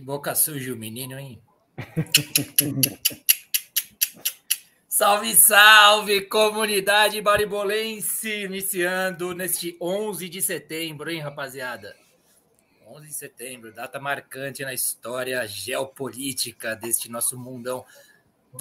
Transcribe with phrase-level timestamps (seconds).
[0.00, 1.42] Boca suja o menino, hein?
[4.88, 8.44] salve, salve, comunidade baribolense!
[8.44, 11.94] Iniciando neste 11 de setembro, hein, rapaziada?
[12.86, 17.84] 11 de setembro, data marcante na história geopolítica deste nosso mundão.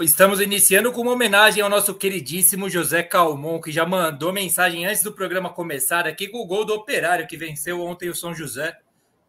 [0.02, 5.02] Estamos iniciando com uma homenagem ao nosso queridíssimo José Calmon, que já mandou mensagem antes
[5.02, 8.78] do programa começar aqui com o gol do Operário, que venceu ontem o São José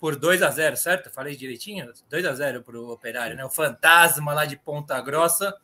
[0.01, 1.11] por 2 a 0 certo?
[1.11, 1.93] Falei direitinho?
[2.09, 3.45] 2 a 0 para o Operário, né?
[3.45, 5.55] O fantasma lá de Ponta Grossa.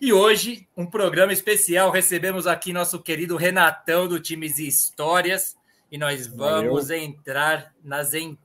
[0.00, 1.90] E hoje, um programa especial.
[1.90, 5.56] Recebemos aqui nosso querido Renatão do Times e Histórias.
[5.90, 7.02] E nós vamos Valeu.
[7.02, 8.44] entrar nas entranhas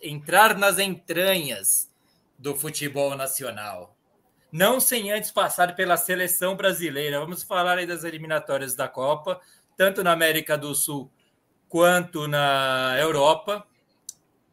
[0.00, 1.90] entrar nas entranhas
[2.38, 3.96] do futebol nacional.
[4.50, 7.20] Não sem antes passar pela seleção brasileira.
[7.20, 9.40] Vamos falar aí das eliminatórias da Copa,
[9.76, 11.10] tanto na América do Sul
[11.68, 13.66] quanto na Europa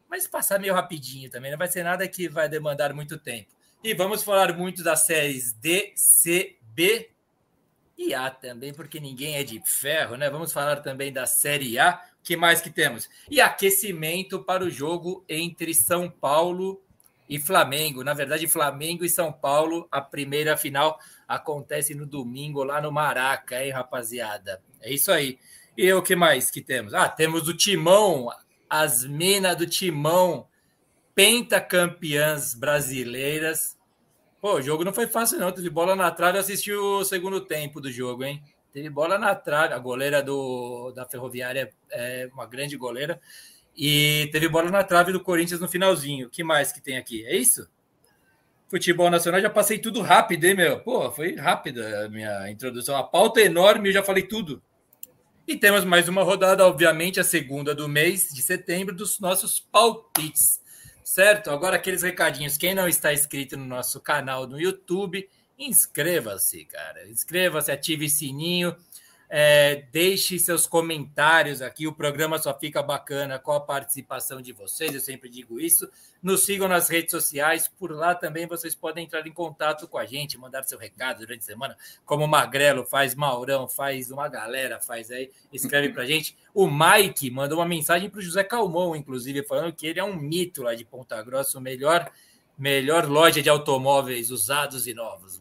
[0.10, 3.50] mas passar meio rapidinho também, não vai ser nada que vai demandar muito tempo.
[3.84, 7.10] E vamos falar muito das séries D, C, B
[7.98, 10.30] e A também, porque ninguém é de ferro, né?
[10.30, 12.02] Vamos falar também da Série A.
[12.24, 13.10] que mais que temos?
[13.30, 16.82] E aquecimento para o jogo entre São Paulo
[17.30, 18.04] e Flamengo.
[18.04, 23.64] Na verdade, Flamengo e São Paulo, a primeira final acontece no domingo lá no Maraca,
[23.64, 24.62] hein, rapaziada?
[24.82, 25.40] É isso aí.
[25.78, 26.94] E o que mais que temos?
[26.94, 28.30] Ah, temos o Timão
[28.70, 30.48] as minas do Timão,
[31.14, 33.78] pentacampeãs brasileiras.
[34.42, 35.52] Pô, o jogo não foi fácil, não.
[35.52, 36.38] Teve bola na trave.
[36.38, 38.44] Eu assisti o segundo tempo do jogo, hein?
[38.72, 39.74] Teve bola na trave.
[39.74, 43.20] A goleira do, da Ferroviária é uma grande goleira.
[43.76, 46.30] E teve bola na trave do Corinthians no finalzinho.
[46.30, 47.26] Que mais que tem aqui?
[47.26, 47.68] É isso?
[48.70, 50.80] Futebol nacional, já passei tudo rápido, hein, meu?
[50.80, 52.98] Pô, foi rápida a minha introdução.
[52.98, 54.62] A pauta é enorme, eu já falei tudo.
[55.48, 60.60] E temos mais uma rodada, obviamente, a segunda do mês de setembro, dos nossos palpites.
[61.04, 61.52] Certo?
[61.52, 62.58] Agora aqueles recadinhos.
[62.58, 67.08] Quem não está inscrito no nosso canal no YouTube, inscreva-se, cara.
[67.08, 68.76] Inscreva-se, ative o sininho
[69.38, 71.86] é, deixe seus comentários aqui.
[71.86, 75.90] O programa só fica bacana com a participação de vocês, eu sempre digo isso.
[76.24, 80.06] Nos sigam nas redes sociais, por lá também vocês podem entrar em contato com a
[80.06, 84.80] gente, mandar seu recado durante a semana, como o Magrelo faz, Maurão faz, uma galera
[84.80, 86.38] faz aí, escreve para a gente.
[86.54, 90.16] O Mike mandou uma mensagem para o José Calmon, inclusive, falando que ele é um
[90.16, 92.10] mito lá de Ponta Grossa, o melhor,
[92.58, 95.38] melhor loja de automóveis usados e novos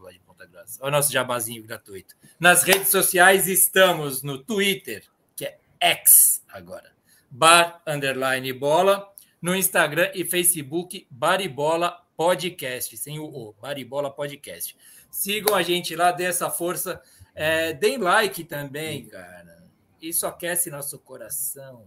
[0.47, 0.79] Grossa.
[0.81, 2.17] Olha o nosso jabazinho gratuito.
[2.39, 5.05] Nas redes sociais estamos no Twitter,
[5.37, 6.93] que é X agora,
[7.31, 14.77] bar underline bola, no Instagram e Facebook, Baribola Podcast, sem o O, Baribola Podcast.
[15.11, 17.01] Sigam a gente lá, dê essa força.
[17.35, 19.65] É, deem like também, cara.
[20.01, 21.85] Isso aquece nosso coração,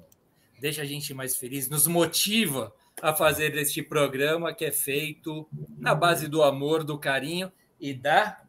[0.60, 5.48] deixa a gente mais feliz, nos motiva a fazer este programa que é feito
[5.78, 8.42] na base do amor, do carinho e da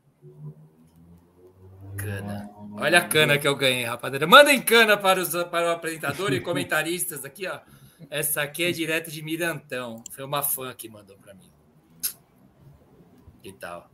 [1.96, 2.50] cana.
[2.72, 4.26] Olha a cana que eu ganhei, rapaziada.
[4.26, 7.60] Mandem cana para, os, para o apresentador e comentaristas aqui, ó.
[8.08, 10.02] Essa aqui é direto de Mirantão.
[10.12, 11.50] Foi uma fã que mandou para mim.
[13.42, 13.90] Que tal?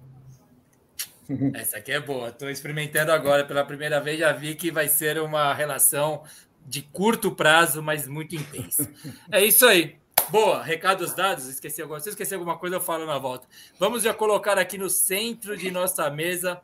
[1.54, 2.28] Essa aqui é boa.
[2.28, 4.19] Estou experimentando agora pela primeira vez.
[4.19, 6.22] Já vi que vai ser uma relação
[6.66, 8.90] de curto prazo, mas muito intensa.
[9.32, 9.96] É isso aí.
[10.31, 11.47] Boa, recados dados.
[11.47, 13.47] Esqueci alguma, se esqueci alguma coisa, eu falo na volta.
[13.79, 16.61] Vamos já colocar aqui no centro de nossa mesa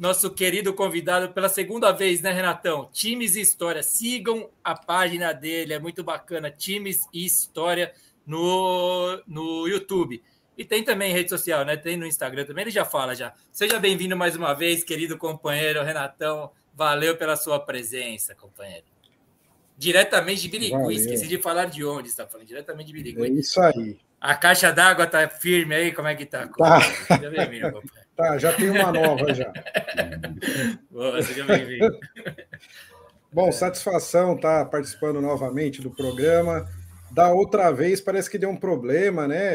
[0.00, 2.88] nosso querido convidado pela segunda vez, né, Renatão?
[2.90, 3.82] Times e História.
[3.82, 6.50] Sigam a página dele, é muito bacana.
[6.50, 7.92] Times e História
[8.26, 10.22] no, no YouTube.
[10.56, 11.76] E tem também rede social, né?
[11.76, 13.34] Tem no Instagram também, ele já fala já.
[13.52, 16.50] Seja bem-vindo mais uma vez, querido companheiro Renatão.
[16.72, 18.86] Valeu pela sua presença, companheiro.
[19.80, 23.22] Diretamente de Birigui, esqueci de falar de onde está falando, diretamente de Birigui.
[23.22, 23.98] É isso aí.
[24.20, 26.46] A caixa d'água tá firme aí, como é que tá?
[26.48, 26.82] Tá.
[26.82, 27.82] Seja bem-vindo.
[28.14, 29.50] Tá, já tem uma nova já.
[30.92, 31.98] Boa, seja bem-vindo.
[33.32, 36.68] Bom, satisfação estar tá participando novamente do programa.
[37.10, 39.54] Da outra vez parece que deu um problema, né?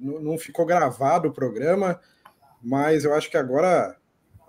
[0.00, 2.00] Não ficou gravado o programa,
[2.62, 3.98] mas eu acho que agora,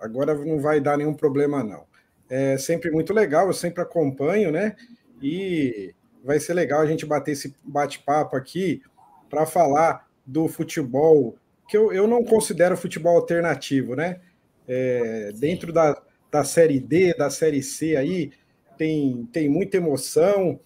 [0.00, 1.87] agora não vai dar nenhum problema, não.
[2.30, 4.76] É sempre muito legal, eu sempre acompanho, né?
[5.22, 8.82] E vai ser legal a gente bater esse bate-papo aqui
[9.30, 11.36] para falar do futebol
[11.68, 14.20] que eu, eu não considero futebol alternativo, né?
[14.66, 18.32] É, dentro da, da Série D, da Série C aí,
[18.76, 20.58] tem, tem muita emoção,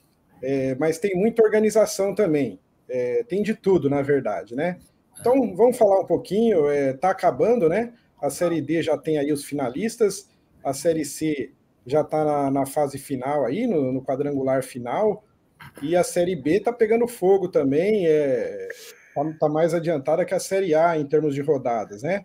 [0.42, 2.58] é, mas tem muita organização também.
[2.88, 4.78] É, tem de tudo, na verdade, né?
[5.18, 6.70] Então, vamos falar um pouquinho.
[6.70, 7.92] Está é, acabando, né?
[8.20, 10.28] A Série D já tem aí os finalistas,
[10.64, 11.52] a Série C
[11.86, 15.24] já está na, na, fase final aí, no, no quadrangular final.
[15.80, 18.68] E a Série B tá pegando fogo também, é,
[19.14, 22.24] tá, tá mais adiantada que a Série A em termos de rodadas, né?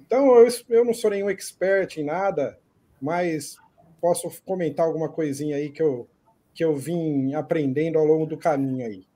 [0.00, 2.58] Então eu, eu não sou nenhum expert em nada,
[3.00, 3.56] mas
[4.00, 6.08] posso comentar alguma coisinha aí que eu,
[6.52, 9.06] que eu vim aprendendo ao longo do caminho aí.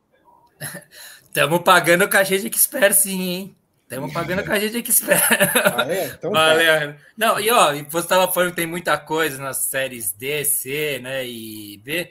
[1.22, 3.56] Estamos pagando o cachê de expert, sim, hein?
[3.88, 5.18] Estamos pagando com a gente que espera.
[5.74, 6.08] Ah, é?
[6.08, 6.48] Então tá.
[6.48, 6.92] Valeu.
[6.92, 6.98] Tá.
[7.16, 11.26] Não, e ó, você estava falando que tem muita coisa nas séries D, C, né,
[11.26, 12.10] e B.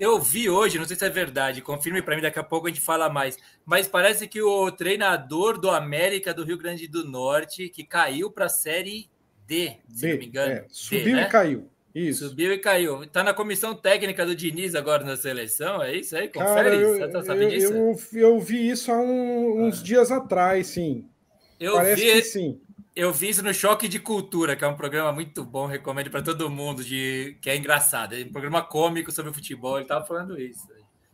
[0.00, 2.70] Eu vi hoje, não sei se é verdade, confirme para mim, daqui a pouco a
[2.70, 3.38] gente fala mais.
[3.64, 8.46] Mas parece que o treinador do América do Rio Grande do Norte, que caiu para
[8.46, 9.08] a série
[9.46, 10.52] D, se D, não me engano.
[10.54, 11.22] É, subiu D, né?
[11.22, 11.70] e caiu.
[11.94, 12.30] Isso.
[12.30, 13.04] Subiu e caiu.
[13.04, 16.26] Está na comissão técnica do Diniz agora na seleção, é isso aí?
[16.26, 17.72] Confere Cara, eu, Você tá disso?
[17.72, 19.84] Eu, eu, vi isso há um, uns ah.
[19.84, 21.08] dias atrás, sim.
[21.62, 22.60] Eu Parece vi, que sim.
[22.94, 26.20] Eu vi isso no Choque de Cultura, que é um programa muito bom, recomendo para
[26.20, 28.14] todo mundo, de que é engraçado.
[28.14, 30.66] É um programa cômico sobre futebol, ele estava falando isso.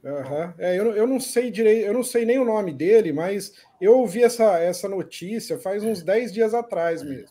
[0.02, 0.54] Uhum.
[0.58, 3.98] É, eu, eu não sei direito, eu não sei nem o nome dele, mas eu
[3.98, 7.28] ouvi essa, essa notícia faz uns 10 dias atrás mesmo.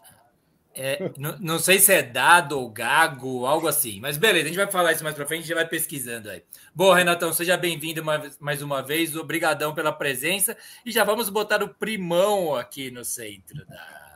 [0.79, 3.99] É, não, não, sei se é dado ou gago, algo assim.
[3.99, 6.43] Mas beleza, a gente vai falar isso mais para frente, a gente vai pesquisando aí.
[6.73, 8.03] Boa, Renatão, seja bem-vindo
[8.39, 9.15] mais uma vez.
[9.15, 10.55] Obrigadão pela presença.
[10.85, 14.07] E já vamos botar o primão aqui no centro da.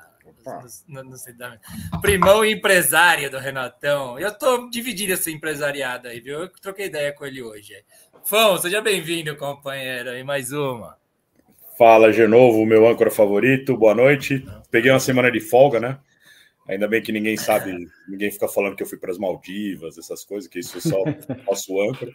[0.88, 1.60] No, no, centro da...
[2.00, 4.20] Primão empresário do Renatão.
[4.20, 6.42] Eu tô dividindo essa empresariada aí, viu?
[6.42, 7.74] Eu troquei ideia com ele hoje.
[8.24, 10.16] Fão, seja bem-vindo, companheiro.
[10.16, 10.96] E mais uma.
[11.76, 13.76] Fala, de novo, meu âncora favorito.
[13.76, 14.46] Boa noite.
[14.70, 15.98] Peguei uma semana de folga, né?
[16.72, 20.24] Ainda bem que ninguém sabe, ninguém fica falando que eu fui para as Maldivas, essas
[20.24, 21.04] coisas, que isso só
[21.46, 22.14] nosso âncora.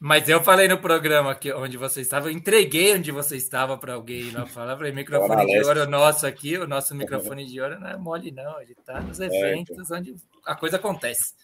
[0.00, 3.94] Mas eu falei no programa que onde você estava, eu entreguei onde você estava para
[3.94, 7.88] alguém não falar, falei, microfone de ouro nosso aqui, o nosso microfone de ouro não
[7.88, 9.96] é mole não, ele está nos é, eventos é, então.
[9.98, 11.34] onde a coisa acontece.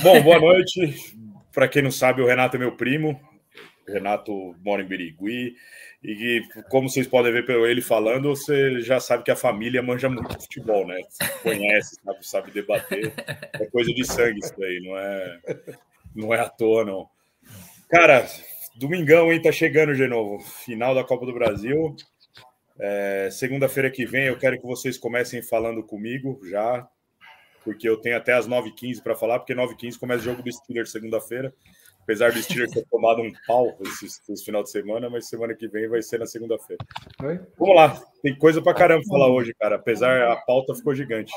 [0.00, 1.18] Bom, boa noite.
[1.52, 3.20] Para quem não sabe, o Renato é meu primo.
[3.88, 5.56] O Renato mora em Birigui.
[6.02, 9.82] E que, como vocês podem ver pelo ele falando, você já sabe que a família
[9.82, 11.00] manja muito futebol, né?
[11.42, 13.12] Conhece, sabe, sabe debater.
[13.52, 15.40] É coisa de sangue isso daí, não é,
[16.14, 17.08] não é à toa, não.
[17.88, 18.26] Cara,
[18.74, 19.40] domingão, hein?
[19.40, 20.40] Tá chegando de novo.
[20.40, 21.94] Final da Copa do Brasil.
[22.80, 26.88] É, Segunda-feira que vem eu quero que vocês comecem falando comigo já,
[27.62, 30.90] porque eu tenho até as 9h15 para falar, porque 9h15 começa o jogo do Steelers
[30.90, 31.54] segunda-feira.
[32.02, 35.68] Apesar do Steelers ter tomado um pau esse, esse, final de semana, mas semana que
[35.68, 36.84] vem vai ser na segunda-feira.
[37.58, 39.76] Vamos lá, tem coisa pra caramba falar hoje, cara.
[39.76, 41.32] Apesar a pauta ficou gigante.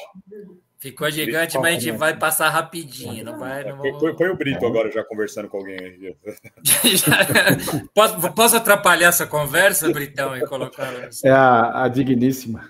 [0.78, 3.64] Ficou gigante, mas a gente vai passar rapidinho, não vai?
[3.64, 4.00] Não vamos...
[4.00, 6.16] põe, põe, o Brito agora já conversando com alguém aí.
[7.94, 10.94] posso, posso, atrapalhar essa conversa, Britão, e colocar.
[11.24, 12.70] É a, a digníssima.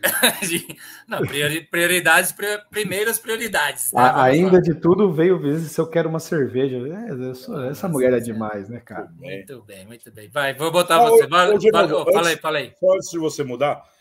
[1.10, 1.20] não,
[1.70, 2.34] prioridades,
[2.70, 3.92] primeiras prioridades.
[3.92, 4.00] Né?
[4.00, 6.78] A, ainda de tudo veio ver se eu quero uma cerveja.
[6.78, 9.10] É, essa mulher é demais, né, cara?
[9.18, 10.30] Muito bem, muito bem.
[10.30, 11.28] Vai, vou botar ah, você.
[11.28, 12.74] Vai, vai, vai, fala aí, fala aí.
[12.84, 13.95] Antes de você mudar.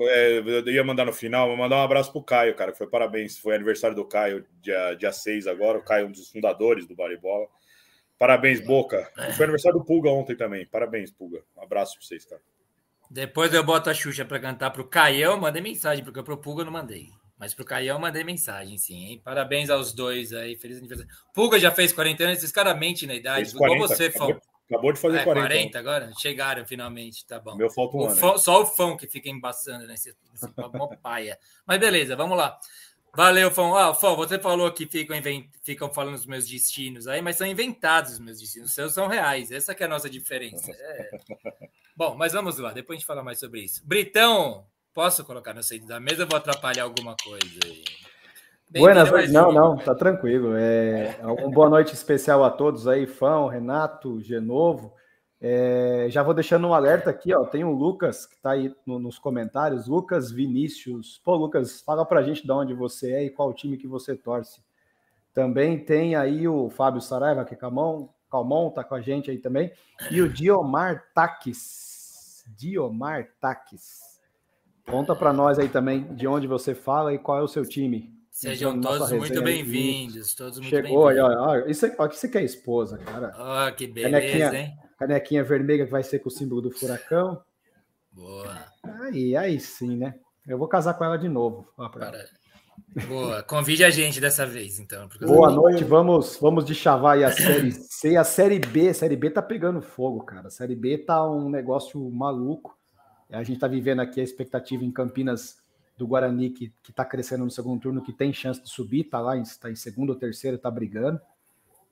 [0.00, 2.86] É, eu ia mandar no final, vou mandar um abraço pro Caio, cara, que foi
[2.86, 3.38] parabéns.
[3.38, 5.78] Foi aniversário do Caio, dia, dia 6 agora.
[5.78, 7.46] O Caio é um dos fundadores do Baribola.
[8.18, 9.10] Parabéns, Boca.
[9.28, 10.66] E foi aniversário do Pulga ontem também.
[10.66, 11.42] Parabéns, Pulga.
[11.56, 12.40] Um abraço pra vocês, cara.
[13.10, 16.66] Depois eu boto a Xuxa para cantar pro Caião, mandei mensagem, porque pro Pulga eu
[16.66, 17.08] não mandei.
[17.38, 19.22] Mas pro Caião mandei mensagem, sim, hein?
[19.24, 21.10] Parabéns aos dois aí, feliz aniversário.
[21.32, 24.40] Pulga já fez 40 anos, esses caras mentem na idade, 40, igual você, Fão.
[24.70, 25.48] Acabou de fazer é, 40.
[25.48, 26.12] 40 agora?
[26.18, 27.56] Chegaram finalmente, tá bom.
[27.56, 28.38] Meu falta um o ano.
[28.38, 30.46] só o Fão que fica embaçando nesse, nesse
[31.02, 31.38] paia.
[31.66, 32.60] Mas beleza, vamos lá.
[33.16, 33.74] Valeu, Fão.
[33.74, 35.46] Ah, Fão, você falou que ficam, invent...
[35.62, 38.68] ficam falando os meus destinos aí, mas são inventados os meus destinos.
[38.68, 39.50] Os seus são reais.
[39.50, 40.70] Essa que é a nossa diferença.
[40.70, 41.10] É...
[41.96, 42.70] Bom, mas vamos lá.
[42.70, 43.80] Depois a gente fala mais sobre isso.
[43.86, 47.84] Britão, posso colocar no centro da mesa ou vou atrapalhar alguma coisa aí?
[48.70, 49.32] Buenas noites.
[49.32, 50.54] Não, não, tá tranquilo.
[50.54, 54.92] É, uma boa noite especial a todos aí, Fão, Renato, Genovo.
[55.40, 57.44] É, já vou deixando um alerta aqui, ó.
[57.44, 59.86] Tem o Lucas que tá aí no, nos comentários.
[59.86, 61.20] Lucas Vinícius.
[61.24, 64.60] Pô, Lucas, fala pra gente de onde você é e qual time que você torce.
[65.32, 69.38] Também tem aí o Fábio Saraiva, que é Calmon, Calmon tá com a gente aí
[69.38, 69.72] também.
[70.10, 72.44] E o Diomar Taques.
[72.56, 74.20] Diomar Taques.
[74.90, 78.17] Conta para nós aí também de onde você fala e qual é o seu time.
[78.38, 80.32] Sejam todos muito bem-vindos.
[80.32, 83.34] Todos muito Chegou, bem olha, olha, isso, olha, isso aqui é esposa, cara.
[83.36, 84.78] Ó, oh, que beleza, canequinha, hein?
[84.96, 87.42] Canequinha vermelha que vai ser com o símbolo do furacão.
[88.12, 88.56] Boa.
[89.00, 90.14] Aí, aí sim, né?
[90.46, 91.66] Eu vou casar com ela de novo.
[91.76, 92.26] Para...
[93.08, 95.08] Boa, convide a gente dessa vez, então.
[95.20, 98.14] Boa noite, vamos, vamos de chavar aí a série C.
[98.14, 100.46] A série B, a série B tá pegando fogo, cara.
[100.46, 102.78] A série B tá um negócio maluco.
[103.32, 105.56] A gente tá vivendo aqui a expectativa em Campinas
[105.98, 109.36] do Guarani, que está crescendo no segundo turno, que tem chance de subir, está lá,
[109.36, 111.20] está em segundo ou terceiro, está brigando.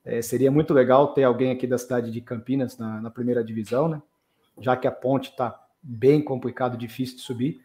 [0.05, 3.89] É, seria muito legal ter alguém aqui da cidade de Campinas na, na primeira divisão,
[3.89, 4.01] né?
[4.61, 7.61] Já que a ponte está bem complicado, difícil de subir.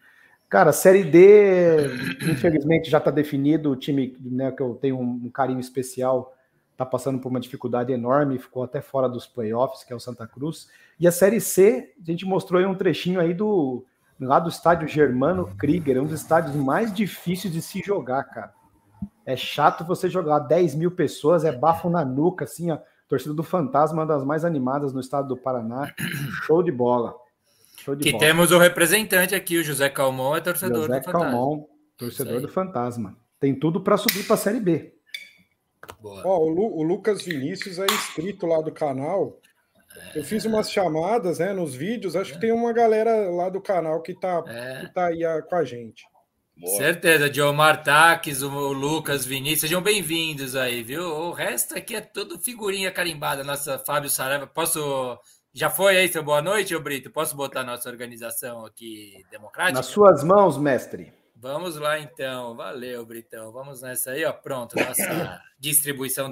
[0.48, 1.86] Cara, Série D,
[2.30, 3.70] infelizmente já está definido.
[3.70, 6.36] O time né, que eu tenho um, carinho especial
[6.72, 10.26] está passando por uma dificuldade enorme, ficou até fora dos playoffs, que é o Santa
[10.26, 10.68] Cruz.
[10.98, 13.84] E a Série C, a gente mostrou aí um trechinho aí do
[14.20, 18.52] lá do estádio Germano Krieger, um dos estádios mais difíceis de se jogar, cara.
[19.24, 22.78] É chato você jogar 10 mil pessoas, é bafo na nuca, assim, ó.
[23.08, 25.92] Torcida do Fantasma, uma das mais animadas no estado do Paraná.
[26.46, 27.14] Show de bola.
[27.76, 28.24] Show de que bola.
[28.24, 31.30] temos o representante aqui, o José Calmon, é torcedor José do Fantasma.
[31.30, 31.66] Calmon,
[31.96, 33.16] torcedor do Fantasma.
[33.38, 34.94] Tem tudo para subir para a Série B.
[36.02, 39.38] Ó, o, Lu, o, Lucas Vinícius é inscrito lá do canal.
[40.14, 42.16] Eu fiz umas chamadas né, nos vídeos.
[42.16, 44.80] Acho que tem uma galera lá do canal que tá, é.
[44.80, 46.04] que tá aí a, com a gente.
[46.56, 46.76] Boa.
[46.76, 51.02] Certeza, Diomar Taques, o Lucas Vinícius, sejam bem-vindos aí, viu?
[51.02, 53.42] O resto aqui é tudo figurinha carimbada.
[53.42, 55.18] Nossa, Fábio Saraiva, posso.
[55.54, 57.10] Já foi aí, seu boa noite, ô Brito?
[57.10, 59.78] Posso botar nossa organização aqui democrática?
[59.78, 61.12] Nas suas mãos, mestre.
[61.42, 63.50] Vamos lá então, valeu, Britão.
[63.50, 64.32] Vamos nessa aí, ó.
[64.32, 66.30] Pronto, nossa distribuição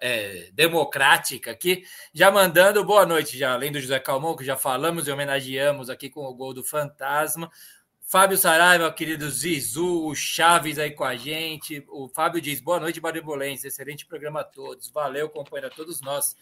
[0.00, 1.82] é, democrática aqui.
[2.12, 6.08] Já mandando boa noite, já além do José Calmon, que já falamos e homenageamos aqui
[6.08, 7.50] com o gol do Fantasma.
[8.00, 11.84] Fábio Saraiva, querido Zizu, o Chaves aí com a gente.
[11.88, 13.66] O Fábio diz: boa noite, Baribolense.
[13.66, 14.88] Excelente programa a todos.
[14.88, 16.36] Valeu, companheiro, a todos nós.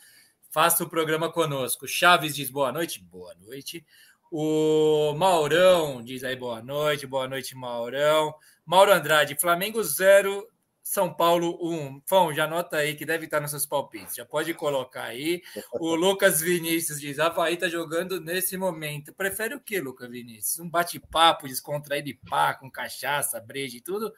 [0.50, 1.88] Faça o programa conosco.
[1.88, 3.02] Chaves diz boa noite.
[3.02, 3.86] Boa noite.
[4.34, 8.34] O Maurão diz aí boa noite, boa noite, Maurão.
[8.64, 10.48] Mauro Andrade, Flamengo 0,
[10.82, 12.00] São Paulo 1.
[12.06, 14.16] Fão, já anota aí que deve estar nos seus palpites.
[14.16, 15.42] Já pode colocar aí.
[15.74, 19.12] O Lucas Vinícius diz: Havaí tá jogando nesse momento.
[19.12, 20.60] Prefere o que, Lucas Vinícius?
[20.60, 24.10] Um bate-papo descontraído de pá, com cachaça, breja e tudo?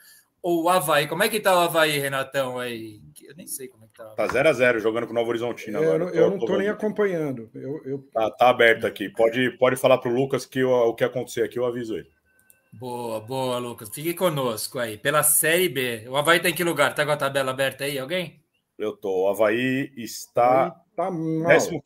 [0.45, 1.09] Ou o Havaí.
[1.09, 2.59] Como é que tá o Havaí, Renatão?
[2.59, 3.01] Aí?
[3.27, 4.05] Eu nem sei como é que tá.
[4.11, 6.05] Tá 0x0, jogando com o Novo Horizontino é, agora.
[6.05, 7.49] Eu, eu não tô, tô nem acompanhando.
[7.55, 7.99] Eu, eu...
[8.13, 9.09] Tá, tá, aberto aqui.
[9.09, 12.11] Pode, pode falar pro Lucas que o, o que acontecer aqui, eu aviso ele.
[12.71, 13.89] Boa, boa, Lucas.
[13.89, 14.99] Fique conosco aí.
[14.99, 16.05] Pela Série B.
[16.09, 16.95] O Havaí tá em que lugar?
[16.95, 17.99] Tá com a tabela aberta aí?
[17.99, 18.39] Alguém?
[18.79, 19.25] Eu tô.
[19.25, 20.79] O Havaí está.
[20.95, 21.81] Tá 15.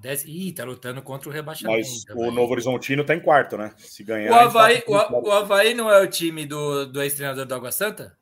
[0.00, 0.24] Dez...
[0.24, 1.78] Ih, tá lutando contra o rebaixamento.
[1.78, 3.72] Mas o Novo Horizontino tá em quarto, né?
[3.78, 4.30] Se ganhar.
[4.30, 5.12] O Havaí, tá...
[5.12, 8.16] o, o Havaí não é o time do, do ex-treinador do Água Santa?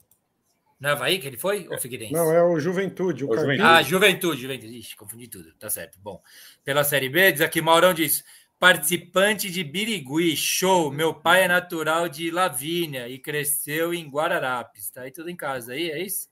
[0.79, 1.67] Não é o Havaí que ele foi?
[1.69, 2.13] Ou Figueirense?
[2.13, 3.25] Não, é o Juventude.
[3.25, 3.63] O o Juventude.
[3.63, 4.79] Ah, Juventude, Juventude.
[4.79, 5.53] Ixi, confundi tudo.
[5.55, 5.99] Tá certo.
[6.01, 6.23] Bom,
[6.65, 8.25] pela Série B, diz aqui, Maurão diz.
[8.59, 10.91] Participante de Birigui, show.
[10.91, 14.91] Meu pai é natural de Lavínia e cresceu em Guararapes.
[14.91, 16.29] Tá aí tudo em casa aí, é isso?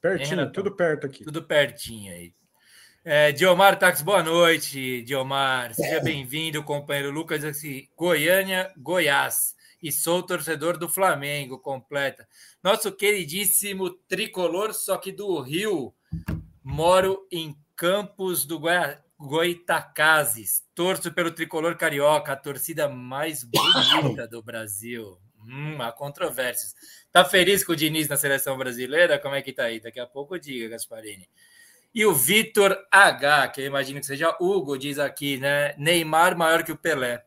[0.00, 1.24] Pertinho, tudo perto aqui.
[1.24, 2.34] Tudo pertinho aí.
[3.10, 5.72] É, Diomar Tax, boa noite, Diomar.
[5.72, 9.56] Seja bem-vindo, companheiro Lucas, assim, Goiânia, Goiás.
[9.82, 12.28] E sou torcedor do Flamengo, completa.
[12.62, 15.94] Nosso queridíssimo tricolor, só que do Rio.
[16.62, 20.62] Moro em Campos do Goi Goitacazes.
[20.74, 25.18] Torço pelo tricolor carioca, a torcida mais bonita do Brasil.
[25.46, 26.74] Hum, há controvérsias.
[27.10, 29.18] Tá feliz com o Diniz na seleção brasileira?
[29.18, 29.80] Como é que tá aí?
[29.80, 31.26] Daqui a pouco diga, Gasparini.
[31.94, 35.74] E o Vitor H, que eu imagino que seja Hugo, diz aqui, né?
[35.78, 37.24] Neymar maior que o Pelé.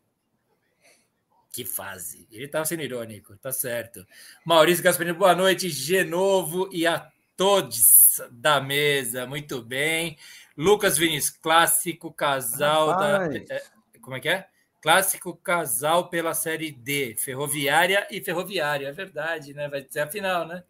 [1.51, 2.27] Que fase.
[2.31, 4.05] Ele estava sendo irônico, tá certo.
[4.45, 5.69] Maurício Gasparini, boa noite.
[5.69, 9.25] Genovo e a todos da mesa.
[9.25, 10.17] Muito bem.
[10.55, 13.25] Lucas Vinícius, clássico casal da.
[13.35, 13.63] É,
[13.99, 14.47] como é que é?
[14.79, 17.15] Clássico casal pela Série D.
[17.17, 18.87] Ferroviária e Ferroviária.
[18.87, 19.67] É verdade, né?
[19.67, 20.63] Vai ser a final, né?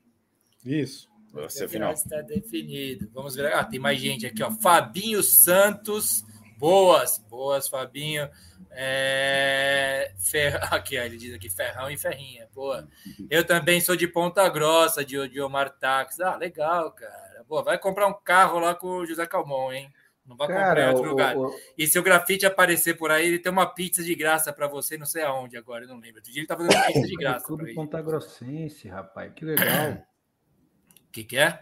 [0.66, 1.11] Isso.
[1.50, 1.94] Ser final.
[1.94, 3.10] Está definido.
[3.14, 3.54] Vamos ver.
[3.54, 4.52] Ah, tem mais gente aqui, ó.
[4.52, 6.24] Fabinho Santos.
[6.58, 8.30] Boas, boas, Fabinho.
[8.72, 10.14] É...
[10.18, 10.60] Fer...
[10.74, 12.48] Aqui, ó, ele diz aqui, ferrão e ferrinha.
[12.54, 12.88] Boa.
[13.30, 16.24] Eu também sou de Ponta Grossa, de, de Omar Táxi.
[16.24, 17.44] Ah, legal, cara.
[17.48, 19.92] Boa, vai comprar um carro lá com o José Calmon, hein?
[20.26, 21.38] Não vai cara, comprar em outro o, lugar.
[21.38, 24.68] O, E se o grafite aparecer por aí, ele tem uma pizza de graça para
[24.68, 26.18] você, não sei aonde agora, eu não lembro.
[26.18, 27.46] Outro dia ele tá fazendo pizza de graça.
[27.46, 30.02] Clube Ponta Grossense, rapaz, que legal.
[31.12, 31.60] O que, que é?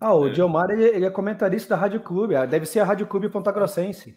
[0.00, 0.30] Ah, o é.
[0.30, 2.34] Diomar ele, ele, é comentarista da Rádio Clube.
[2.34, 4.16] Ah, deve ser a Rádio Clube Ponta Grossense.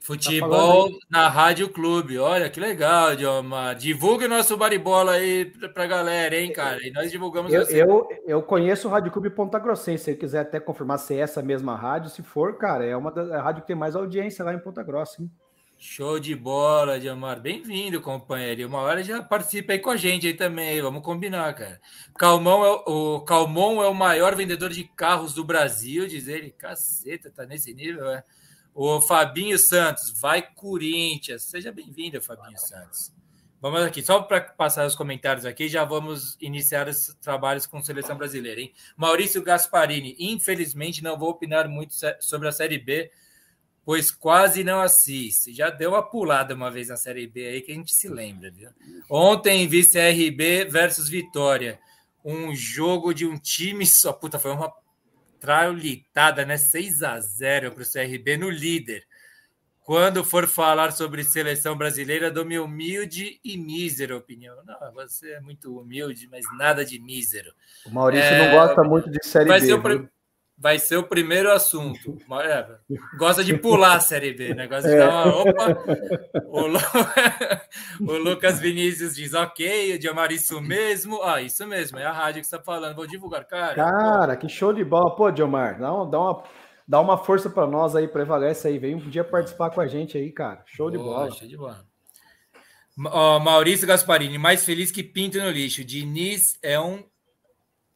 [0.00, 2.18] Futebol tá na Rádio Clube.
[2.18, 3.76] Olha que legal, Diomar.
[3.76, 6.84] Divulgue o nosso baribola aí pra galera, hein, cara?
[6.84, 10.02] E nós divulgamos eu, eu, eu, conheço o Rádio Clube Ponta Grossense.
[10.02, 13.40] Se quiser até confirmar se é essa mesma rádio, se for, cara, é uma da
[13.40, 15.30] rádio que tem mais audiência lá em Ponta Grossa, hein?
[15.84, 17.40] Show de bola, Diamar.
[17.40, 18.68] Bem-vindo, companheiro.
[18.68, 20.80] Uma hora já participa aí com a gente aí também.
[20.80, 21.80] Vamos combinar, cara.
[22.16, 26.52] Calmon é, o Calmon é o maior vendedor de carros do Brasil, diz ele.
[26.52, 28.22] Caceta, tá nesse nível, é.
[28.72, 31.42] O Fabinho Santos, vai Corinthians.
[31.42, 33.12] Seja bem-vindo, Fabinho Santos.
[33.60, 38.16] Vamos aqui, só para passar os comentários aqui, já vamos iniciar os trabalhos com seleção
[38.16, 38.72] brasileira, hein?
[38.96, 43.10] Maurício Gasparini, infelizmente não vou opinar muito sobre a Série B,
[43.84, 45.52] pois quase não assiste.
[45.52, 48.50] Já deu uma pulada uma vez na Série B aí que a gente se lembra,
[48.50, 48.70] viu?
[49.10, 51.78] Ontem vi CRB versus Vitória,
[52.24, 54.72] um jogo de um time só, puta, foi uma
[55.40, 56.56] traulitada, né?
[56.56, 59.04] 6 a 0 para o CRB no líder.
[59.80, 64.56] Quando for falar sobre seleção brasileira, dou minha humilde e mísera opinião.
[64.64, 67.52] Não, você é muito humilde, mas nada de mísero.
[67.84, 68.46] O Maurício é...
[68.46, 69.60] não gosta muito de Série B.
[69.60, 70.08] Ser o,
[70.56, 72.18] vai ser o primeiro assunto.
[72.40, 72.66] É,
[73.18, 74.66] gosta de pular a Série B, né?
[74.66, 74.98] Gosta de é.
[74.98, 75.36] dar uma.
[75.36, 75.82] Opa!
[76.46, 76.78] O, Lu...
[78.00, 81.22] o, Lucas Vinícius diz: ok, o Diomar, isso mesmo.
[81.22, 82.94] Ah, isso mesmo, é a rádio que está falando.
[82.94, 83.74] Vou divulgar, cara.
[83.74, 85.14] Cara, que show de bola.
[85.14, 86.44] Pô, Diomar, dá, uma, dá uma
[86.86, 88.78] Dá uma força para nós aí, prevalece aí.
[88.78, 90.62] Vem um dia participar com a gente aí, cara.
[90.66, 91.30] Show de bola.
[91.30, 91.86] Show de bola.
[92.94, 95.84] Maurício Gasparini, mais feliz que pinto no lixo.
[95.84, 97.02] Diniz é um.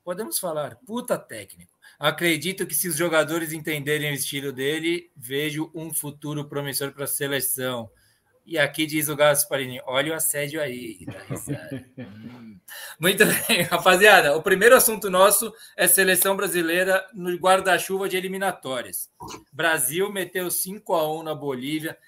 [0.03, 1.76] Podemos falar, puta técnico.
[1.99, 7.09] Acredito que se os jogadores entenderem o estilo dele, vejo um futuro promissor para a
[7.09, 7.91] seleção.
[8.47, 11.01] E aqui diz o Gasparini: olha o assédio aí.
[13.01, 14.37] Muito bem, rapaziada.
[14.37, 19.11] O primeiro assunto nosso é seleção brasileira no guarda-chuva de eliminatórias.
[19.53, 21.99] Brasil meteu 5 a 1 na Bolívia.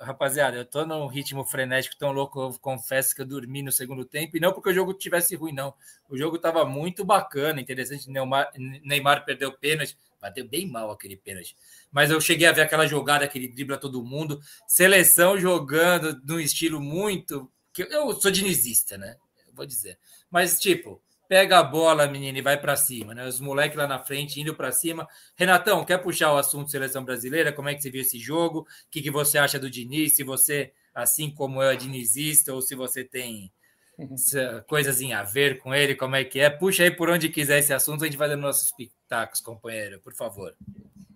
[0.00, 4.04] Rapaziada, eu tô num ritmo frenético tão louco, eu confesso que eu dormi no segundo
[4.04, 5.74] tempo, e não porque o jogo tivesse ruim, não.
[6.08, 8.08] O jogo tava muito bacana, interessante.
[8.08, 11.56] Neymar, Neymar perdeu pênalti, bateu bem mal aquele pênalti.
[11.90, 14.40] Mas eu cheguei a ver aquela jogada que ele dribla todo mundo.
[14.68, 17.50] Seleção jogando num estilo muito.
[17.76, 19.16] Eu sou dinizista, né?
[19.48, 19.98] Eu vou dizer.
[20.30, 21.01] Mas, tipo,
[21.32, 23.26] pega a bola, menina, e vai para cima, né?
[23.26, 25.08] Os moleques lá na frente indo para cima.
[25.34, 27.50] Renatão, quer puxar o assunto seleção brasileira?
[27.50, 28.58] Como é que você viu esse jogo?
[28.58, 30.14] O que, que você acha do Diniz?
[30.14, 33.50] Se você, assim como eu, é dinizista, ou se você tem
[34.68, 36.50] coisas em a ver com ele, como é que é?
[36.50, 40.12] Puxa aí por onde quiser esse assunto, a gente vai dando nossos pitacos, companheiro, por
[40.12, 40.54] favor.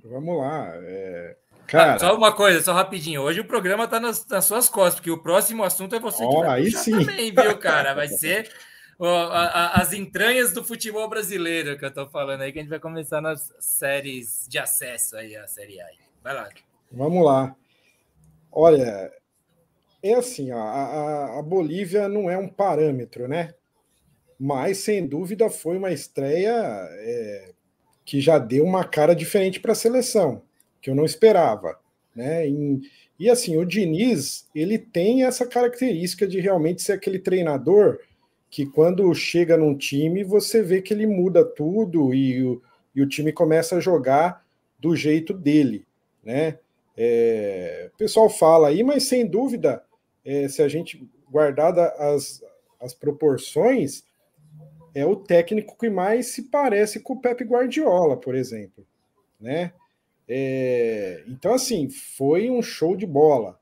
[0.03, 0.71] Vamos lá.
[0.77, 1.37] É...
[1.67, 1.97] Cara...
[1.97, 3.21] Ah, só uma coisa, só rapidinho.
[3.21, 6.35] Hoje o programa está nas, nas, suas costas, porque o próximo assunto é você que
[6.35, 6.93] oh, vai aí sim.
[6.93, 7.93] também, viu, cara?
[7.93, 8.51] Vai ser
[8.99, 13.21] as entranhas do futebol brasileiro que eu estou falando aí, que a gente vai começar
[13.21, 15.87] nas séries de acesso aí, a Série A.
[16.23, 16.49] Vai lá.
[16.91, 17.55] Vamos lá.
[18.51, 19.13] Olha,
[20.03, 23.53] é assim, a, a Bolívia não é um parâmetro, né?
[24.39, 27.53] Mas, sem dúvida, foi uma estreia é,
[28.05, 30.43] que já deu uma cara diferente para a seleção,
[30.81, 31.79] que eu não esperava.
[32.15, 32.49] Né?
[32.49, 32.81] E,
[33.19, 37.99] e assim, o Diniz, ele tem essa característica de realmente ser aquele treinador
[38.51, 42.63] que quando chega num time, você vê que ele muda tudo e o,
[42.95, 44.45] e o time começa a jogar
[44.79, 45.87] do jeito dele,
[46.25, 46.59] né?
[46.97, 49.85] É, o pessoal fala aí, mas sem dúvida,
[50.25, 52.43] é, se a gente guardar as,
[52.81, 54.05] as proporções,
[54.95, 58.87] é o técnico que mais se parece com o Pepe Guardiola, por exemplo,
[59.39, 59.73] né?
[60.29, 63.61] É, então, assim, foi um show de bola.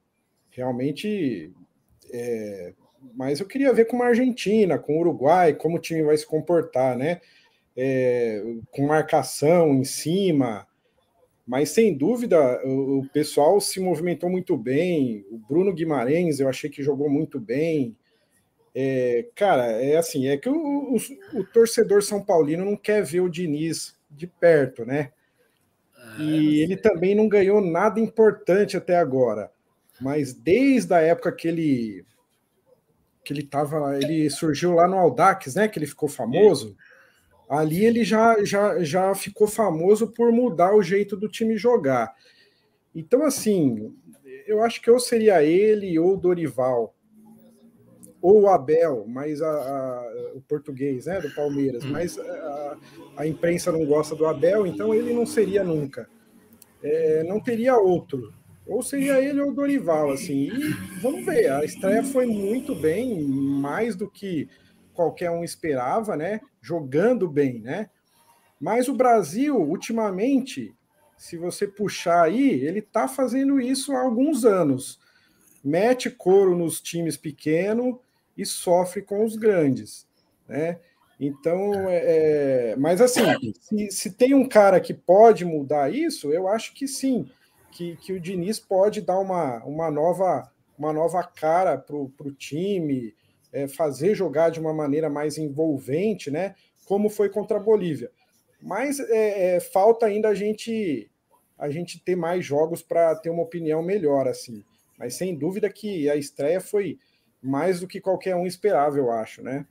[0.50, 1.52] Realmente
[2.12, 2.72] é,
[3.14, 6.26] mas eu queria ver com a Argentina, com o Uruguai, como o time vai se
[6.26, 7.20] comportar, né?
[7.76, 10.66] É, com marcação em cima.
[11.46, 15.26] Mas sem dúvida, o, o, pessoal se movimentou muito bem.
[15.30, 17.96] O Bruno Guimarães, eu achei que jogou muito bem.
[18.74, 20.96] É, cara, é assim, é que o, o,
[21.38, 25.12] o, torcedor São Paulino não quer ver o Diniz de perto, né?
[25.96, 29.50] Ah, e ele também não ganhou nada importante até agora.
[30.00, 32.04] Mas desde a época que ele
[33.24, 35.66] que ele tava, ele surgiu lá no Audax, né?
[35.66, 36.76] Que ele ficou famoso.
[37.48, 42.14] Ali ele já, já, já ficou famoso por mudar o jeito do time jogar.
[42.94, 43.94] Então, assim,
[44.46, 46.94] eu acho que ou seria ele ou o Dorival,
[48.20, 51.90] ou o Abel, mas a, a, o português, né, do Palmeiras, hum.
[51.90, 52.78] mas a,
[53.18, 56.08] a, imprensa não gosta do Abel, então ele não seria nunca.
[56.82, 58.32] É, não teria outro.
[58.66, 60.48] Ou seria ele ou o Dorival, assim.
[60.48, 64.48] E vamos ver, a estreia foi muito bem, mais do que
[64.94, 66.40] qualquer um esperava, né?
[66.62, 67.90] Jogando bem, né?
[68.59, 70.74] Mas o Brasil, ultimamente,
[71.18, 74.98] se você puxar aí, ele tá fazendo isso há alguns anos.
[75.62, 77.96] Mete couro nos times pequenos
[78.37, 80.07] e sofre com os grandes,
[80.48, 80.79] né?
[81.20, 83.22] Então, é, é mas assim,
[83.61, 87.29] se, se tem um cara que pode mudar isso, eu acho que sim
[87.74, 93.12] que, que o Diniz pode dar uma, uma, nova, uma nova cara para o time,
[93.52, 96.54] é, fazer jogar de uma maneira mais envolvente, né?
[96.87, 98.10] Como foi contra a Bolívia.
[98.62, 101.10] Mas é, é, falta ainda a gente
[101.56, 104.64] a gente ter mais jogos para ter uma opinião melhor assim.
[104.98, 106.98] Mas sem dúvida que a estreia foi
[107.40, 109.66] mais do que qualquer um esperava, eu acho, né?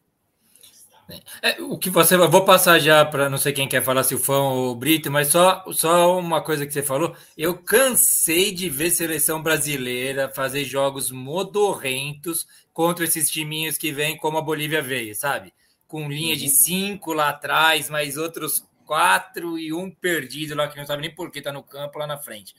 [1.41, 4.19] É, o que você vou passar já para não sei quem quer falar se o
[4.19, 7.15] fã ou o Brito, mas só só uma coisa que você falou.
[7.37, 14.37] Eu cansei de ver seleção brasileira fazer jogos modorrentos contra esses timinhos que vêm como
[14.37, 15.53] a Bolívia veio, sabe?
[15.87, 16.51] Com linha de uhum.
[16.51, 21.31] cinco lá atrás, mais outros quatro e um perdido lá que não sabe nem por
[21.31, 22.55] que tá no campo lá na frente.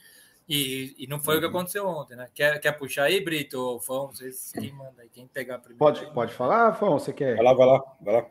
[0.47, 1.37] E, e não foi uhum.
[1.37, 1.57] o que uhum.
[1.57, 2.27] aconteceu ontem, né?
[2.33, 4.07] Quer, quer puxar aí, Brito ou Fão?
[4.07, 5.79] Vocês quem manda aí, quem pegar primeiro?
[5.79, 6.99] Pode, pode falar, Fão?
[6.99, 7.35] Você quer?
[7.35, 8.25] Vai lá, vai lá, vai lá.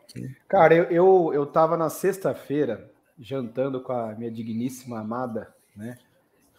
[0.48, 5.98] Cara, eu, eu, eu tava na sexta-feira jantando com a minha digníssima amada, né?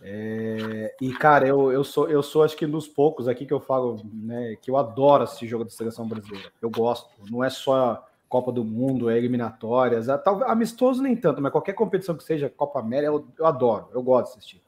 [0.01, 3.53] É, e, cara, eu, eu, sou, eu sou acho que um dos poucos aqui que
[3.53, 4.57] eu falo, né?
[4.61, 6.51] Que eu adoro assistir jogo da seleção brasileira.
[6.61, 7.09] Eu gosto.
[7.31, 12.17] Não é só Copa do Mundo, é eliminatórias, é, amistoso nem tanto, mas qualquer competição
[12.17, 14.64] que seja Copa América, eu, eu adoro, eu gosto de assistir.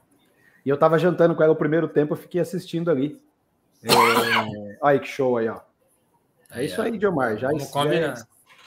[0.68, 3.18] E eu tava jantando com ela o primeiro tempo, eu fiquei assistindo ali.
[3.82, 3.88] É...
[4.84, 5.62] Aí, que show aí, ó.
[6.52, 7.38] É isso aí, Diomar.
[7.38, 8.14] Já, já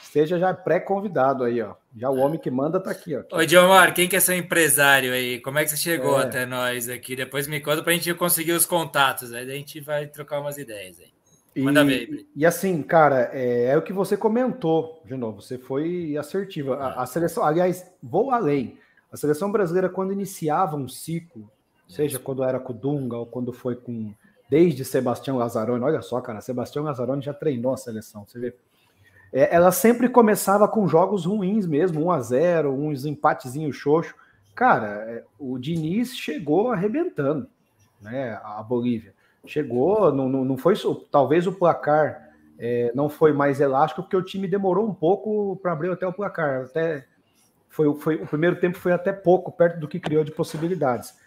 [0.01, 1.75] esteja já pré-convidado aí, ó.
[1.95, 3.23] Já o homem que manda tá aqui, ó.
[3.31, 5.39] Ô, Diomar, quem que é seu empresário aí?
[5.41, 6.23] Como é que você chegou é.
[6.23, 7.15] até nós aqui?
[7.15, 10.99] Depois me conta pra gente conseguir os contatos, aí a gente vai trocar umas ideias
[10.99, 11.63] aí.
[11.63, 12.27] Manda e, ver.
[12.35, 16.77] E assim, cara, é, é, o que você comentou, de novo, você foi assertiva.
[16.77, 18.79] A, a seleção, aliás, vou além.
[19.11, 21.47] A seleção brasileira, quando iniciava um ciclo
[21.91, 24.13] seja quando era com o Dunga ou quando foi com
[24.49, 25.83] desde Sebastião Lazzaroni.
[25.83, 28.55] Olha só, cara, Sebastião Lazzaroni já treinou a seleção, você vê.
[29.31, 34.13] É, ela sempre começava com jogos ruins mesmo, 1 a 0 uns empatezinhos xoxo.
[34.53, 37.47] Cara, é, o Diniz chegou arrebentando,
[38.01, 38.39] né?
[38.43, 39.13] A Bolívia.
[39.45, 40.75] Chegou, não, não, não foi.
[41.09, 45.71] Talvez o placar é, não foi mais elástico, porque o time demorou um pouco para
[45.71, 46.65] abrir até o placar.
[46.65, 47.05] Até
[47.69, 51.20] foi, foi, o primeiro tempo foi até pouco, perto do que criou de possibilidades.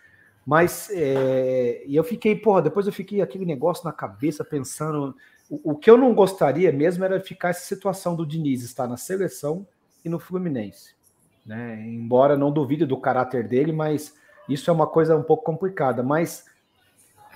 [0.46, 5.16] Mas é, e eu fiquei, porra, depois eu fiquei aquele negócio na cabeça pensando.
[5.48, 8.96] O, o, que eu não gostaria mesmo era ficar essa situação do Diniz estar na
[8.96, 9.66] seleção
[10.04, 10.94] e no Fluminense.
[11.46, 11.82] Né?
[11.86, 14.14] Embora não duvide do caráter dele, mas
[14.48, 16.02] isso é uma coisa um pouco complicada.
[16.02, 16.44] Mas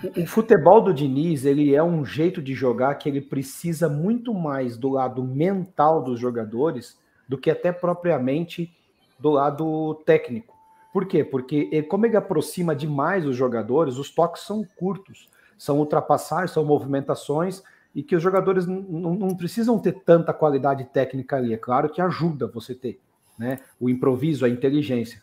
[0.02, 4.34] o, o futebol do Diniz ele é um jeito de jogar que ele precisa muito
[4.34, 8.74] mais do lado mental dos jogadores do que até propriamente
[9.18, 10.57] do lado técnico.
[10.92, 11.22] Por quê?
[11.22, 16.64] Porque ele, como ele aproxima demais os jogadores, os toques são curtos, são ultrapassagens, são
[16.64, 17.62] movimentações
[17.94, 21.52] e que os jogadores não precisam ter tanta qualidade técnica ali.
[21.52, 23.00] É claro que ajuda você ter
[23.38, 23.60] né?
[23.80, 25.22] o improviso, a inteligência.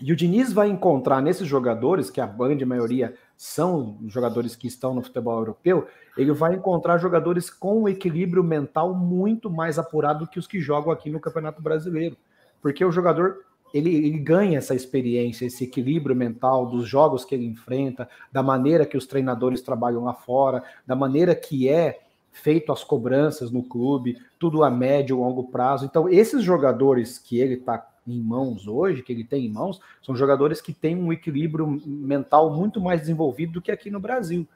[0.00, 4.94] E o Diniz vai encontrar nesses jogadores, que a grande maioria são jogadores que estão
[4.94, 5.86] no futebol europeu,
[6.16, 10.92] ele vai encontrar jogadores com um equilíbrio mental muito mais apurado que os que jogam
[10.92, 12.16] aqui no Campeonato Brasileiro.
[12.60, 17.46] Porque o jogador ele, ele, ganha essa experiência, esse equilíbrio mental dos jogos que ele
[17.46, 22.00] enfrenta, da maneira que os treinadores trabalham lá fora, da maneira que é
[22.32, 25.84] feito as cobranças no clube, tudo a médio, longo prazo.
[25.84, 30.16] Então, esses jogadores que ele está em mãos hoje, que ele tem em mãos, são
[30.16, 34.48] jogadores que têm um equilíbrio mental muito mais desenvolvido do que aqui no Brasil,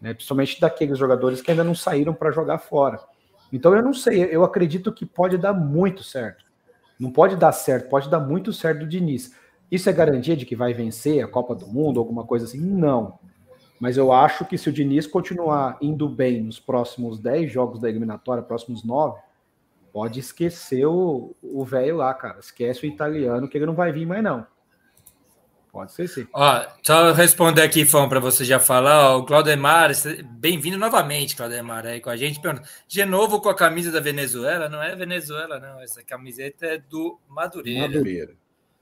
[0.00, 0.14] né?
[0.14, 3.00] principalmente daqueles jogadores que ainda não saíram para jogar fora.
[3.52, 6.43] Então, eu não sei, eu acredito que pode dar muito certo.
[6.98, 9.34] Não pode dar certo, pode dar muito certo do Diniz.
[9.70, 12.60] Isso é garantia de que vai vencer a Copa do Mundo, alguma coisa assim?
[12.60, 13.18] Não.
[13.80, 17.88] Mas eu acho que se o Diniz continuar indo bem nos próximos 10 jogos da
[17.88, 19.20] eliminatória, próximos 9,
[19.92, 22.38] pode esquecer o velho lá, cara.
[22.38, 24.46] Esquece o italiano, que ele não vai vir mais, não.
[25.74, 26.24] Pode ser sim.
[26.32, 29.10] Ó, só responder aqui, Fão, para você já falar.
[29.10, 29.90] Ó, o Claudemar,
[30.24, 32.40] bem-vindo novamente, Claudemar, aí com a gente.
[32.86, 34.68] De novo com a camisa da Venezuela.
[34.68, 35.80] Não é Venezuela, não.
[35.80, 37.88] Essa camiseta é do Madureira.
[37.88, 38.34] Madureira.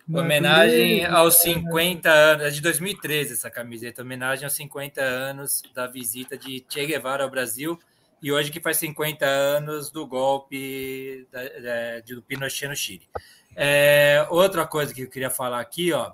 [0.06, 6.36] Homenagem aos 50 anos, é de 2013 essa camiseta, homenagem aos 50 anos da visita
[6.36, 7.78] de Che Guevara ao Brasil
[8.22, 13.08] e hoje que faz 50 anos do golpe da, da, do Pinochet no Chile.
[13.56, 16.12] É, outra coisa que eu queria falar aqui, ó,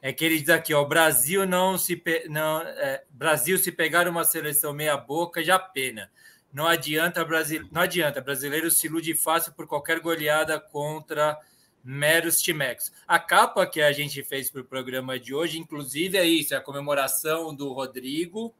[0.00, 4.24] é que ele diz aqui, ó, Brasil não se não é, Brasil se pegar uma
[4.24, 6.10] seleção meia boca já pena.
[6.52, 11.38] Não adianta Brasil, não adianta brasileiro se ilude fácil por qualquer goleada contra
[11.84, 12.92] meros timecos.
[13.06, 16.56] A capa que a gente fez para o programa de hoje, inclusive, é isso, é
[16.56, 18.54] a comemoração do Rodrigo,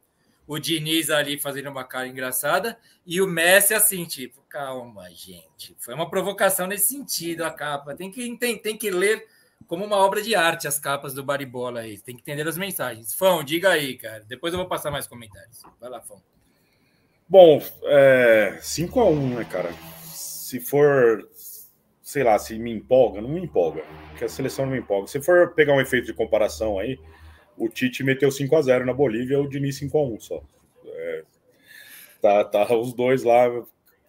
[0.46, 5.74] o Diniz ali fazendo uma cara engraçada e o Messi assim, tipo, calma, gente.
[5.78, 7.96] Foi uma provocação nesse sentido a capa.
[7.96, 9.26] Tem que tem, tem que ler
[9.66, 11.98] como uma obra de arte as capas do Baribola aí.
[11.98, 13.14] Tem que entender as mensagens.
[13.14, 14.24] Fão, diga aí, cara.
[14.24, 15.62] Depois eu vou passar mais comentários.
[15.80, 16.22] Vai lá, Fão.
[17.28, 19.72] Bom, é, 5 a 1 né, cara?
[20.04, 21.28] Se for,
[22.00, 23.82] sei lá, se me empolga, não me empolga.
[24.10, 25.08] Porque a seleção não me empolga.
[25.08, 26.98] Se for pegar um efeito de comparação aí,
[27.56, 30.42] o Tite meteu 5 a 0 na Bolívia, o Diniz 5 a 1 só.
[30.86, 31.24] É,
[32.22, 33.50] tá, tá os dois lá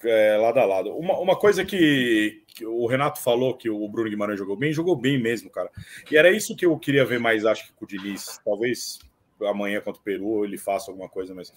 [0.04, 0.96] é, lado a lado.
[0.96, 5.22] Uma, uma coisa que, o Renato falou que o Bruno Guimarães jogou bem, jogou bem
[5.22, 5.70] mesmo, cara.
[6.10, 8.40] E era isso que eu queria ver mais, acho que com o Diniz.
[8.44, 9.00] Talvez
[9.42, 11.54] amanhã contra o Peru ele faça alguma coisa, mas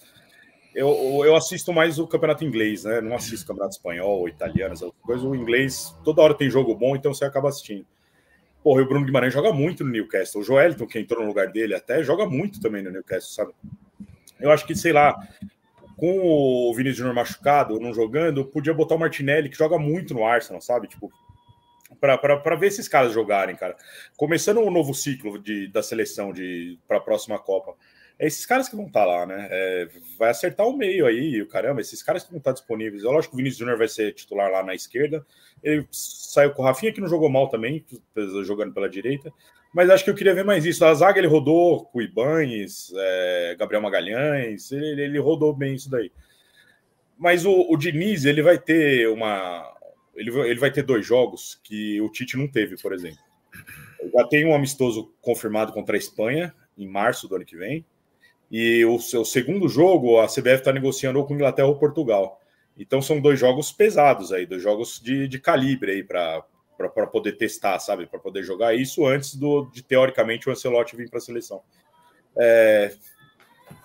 [0.73, 3.01] eu, eu assisto mais o campeonato inglês, né?
[3.01, 5.25] Não assisto campeonato espanhol, italiano, essa coisa.
[5.25, 7.85] O inglês, toda hora tem jogo bom, então você acaba assistindo.
[8.63, 10.41] Porra, o Bruno Guimarães joga muito no Newcastle.
[10.41, 13.53] O Joelton, que entrou no lugar dele, até joga muito também no Newcastle, sabe?
[14.39, 15.15] Eu acho que, sei lá,
[16.01, 20.25] com o Vinícius Júnior machucado, não jogando, podia botar o Martinelli, que joga muito no
[20.25, 20.87] Arsenal, sabe?
[20.87, 21.11] Tipo,
[21.99, 23.77] para ver esses caras jogarem, cara.
[24.17, 27.75] Começando um novo ciclo de, da seleção de para a próxima Copa.
[28.17, 29.47] É esses caras que vão estar tá lá, né?
[29.51, 33.03] É, vai acertar o meio aí, o caramba, esses caras que vão estar tá disponíveis.
[33.03, 35.23] Eu acho que o Vinícius Júnior vai ser titular lá na esquerda.
[35.61, 37.85] Ele saiu com o Rafinha, que não jogou mal também,
[38.43, 39.31] jogando pela direita.
[39.73, 40.83] Mas acho que eu queria ver mais isso.
[40.83, 46.11] A zaga ele rodou com Ibanes, é, Gabriel Magalhães, ele, ele, rodou bem isso daí.
[47.17, 49.71] Mas o, o Diniz, ele vai ter uma.
[50.15, 53.19] Ele, ele vai ter dois jogos que o Tite não teve, por exemplo.
[54.13, 57.85] Já tem um amistoso confirmado contra a Espanha, em março do ano que vem.
[58.51, 62.41] E o seu segundo jogo, a CBF está negociando ou com Inglaterra ou Portugal.
[62.77, 66.43] Então são dois jogos pesados aí, dois jogos de, de calibre aí para
[66.89, 68.05] para poder testar, sabe?
[68.05, 71.61] Para poder jogar isso antes do, de, teoricamente, o Ancelotti vir para a seleção.
[72.37, 72.93] É,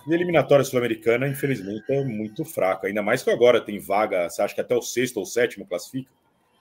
[0.09, 2.87] eliminatória sul-americana, infelizmente, é muito fraca.
[2.87, 6.11] Ainda mais que agora tem vaga, você acha que até o sexto ou sétimo classifica?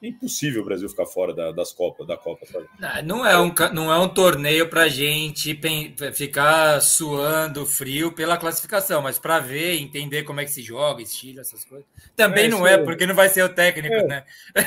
[0.02, 2.68] É impossível o Brasil ficar fora da, das Copas, da Copa, sabe?
[3.06, 5.60] Não é um, não é um torneio para gente
[6.14, 11.40] ficar suando frio pela classificação, mas para ver, entender como é que se joga, estilo,
[11.40, 11.88] essas coisas.
[12.16, 14.04] Também é, não é, porque não vai ser o técnico, é.
[14.04, 14.24] né?
[14.54, 14.66] É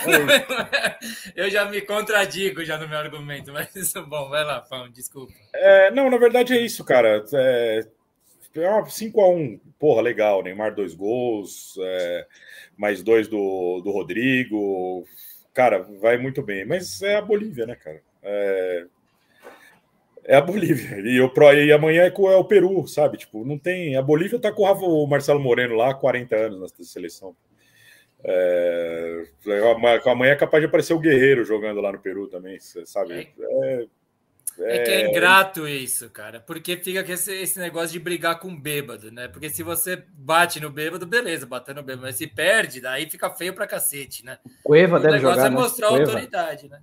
[1.45, 3.69] Eu já me contradigo já no meu argumento, mas
[4.09, 5.33] bom, vai lá, Fão, desculpa.
[5.55, 7.25] É, não, na verdade é isso, cara.
[7.33, 7.87] É,
[8.55, 10.43] 5x1, porra, legal.
[10.43, 12.27] Neymar dois gols, é,
[12.79, 15.05] mais dois do, do Rodrigo.
[15.53, 16.65] Cara, vai muito bem.
[16.65, 18.01] Mas é a Bolívia, né, cara?
[18.23, 18.87] É,
[20.25, 21.01] é a Bolívia.
[21.01, 23.19] E, o, e amanhã é, é o Peru, sabe?
[23.19, 23.97] Tipo, não tem.
[23.97, 27.37] A Bolívia tá com o Marcelo Moreno lá há 40 anos na seleção.
[28.25, 29.23] É,
[30.07, 33.29] amanhã é capaz de aparecer o Guerreiro jogando lá no Peru também, sabe?
[33.41, 33.87] É,
[34.61, 38.39] é que é, é ingrato isso, cara, porque fica com esse, esse negócio de brigar
[38.41, 39.29] com bêbado, né?
[39.29, 43.31] Porque se você bate no bêbado, beleza, bater no bêbado, mas se perde, daí fica
[43.31, 44.39] feio pra cacete, né?
[44.63, 45.57] Cueva o deve negócio jogar, é né?
[45.57, 45.99] mostrar né?
[46.01, 46.81] autoridade, né?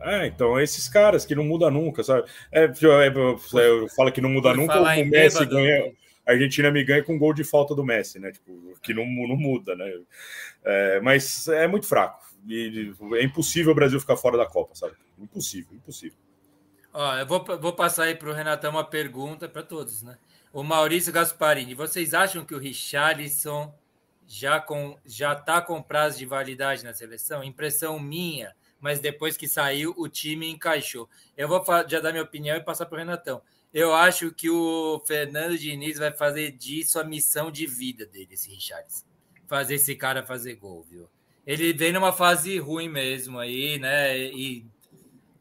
[0.00, 2.28] É, então, esses caras que não mudam nunca, sabe?
[2.50, 5.92] É, eu, falo que não muda nunca, o Messi bêbado, ganha.
[6.24, 8.30] A Argentina me ganha com gol de falta do Messi, né?
[8.30, 9.92] Tipo, que não, não muda, né?
[10.64, 12.22] É, mas é muito fraco.
[12.46, 14.94] E é impossível o Brasil ficar fora da Copa, sabe?
[15.18, 16.18] Impossível, impossível.
[16.92, 20.18] Ó, eu vou, vou passar aí para o Renatão uma pergunta para todos, né?
[20.52, 23.74] O Maurício Gasparini, vocês acham que o Richarlison
[24.26, 27.42] já com já está com prazo de validade na seleção?
[27.42, 31.08] Impressão minha, mas depois que saiu o time encaixou.
[31.34, 33.40] Eu vou já dar minha opinião e passar para o Renatão.
[33.72, 38.50] Eu acho que o Fernando Diniz vai fazer disso a missão de vida dele, esse
[38.50, 39.06] Richarlison.
[39.48, 41.08] Fazer esse cara fazer gol, viu?
[41.46, 44.18] Ele vem numa fase ruim mesmo aí, né?
[44.18, 44.66] E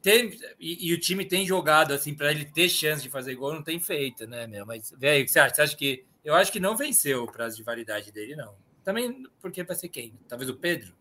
[0.02, 3.54] tem, e, e, o time tem jogado assim para ele ter chance de fazer gol,
[3.54, 4.66] não tem feito, né, meu?
[4.66, 5.56] Mas, velho, o que você acha?
[5.56, 6.06] Você acha que.
[6.26, 8.54] Eu acho que não venceu o prazo de validade dele, não.
[8.84, 10.14] Também porque vai ser quem?
[10.28, 10.94] Talvez o Pedro?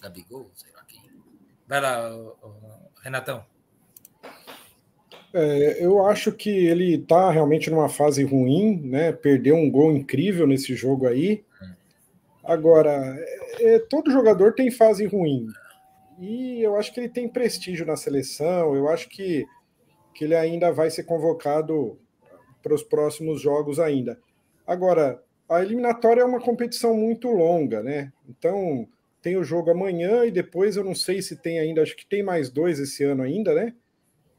[0.00, 0.50] Gabigol?
[0.54, 1.00] Sei lá quem.
[1.66, 3.44] Vai lá, o, o Renatão.
[5.32, 9.12] É, eu acho que ele está realmente numa fase ruim, né?
[9.12, 11.44] Perdeu um gol incrível nesse jogo aí.
[11.60, 11.72] Hum.
[12.44, 13.16] Agora,
[13.60, 15.48] é, é todo jogador tem fase ruim
[16.18, 19.46] e eu acho que ele tem prestígio na seleção, eu acho que,
[20.14, 21.98] que ele ainda vai ser convocado
[22.62, 24.18] para os próximos jogos ainda.
[24.66, 28.12] Agora, a eliminatória é uma competição muito longa, né?
[28.28, 28.88] Então,
[29.22, 32.22] tem o jogo amanhã e depois eu não sei se tem ainda, acho que tem
[32.22, 33.74] mais dois esse ano ainda, né?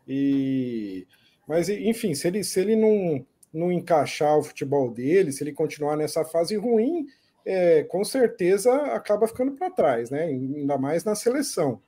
[0.08, 1.06] E
[1.48, 5.98] mas enfim, se ele se ele não não encaixar o futebol dele, se ele continuar
[5.98, 7.06] nessa fase ruim,
[7.50, 10.26] é, com certeza acaba ficando para trás, né?
[10.26, 11.82] Ainda mais na seleção.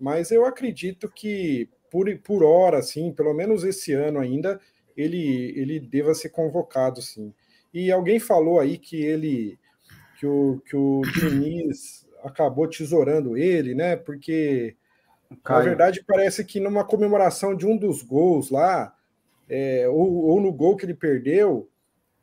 [0.00, 4.58] Mas eu acredito que por, por hora, assim, pelo menos esse ano ainda,
[4.96, 7.34] ele, ele deva ser convocado, sim.
[7.74, 9.58] E alguém falou aí que ele
[10.18, 13.96] que o, que o Diniz acabou tesourando ele, né?
[13.96, 14.74] Porque
[15.44, 15.58] Caio.
[15.58, 18.96] na verdade parece que numa comemoração de um dos gols lá,
[19.46, 21.68] é, ou, ou no gol que ele perdeu,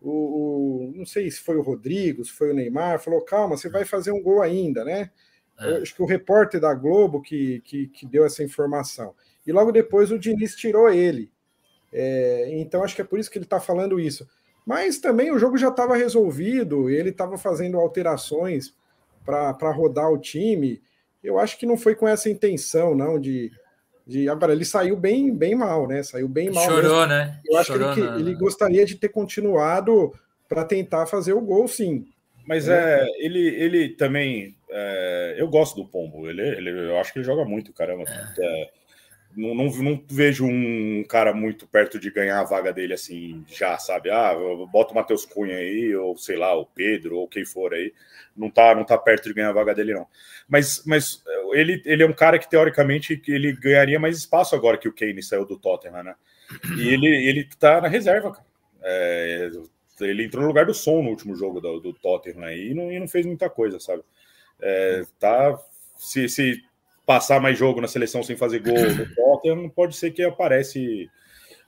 [0.04, 3.70] o, o, não sei se foi o Rodrigo, se foi o Neymar, falou: calma, você
[3.70, 5.10] vai fazer um gol ainda, né?
[5.58, 5.78] É.
[5.78, 9.16] Acho que o repórter da Globo que, que, que, deu essa informação.
[9.48, 11.32] E logo depois o Diniz tirou ele.
[11.92, 14.28] É, então acho que é por isso que ele está falando isso.
[14.66, 18.74] Mas também o jogo já estava resolvido, ele estava fazendo alterações
[19.26, 20.82] para rodar o time.
[21.24, 23.52] Eu acho que não foi com essa intenção, não, de.
[24.06, 24.30] De...
[24.30, 26.04] Agora, ele saiu bem, bem mal, né?
[26.04, 26.64] Saiu bem mal.
[26.66, 27.06] Chorou, mesmo.
[27.08, 27.40] né?
[27.46, 30.14] Eu acho Chorou que ele, ele gostaria de ter continuado
[30.48, 32.06] para tentar fazer o gol, sim.
[32.46, 34.56] Mas é, é ele, ele também.
[34.70, 36.30] É, eu gosto do Pombo.
[36.30, 38.04] Ele, ele, eu acho que ele joga muito, caramba.
[38.08, 38.70] É.
[39.36, 43.78] não, não, não, vejo um cara muito perto de ganhar a vaga dele assim, já,
[43.78, 44.10] sabe?
[44.10, 44.34] Ah,
[44.72, 47.94] bota o Matheus Cunha aí, ou sei lá, o Pedro, ou quem for aí.
[48.36, 50.08] Não tá, não tá perto de ganhar a vaga dele, não.
[50.48, 54.88] Mas, mas ele, ele é um cara que, teoricamente, ele ganharia mais espaço agora que
[54.88, 56.16] o Kane saiu do Tottenham, né?
[56.78, 58.46] E ele, ele tá na reserva, cara.
[58.82, 59.50] É,
[60.02, 62.92] ele entrou no lugar do som no último jogo do, do Tottenham aí e não,
[62.92, 64.04] e não fez muita coisa, sabe?
[64.60, 65.58] É, tá.
[65.98, 66.62] Se, se
[67.06, 71.10] passar mais jogo na seleção sem fazer gol no Tottenham, pode ser que aparece,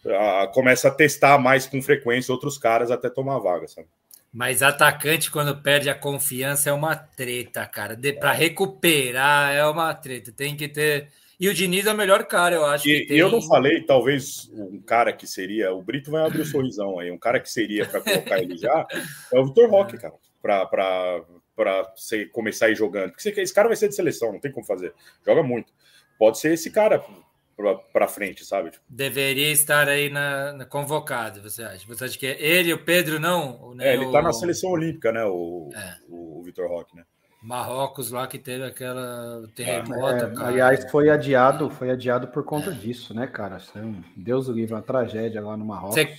[0.06, 3.88] a, começa a testar mais com frequência outros caras até tomar vaga, sabe?
[4.36, 7.98] Mas atacante, quando perde a confiança, é uma treta, cara.
[8.20, 10.30] Para recuperar, é uma treta.
[10.30, 11.08] Tem que ter.
[11.40, 12.86] E o Diniz é o melhor cara, eu acho.
[12.86, 13.18] E, tem...
[13.18, 15.74] eu não falei, talvez, um cara que seria.
[15.74, 17.10] O Brito vai abrir o sorrisão aí.
[17.12, 18.86] Um cara que seria para colocar ele já
[19.34, 20.14] é o Vitor Roque, cara.
[20.42, 21.24] Para
[21.56, 23.12] para você começar a ir jogando.
[23.12, 24.94] Porque esse cara vai ser de seleção, não tem como fazer.
[25.26, 25.74] Joga muito.
[26.18, 27.04] Pode ser esse cara
[27.94, 28.72] para frente, sabe?
[28.90, 31.88] Deveria estar aí na, na, convocado, você acha?
[31.88, 33.74] Você acha que é ele, o Pedro, não?
[33.80, 35.24] É, ele está na seleção olímpica, né?
[35.24, 35.98] O, é.
[36.10, 37.04] o, o Vitor Roque, né?
[37.46, 40.26] Marrocos lá que teve aquela terremoto.
[40.26, 43.58] É, aliás, foi adiado, foi adiado por conta disso, né, cara?
[43.58, 45.94] Assim, Deus o livre, uma tragédia lá no Marrocos.
[45.94, 46.10] Cê,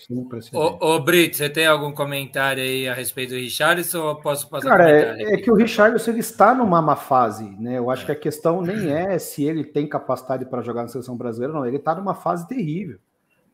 [0.53, 4.69] ô, ô, Brito, você tem algum comentário aí a respeito do Richarlison ou posso passar
[4.69, 7.77] Cara, é, é, que o Richarlison ele está numa má fase, né?
[7.77, 8.07] Eu acho é.
[8.07, 11.67] que a questão nem é se ele tem capacidade para jogar na seleção brasileira, não.
[11.67, 13.01] Ele está numa fase terrível.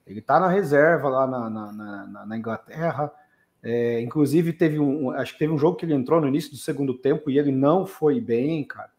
[0.07, 3.11] Ele está na reserva lá na, na, na, na Inglaterra
[3.63, 5.11] é, inclusive, teve um.
[5.11, 7.53] Acho que teve um jogo que ele entrou no início do segundo tempo e ele
[7.53, 8.91] não foi bem, cara.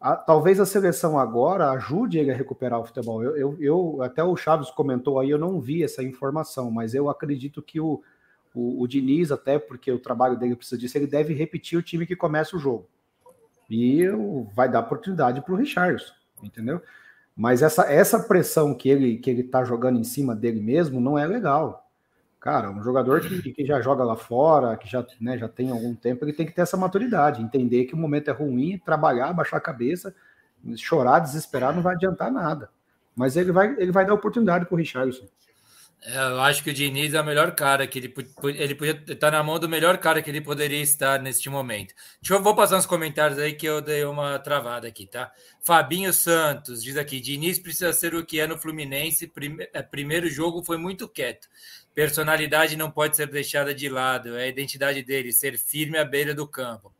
[0.00, 3.22] A, talvez a seleção agora ajude ele a recuperar o futebol.
[3.22, 7.08] Eu, eu, eu, até o Chaves comentou aí, eu não vi essa informação, mas eu
[7.08, 8.02] acredito que o,
[8.52, 12.06] o, o Diniz, até porque o trabalho dele precisa disso, ele deve repetir o time
[12.06, 12.88] que começa o jogo.
[13.70, 14.04] E
[14.54, 16.82] vai dar oportunidade para o Richardson, entendeu?
[17.34, 21.18] Mas essa, essa pressão que ele que ele está jogando em cima dele mesmo não
[21.18, 21.83] é legal.
[22.44, 25.94] Cara, um jogador que, que já joga lá fora, que já, né, já tem algum
[25.94, 29.56] tempo, ele tem que ter essa maturidade, entender que o momento é ruim, trabalhar, baixar
[29.56, 30.14] a cabeça,
[30.76, 32.68] chorar, desesperar, não vai adiantar nada.
[33.16, 35.26] Mas ele vai, ele vai dar oportunidade para o Richardson.
[36.06, 38.14] É, eu acho que o Diniz é o melhor cara que ele,
[38.58, 41.94] ele podia estar na mão do melhor cara que ele poderia estar neste momento.
[42.20, 45.32] Deixa eu vou passar uns comentários aí que eu dei uma travada aqui, tá?
[45.62, 49.26] Fabinho Santos diz aqui: Diniz precisa ser o que é no Fluminense.
[49.26, 51.48] Prime, é, primeiro jogo foi muito quieto.
[51.94, 56.34] Personalidade não pode ser deixada de lado, é a identidade dele, ser firme à beira
[56.34, 56.92] do campo.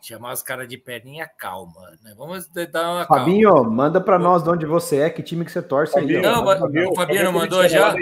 [0.00, 2.12] Chamar os caras de perninha calma, né?
[2.18, 3.70] Vamos dar uma Fabinho, calma.
[3.70, 6.22] manda para nós de onde você é, que time que você torce Fabinho, aí.
[6.22, 7.94] Não, Fabinho, o Fabinho não mandou já?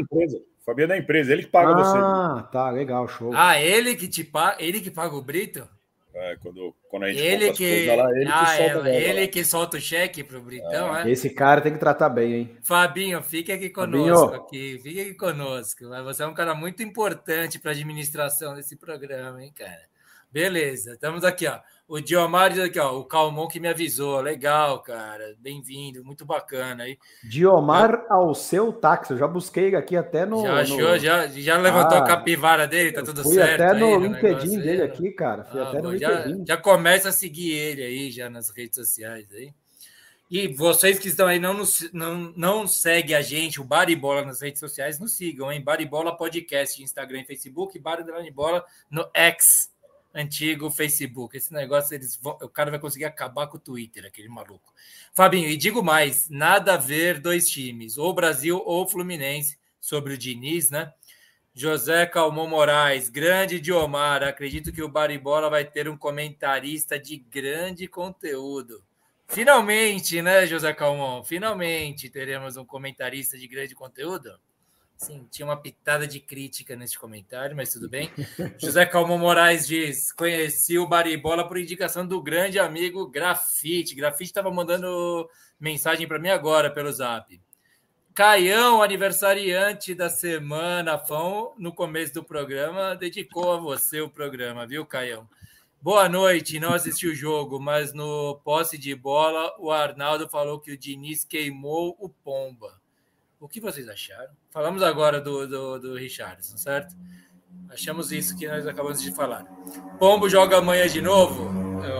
[0.64, 1.98] Fabinho é da empresa, ele que paga ah, você.
[1.98, 3.32] Ah, tá, legal, show.
[3.34, 5.68] Ah, ele que te paga, ele que paga o Brito?
[6.20, 7.86] É, quando, quando a gente ele que...
[7.86, 11.08] Lá, ele ah, que solta é, ele que solta o cheque pro Britão, é.
[11.08, 11.10] é.
[11.10, 12.56] Esse cara tem que tratar bem, hein?
[12.62, 14.42] Fabinho, fique aqui conosco Fabinho.
[14.42, 15.88] aqui, fique aqui conosco.
[16.04, 19.89] Você é um cara muito importante para a administração desse programa, hein, cara?
[20.32, 21.58] Beleza, estamos aqui, ó.
[21.88, 24.20] O Diomar diz aqui, ó, o Calmon que me avisou.
[24.20, 25.34] Legal, cara.
[25.40, 26.96] Bem-vindo, muito bacana aí.
[27.24, 28.12] Diomar eu...
[28.12, 29.12] ao seu táxi.
[29.12, 30.42] Eu já busquei aqui até no.
[30.42, 30.98] Já achou, no...
[30.98, 33.56] já, já levantou ah, a capivara dele, tá tudo fui certo.
[33.56, 35.42] Fui até no LinkedIn dele aqui, cara.
[35.42, 36.46] Fui ah, até bom, no já, LinkedIn.
[36.46, 39.52] Já começa a seguir ele aí, já nas redes sociais aí.
[40.30, 44.40] E vocês que estão aí não, nos, não, não seguem a gente, o Baribola nas
[44.40, 45.60] redes sociais, nos sigam, hein?
[45.60, 49.72] Baribola Podcast, Instagram e Facebook, Baribola no X
[50.14, 51.36] antigo Facebook.
[51.36, 54.72] Esse negócio, eles vão, o cara vai conseguir acabar com o Twitter, aquele maluco.
[55.12, 60.18] Fabinho, e digo mais: nada a ver dois times, ou Brasil ou Fluminense, sobre o
[60.18, 60.92] Diniz, né?
[61.52, 64.22] José Calmon Moraes, grande Diomar.
[64.22, 68.82] Acredito que o Baribola vai ter um comentarista de grande conteúdo.
[69.26, 71.22] Finalmente, né, José Calmon?
[71.22, 74.38] Finalmente teremos um comentarista de grande conteúdo.
[75.02, 78.10] Sim, tinha uma pitada de crítica nesse comentário, mas tudo bem.
[78.60, 83.94] José Calmo Moraes diz: conheci o Baribola por indicação do grande amigo Grafite.
[83.94, 85.26] Grafite estava mandando
[85.58, 87.40] mensagem para mim agora pelo zap.
[88.12, 94.84] Caião, aniversariante da semana, Fão, no começo do programa, dedicou a você o programa, viu,
[94.84, 95.26] Caião?
[95.80, 100.72] Boa noite, não assisti o jogo, mas no posse de bola, o Arnaldo falou que
[100.72, 102.79] o Diniz queimou o Pomba.
[103.40, 104.30] O que vocês acharam?
[104.50, 106.94] Falamos agora do, do, do Richardson, certo?
[107.70, 109.44] Achamos isso que nós acabamos de falar.
[109.98, 111.50] Pombo joga amanhã de novo?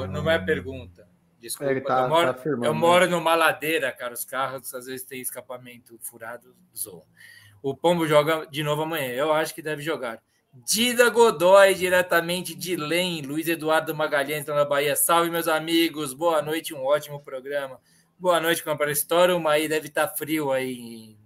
[0.09, 1.09] não é pergunta.
[1.41, 4.13] Desculpa, é, tá, eu, moro, tá eu moro numa ladeira, cara.
[4.13, 7.05] Os carros às vezes têm escapamento furado, zoam.
[7.63, 9.09] O Pombo joga de novo amanhã.
[9.09, 10.23] Eu acho que deve jogar.
[10.53, 14.95] Dida Godoy, diretamente de Lem, Luiz Eduardo Magalhães, na Bahia.
[14.95, 16.13] Salve, meus amigos.
[16.13, 17.81] Boa noite, um ótimo programa.
[18.19, 19.35] Boa noite, para história.
[19.35, 21.17] O Maí deve estar tá frio aí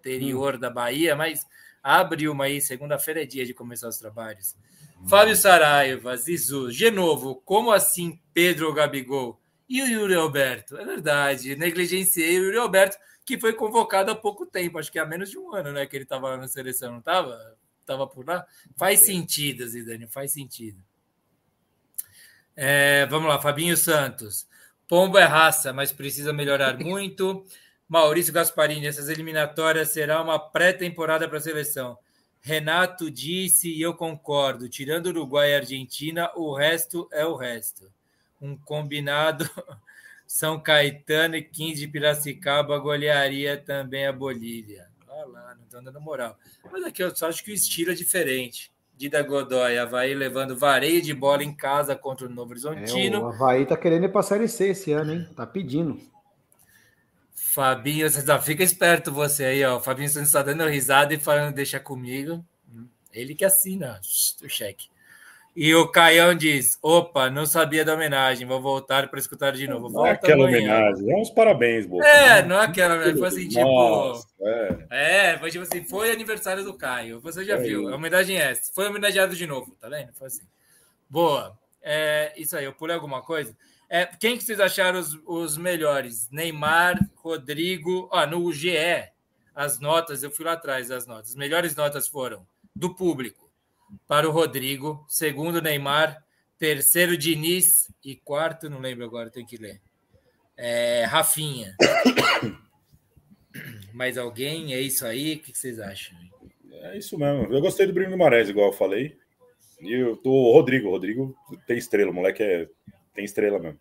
[0.00, 0.58] interior hum.
[0.58, 1.46] da Bahia, mas
[1.82, 2.60] abre uma aí.
[2.60, 4.56] Segunda-feira é dia de começar os trabalhos.
[5.00, 5.08] Hum.
[5.08, 9.40] Fábio Saraiva, Zizu, de novo, como assim Pedro Gabigol?
[9.68, 10.76] E o Yuri Alberto?
[10.76, 15.06] É verdade, negligenciei o Yuri Alberto, que foi convocado há pouco tempo, acho que há
[15.06, 15.86] menos de um ano, né?
[15.86, 17.56] Que ele estava lá na seleção, não estava?
[17.90, 18.46] estava por lá.
[18.76, 20.82] Faz sentido, Zidane, faz sentido.
[22.56, 24.46] É, vamos lá, Fabinho Santos.
[24.86, 27.44] Pombo é raça, mas precisa melhorar muito.
[27.90, 31.98] Maurício Gasparini, essas eliminatórias será uma pré-temporada para a seleção.
[32.40, 34.68] Renato disse e eu concordo.
[34.68, 37.90] Tirando Uruguai e Argentina, o resto é o resto.
[38.40, 39.50] Um combinado
[40.26, 44.90] São Caetano e 15 de Piracicaba golearia também a Bolívia
[45.26, 46.36] lá, não estão dando moral.
[46.70, 48.72] Mas aqui eu só acho que o estilo é diferente.
[48.96, 53.16] Dida Godoy, Havaí levando vareio de bola em casa contra o Novo Horizontino.
[53.16, 55.28] É, o Havaí tá querendo ir para a Série C esse ano, hein?
[55.34, 55.98] Tá pedindo.
[57.52, 59.78] Fabinho, você fica esperto você aí, ó.
[59.78, 62.44] O Fabinho está dando risada e falando, deixa comigo.
[63.12, 64.00] Ele que assina
[64.44, 64.86] o cheque.
[65.56, 69.88] E o Caião diz: opa, não sabia da homenagem, vou voltar para escutar de novo.
[69.88, 70.58] Volta não é aquela amanhã.
[70.58, 72.06] homenagem, é uns parabéns, Bolsa.
[72.06, 73.64] É, não é aquela homenagem, foi assim, tipo.
[73.64, 74.86] Nossa, é.
[74.90, 78.52] é, foi tipo assim, foi aniversário do Caio, você já é viu, a homenagem é
[78.52, 78.72] essa.
[78.72, 80.12] Foi homenageado de novo, tá vendo?
[80.12, 80.46] Foi assim.
[81.08, 81.58] Boa.
[81.82, 83.56] É, isso aí, eu pulei alguma coisa.
[83.92, 86.30] É, quem que vocês acharam os, os melhores?
[86.30, 88.08] Neymar, Rodrigo.
[88.12, 88.70] Ah, no GE,
[89.54, 91.30] as notas, eu fui lá atrás das notas.
[91.30, 93.50] As melhores notas foram do público
[94.06, 96.24] para o Rodrigo, segundo Neymar,
[96.58, 99.80] terceiro Diniz e quarto, não lembro agora, tem que ler.
[100.56, 101.74] É, Rafinha.
[103.92, 104.72] Mais alguém?
[104.72, 105.34] É isso aí?
[105.34, 106.16] O que vocês acham?
[106.70, 107.52] É isso mesmo.
[107.52, 109.16] Eu gostei do Bruno Guimarães, igual eu falei.
[109.80, 110.90] E eu tô Rodrigo.
[110.90, 111.34] Rodrigo
[111.66, 112.68] tem estrela, o moleque é...
[113.14, 113.78] tem estrela mesmo.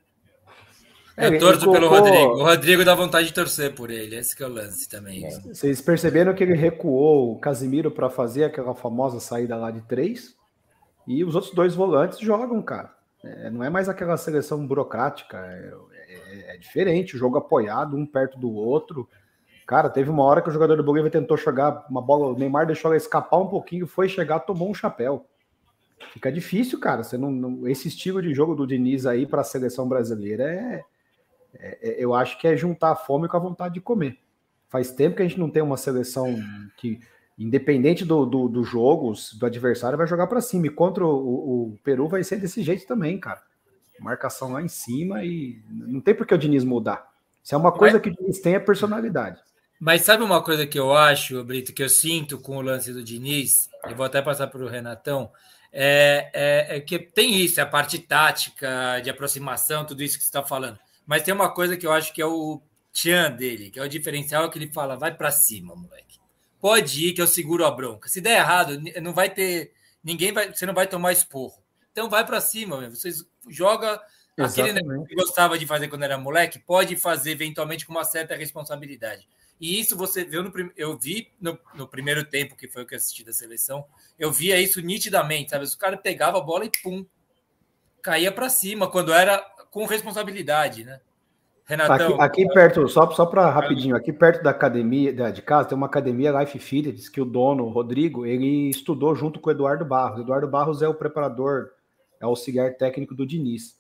[1.20, 1.74] Eu torço colocou...
[1.74, 2.34] pelo Rodrigo.
[2.34, 4.16] O Rodrigo dá vontade de torcer por ele.
[4.16, 5.26] Esse que é o lance também.
[5.26, 5.30] É.
[5.30, 10.36] Vocês perceberam que ele recuou o Casimiro para fazer aquela famosa saída lá de três?
[11.06, 12.94] E os outros dois volantes jogam, cara.
[13.22, 15.38] É, não é mais aquela seleção burocrática.
[15.38, 15.74] É,
[16.08, 17.16] é, é, diferente.
[17.16, 19.10] O jogo apoiado, um perto do outro.
[19.68, 22.28] Cara, teve uma hora que o jogador do Bolívia tentou jogar uma bola.
[22.28, 25.26] O Neymar deixou ela escapar um pouquinho, foi chegar, tomou um chapéu.
[26.14, 27.04] Fica difícil, cara.
[27.04, 30.84] Você não, não esse estilo de jogo do Diniz aí para a seleção brasileira é
[31.54, 34.18] é, é, eu acho que é juntar a fome com a vontade de comer.
[34.68, 36.38] Faz tempo que a gente não tem uma seleção
[36.78, 37.00] que,
[37.38, 40.68] independente do, do, do jogo, do adversário, vai jogar para cima.
[40.68, 43.41] E contra o, o, Peru vai ser desse jeito também, cara.
[44.00, 47.10] Marcação lá em cima e não tem por que o Diniz mudar.
[47.43, 49.41] Se é uma coisa que o Diniz tem, é personalidade.
[49.80, 53.04] Mas sabe uma coisa que eu acho, Brito, que eu sinto com o lance do
[53.04, 53.70] Diniz?
[53.86, 55.32] Eu vou até passar para o Renatão.
[55.72, 60.30] É, é, é, que tem isso, a parte tática, de aproximação, tudo isso que você
[60.30, 60.80] está falando.
[61.05, 62.61] Mas tem uma coisa que eu acho que é o
[62.91, 66.20] tchan dele, que é o diferencial, que ele fala: vai para cima, moleque.
[66.59, 68.09] Pode ir que eu seguro a bronca.
[68.09, 69.72] Se der errado, não vai ter.
[70.03, 70.53] Ninguém vai.
[70.53, 71.63] Você não vai tomar esporro.
[71.91, 72.89] Então vai para cima, meu.
[72.89, 74.01] Vocês joga
[74.38, 78.36] aquele negócio que gostava de fazer quando era moleque, pode fazer eventualmente com uma certa
[78.36, 79.28] responsabilidade.
[79.60, 82.95] E isso você viu no eu vi no, no, primeiro tempo, que foi o que
[82.95, 83.86] eu assisti da seleção,
[84.18, 85.66] eu via isso nitidamente, sabe?
[85.66, 87.05] O cara pegava a bola e pum,
[88.01, 89.39] caía para cima quando era
[89.70, 91.01] com responsabilidade, né?
[91.66, 92.20] Renatão.
[92.20, 95.86] Aqui, aqui perto, só, só para rapidinho, aqui perto da academia de casa tem uma
[95.86, 100.22] academia Life Fitness que o dono, Rodrigo, ele estudou junto com o Eduardo Barros.
[100.22, 101.70] Eduardo Barros é o preparador,
[102.20, 103.78] é o auxiliar técnico do Diniz.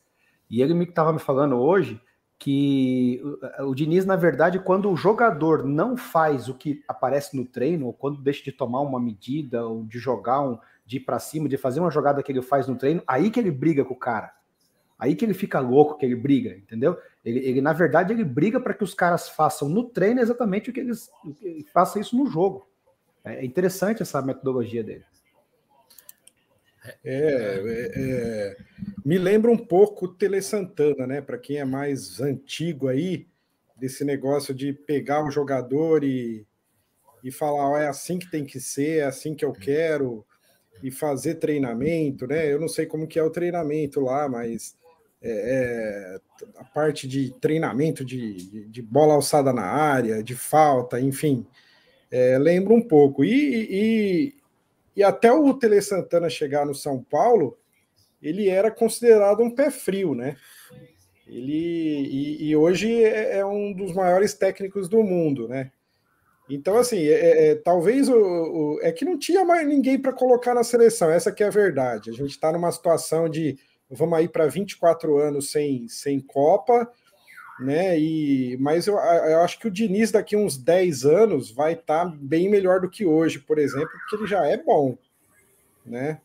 [0.47, 1.99] E ele me estava me falando hoje
[2.39, 3.21] que
[3.59, 7.93] o, Diniz, na verdade, quando o jogador não faz o que aparece no treino, ou
[7.93, 11.57] quando deixa de tomar uma medida, ou de jogar um, de ir para cima, de
[11.57, 14.31] fazer uma jogada que ele faz no treino, aí que ele briga com o cara.
[14.97, 16.97] Aí que ele fica louco, que ele briga, entendeu?
[17.25, 20.73] Ele, ele na verdade, ele briga para que os caras façam no treino exatamente o
[20.73, 21.09] que eles
[21.73, 22.69] façam isso no jogo.
[23.23, 25.03] É interessante essa metodologia dele.
[27.03, 28.57] É, é, é,
[29.05, 31.21] me lembra um pouco o Tele Santana, né?
[31.21, 33.27] Para quem é mais antigo aí,
[33.75, 36.45] desse negócio de pegar o jogador e,
[37.23, 40.25] e falar, oh, é assim que tem que ser, é assim que eu quero,
[40.83, 42.51] e fazer treinamento, né?
[42.51, 44.75] Eu não sei como que é o treinamento lá, mas
[45.21, 46.19] é, é,
[46.57, 51.45] a parte de treinamento de, de, de, bola alçada na área, de falta, enfim,
[52.09, 52.37] é,
[52.69, 53.25] um pouco.
[53.25, 54.38] E, e,
[54.99, 57.57] e até o Tele Santana chegar no São Paulo,
[58.21, 60.35] ele era considerado um pé frio, né?
[61.25, 65.71] Ele e, e hoje é, é, um dos maiores técnicos do mundo, né?
[66.49, 70.11] Então, assim, é, é, é talvez o, o, é que não tinha mais ninguém para
[70.11, 72.09] colocar na seleção, essa que é a verdade.
[72.09, 73.57] A gente está numa situação de
[73.89, 76.91] vamos aí para 24 anos sem, sem Copa,
[77.59, 77.99] né?
[77.99, 82.15] E, mas eu, eu acho que o Diniz daqui uns 10 anos vai estar tá
[82.15, 84.97] bem melhor do que hoje, por exemplo, porque ele já é bom,
[85.85, 86.21] né?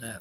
[0.00, 0.18] É.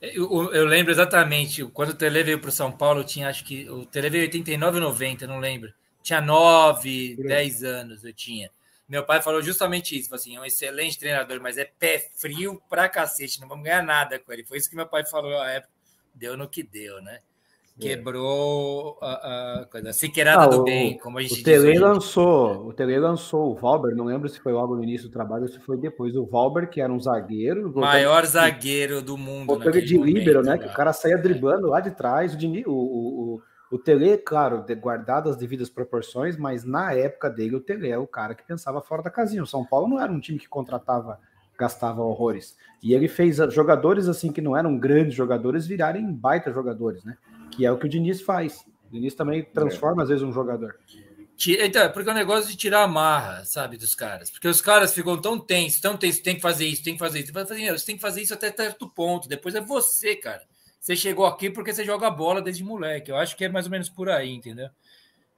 [0.00, 3.68] Eu, eu, lembro exatamente, quando o Tele veio para o São Paulo, tinha acho que
[3.70, 5.72] o Tele veio em 89 90, não lembro.
[6.02, 8.50] Tinha 9, 10 anos eu tinha.
[8.88, 12.88] Meu pai falou justamente isso, assim, é um excelente treinador, mas é pé frio pra
[12.88, 14.44] cacete, não vamos ganhar nada com ele.
[14.44, 15.72] Foi isso que meu pai falou na época.
[16.14, 17.20] Deu no que deu, né?
[17.78, 19.92] Quebrou a, a coisa.
[19.92, 23.94] Siqueirada ah, do bem, como a gente o Tele lançou, o Tele lançou o Valber,
[23.94, 26.16] não lembro se foi logo no início do trabalho ou se foi depois.
[26.16, 27.72] O Valber, que era um zagueiro.
[27.74, 29.52] Maior zagueiro do mundo.
[29.52, 30.58] O Tele de líbero, né?
[30.58, 32.34] Que o cara saía driblando lá de trás.
[32.34, 37.60] O, o, o, o Tele, claro, guardado as devidas proporções, mas na época dele, o
[37.60, 39.42] Tele é o cara que pensava fora da casinha.
[39.42, 41.18] O São Paulo não era um time que contratava
[41.58, 42.56] gastava horrores.
[42.82, 47.16] E ele fez jogadores assim que não eram grandes jogadores virarem baita jogadores, né?
[47.56, 48.64] Que é o que o Diniz faz.
[48.88, 50.04] O Diniz também transforma, é.
[50.04, 50.78] às vezes, um jogador.
[51.48, 54.30] Então, porque é um negócio de tirar a marra, sabe, dos caras.
[54.30, 57.20] Porque os caras ficam tão tensos, tão tensos, tem que fazer isso, tem que fazer
[57.20, 57.32] isso.
[57.32, 59.28] Você tem que fazer isso até certo ponto.
[59.28, 60.42] Depois é você, cara.
[60.80, 63.10] Você chegou aqui porque você joga bola desde moleque.
[63.10, 64.70] Eu acho que é mais ou menos por aí, entendeu?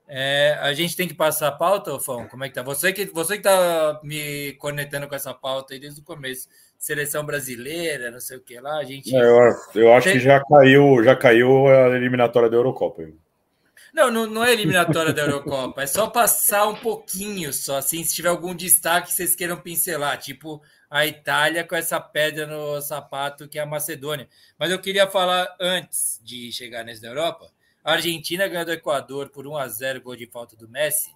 [0.07, 2.29] É, a gente tem que passar a pauta, Fão?
[2.29, 2.63] Como é que tá?
[2.63, 6.49] Você que, você que tá me conectando com essa pauta aí desde o começo
[6.79, 8.79] seleção brasileira, não sei o que lá.
[8.79, 9.15] A gente.
[9.15, 9.39] É, eu,
[9.75, 13.03] eu, acho que já caiu, já caiu a eliminatória da Eurocopa.
[13.93, 18.15] Não, não, não é eliminatória da Eurocopa, é só passar um pouquinho só, assim, se
[18.15, 23.49] tiver algum destaque que vocês queiram pincelar, tipo a Itália com essa pedra no sapato
[23.49, 24.29] que é a Macedônia.
[24.59, 27.51] Mas eu queria falar antes de chegar nesse da Europa,
[27.85, 31.11] a Argentina ganhou do Equador por 1 a 0 gol de falta do Messi.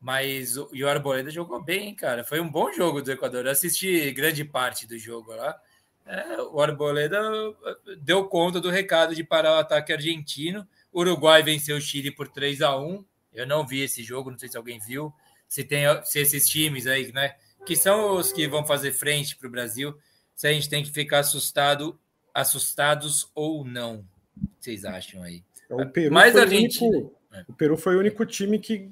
[0.00, 2.24] Mas o, e o Arboleda jogou bem, cara.
[2.24, 3.44] Foi um bom jogo do Equador.
[3.44, 5.58] Eu assisti grande parte do jogo lá.
[6.06, 7.20] É, o Arboleda
[7.66, 10.66] eh, deu conta do recado de parar o ataque argentino.
[10.92, 14.38] O Uruguai venceu o Chile por 3 a 1 Eu não vi esse jogo, não
[14.38, 15.12] sei se alguém viu.
[15.46, 17.34] Se tem se esses times aí, né?
[17.66, 19.98] Que são os que vão fazer frente para o Brasil,
[20.34, 21.98] se a gente tem que ficar assustado,
[22.32, 24.06] assustados ou não.
[24.36, 25.42] O que vocês acham aí?
[25.68, 26.86] O Peru, foi Argentina...
[26.86, 27.16] o, único,
[27.48, 28.90] o Peru foi o único time que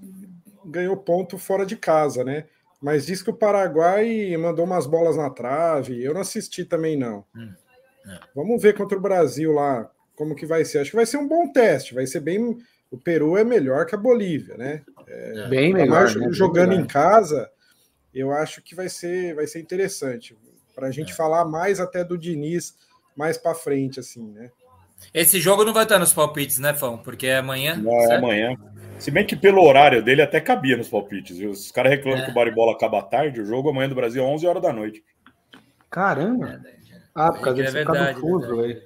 [0.66, 2.44] ganhou ponto fora de casa, né?
[2.80, 6.02] Mas diz que o Paraguai mandou umas bolas na trave.
[6.02, 7.24] Eu não assisti também, não.
[7.34, 7.52] Hum,
[8.06, 8.20] é.
[8.34, 10.80] Vamos ver contra o Brasil lá como que vai ser.
[10.80, 11.94] Acho que vai ser um bom teste.
[11.94, 12.58] Vai ser bem.
[12.90, 14.82] O Peru é melhor que a Bolívia, né?
[15.08, 16.14] É, bem melhor.
[16.14, 16.28] Né?
[16.30, 17.50] Jogando bem em casa,
[18.14, 20.36] eu acho que vai ser, vai ser interessante
[20.74, 21.14] para a gente é.
[21.14, 22.76] falar mais até do Diniz
[23.16, 24.50] mais para frente, assim, né?
[25.12, 26.98] Esse jogo não vai estar nos palpites, né, Fão?
[26.98, 27.76] Porque é amanhã.
[27.76, 28.56] Não, é amanhã.
[28.98, 31.36] Se bem que pelo horário dele até cabia nos palpites.
[31.38, 31.50] Viu?
[31.50, 32.24] Os caras reclamam é.
[32.24, 35.04] que o Baribola acaba tarde, o jogo amanhã do Brasil é 11 horas da noite.
[35.90, 36.60] Caramba!
[37.14, 38.82] Ah, por causa é desse verdade, fuso, é,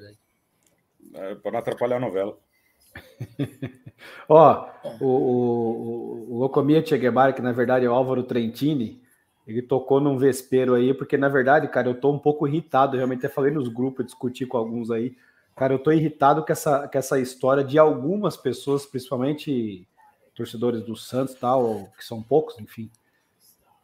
[1.14, 2.38] é para não atrapalhar a novela.
[4.28, 4.68] Ó,
[5.00, 9.02] o, o, o Locomia Che Guevara, que na verdade é o Álvaro Trentini,
[9.46, 12.94] ele tocou num vespeiro aí, porque na verdade, cara, eu tô um pouco irritado.
[12.94, 15.16] Eu realmente até falei nos grupos, discuti com alguns aí.
[15.56, 19.88] Cara, eu tô irritado com essa, com essa história de algumas pessoas, principalmente
[20.41, 22.91] torcedores do Santos tal, que são poucos, enfim,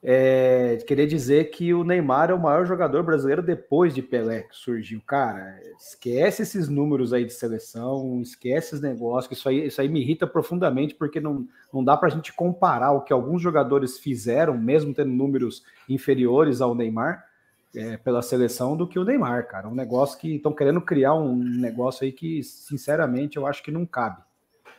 [0.03, 4.55] é, querer dizer que o Neymar é o maior jogador brasileiro depois de Pelé que
[4.55, 5.03] surgiu.
[5.07, 10.01] Cara, esquece esses números aí de seleção, esquece esses negócios, isso aí, isso aí me
[10.01, 14.57] irrita profundamente, porque não, não dá para a gente comparar o que alguns jogadores fizeram,
[14.57, 17.27] mesmo tendo números inferiores ao Neymar,
[17.75, 19.69] é, pela seleção, do que o Neymar, cara.
[19.69, 23.85] Um negócio que estão querendo criar um negócio aí que, sinceramente, eu acho que não
[23.85, 24.23] cabe.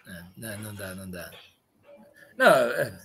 [0.08, 1.30] É, não dá, não dá.
[2.38, 2.96] Não, é,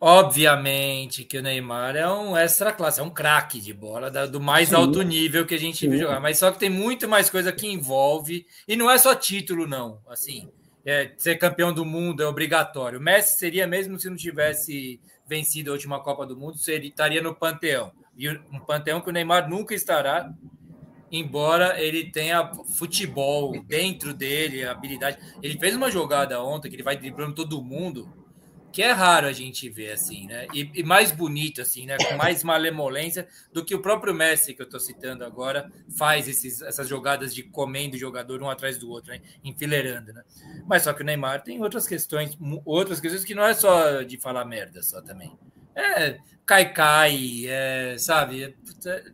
[0.00, 4.70] obviamente que o Neymar é um extra classe, é um craque de bola do mais
[4.70, 4.76] Sim.
[4.76, 5.90] alto nível que a gente Sim.
[5.90, 6.20] viu jogar.
[6.20, 10.00] Mas só que tem muito mais coisa que envolve e não é só título, não.
[10.08, 10.48] Assim,
[10.84, 12.98] é, ser campeão do mundo é obrigatório.
[12.98, 17.22] O Messi seria mesmo se não tivesse vencido a última Copa do Mundo, seria, estaria
[17.22, 17.92] no panteão.
[18.16, 20.32] E um panteão que o Neymar nunca estará,
[21.12, 25.18] embora ele tenha futebol dentro dele, habilidade.
[25.42, 28.10] Ele fez uma jogada ontem que ele vai driblando todo mundo
[28.72, 30.46] que é raro a gente ver assim, né?
[30.54, 31.96] E, e, mais bonito, assim, né?
[31.96, 36.60] Com mais malemolência do que o próprio Messi, que eu estou citando agora, faz esses,
[36.62, 39.20] essas jogadas de comendo jogador um atrás do outro, né?
[39.42, 40.22] enfileirando, né?
[40.66, 44.18] Mas só que o Neymar tem outras questões, outras questões que não é só de
[44.18, 45.36] falar merda, só também.
[45.74, 48.56] É cai-cai, é, sabe?
[48.86, 49.04] É,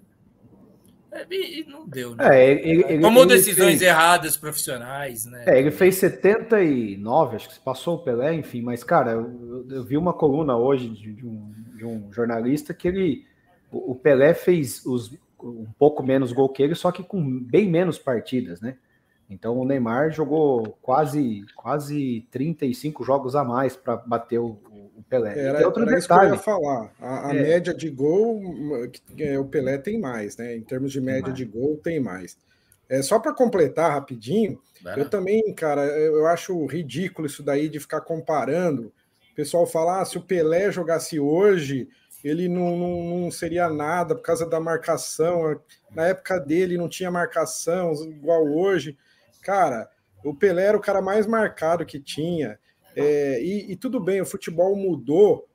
[1.30, 2.40] E não deu, né?
[2.40, 3.82] É, ele, ele, Tomou ele decisões fez...
[3.82, 5.44] erradas profissionais, né?
[5.46, 9.96] É, ele fez 79, acho que passou o Pelé, enfim, mas, cara, eu, eu vi
[9.96, 13.26] uma coluna hoje de, de, um, de um jornalista que ele.
[13.70, 15.12] O Pelé fez os,
[15.42, 18.76] um pouco menos gol que ele, só que com bem menos partidas, né?
[19.28, 24.58] Então o Neymar jogou quase quase 35 jogos a mais para bater o
[25.08, 25.38] Pelé.
[25.38, 26.90] Era, outro era isso que eu ia falar.
[27.00, 27.42] A, a é.
[27.42, 28.40] média de gol,
[29.18, 30.56] é, o Pelé tem mais, né?
[30.56, 32.36] Em termos de média de gol, tem mais.
[32.88, 34.60] É, só para completar rapidinho,
[34.96, 38.92] eu também, cara, eu acho ridículo isso daí de ficar comparando.
[39.32, 41.88] O pessoal fala, ah, se o Pelé jogasse hoje,
[42.22, 45.60] ele não, não, não, seria nada por causa da marcação.
[45.94, 48.96] Na época dele não tinha marcação igual hoje.
[49.42, 49.90] Cara,
[50.24, 52.58] o Pelé era o cara mais marcado que tinha.
[52.96, 55.48] É, e, e, tudo bem, o futebol mudou,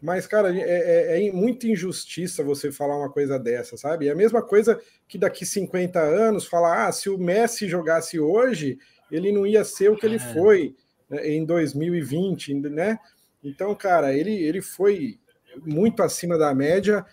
[0.00, 4.08] mas, cara, é, é, é, muita injustiça você falar uma coisa dessa, sabe?
[4.08, 8.78] É a mesma coisa que daqui 50 anos falar: ah, se o Messi jogasse hoje,
[9.10, 10.32] ele não ia ser o que ele é.
[10.34, 10.74] foi
[11.08, 12.98] né, em 2020, né?
[13.42, 15.18] Então, cara, ele, ele foi
[15.64, 17.04] muito acima da média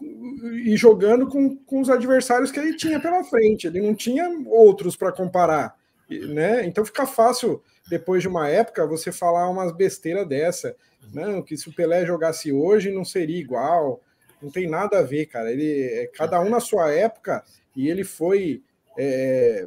[0.00, 3.66] e jogando com, com os adversários que ele tinha pela frente.
[3.66, 5.74] Ele não tinha outros para comparar,
[6.20, 6.64] né?
[6.66, 10.74] Então fica fácil depois de uma época você falar umas besteiras dessa,
[11.12, 14.00] não, que se o Pelé jogasse hoje não seria igual.
[14.40, 15.50] Não tem nada a ver, cara.
[15.50, 17.44] Ele é cada um na sua época
[17.76, 18.62] e ele foi
[18.98, 19.66] é,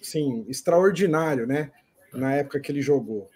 [0.00, 1.70] sim, extraordinário, né?
[2.12, 3.28] Na época que ele jogou.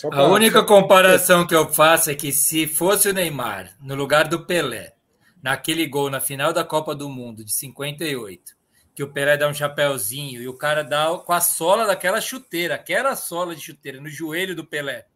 [0.00, 0.18] Pra...
[0.18, 4.44] A única comparação que eu faço é que se fosse o Neymar no lugar do
[4.44, 4.94] Pelé,
[5.42, 8.56] naquele gol na final da Copa do Mundo de 58,
[8.94, 12.76] que o Pelé dá um chapéuzinho e o cara dá com a sola daquela chuteira,
[12.76, 15.06] aquela sola de chuteira no joelho do Pelé.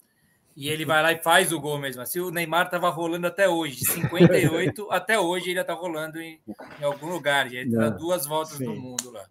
[0.57, 2.03] E ele vai lá e faz o gol mesmo.
[2.03, 6.41] Assim, o Neymar estava rolando até hoje, de 58 até hoje ele está rolando em,
[6.81, 7.47] em, algum lugar.
[7.47, 8.65] Ele dá duas voltas sim.
[8.65, 9.25] no mundo lá.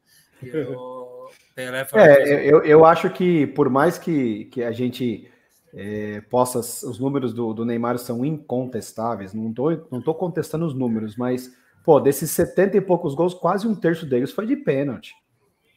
[0.74, 5.30] O Pelé é, eu, eu acho que por mais que, que a gente
[5.74, 6.60] é, possa.
[6.60, 11.54] Os números do, do, Neymar são incontestáveis, não estou não tô contestando os números, mas,
[11.88, 15.16] pô, desses 70 e poucos gols, quase um terço deles foi de pênalti.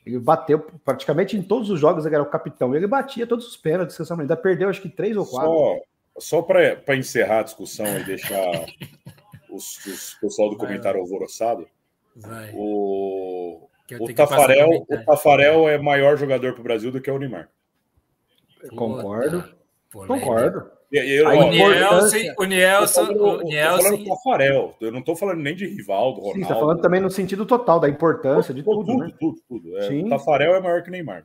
[0.05, 3.57] Ele bateu praticamente em todos os jogos, ele era o capitão, ele batia todos os
[3.57, 5.53] pênaltis, ainda perdeu acho que três ou quatro.
[5.53, 5.79] Só,
[6.19, 8.51] só para encerrar a discussão e deixar
[9.49, 11.69] os, os pessoal do comentário alvoroçado,
[12.17, 12.51] Vai.
[12.57, 13.69] o,
[14.01, 17.49] o Tafarel, o Tafarel é maior jogador para o Brasil do que o Neymar.
[18.75, 19.45] Concordo.
[19.93, 20.73] Concordo.
[20.93, 24.01] Eu, o Nielsen, o Nielsen, o Nielsen.
[24.01, 26.39] Eu Tafarel, eu não estou falando nem de Rivaldo, Ronaldo.
[26.39, 29.13] Sim, está falando também no sentido total da importância de tudo, tudo, né?
[29.21, 29.79] tudo, tudo.
[29.79, 30.09] É, Sim.
[30.09, 31.25] Tafarel é maior que Neymar.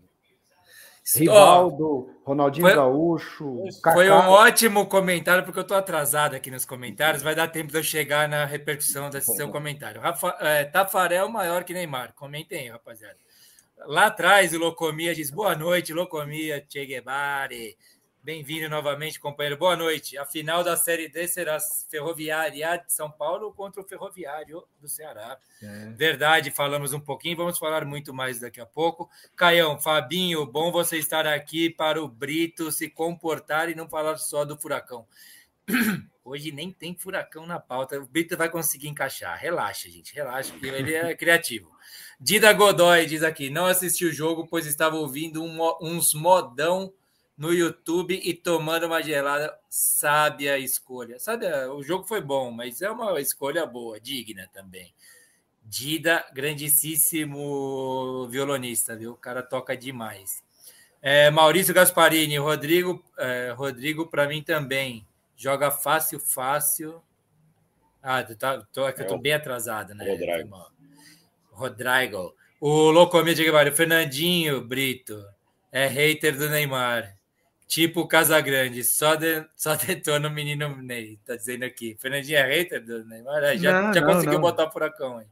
[1.16, 3.64] Rivaldo, Ronaldinho foi, Gaúcho.
[3.94, 7.22] Foi um ótimo comentário, porque eu estou atrasado aqui nos comentários.
[7.22, 10.02] Vai dar tempo de eu chegar na repercussão desse seu comentário.
[10.02, 12.14] Rafa, é, Tafarel maior que Neymar.
[12.14, 13.18] Comentem aí, rapaziada.
[13.86, 17.54] Lá atrás, o Locomia diz: boa noite, Locomia, Che Guevara.
[18.26, 19.56] Bem-vindo novamente, companheiro.
[19.56, 20.18] Boa noite.
[20.18, 21.60] A final da Série D será
[21.92, 25.38] Ferroviária de São Paulo contra o Ferroviário do Ceará.
[25.62, 25.92] É.
[25.92, 29.08] Verdade, falamos um pouquinho, vamos falar muito mais daqui a pouco.
[29.36, 34.44] Caião, Fabinho, bom você estar aqui para o Brito se comportar e não falar só
[34.44, 35.06] do furacão.
[36.26, 38.00] Hoje nem tem furacão na pauta.
[38.00, 39.38] O Brito vai conseguir encaixar.
[39.38, 41.70] Relaxa, gente, relaxa, porque ele é criativo.
[42.20, 46.92] Dida Godoy diz aqui: não assisti o jogo, pois estava ouvindo um, uns modão
[47.38, 51.20] no YouTube e tomando uma gelada, sabe a escolha.
[51.20, 54.94] Sabe, o jogo foi bom, mas é uma escolha boa, digna também.
[55.64, 59.14] Dida, grandíssimo violonista, viu?
[59.14, 60.44] O cara toca demais.
[61.02, 65.06] É, Maurício Gasparini, Rodrigo, é, Rodrigo para mim também.
[65.36, 67.02] Joga fácil, fácil.
[68.02, 70.08] Ah, tá, tô, é que eu tô bem atrasado, né?
[70.08, 70.72] Rodrigo.
[71.52, 72.36] Rodrigo.
[72.62, 72.92] O
[73.24, 75.24] de Guevara, Fernandinho Brito,
[75.72, 77.15] é hater do Neymar.
[77.76, 81.98] Tipo Casagrande, só, de, só detona o menino Ney, tá dizendo aqui.
[82.00, 83.44] Fernandinho é hater do Neymar?
[83.44, 84.40] É, já, não, já não, conseguiu não.
[84.40, 85.26] botar o furacão aí.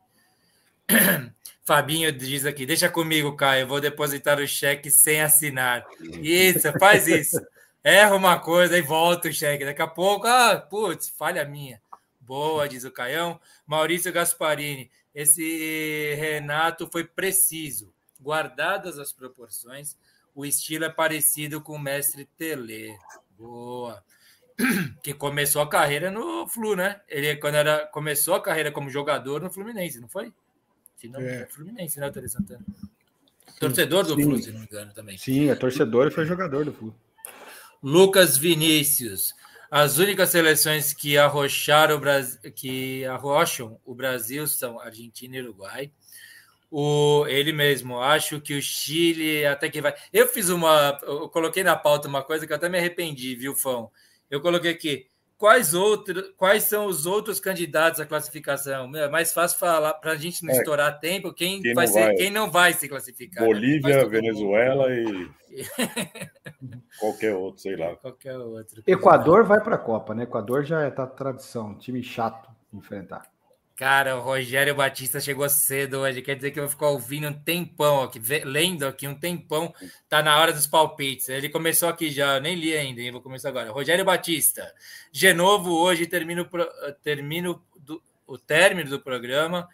[1.64, 5.86] Fabinho diz aqui: deixa comigo, Caio, eu vou depositar o cheque sem assinar.
[6.22, 7.40] Isso, faz isso.
[7.82, 9.64] Erra uma coisa e volta o cheque.
[9.64, 11.82] Daqui a pouco, ah, putz, falha minha.
[12.20, 13.40] Boa, diz o Caião.
[13.66, 17.90] Maurício Gasparini, esse Renato foi preciso,
[18.22, 19.96] guardadas as proporções
[20.36, 22.98] o estilo é parecido com o mestre Tele.
[23.38, 24.04] Boa.
[25.04, 27.02] Que começou a carreira no Flu, né?
[27.10, 30.32] Ele quando era começou a carreira como jogador no Fluminense, não foi?
[30.96, 31.48] Se não, é.
[31.48, 32.64] Fluminense, né, Tele Santana?
[33.48, 33.60] Sim.
[33.60, 34.24] Torcedor do Sim.
[34.24, 35.18] Flu, se não me engano também.
[35.18, 36.96] Sim, é torcedor e foi jogador do Flu.
[37.82, 39.34] Lucas Vinícius.
[39.70, 45.92] As únicas seleções que arrocharam o Brasil, que arrocham o Brasil são Argentina e Uruguai.
[46.76, 49.94] O, ele mesmo, acho que o Chile até que vai.
[50.12, 50.98] Eu fiz uma.
[51.04, 53.92] Eu coloquei na pauta uma coisa que eu até me arrependi, viu, Fão?
[54.28, 55.06] Eu coloquei aqui
[55.38, 58.90] quais outros, quais são os outros candidatos à classificação?
[58.96, 62.06] É mais fácil falar para a gente não é, estourar tempo quem, quem vai ser,
[62.06, 62.16] vai.
[62.16, 63.44] quem não vai se classificar.
[63.44, 63.50] Né?
[63.50, 64.06] Bolívia, né?
[64.06, 65.36] Venezuela mundo.
[65.52, 65.66] e
[67.00, 67.96] qualquer outro, sei lá.
[67.98, 68.82] Qualquer outro.
[68.88, 70.24] Equador vai para a Copa, né?
[70.24, 73.32] Equador já é tá tradição, time chato enfrentar.
[73.76, 76.22] Cara, o Rogério Batista chegou cedo hoje.
[76.22, 79.74] Quer dizer que eu vou ficar ouvindo um tempão aqui, lendo aqui um tempão.
[80.08, 81.28] Tá na hora dos palpites.
[81.28, 83.12] Ele começou aqui já, nem li ainda, hein?
[83.12, 83.72] vou começar agora.
[83.72, 84.72] Rogério Batista.
[85.12, 86.48] Genovo hoje termino,
[87.02, 89.68] termino do, o término do programa.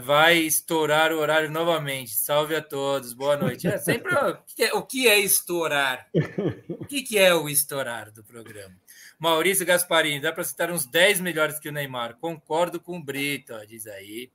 [0.00, 2.12] Vai estourar o horário novamente.
[2.12, 3.66] Salve a todos, boa noite.
[3.66, 4.14] É sempre
[4.72, 6.06] o que é, é estourar?
[6.68, 8.74] O que é o estourar do programa?
[9.22, 12.16] Maurício Gasparini, dá para citar uns 10 melhores que o Neymar.
[12.16, 14.32] Concordo com o Brito, diz aí.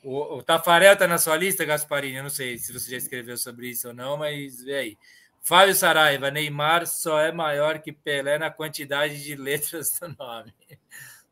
[0.00, 2.18] O, o Tafarel está na sua lista, Gasparini?
[2.18, 4.98] Eu não sei se você já escreveu sobre isso ou não, mas vê aí.
[5.40, 10.54] Fábio Saraiva, Neymar só é maior que Pelé na quantidade de letras do nome.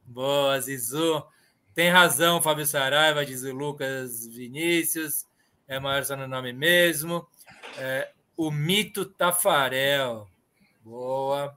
[0.04, 1.24] Boa, Zizu.
[1.72, 5.26] Tem razão, Fábio Saraiva, diz o Lucas Vinícius.
[5.68, 7.24] É maior só no nome mesmo.
[7.78, 10.28] É, o mito Tafarel.
[10.82, 11.56] Boa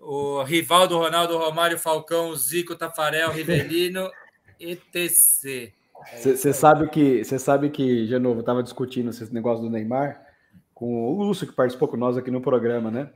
[0.00, 4.10] o rival do Ronaldo Romário, Falcão, Zico, Tafarel, Rivelino,
[4.58, 5.72] etc.
[6.16, 10.26] Você sabe que você sabe que, de novo, estava discutindo esse negócio do Neymar
[10.74, 13.10] com o Lúcio, que participou com nós aqui no programa, né?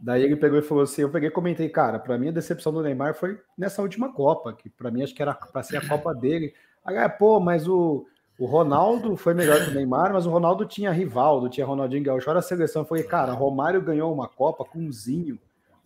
[0.00, 2.72] Daí ele pegou e falou assim: eu peguei e comentei, cara, para mim a decepção
[2.72, 5.88] do Neymar foi nessa última Copa, que para mim acho que era para ser a
[5.88, 6.54] Copa dele.
[6.84, 8.06] Aí, pô, mas o,
[8.38, 12.30] o Ronaldo foi melhor que o Neymar, mas o Ronaldo tinha Rivaldo, tinha Ronaldinho Gaúcho.
[12.30, 15.38] A seleção, foi, cara, Romário ganhou uma Copa com Zinho,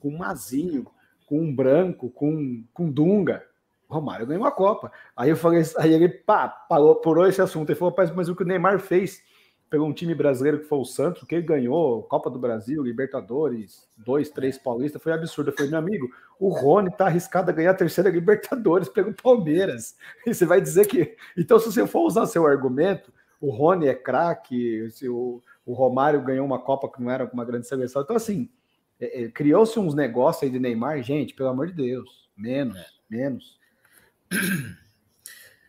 [0.03, 0.85] com um Mazinho,
[1.27, 3.45] com um Branco, com, com Dunga.
[3.89, 4.91] O Romário ganhou uma Copa.
[5.17, 7.71] Aí eu falei, aí ele pá, parou, parou esse assunto.
[7.71, 9.23] Ele falou, mas o que o Neymar fez
[9.71, 13.89] pelo um time brasileiro que foi o Santos, que ele ganhou Copa do Brasil, Libertadores,
[13.97, 15.51] dois, três Paulista, foi absurdo.
[15.51, 19.97] Eu falei, meu amigo, o Rony tá arriscado a ganhar a terceira Libertadores pelo Palmeiras.
[20.27, 21.17] E você vai dizer que.
[21.39, 26.45] Então, se você for usar seu argumento, o Rony é craque, o, o Romário ganhou
[26.45, 28.03] uma Copa que não era uma grande seleção.
[28.03, 28.51] Então, assim,
[29.03, 32.87] é, é, criou-se uns negócios aí de Neymar, gente, pelo amor de Deus, menos, é.
[33.11, 33.59] menos.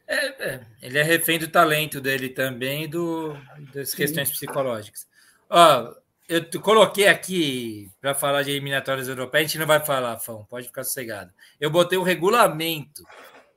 [0.06, 3.34] É, é, ele é refém do talento dele também do
[3.74, 3.98] das Sim.
[3.98, 5.08] questões psicológicas.
[5.50, 5.96] Ó,
[6.30, 10.68] eu coloquei aqui para falar de eliminatórias europeias, a gente não vai falar, Fão, pode
[10.68, 11.34] ficar sossegado.
[11.60, 13.02] Eu botei o regulamento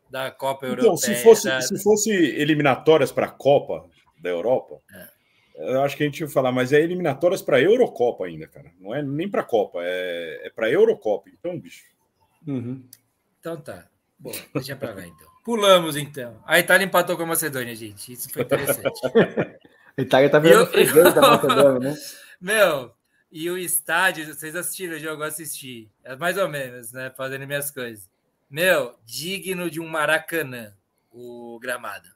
[0.09, 1.17] da Copa então, Europeia.
[1.17, 1.61] Se fosse, da...
[1.61, 3.85] se fosse eliminatórias para a Copa
[4.19, 5.16] da Europa, é.
[5.57, 8.71] Eu acho que a gente ia falar, mas é eliminatórias para Eurocopa ainda, cara.
[8.79, 11.31] Não é nem para Copa, é, é para Eurocopa.
[11.31, 11.85] Então, bicho.
[12.47, 12.85] Uhum.
[13.41, 13.89] Então tá.
[14.19, 15.29] Bom, deixa para lá então.
[15.45, 16.43] Pulamos então.
[16.45, 18.13] A Itália empatou com a Macedônia, gente.
[18.13, 19.01] Isso foi interessante.
[19.97, 21.97] a Itália tá vendo freguês da Macedônia, né?
[22.41, 22.93] Meu,
[23.31, 25.23] e o estádio, vocês assistiram o jogo?
[25.23, 25.91] Eu assisti.
[26.05, 27.13] É mais ou menos, né?
[27.17, 28.09] Fazendo minhas coisas.
[28.51, 30.73] Meu, digno de um Maracanã,
[31.11, 32.09] o gramado.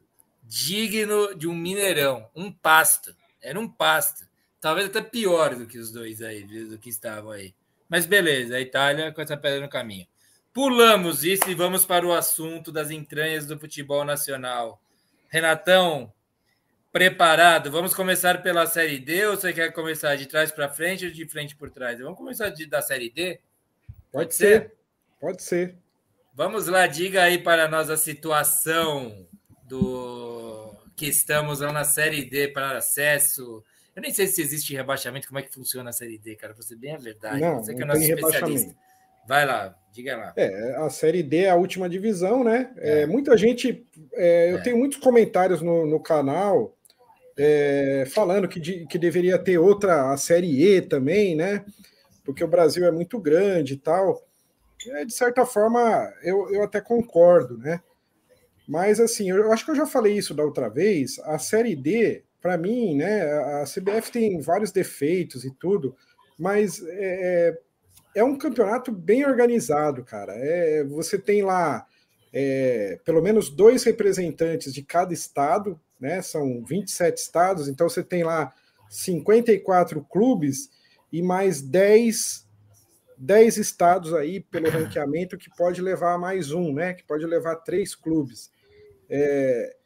[0.43, 3.15] Digno de um Mineirão, um pasto.
[3.43, 4.29] Era um pasto.
[4.61, 7.55] Talvez até pior do que os dois aí, do que estavam aí.
[7.89, 10.07] Mas beleza, a Itália com essa pedra no caminho.
[10.53, 14.81] Pulamos isso e vamos para o assunto das entranhas do futebol nacional.
[15.29, 16.13] Renatão,
[16.93, 17.71] preparado?
[17.71, 21.27] Vamos começar pela Série D ou você quer começar de trás para frente ou de
[21.27, 22.01] frente por trás?
[22.01, 23.41] Vamos começar de, da Série D?
[24.11, 24.61] Pode, Pode ser?
[24.61, 24.75] ser?
[25.21, 25.77] Pode ser.
[26.35, 29.27] Vamos lá, diga aí para nós a situação
[29.65, 30.70] do
[31.01, 33.65] que estamos lá na Série D para acesso.
[33.97, 36.63] Eu nem sei se existe rebaixamento, como é que funciona a Série D, cara, para
[36.63, 37.41] ser bem a verdade.
[37.41, 38.77] Não, Você que é nosso especialista.
[39.27, 40.35] Vai lá, diga lá.
[40.37, 42.71] É, a Série D é a última divisão, né?
[42.77, 43.01] É.
[43.01, 43.87] É, muita gente.
[44.13, 44.61] É, eu é.
[44.61, 46.77] tenho muitos comentários no, no canal
[47.35, 51.65] é, falando que, de, que deveria ter outra, a Série E também, né?
[52.27, 54.23] Porque o Brasil é muito grande e tal.
[55.07, 57.81] de certa forma, eu, eu até concordo, né?
[58.71, 61.19] Mas assim, eu acho que eu já falei isso da outra vez.
[61.25, 63.23] A Série D, para mim, né,
[63.61, 65.97] a CBF tem vários defeitos e tudo,
[66.39, 67.59] mas é,
[68.15, 70.35] é um campeonato bem organizado, cara.
[70.37, 71.85] É, você tem lá
[72.33, 76.23] é, pelo menos dois representantes de cada estado, né?
[76.23, 78.55] São 27 estados, então você tem lá
[78.89, 80.71] 54 clubes
[81.13, 82.49] e mais 10
[83.19, 86.95] 10 estados aí pelo ranqueamento que pode levar mais um, né?
[86.95, 88.49] Que pode levar três clubes.
[89.11, 89.77] É,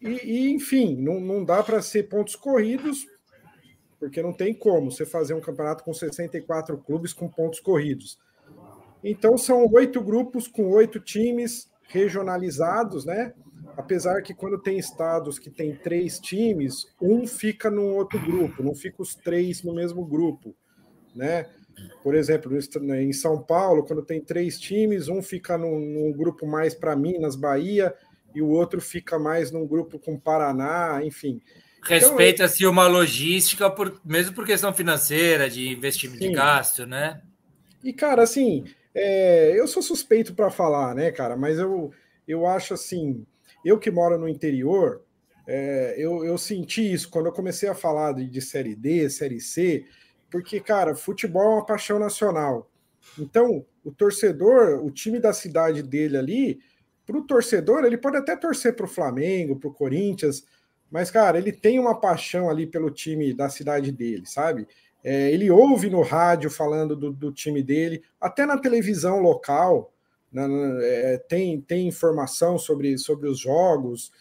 [0.00, 3.06] e, e, enfim, não, não dá para ser pontos corridos,
[3.98, 8.18] porque não tem como você fazer um campeonato com 64 clubes com pontos corridos.
[9.02, 13.34] Então são oito grupos com oito times regionalizados, né?
[13.76, 18.74] Apesar que quando tem estados que tem três times, um fica num outro grupo, não
[18.74, 20.54] fica os três no mesmo grupo,
[21.14, 21.48] né?
[22.02, 22.52] Por exemplo,
[22.96, 27.36] em São Paulo, quando tem três times, um fica num, num grupo mais para Minas,
[27.36, 27.94] Bahia,
[28.34, 31.40] e o outro fica mais num grupo com Paraná, enfim.
[31.82, 36.28] Respeita-se então, uma logística, por, mesmo por questão financeira, de investimento sim.
[36.28, 37.22] de gasto, né?
[37.82, 38.64] E, cara, assim,
[38.94, 41.36] é, eu sou suspeito para falar, né, cara?
[41.36, 41.92] Mas eu,
[42.26, 43.24] eu acho assim,
[43.64, 45.02] eu que moro no interior,
[45.46, 49.40] é, eu, eu senti isso quando eu comecei a falar de, de Série D, Série
[49.40, 49.86] C,
[50.30, 52.70] porque, cara, futebol é uma paixão nacional.
[53.18, 56.60] Então, o torcedor, o time da cidade dele ali,
[57.08, 60.44] para o torcedor, ele pode até torcer para o Flamengo, para o Corinthians,
[60.90, 64.68] mas, cara, ele tem uma paixão ali pelo time da cidade dele, sabe?
[65.02, 69.90] É, ele ouve no rádio falando do, do, time dele, até na televisão local,
[70.30, 70.46] né,
[70.82, 74.12] é, tem, tem informação sobre, sobre os jogos,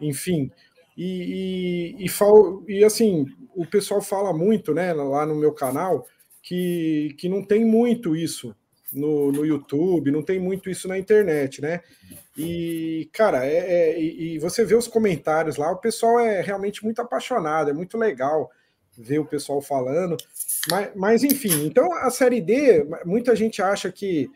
[0.00, 0.48] enfim.
[0.96, 3.26] E, e, e, e, assim,
[3.56, 6.06] o pessoal fala muito né, lá no meu canal
[6.40, 8.54] que, que não tem muito isso
[8.92, 11.80] no, no YouTube, não tem muito isso na internet, né?
[12.36, 17.00] E, cara, é, é e você vê os comentários lá, o pessoal é realmente muito
[17.00, 18.50] apaixonado, é muito legal
[18.96, 20.16] ver o pessoal falando.
[20.70, 24.28] Mas, mas, enfim, então a Série D, muita gente acha que,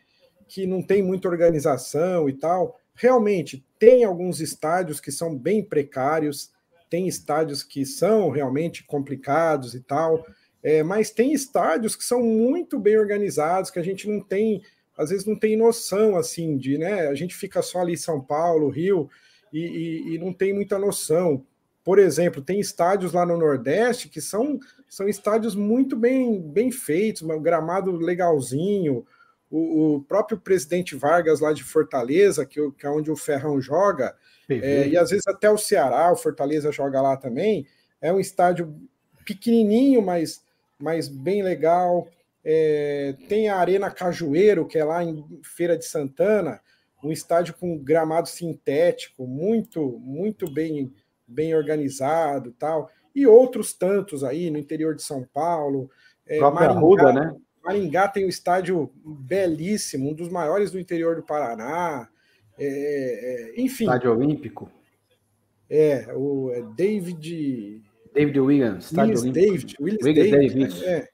[0.49, 2.79] que não tem muita organização e tal.
[2.95, 6.51] Realmente, tem alguns estádios que são bem precários,
[6.89, 10.25] tem estádios que são realmente complicados e tal,
[10.63, 14.63] é, mas tem estádios que são muito bem organizados, que a gente não tem,
[15.01, 17.09] às vezes não tem noção assim de, né?
[17.09, 19.09] A gente fica só ali em São Paulo, Rio,
[19.51, 21.43] e, e, e não tem muita noção.
[21.83, 27.23] Por exemplo, tem estádios lá no Nordeste que são, são estádios muito bem, bem feitos,
[27.23, 29.07] um gramado legalzinho.
[29.51, 34.15] O, o próprio presidente Vargas lá de Fortaleza, que, que é onde o Ferrão joga,
[34.51, 37.67] é, e às vezes até o Ceará, o Fortaleza joga lá também.
[38.03, 38.77] É um estádio
[39.25, 40.43] pequenininho, mas,
[40.79, 42.07] mas bem legal.
[42.45, 46.61] É, tem a Arena Cajueiro, que é lá em Feira de Santana,
[47.03, 50.93] um estádio com gramado sintético, muito, muito bem
[51.31, 55.89] bem organizado tal, e outros tantos aí no interior de São Paulo.
[56.27, 57.37] É, Maringá, né?
[57.65, 62.09] Maringá tem um estádio belíssimo, um dos maiores do interior do Paraná.
[62.59, 63.85] É, é, enfim.
[63.85, 64.71] Estádio Olímpico.
[65.69, 67.83] É, o é David.
[68.13, 68.87] David Williams.
[68.87, 69.77] Estádio Willis David.
[69.81, 70.31] Willis David.
[70.31, 70.85] David.
[70.85, 71.09] É,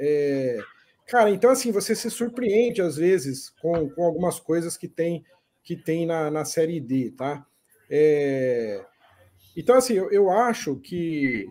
[0.00, 0.58] é,
[1.06, 5.22] cara, então assim, você se surpreende às vezes com, com algumas coisas que tem,
[5.62, 7.46] que tem na, na série D, tá?
[7.90, 8.84] É,
[9.56, 11.48] então, assim, eu, eu acho que,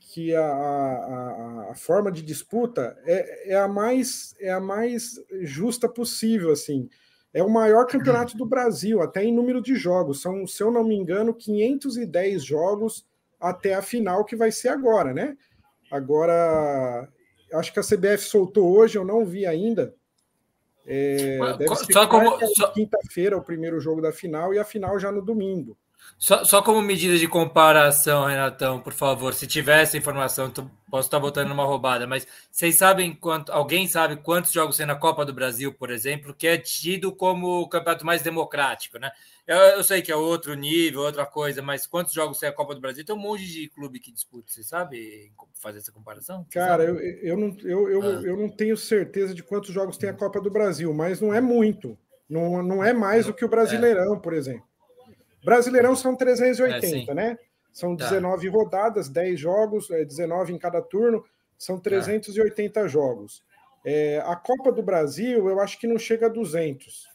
[0.00, 5.88] que a, a, a, forma de disputa é, é, a mais, é a mais justa
[5.88, 6.88] possível, assim.
[7.32, 10.22] É o maior campeonato do Brasil, até em número de jogos.
[10.22, 13.06] São, se eu não me engano, 510 jogos
[13.40, 15.36] até a final, que vai ser agora, né?
[15.90, 17.08] Agora,
[17.58, 19.94] acho que a CBF soltou hoje, eu não vi ainda.
[20.86, 22.68] É, deve ser só como só...
[22.68, 25.76] quinta-feira o primeiro jogo da final e a final já no domingo.
[26.18, 31.08] Só, só como medida de comparação, Renatão, por favor, se tiver essa informação, tu, posso
[31.08, 35.24] estar botando numa roubada, mas vocês sabem quanto, alguém sabe quantos jogos tem na Copa
[35.24, 39.10] do Brasil, por exemplo, que é tido como o campeonato mais democrático, né?
[39.46, 42.74] Eu, eu sei que é outro nível, outra coisa, mas quantos jogos tem a Copa
[42.74, 43.04] do Brasil?
[43.04, 46.46] Tem um monte de clube que disputa, você sabe fazer essa comparação?
[46.50, 48.22] Cara, eu, eu, não, eu, eu, ah.
[48.22, 51.42] eu não tenho certeza de quantos jogos tem a Copa do Brasil, mas não é
[51.42, 51.98] muito.
[52.28, 54.18] Não, não é mais do que o Brasileirão, é.
[54.18, 54.66] por exemplo.
[55.44, 57.38] Brasileirão são 380, é, né?
[57.70, 58.56] São 19 tá.
[58.56, 61.22] rodadas, 10 jogos, 19 é, em cada turno,
[61.58, 62.88] são 380 tá.
[62.88, 63.42] jogos.
[63.84, 67.13] É, a Copa do Brasil, eu acho que não chega a 200.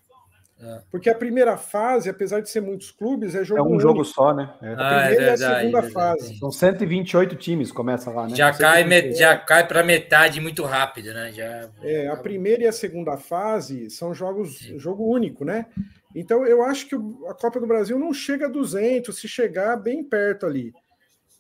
[0.62, 0.82] É.
[0.92, 3.82] Porque a primeira fase, apesar de ser muitos clubes, é jogo É um único.
[3.82, 4.54] jogo só, né?
[4.62, 4.68] É.
[4.68, 6.38] A ah, primeira é verdade, e a segunda fase.
[6.38, 8.36] São 128 times, começa lá, né?
[8.36, 11.32] Já cai, já cai para metade muito rápido, né?
[11.32, 11.70] Já...
[11.82, 15.66] É, a primeira e a segunda fase são jogos, jogo único, né?
[16.14, 20.04] Então, eu acho que a Copa do Brasil não chega a 200, se chegar bem
[20.04, 20.74] perto ali.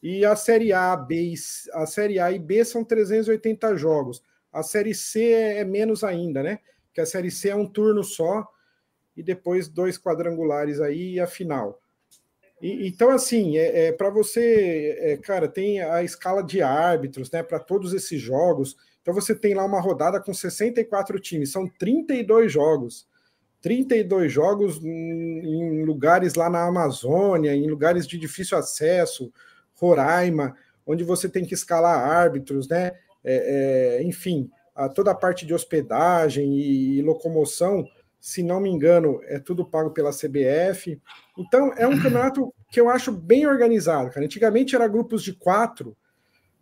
[0.02, 1.34] E a Série A, B,
[1.74, 4.24] a Série A e B são 380 jogos.
[4.54, 6.60] A Série C é, é menos ainda, né?
[6.86, 8.48] Porque a Série C é um turno só
[9.20, 11.78] e depois dois quadrangulares aí e a final.
[12.62, 17.44] E, então, assim, é, é para você, é, cara, tem a escala de árbitros, né?
[17.44, 18.78] Para todos esses jogos.
[19.02, 23.08] Então, você tem lá uma rodada com 64 times, são 32 jogos.
[23.62, 29.34] 32 jogos em lugares lá na Amazônia, em lugares de difícil acesso,
[29.76, 30.56] Roraima,
[30.88, 32.94] onde você tem que escalar árbitros, né?
[33.22, 37.86] É, é, enfim, a, toda a parte de hospedagem e, e, locomoção,
[38.20, 41.02] se não me engano, é tudo pago pela CBF.
[41.38, 44.10] Então, é um campeonato que eu acho bem organizado.
[44.10, 44.26] Cara.
[44.26, 45.96] Antigamente era grupos de quatro,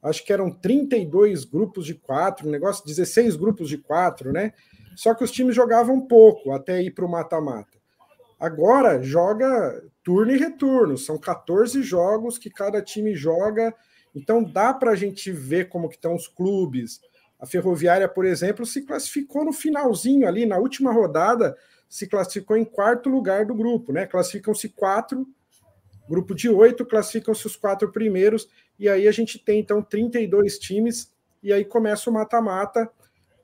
[0.02, 4.54] acho que eram 32 grupos de quatro, um negócio, 16 grupos de quatro, né?
[4.96, 7.78] Só que os times jogavam pouco até ir para o mata-mata.
[8.40, 13.74] Agora joga turno e retorno, são 14 jogos que cada time joga,
[14.16, 17.00] então dá para a gente ver como que estão os clubes.
[17.40, 21.56] A Ferroviária, por exemplo, se classificou no finalzinho ali, na última rodada,
[21.88, 24.06] se classificou em quarto lugar do grupo, né?
[24.06, 25.28] Classificam-se quatro,
[26.10, 31.14] grupo de oito, classificam-se os quatro primeiros, e aí a gente tem então 32 times,
[31.44, 32.90] e aí começa o mata-mata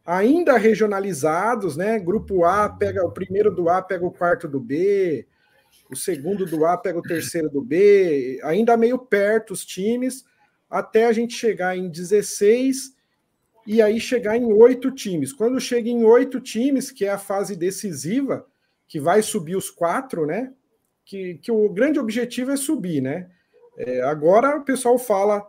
[0.06, 2.00] ainda regionalizados, né?
[2.00, 5.26] Grupo A pega o primeiro do A, pega o quarto do B,
[5.90, 10.26] o segundo do A pega o terceiro do B, ainda meio perto os times,
[10.70, 12.96] até a gente chegar em 16
[13.66, 15.32] e aí chegar em oito times.
[15.32, 18.46] Quando chega em oito times, que é a fase decisiva,
[18.88, 20.52] que vai subir os quatro, né?
[21.06, 23.30] Que, que o grande objetivo é subir, né?
[23.78, 25.46] É, agora o pessoal fala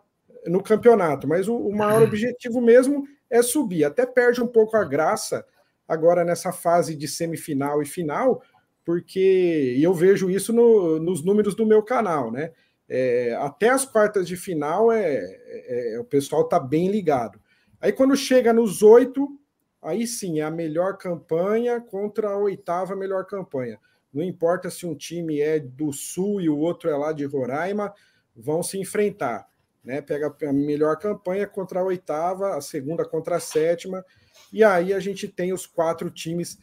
[0.47, 3.85] no campeonato, mas o, o maior objetivo mesmo é subir.
[3.85, 5.45] Até perde um pouco a graça
[5.87, 8.43] agora nessa fase de semifinal e final,
[8.85, 12.53] porque eu vejo isso no, nos números do meu canal, né?
[12.89, 17.41] É, até as quartas de final é, é, é o pessoal está bem ligado.
[17.85, 19.39] Aí quando chega nos oito,
[19.83, 23.79] aí sim é a melhor campanha contra a oitava melhor campanha.
[24.13, 27.93] Não importa se um time é do sul e o outro é lá de Roraima,
[28.35, 29.47] vão se enfrentar
[29.85, 30.01] né?
[30.01, 34.05] Pega a melhor campanha contra a oitava, a segunda contra a sétima,
[34.53, 36.59] e aí a gente tem os quatro times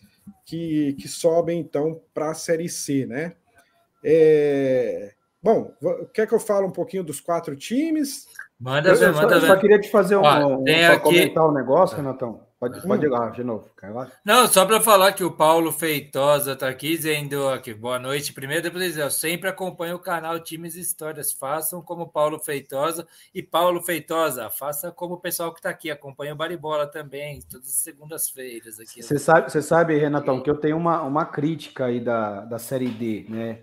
[0.46, 3.36] que, que sobem então para a Série C, né?
[4.04, 5.14] É...
[5.42, 5.74] Bom,
[6.14, 8.28] quer que eu fale um pouquinho dos quatro times?
[8.60, 9.48] Manda ver, manda ver.
[9.48, 11.00] Só queria te fazer um, Ó, um, um aqui...
[11.00, 12.42] comentar um negócio, Renatão.
[12.60, 13.68] Pode, pode ir lá de novo.
[14.24, 18.34] Não, só para falar que o Paulo Feitosa está aqui dizendo aqui, boa noite.
[18.34, 21.34] Primeiro, depois dizer, eu sempre acompanho o canal Times Histórias.
[21.34, 23.08] Façam como Paulo Feitosa.
[23.34, 25.90] E Paulo Feitosa, faça como o pessoal que está aqui.
[25.90, 28.80] Acompanha o Baribola também, todas as segundas-feiras.
[28.80, 29.02] aqui.
[29.02, 32.90] Você sabe, você sabe, Renatão, que eu tenho uma, uma crítica aí da, da Série
[32.90, 33.62] D, né?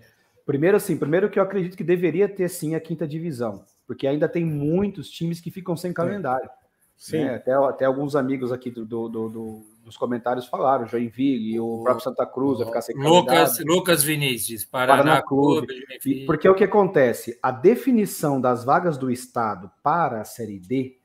[0.49, 4.27] Primeiro, assim, primeiro que eu acredito que deveria ter sim a quinta divisão, porque ainda
[4.27, 6.49] tem muitos times que ficam sem calendário.
[6.97, 7.19] Sim.
[7.19, 7.35] Né?
[7.35, 12.03] Até, até alguns amigos aqui do, do, do, dos comentários falaram, Joinville e o próprio
[12.03, 15.67] Santa Cruz vai ficar sem Lucas, Lucas Vinícius, Paraná, Paraná Clube.
[15.67, 16.25] Clube.
[16.25, 17.37] Porque o que acontece?
[17.43, 20.97] A definição das vagas do Estado para a Série D,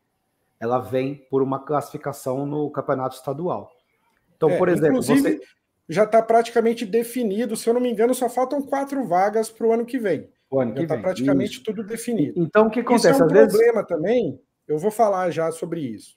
[0.58, 3.70] ela vem por uma classificação no campeonato estadual.
[4.38, 5.38] Então, é, por exemplo, você...
[5.88, 9.72] já está praticamente definido, se eu não me engano, só faltam quatro vagas para o
[9.72, 10.28] ano que vem.
[10.50, 11.64] O ano já está praticamente Isso.
[11.64, 12.34] tudo definido.
[12.36, 13.10] Então, o que acontece?
[13.10, 13.88] Isso é um Às problema vezes...
[13.88, 16.16] também eu vou falar já sobre isso.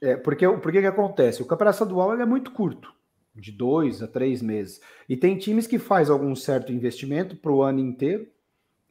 [0.00, 1.42] É, porque o que, acontece?
[1.42, 2.92] O campeonato estadual é muito curto,
[3.34, 4.80] de dois a três meses.
[5.08, 8.26] E tem times que faz algum certo investimento para o ano inteiro,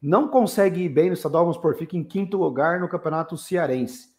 [0.00, 4.10] não consegue ir bem no estadual, vamos por, fica em quinto lugar no campeonato cearense.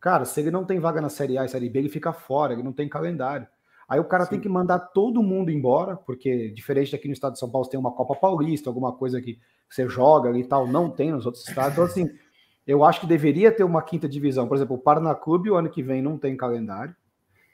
[0.00, 2.52] Cara, se ele não tem vaga na Série A e Série B, ele fica fora,
[2.52, 3.48] ele não tem calendário.
[3.88, 4.32] Aí o cara Sim.
[4.32, 7.80] tem que mandar todo mundo embora, porque diferente daqui no estado de São Paulo, tem
[7.80, 11.48] uma Copa Paulista, alguma coisa que você joga ali e tal, não tem nos outros
[11.48, 11.72] estados.
[11.72, 12.10] Então, assim,
[12.66, 14.46] eu acho que deveria ter uma quinta divisão.
[14.46, 16.94] Por exemplo, o Paraná Clube, o ano que vem, não tem calendário.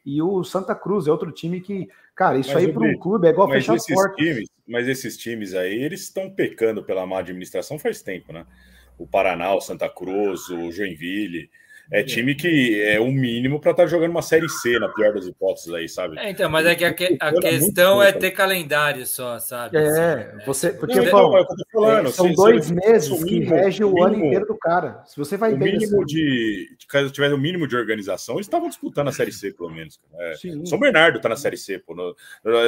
[0.05, 3.28] E o Santa Cruz é outro time que, cara, isso mas aí para um clube
[3.28, 4.16] é igual fechar esses portas.
[4.16, 8.45] Times, mas esses times aí, eles estão pecando pela má administração faz tempo, né?
[8.99, 11.49] O Paraná, o Santa Cruz, o Joinville.
[11.91, 15.12] É time que é o mínimo para estar tá jogando uma série C, na pior
[15.12, 16.18] das hipóteses aí, sabe?
[16.18, 19.76] É, então, mas é que a, que, a questão é ter calendário só, sabe?
[19.76, 19.97] É, assim,
[20.37, 20.45] né?
[20.47, 24.05] você, porque não, bom, é falando, são se, dois se meses que rege o mínimo,
[24.05, 25.03] ano inteiro do cara.
[25.07, 28.37] Se você vai o bem mínimo assim, de, caso tivesse o um mínimo de organização,
[28.37, 30.01] eles estavam disputando a série C, pelo menos.
[30.18, 31.95] É, São Bernardo tá na série C, pô.
[31.95, 32.14] No,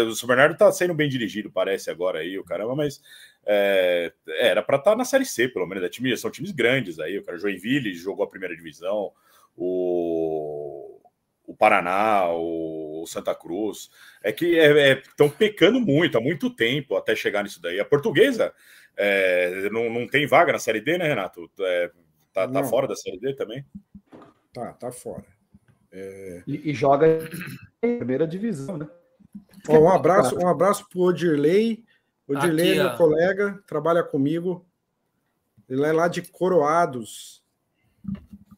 [0.09, 3.01] o São Bernardo tá sendo bem dirigido, parece agora aí, o caramba, mas
[3.47, 5.85] é, era para estar tá na Série C, pelo menos.
[5.85, 7.19] É time, são times grandes aí.
[7.19, 9.13] O cara Joinville jogou a primeira divisão,
[9.57, 11.01] o,
[11.47, 13.89] o Paraná, o Santa Cruz.
[14.23, 17.79] É que estão é, é, pecando muito há muito tempo até chegar nisso daí.
[17.79, 18.53] A portuguesa
[18.97, 21.49] é, não, não tem vaga na Série D, né, Renato?
[21.61, 21.91] É,
[22.33, 23.65] tá, tá fora da Série D também?
[24.53, 25.25] Tá, tá fora.
[25.93, 26.43] É...
[26.47, 27.07] E, e, joga
[27.83, 28.89] em primeira divisão, né?
[29.69, 31.86] Ó, um abraço, um abraço pro Odirley
[32.29, 34.67] o Dilei, meu colega, trabalha comigo.
[35.69, 37.43] Ele é lá de Coroados.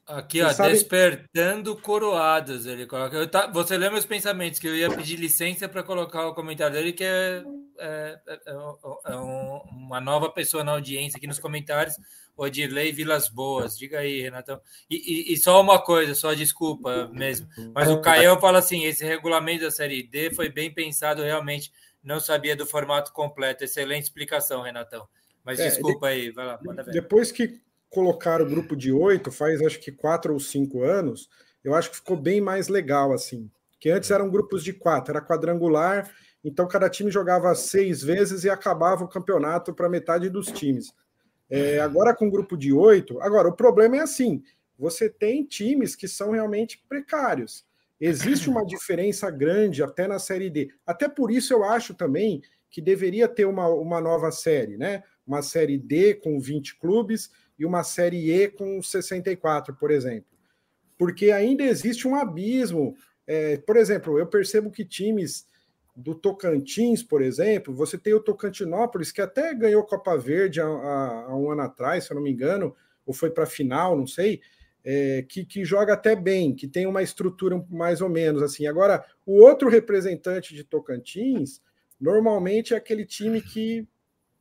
[0.09, 2.64] Aqui, ó, despertando coroados.
[2.64, 3.31] Ele coloca.
[3.53, 7.05] Você lê meus pensamentos, que eu ia pedir licença para colocar o comentário dele, que
[7.05, 7.45] é,
[7.79, 8.53] é, é,
[9.12, 11.95] é um, uma nova pessoa na audiência aqui nos comentários.
[12.39, 13.77] Odirley Vilas Boas.
[13.77, 14.59] Diga aí, Renatão.
[14.89, 17.47] E, e, e, só uma coisa, só desculpa mesmo.
[17.75, 21.71] Mas o Caio fala assim: esse regulamento da Série D foi bem pensado, realmente.
[22.03, 23.64] Não sabia do formato completo.
[23.64, 25.09] Excelente explicação, Renatão.
[25.44, 26.92] Mas é, desculpa aí, vai lá, manda ver.
[26.92, 31.28] Depois que colocaram o grupo de oito, faz acho que quatro ou cinco anos,
[31.64, 33.51] eu acho que ficou bem mais legal assim.
[33.80, 36.11] Que antes eram grupos de quatro, era quadrangular,
[36.44, 40.92] então cada time jogava seis vezes e acabava o campeonato para metade dos times.
[41.51, 44.42] É, agora com grupo de oito, agora o problema é assim:
[44.78, 47.66] você tem times que são realmente precários.
[48.01, 50.70] Existe uma diferença grande até na série D.
[50.86, 52.40] Até por isso eu acho também
[52.70, 55.03] que deveria ter uma, uma nova série, né?
[55.26, 60.30] Uma série D com 20 clubes e uma série E com 64, por exemplo.
[60.96, 62.94] Porque ainda existe um abismo.
[63.26, 65.46] É, por exemplo, eu percebo que times
[65.94, 71.36] do Tocantins, por exemplo, você tem o Tocantinópolis, que até ganhou Copa Verde há, há
[71.36, 72.74] um ano atrás, se eu não me engano,
[73.05, 74.40] ou foi para a final, não sei,
[74.85, 78.66] é, que, que joga até bem, que tem uma estrutura mais ou menos assim.
[78.66, 81.61] Agora, o outro representante de Tocantins,
[82.01, 83.87] normalmente é aquele time que,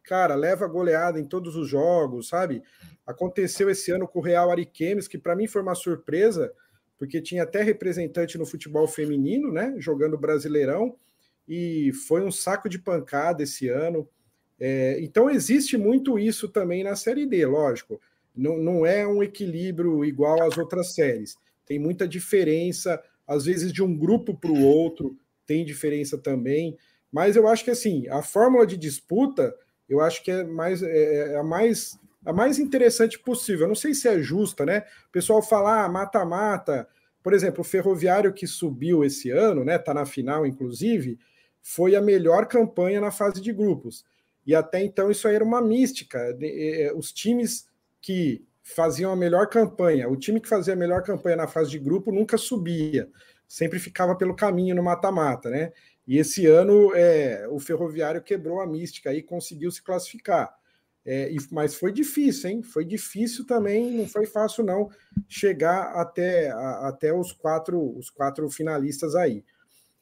[0.04, 2.62] cara, leva goleada em todos os jogos, sabe?
[3.06, 6.54] Aconteceu esse ano com o Real Ariquemes, que para mim foi uma surpresa,
[6.98, 9.76] porque tinha até representante no futebol feminino, né?
[9.78, 10.96] Jogando Brasileirão
[11.48, 14.08] e foi um saco de pancada esse ano.
[14.60, 18.02] É, então existe muito isso também na Série D, lógico.
[18.38, 21.36] Não, não é um equilíbrio igual às outras séries.
[21.66, 26.78] Tem muita diferença, às vezes de um grupo para o outro tem diferença também.
[27.12, 29.56] Mas eu acho que assim, a fórmula de disputa,
[29.90, 33.62] eu acho que é mais é, é a mais a mais interessante possível.
[33.62, 34.84] Eu não sei se é justa, né?
[35.08, 36.88] O pessoal fala ah, mata-mata.
[37.24, 39.78] Por exemplo, o Ferroviário que subiu esse ano, né?
[39.78, 41.18] Tá na final, inclusive
[41.62, 44.06] foi a melhor campanha na fase de grupos.
[44.46, 46.18] E até então isso aí era uma mística.
[46.96, 47.68] Os times
[48.02, 51.80] que faziam a melhor campanha, o time que fazia a melhor campanha na fase de
[51.80, 53.10] grupo nunca subia,
[53.48, 55.72] sempre ficava pelo caminho no mata-mata, né?
[56.06, 60.54] E esse ano é, o Ferroviário quebrou a mística e conseguiu se classificar.
[61.06, 62.62] É, mas foi difícil, hein?
[62.62, 64.90] Foi difícil também, não foi fácil não
[65.28, 69.44] chegar até, a, até os quatro os quatro finalistas aí.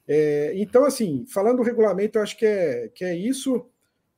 [0.08, 3.68] É, então, assim, falando do regulamento, eu acho que é, que é isso.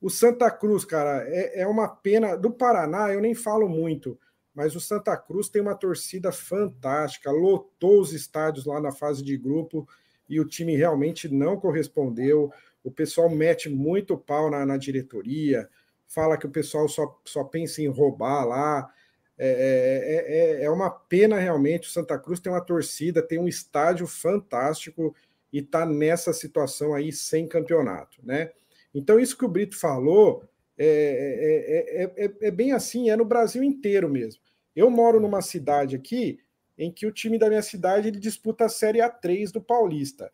[0.00, 2.36] O Santa Cruz, cara, é, é uma pena.
[2.36, 4.18] Do Paraná, eu nem falo muito,
[4.54, 9.36] mas o Santa Cruz tem uma torcida fantástica, lotou os estádios lá na fase de
[9.36, 9.88] grupo
[10.28, 12.52] e o time realmente não correspondeu.
[12.84, 15.68] O pessoal mete muito pau na, na diretoria,
[16.06, 18.92] fala que o pessoal só, só pensa em roubar lá.
[19.36, 21.88] É, é, é, é uma pena realmente.
[21.88, 25.14] O Santa Cruz tem uma torcida, tem um estádio fantástico
[25.52, 28.50] e está nessa situação aí sem campeonato, né?
[28.98, 30.42] Então, isso que o Brito falou
[30.76, 34.42] é, é, é, é, bem assim, é no Brasil inteiro mesmo.
[34.74, 36.40] Eu moro numa cidade aqui
[36.76, 40.32] em que o time da minha cidade ele disputa a Série A3 do Paulista.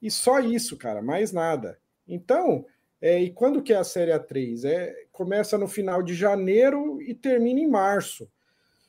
[0.00, 1.78] E só isso, cara, mais nada.
[2.06, 2.66] Então,
[3.00, 4.66] é, e quando que é a Série A3?
[4.66, 8.30] É, começa no final de janeiro e termina em março.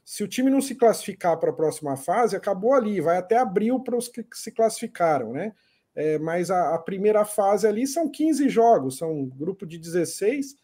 [0.03, 3.79] Se o time não se classificar para a próxima fase, acabou ali, vai até abril
[3.79, 5.53] para os que se classificaram, né?
[5.95, 10.55] É, mas a, a, primeira fase ali são 15 jogos, são um grupo de 16,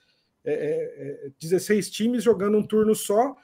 [0.43, 3.35] é, é, 16 é, times jogando um turno só.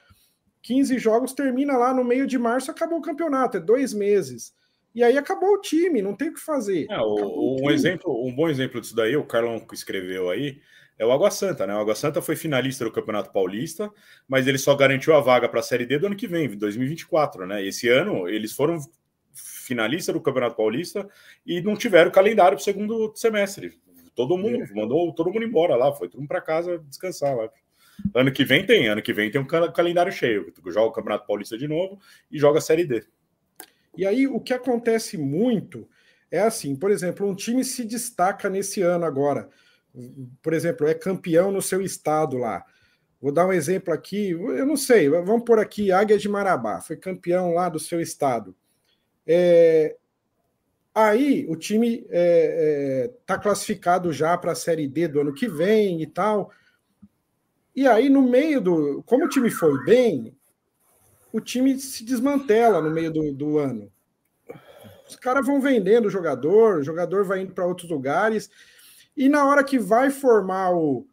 [0.62, 4.52] 15 jogos termina lá no meio de março, acabou o campeonato, é dois meses.
[4.92, 6.86] E aí acabou o time, não tem o que fazer.
[6.90, 10.60] É, o, um exemplo, um bom exemplo disso daí, o Carlão escreveu aí,
[10.98, 11.74] é o Água Santa, né?
[11.74, 13.92] O Água Santa foi finalista do Campeonato Paulista,
[14.26, 17.46] mas ele só garantiu a vaga para a Série D do ano que vem, 2024,
[17.46, 17.64] né?
[17.64, 18.78] Esse ano eles foram
[19.66, 21.08] finalista do Campeonato Paulista
[21.46, 23.78] e não tiveram calendário para o segundo semestre.
[24.14, 24.74] Todo mundo é.
[24.74, 27.50] mandou todo mundo embora lá, foi todo mundo para casa descansar lá.
[28.14, 30.52] Ano que vem tem, ano que vem tem um calendário cheio.
[30.66, 31.98] Joga o Campeonato Paulista de novo
[32.30, 33.04] e joga a Série D.
[33.96, 35.88] E aí o que acontece muito
[36.30, 39.48] é assim, por exemplo, um time se destaca nesse ano agora
[40.42, 42.64] por exemplo, é campeão no seu estado lá.
[43.20, 46.96] Vou dar um exemplo aqui, eu não sei, vamos por aqui, Águia de Marabá, foi
[46.96, 48.54] campeão lá do seu estado.
[49.26, 49.96] É,
[50.94, 55.34] aí o time está é, é, tá classificado já para a Série D do ano
[55.34, 56.50] que vem e tal.
[57.74, 59.02] E aí, no meio do.
[59.04, 60.34] Como o time foi bem,
[61.30, 63.92] o time se desmantela no meio do, do ano.
[65.06, 68.50] Os caras vão vendendo o jogador, o jogador vai indo para outros lugares.
[69.14, 71.06] E na hora que vai formar o,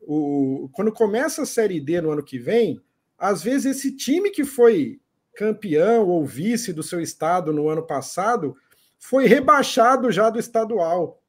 [0.00, 0.68] o.
[0.72, 2.78] Quando começa a Série D no ano que vem,
[3.16, 5.00] às vezes esse time que foi
[5.34, 8.56] campeão ou vice do seu estado no ano passado
[8.98, 11.20] foi rebaixado já do estadual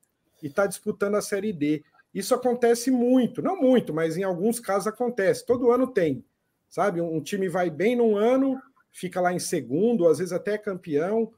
[0.42, 1.84] e está disputando a Série D.
[2.14, 5.46] Isso acontece muito, não muito, mas em alguns casos acontece.
[5.46, 6.24] Todo ano tem.
[6.70, 7.02] sabe?
[7.02, 8.60] Um time vai bem num ano,
[8.92, 11.32] fica lá em segundo, às vezes até campeão,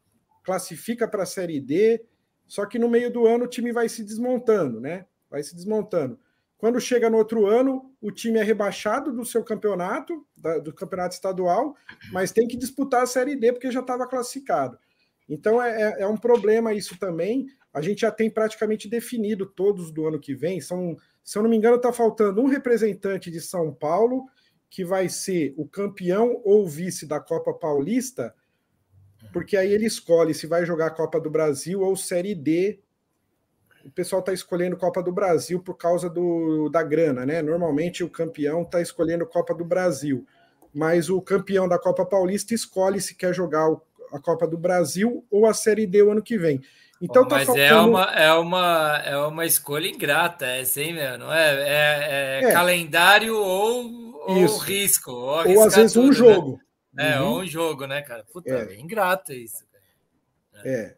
[0.44, 2.06] classifica para a Série D,
[2.48, 5.06] só que no meio do ano o time vai se desmontando, né?
[5.30, 6.20] Vai se desmontando.
[6.66, 11.14] Quando chega no outro ano, o time é rebaixado do seu campeonato, da, do campeonato
[11.14, 11.76] estadual,
[12.12, 14.76] mas tem que disputar a Série D porque já estava classificado.
[15.30, 17.46] Então é, é, é um problema isso também.
[17.72, 20.60] A gente já tem praticamente definido todos do ano que vem.
[20.60, 24.26] São, se eu não me engano, está faltando um representante de São Paulo,
[24.68, 28.34] que vai ser o campeão ou vice da Copa Paulista,
[29.32, 32.80] porque aí ele escolhe se vai jogar a Copa do Brasil ou Série D
[33.86, 37.41] o pessoal está escolhendo Copa do Brasil por causa do, da grana, né?
[37.41, 40.26] Normalmente o campeão está escolhendo Copa do Brasil,
[40.74, 43.70] mas o campeão da Copa Paulista escolhe se quer jogar
[44.12, 46.62] a Copa do Brasil ou a Série D o ano que vem.
[46.99, 47.70] Então oh, tá mas é faltando...
[47.70, 51.53] é, uma, é, uma, é uma escolha ingrata, é assim, meu, não é?
[51.53, 52.53] É, é, é.
[52.53, 55.12] calendário ou, ou risco.
[55.12, 56.14] Ou, ou às vezes tudo, um né?
[56.14, 56.60] jogo.
[56.91, 57.16] Né?
[57.16, 57.28] É, uhum.
[57.28, 58.24] ou um jogo, né, cara?
[58.32, 59.64] Puta, é, é ingrato isso.
[60.53, 60.68] Cara.
[60.68, 60.95] É.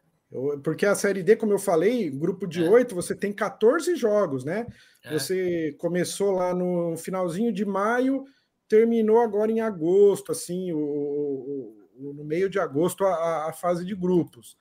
[0.63, 2.69] Porque a Série D, como eu falei, grupo de é.
[2.69, 2.95] oito, é.
[2.95, 4.67] você tem 14 jogos, né?
[5.03, 5.13] É.
[5.13, 8.25] Você começou lá no finalzinho de maio,
[8.67, 13.85] terminou agora em agosto, assim, o, o, o no meio de agosto, a, a fase
[13.85, 14.57] de grupos.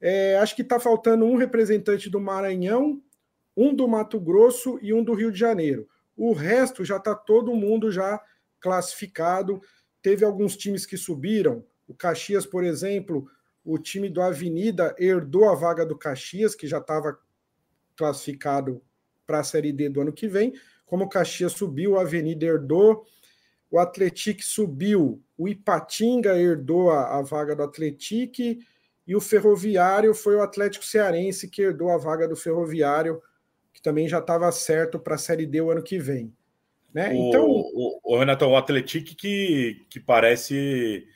[0.00, 3.00] É, acho que está faltando um representante do Maranhão,
[3.56, 5.88] um do Mato Grosso e um do Rio de Janeiro.
[6.16, 8.20] O resto já está todo mundo já
[8.60, 9.60] classificado.
[10.00, 11.64] Teve alguns times que subiram.
[11.86, 13.28] O Caxias, por exemplo,
[13.64, 17.18] o time do Avenida herdou a vaga do Caxias, que já estava
[17.96, 18.82] classificado
[19.26, 20.52] para a Série D do ano que vem.
[20.84, 23.06] Como o Caxias subiu, o Avenida herdou.
[23.70, 28.42] O Atlético subiu, o Ipatinga herdou a, a vaga do Atlético
[29.06, 33.22] e o Ferroviário foi o Atlético Cearense que herdou a vaga do Ferroviário,
[33.72, 36.32] que também já estava certo para a Série D o ano que vem.
[36.92, 37.10] Né?
[37.10, 41.06] O, então, o, o Renato, o Atlético que, que parece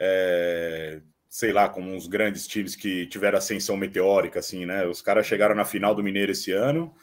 [0.00, 1.00] é,
[1.36, 4.86] sei lá, como uns grandes times que tiveram ascensão meteórica, assim, né?
[4.86, 6.94] Os caras chegaram na final do Mineiro esse ano,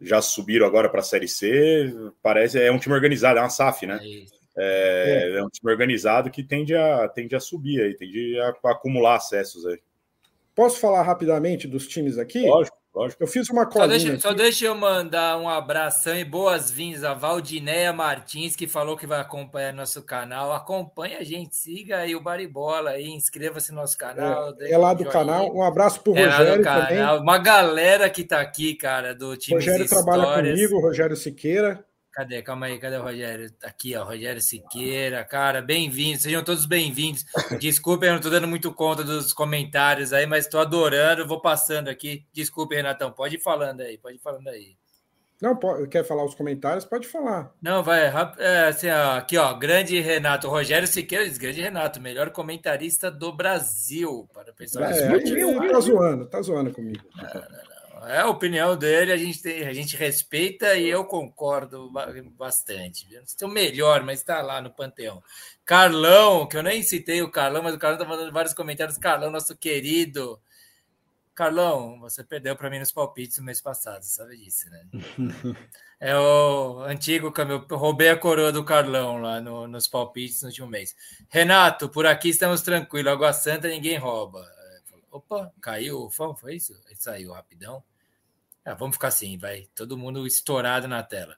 [0.00, 1.94] já subiram agora para a Série C.
[2.22, 4.00] Parece é um time organizado, é uma SAF, né?
[4.56, 8.54] É, é, é, um time organizado que tende a, tende a subir aí, tende a,
[8.64, 9.78] a acumular acessos aí.
[10.54, 12.46] Posso falar rapidamente dos times aqui?
[12.46, 12.81] Lógico.
[12.94, 13.22] Lógico.
[13.22, 13.98] Eu fiz uma colinha.
[13.98, 18.98] Só deixa, só deixa, eu mandar um abração e boas-vindas a Valdinéia Martins, que falou
[18.98, 20.52] que vai acompanhar nosso canal.
[20.52, 24.54] Acompanhe a gente, siga aí o Baribola aí, inscreva-se no nosso canal.
[24.60, 25.54] É, é lá do canal.
[25.54, 27.02] Um abraço para o é Rogério também.
[27.20, 29.56] Uma galera que está aqui, cara, do time.
[29.56, 31.82] Rogério trabalha comigo, Rogério Siqueira.
[32.12, 32.42] Cadê?
[32.42, 33.50] Calma aí, cadê o Rogério?
[33.64, 37.24] Aqui, ó, Rogério Siqueira, cara, bem-vindos, sejam todos bem-vindos.
[37.58, 41.88] Desculpem, eu não tô dando muito conta dos comentários aí, mas estou adorando, vou passando
[41.88, 42.26] aqui.
[42.30, 44.76] Desculpe, Renatão, pode ir falando aí, pode ir falando aí.
[45.40, 46.84] Não, pode, quer falar os comentários?
[46.84, 47.50] Pode falar.
[47.62, 52.28] Não, vai, é, assim, ó, aqui, ó, grande Renato, Rogério Siqueira diz, grande Renato, melhor
[52.28, 54.84] comentarista do Brasil, para o pessoal.
[54.84, 57.02] É, é, tá zoando, tá zoando comigo.
[57.16, 57.71] Não.
[58.06, 61.90] É a opinião dele, a gente, tem, a gente respeita e eu concordo
[62.36, 63.06] bastante.
[63.40, 65.22] Não o melhor, mas está lá no Panteão.
[65.64, 68.98] Carlão, que eu nem citei o Carlão, mas o Carlão está mandando vários comentários.
[68.98, 70.40] Carlão, nosso querido.
[71.34, 74.86] Carlão, você perdeu para mim nos palpites no mês passado, sabe disso, né?
[75.98, 80.66] é o antigo eu roubei a coroa do Carlão lá no, nos palpites no último
[80.66, 80.94] mês.
[81.30, 83.12] Renato, por aqui estamos tranquilos.
[83.12, 84.46] Água Santa ninguém rouba.
[85.10, 86.72] Opa, caiu o fã, foi isso?
[86.86, 87.82] Ele saiu rapidão.
[88.64, 89.68] Ah, vamos ficar assim, vai.
[89.74, 91.36] Todo mundo estourado na tela.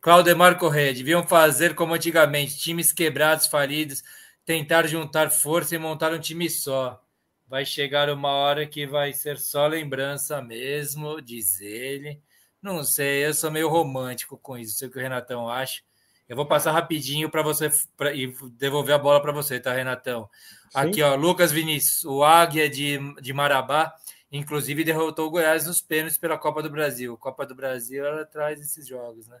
[0.00, 4.04] Claudemar Correia, deviam fazer como antigamente, times quebrados, falidos,
[4.44, 7.02] tentar juntar força e montar um time só.
[7.48, 12.20] Vai chegar uma hora que vai ser só lembrança mesmo, diz ele.
[12.60, 15.82] Não sei, eu sou meio romântico com isso, sei o que o Renatão acha.
[16.28, 20.28] Eu vou passar rapidinho para você pra, e devolver a bola para você, tá, Renatão?
[20.70, 20.78] Sim.
[20.78, 23.94] Aqui, ó, Lucas Vinícius, o Águia de, de Marabá
[24.36, 27.16] Inclusive derrotou o Goiás nos pênaltis pela Copa do Brasil.
[27.16, 29.38] Copa do Brasil ela traz esses jogos, né?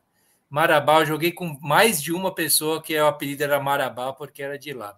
[0.48, 4.58] Marabá, eu joguei com mais de uma pessoa que o apelido era Marabá porque era
[4.58, 4.96] de lá.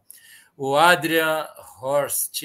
[0.56, 1.46] O Adrian
[1.80, 2.42] Horst,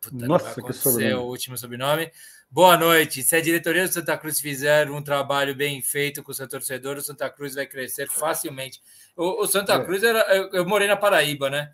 [0.00, 1.14] puta, Nossa, que sobrenome.
[1.14, 2.10] o último sobrenome.
[2.50, 3.22] Boa noite.
[3.22, 6.96] Se a diretoria do Santa Cruz fizer um trabalho bem feito com o seu torcedor,
[6.96, 8.80] o Santa Cruz vai crescer facilmente.
[9.14, 9.84] O, o Santa é.
[9.84, 10.20] Cruz era.
[10.34, 11.72] Eu, eu, morei na Paraíba, né?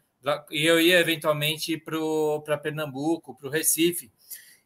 [0.51, 4.11] E eu ia eventualmente para Pernambuco, para o Recife.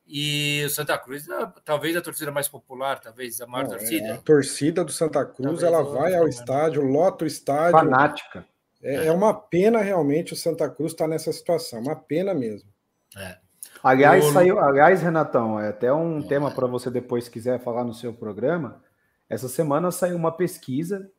[0.09, 4.07] E o Santa Cruz, é, talvez a torcida mais popular, talvez a maior Não, torcida.
[4.07, 7.79] É, a torcida do Santa Cruz, talvez ela vai ao estádio, lota o estádio.
[7.79, 8.47] Fanática.
[8.83, 12.71] É, é uma pena realmente o Santa Cruz estar tá nessa situação, uma pena mesmo.
[13.17, 13.37] É.
[13.85, 14.33] Aliás, o...
[14.33, 18.83] saiu, aliás, Renatão, é até um tema para você depois quiser falar no seu programa.
[19.29, 21.11] Essa semana saiu uma pesquisa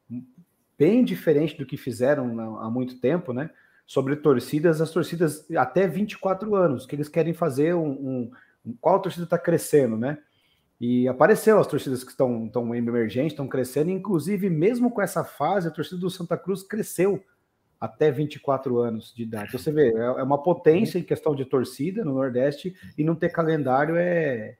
[0.77, 3.51] bem diferente do que fizeram há muito tempo, né?
[3.85, 8.31] Sobre torcidas, as torcidas até 24 anos, que eles querem fazer um, um
[8.79, 10.17] qual torcida está crescendo, né?
[10.79, 15.67] E apareceu as torcidas que estão, estão emergentes, estão crescendo, inclusive, mesmo com essa fase,
[15.67, 17.21] a torcida do Santa Cruz cresceu
[17.79, 19.49] até 24 anos de idade.
[19.49, 23.15] Então, você vê, é, é uma potência em questão de torcida no Nordeste e não
[23.15, 24.57] ter calendário é,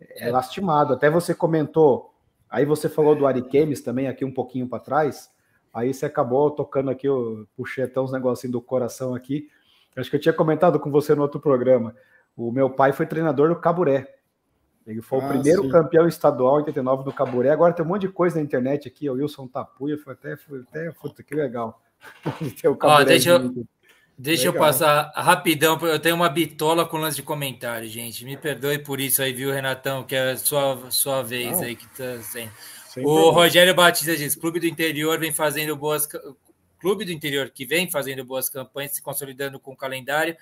[0.00, 0.94] é lastimado.
[0.94, 2.14] Até você comentou,
[2.48, 5.30] aí você falou do Ariquemes também, aqui um pouquinho para trás,
[5.72, 9.48] aí você acabou tocando aqui, eu puxei até uns negocinhos do coração aqui.
[9.96, 11.94] Acho que eu tinha comentado com você no outro programa.
[12.38, 14.14] O meu pai foi treinador do Caburé.
[14.86, 15.70] Ele foi ah, o primeiro sim.
[15.70, 17.50] campeão estadual em 89 do Caburé.
[17.50, 19.10] Agora tem um monte de coisa na internet aqui.
[19.10, 21.82] O Wilson Tapuia foi até, foi até puta, que legal.
[22.80, 23.66] Ó, deixa eu,
[24.16, 25.76] deixa eu passar rapidão.
[25.82, 28.24] Eu tenho uma bitola com lance de comentário, gente.
[28.24, 30.04] Me perdoe por isso aí, viu, Renatão?
[30.04, 31.64] Que é a sua, sua vez Não.
[31.64, 32.52] aí que tá sendo.
[32.98, 36.08] O Rogério Batista diz: Clube do Interior vem fazendo boas.
[36.78, 40.36] Clube do Interior que vem fazendo boas campanhas, se consolidando com o calendário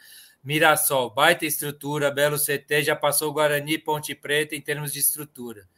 [0.47, 5.69] Mirassol, baita estrutura, belo CT, já passou o Guarani Ponte Preta em termos de estrutura.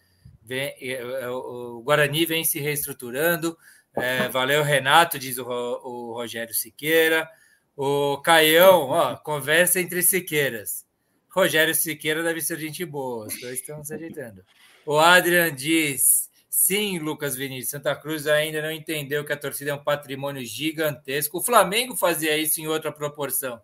[0.43, 0.93] Vem, é,
[1.23, 3.57] é, o Guarani vem se reestruturando.
[3.97, 7.27] É, valeu, Renato, diz o, o, Rogério Siqueira.
[7.74, 10.85] O Caião, ó, conversa entre Siqueiras.
[11.31, 14.45] Rogério Siqueira deve ser gente boa, os dois estão se ajeitando.
[14.85, 19.74] O Adrian diz: sim, Lucas Vinícius, Santa Cruz ainda não entendeu que a torcida é
[19.74, 21.39] um patrimônio gigantesco.
[21.39, 23.59] O Flamengo fazia isso em outra proporção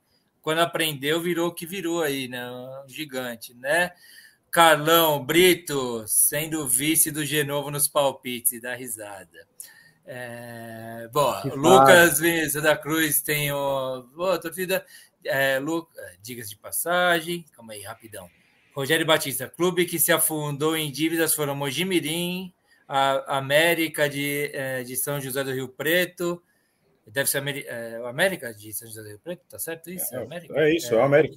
[0.45, 2.47] quando aprendeu, virou o que virou aí, né?
[2.51, 3.93] Um gigante, né?
[4.51, 9.49] Carlão, Brito, sendo vice do Genovo nos palpites dá risada.
[10.05, 14.03] É, bom, que Lucas Vinícius da Cruz tem o.
[14.15, 14.85] Boa, torcida.
[15.25, 15.89] É, Lu,
[16.23, 18.29] diga de passagem, calma aí, rapidão.
[18.75, 22.53] Rogério Batista, clube que se afundou em dívidas foram Mojimirim,
[22.87, 26.43] a América de, é, de São José do Rio Preto,
[27.07, 30.15] Deve ser é, o América de São José do Rio Preto, tá certo isso?
[30.15, 30.59] É, América?
[30.59, 31.37] é isso, é, o América.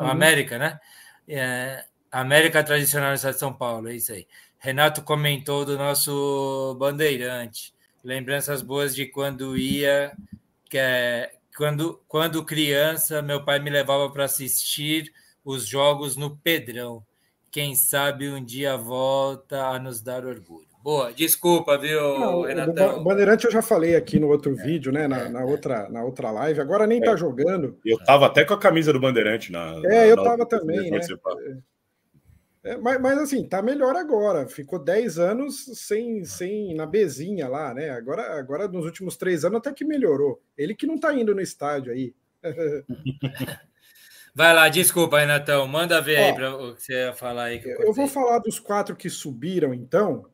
[0.00, 0.80] O América, né?
[1.28, 4.26] É, América Tradicional do Estado de São Paulo, é isso aí.
[4.58, 7.72] Renato comentou do nosso bandeirante.
[8.02, 10.12] Lembranças boas de quando ia,
[10.68, 15.12] que é, quando, quando criança, meu pai me levava para assistir
[15.44, 17.04] os jogos no Pedrão.
[17.50, 20.73] Quem sabe um dia volta a nos dar orgulho.
[20.84, 23.00] Boa, desculpa, viu, Não, Renatão?
[23.00, 25.08] O Bandeirante eu já falei aqui no outro é, vídeo, né?
[25.08, 26.60] Na, é, na, outra, na outra live.
[26.60, 27.10] Agora nem tá é.
[27.12, 27.78] tá jogando.
[27.82, 29.80] Eu tava até com a camisa do Bandeirante na.
[29.86, 31.00] É, na, eu tava também, né?
[32.62, 34.46] É, mas, mas, assim, tá melhor agora.
[34.46, 37.88] Ficou 10 anos sem, sem na bezinha lá, né?
[37.88, 40.42] Agora, agora, nos últimos três anos, até que melhorou.
[40.54, 42.14] Ele que não tá indo no estádio aí.
[44.34, 45.66] Vai lá, desculpa, Renatão.
[45.66, 47.62] Manda ver Ó, aí para o que você ia falar aí.
[47.64, 50.26] eu, eu vou falar dos quatro que subiram, então.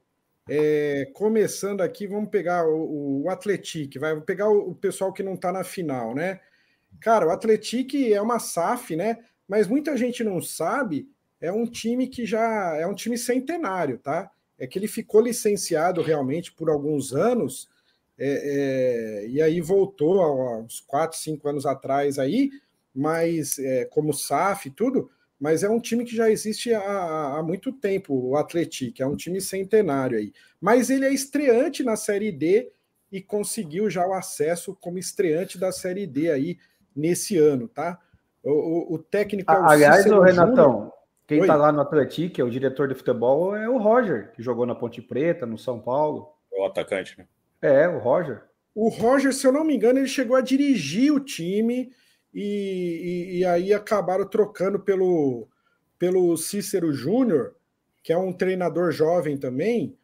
[0.53, 5.35] É, começando aqui, vamos pegar o, o Atletic, vai pegar o, o pessoal que não
[5.35, 6.41] está na final, né?
[7.01, 9.19] Cara, o Atletic é uma SAF, né?
[9.47, 11.09] Mas muita gente não sabe,
[11.41, 14.29] é um time que já é um time centenário, tá?
[14.59, 17.69] É que ele ficou licenciado realmente por alguns anos,
[18.19, 22.51] é, é, e aí voltou há uns 4, 5 anos atrás aí,
[22.93, 27.43] mas é, como SAF e tudo, mas é um time que já existe há, há
[27.43, 30.35] muito tempo, o Atlético, é um time centenário aí.
[30.61, 32.71] Mas ele é estreante na Série D
[33.11, 36.59] e conseguiu já o acesso como estreante da Série D aí
[36.95, 37.99] nesse ano, tá?
[38.45, 39.51] O, o, o técnico.
[39.51, 40.93] É o Aliás, o Renatão, Júnior.
[41.27, 44.67] quem está lá no Atlético, é o diretor de futebol, é o Roger, que jogou
[44.67, 46.29] na Ponte Preta, no São Paulo.
[46.53, 47.27] O atacante, né?
[47.63, 48.43] É, o Roger.
[48.75, 51.91] O Roger, se eu não me engano, ele chegou a dirigir o time
[52.35, 55.49] e, e, e aí acabaram trocando pelo,
[55.99, 57.55] pelo Cícero Júnior,
[58.03, 59.97] que é um treinador jovem também,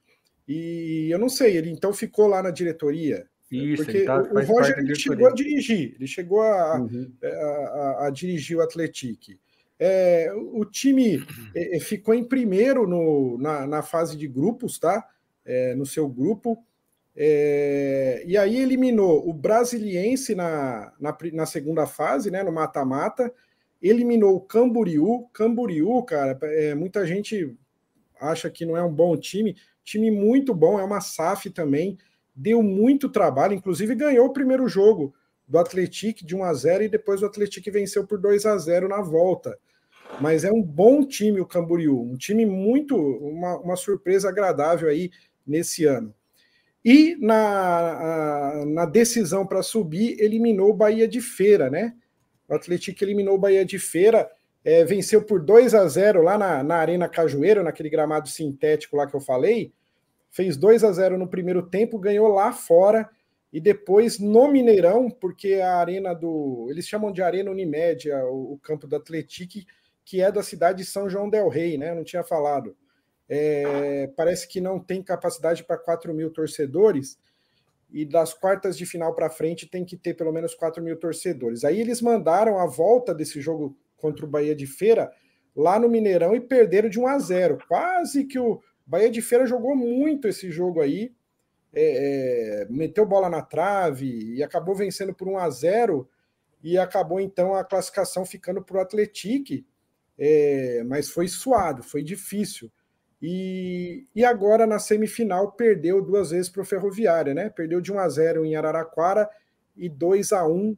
[0.47, 3.27] e eu não sei, ele então ficou lá na diretoria.
[3.51, 7.13] Isso, porque tá, o, Roger ele chegou a dirigir, ele chegou a, uhum.
[7.23, 9.35] a, a, a, dirigir o Atlético.
[9.79, 11.25] É, o time
[11.55, 15.07] é, é, ficou em primeiro no, na, na fase de grupos, tá?
[15.45, 16.59] É, no seu grupo.
[17.17, 23.33] É, e aí eliminou o Brasiliense na, na, na segunda fase, né, no mata-mata,
[23.83, 25.27] eliminou o Camboriú.
[25.33, 27.57] Camboriú, cara, é, muita gente
[28.21, 31.97] acha que não é um bom time, time muito bom, é uma SAF também,
[32.35, 35.15] deu muito trabalho, inclusive ganhou o primeiro jogo
[35.49, 38.89] do Atlético de 1 a 0 e depois o Atlético venceu por 2 a 0
[38.89, 39.59] na volta.
[40.21, 45.11] Mas é um bom time o Camboriú, um time muito, uma, uma surpresa agradável aí
[45.47, 46.15] nesse ano.
[46.89, 51.97] E na, na decisão para subir, eliminou o Bahia de Feira, né?
[52.49, 54.31] O Atlético eliminou o Bahia de Feira,
[54.65, 59.05] é, venceu por 2 a 0 lá na, na Arena Cajueiro, naquele gramado sintético lá
[59.05, 59.73] que eu falei.
[60.31, 63.11] Fez 2 a 0 no primeiro tempo, ganhou lá fora.
[63.53, 66.69] e depois no Mineirão, porque a arena do.
[66.71, 69.67] Eles chamam de Arena Unimed, o, o campo do Atlético,
[70.05, 71.91] que é da cidade de São João Del Rei, né?
[71.91, 72.77] Eu não tinha falado.
[73.29, 77.19] É, parece que não tem capacidade para 4 mil torcedores,
[77.91, 81.65] e das quartas de final para frente tem que ter pelo menos 4 mil torcedores.
[81.65, 85.11] Aí eles mandaram a volta desse jogo contra o Bahia de Feira
[85.55, 87.59] lá no Mineirão e perderam de 1 a 0.
[87.67, 91.15] Quase que o Bahia de Feira jogou muito esse jogo aí,
[91.73, 96.09] é, é, meteu bola na trave e acabou vencendo por 1 a 0
[96.63, 99.65] e acabou então a classificação ficando para o Atlético,
[100.19, 102.71] é, mas foi suado, foi difícil.
[103.21, 107.49] E, e agora na semifinal perdeu duas vezes para o Ferroviária, né?
[107.49, 109.29] Perdeu de 1 a 0 em Araraquara
[109.77, 110.77] e 2 a 1.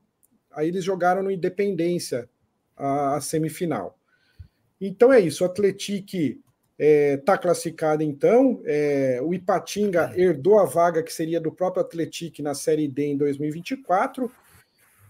[0.53, 2.29] Aí eles jogaram no Independência
[2.77, 3.99] a, a semifinal.
[4.81, 6.39] Então é isso, o Atlético está
[6.79, 8.63] é, tá classificado então.
[8.65, 13.17] É, o Ipatinga herdou a vaga que seria do próprio Atlético na Série D em
[13.17, 14.31] 2024.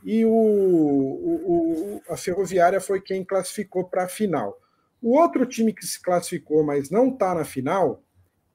[0.03, 4.59] E o, o, o a Ferroviária foi quem classificou para a final.
[5.01, 8.03] O outro time que se classificou, mas não está na final,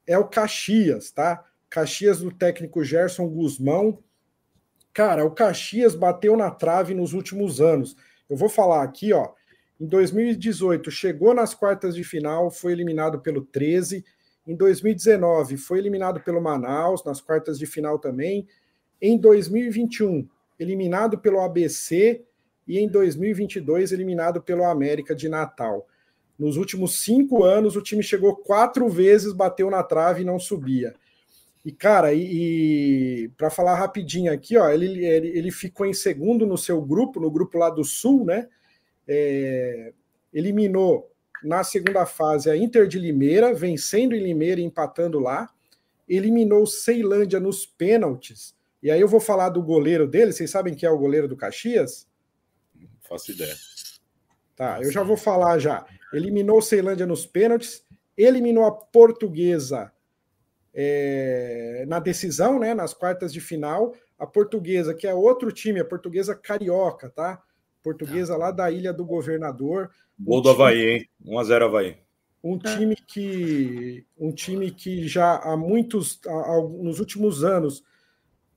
[0.06, 1.44] é o Caxias, tá?
[1.70, 3.98] Caxias do técnico Gerson Guzmão.
[4.92, 7.96] Cara, o Caxias bateu na trave nos últimos anos.
[8.28, 9.32] Eu vou falar aqui, ó.
[9.80, 14.04] Em 2018 chegou nas quartas de final, foi eliminado pelo 13.
[14.46, 18.46] Em 2019 foi eliminado pelo Manaus nas quartas de final também.
[19.00, 22.24] Em 2021 eliminado pelo ABC
[22.66, 25.86] e em 2022 eliminado pelo América de Natal.
[26.38, 30.94] Nos últimos cinco anos, o time chegou quatro vezes, bateu na trave e não subia.
[31.64, 36.44] E, cara, e, e para falar rapidinho aqui, ó, ele, ele, ele, ficou em segundo
[36.44, 38.48] no seu grupo, no grupo lá do Sul, né?
[39.08, 39.92] É,
[40.32, 41.10] eliminou
[41.42, 45.48] na segunda fase a Inter de Limeira, vencendo em Limeira e empatando lá.
[46.06, 48.54] Eliminou Ceilândia nos pênaltis.
[48.82, 50.32] E aí eu vou falar do goleiro dele.
[50.32, 52.06] Vocês sabem quem é o goleiro do Caxias?
[52.74, 53.54] Não faço ideia.
[54.54, 55.86] Tá, eu já vou falar já.
[56.16, 57.84] Eliminou Ceilândia nos pênaltis,
[58.16, 59.92] eliminou a Portuguesa
[60.72, 62.74] é, na decisão, né?
[62.74, 63.94] Nas quartas de final.
[64.18, 67.42] A Portuguesa, que é outro time, a Portuguesa Carioca, tá?
[67.82, 69.90] Portuguesa lá da Ilha do Governador.
[70.18, 71.08] Gol um do Havaí, hein?
[71.24, 71.96] 1x0 Havaí.
[72.42, 77.82] Um time que um time que já há muitos, há, nos últimos anos,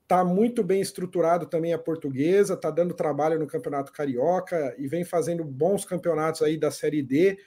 [0.07, 5.03] Está muito bem estruturado também a portuguesa, está dando trabalho no Campeonato Carioca e vem
[5.03, 7.37] fazendo bons campeonatos aí da Série D.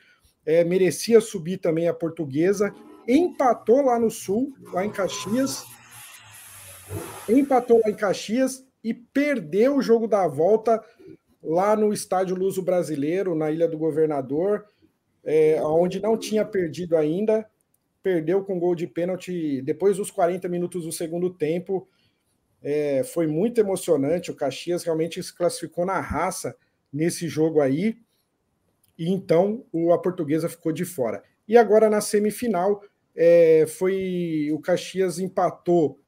[0.45, 2.70] É, merecia subir também a portuguesa.
[3.09, 5.65] Empatou lá no Sul, lá em Caxias.
[7.27, 10.85] Empatou lá em Caxias e perdeu o jogo da volta
[11.43, 14.66] lá no Estádio Luso Brasileiro, na Ilha do Governador,
[15.24, 17.49] é, onde não tinha perdido ainda.
[18.03, 21.89] Perdeu com gol de pênalti depois dos 40 minutos do segundo tempo.
[22.62, 24.31] É, foi muito emocionante.
[24.31, 26.57] O Caxias realmente se classificou na raça
[26.93, 27.97] nesse jogo aí.
[28.99, 31.23] E então o, a portuguesa ficou de fora.
[31.49, 32.82] E agora na semifinal,
[33.15, 35.99] é, foi o Caxias empatou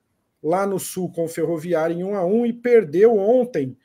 [0.42, 3.76] lá no Sul com o Ferroviário em 1 a 1 e perdeu ontem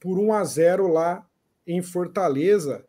[0.00, 1.26] por 1 a 0 lá
[1.66, 2.84] em Fortaleza.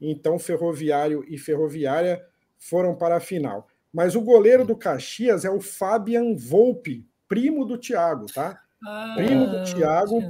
[0.00, 2.24] Então Ferroviário e Ferroviária
[2.58, 3.68] foram para a final.
[3.92, 8.60] Mas o goleiro do Caxias é o Fabian Volpe, primo do Thiago, tá?
[8.84, 10.20] Ah, primo do Thiago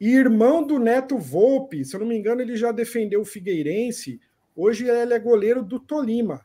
[0.00, 1.84] e irmão do Neto Volpe.
[1.84, 4.20] Se eu não me engano, ele já defendeu o Figueirense.
[4.56, 6.44] Hoje ele é goleiro do Tolima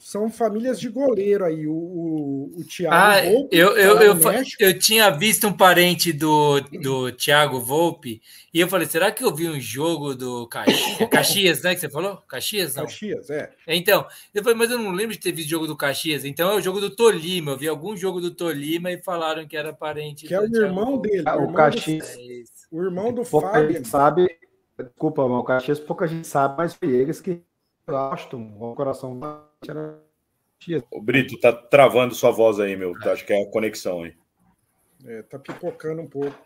[0.00, 1.66] são famílias de goleiro aí.
[1.66, 3.56] O, o, o Thiago ah, Volpe.
[3.56, 4.18] Eu, eu, eu,
[4.58, 8.22] eu, tinha visto um parente do, do Thiago Volpe
[8.52, 11.74] e eu falei: será que eu vi um jogo do Caxias, Caxias né?
[11.74, 12.16] Que você falou?
[12.26, 12.84] Caxias, não?
[12.84, 13.52] Caxias, é.
[13.68, 16.24] Então, eu falei, mas eu não lembro de ter visto jogo do Caxias.
[16.24, 17.52] Então é o jogo do Tolima.
[17.52, 20.26] Eu vi algum jogo do Tolima e falaram que era parente.
[20.26, 21.24] Que é o Thiago irmão dele.
[21.26, 22.16] Ah, o, Caxias.
[22.70, 23.84] Do, o irmão do Fábio.
[23.84, 24.28] sabe.
[24.78, 27.42] Desculpa, mas o Caxias pouca gente sabe, mas foi eles que
[27.86, 29.18] Aston, o coração
[29.68, 30.00] era.
[30.90, 32.94] O Brito, tá travando sua voz aí, meu.
[33.04, 34.14] Acho que é a conexão aí.
[35.06, 36.36] É, tá pipocando um pouco.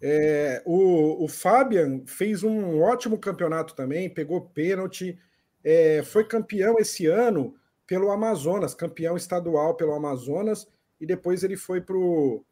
[0.00, 5.18] É, o, o Fabian fez um ótimo campeonato também, pegou pênalti,
[5.62, 7.54] é, foi campeão esse ano
[7.86, 10.66] pelo Amazonas, campeão estadual pelo Amazonas,
[11.00, 12.44] e depois ele foi para o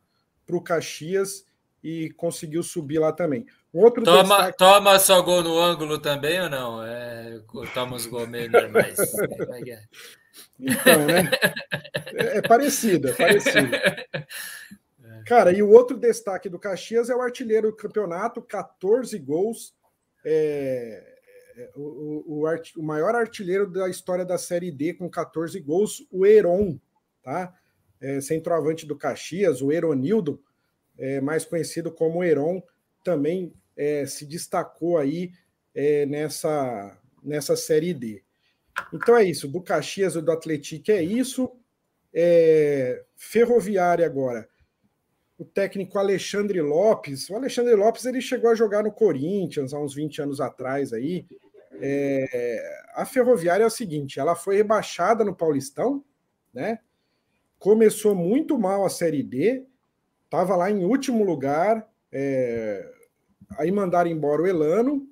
[0.64, 1.44] Caxias
[1.82, 3.46] e conseguiu subir lá também.
[3.72, 4.58] Outro toma, destaque...
[4.58, 6.82] toma só gol no ângulo também ou não?
[6.82, 7.40] É,
[7.72, 8.98] toma os gols meio normais.
[8.98, 9.82] É é?
[10.58, 11.30] então, né?
[12.12, 13.70] É, é parecido, é parecido.
[15.24, 19.72] Cara, e o outro destaque do Caxias é o artilheiro do campeonato, 14 gols.
[20.24, 21.02] É,
[21.76, 26.26] o, o, art, o, maior artilheiro da história da Série D com 14 gols, o
[26.26, 26.78] Heron,
[27.22, 27.54] tá?
[28.00, 30.42] é, centroavante do Caxias, o Eronildo,
[30.98, 32.62] é, mais conhecido como Heron,
[33.04, 35.32] também é, se destacou aí
[35.74, 38.22] é, nessa, nessa Série D.
[38.92, 41.50] Então é isso, do Caxias e do Atlético é isso.
[42.12, 44.46] É, Ferroviária agora.
[45.38, 47.30] O técnico Alexandre Lopes.
[47.30, 51.26] O Alexandre Lopes ele chegou a jogar no Corinthians há uns 20 anos atrás aí.
[51.80, 56.04] É, a Ferroviária é o seguinte: ela foi rebaixada no Paulistão,
[56.52, 56.80] né?
[57.58, 59.64] Começou muito mal a Série D,
[60.24, 61.88] estava lá em último lugar.
[62.12, 62.99] É,
[63.58, 65.06] aí mandaram embora o Elano,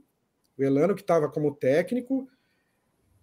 [0.58, 2.28] o Elano que estava como técnico,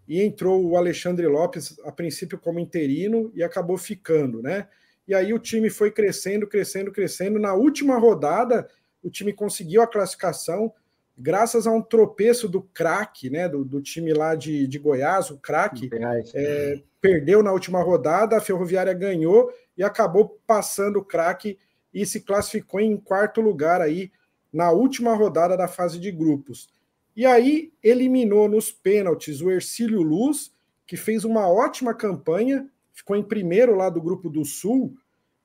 [0.08, 4.68] e entrou o Alexandre Lopes, a princípio como interino, e acabou ficando, né?
[5.08, 7.40] E aí o time foi crescendo, crescendo, crescendo.
[7.40, 8.68] Na última rodada,
[9.04, 10.72] o time conseguiu a classificação,
[11.18, 13.48] graças a um tropeço do craque, né?
[13.48, 15.90] Do, do, time lá de, de Goiás, o craque.
[16.34, 21.58] É, perdeu na última rodada, a Ferroviária ganhou e acabou passando o craque
[21.94, 24.12] e se classificou em quarto lugar aí
[24.56, 26.70] na última rodada da fase de grupos.
[27.14, 30.50] E aí eliminou nos pênaltis o Ercílio Luz,
[30.88, 34.96] que fez uma ótima campanha, ficou em primeiro lá do grupo do Sul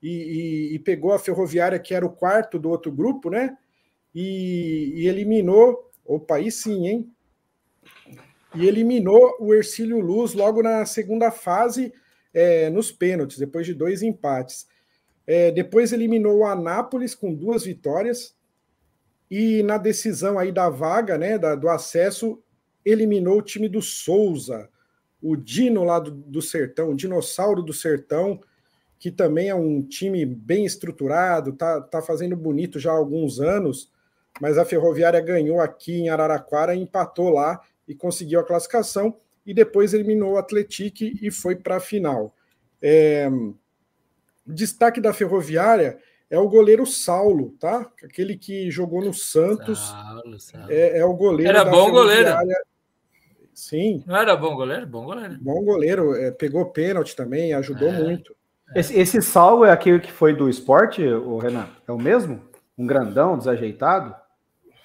[0.01, 0.09] e,
[0.71, 3.57] e, e pegou a Ferroviária, que era o quarto do outro grupo, né?
[4.15, 5.91] E, e eliminou.
[6.05, 7.11] Opa, aí sim, hein?
[8.55, 11.93] E eliminou o Ercílio Luz logo na segunda fase,
[12.33, 14.67] é, nos pênaltis, depois de dois empates.
[15.27, 18.35] É, depois eliminou o Anápolis com duas vitórias,
[19.31, 22.43] e na decisão aí da vaga, né, da, do acesso,
[22.83, 24.69] eliminou o time do Souza,
[25.21, 28.41] o Dino lá do, do Sertão, o Dinossauro do Sertão,
[28.99, 33.89] que também é um time bem estruturado, tá, tá fazendo bonito já há alguns anos,
[34.41, 39.93] mas a Ferroviária ganhou aqui em Araraquara, empatou lá e conseguiu a classificação, e depois
[39.93, 42.35] eliminou o Atlético e foi para a final.
[42.81, 43.29] É,
[44.45, 45.97] destaque da Ferroviária
[46.31, 47.91] é o goleiro Saulo, tá?
[48.03, 49.79] Aquele que jogou no Santos.
[49.79, 50.71] Saulo, Saulo.
[50.71, 51.51] É, é, o goleiro.
[51.51, 52.29] Era bom goleiro.
[53.53, 54.01] Sim.
[54.07, 54.87] Não era bom goleiro?
[54.87, 55.37] Bom goleiro.
[55.41, 56.15] Bom goleiro.
[56.15, 58.01] É, pegou pênalti também, ajudou é.
[58.01, 58.33] muito.
[58.73, 61.67] Esse, esse Saulo é aquele que foi do esporte, o Renan?
[61.85, 62.41] É o mesmo?
[62.77, 64.15] Um grandão, desajeitado?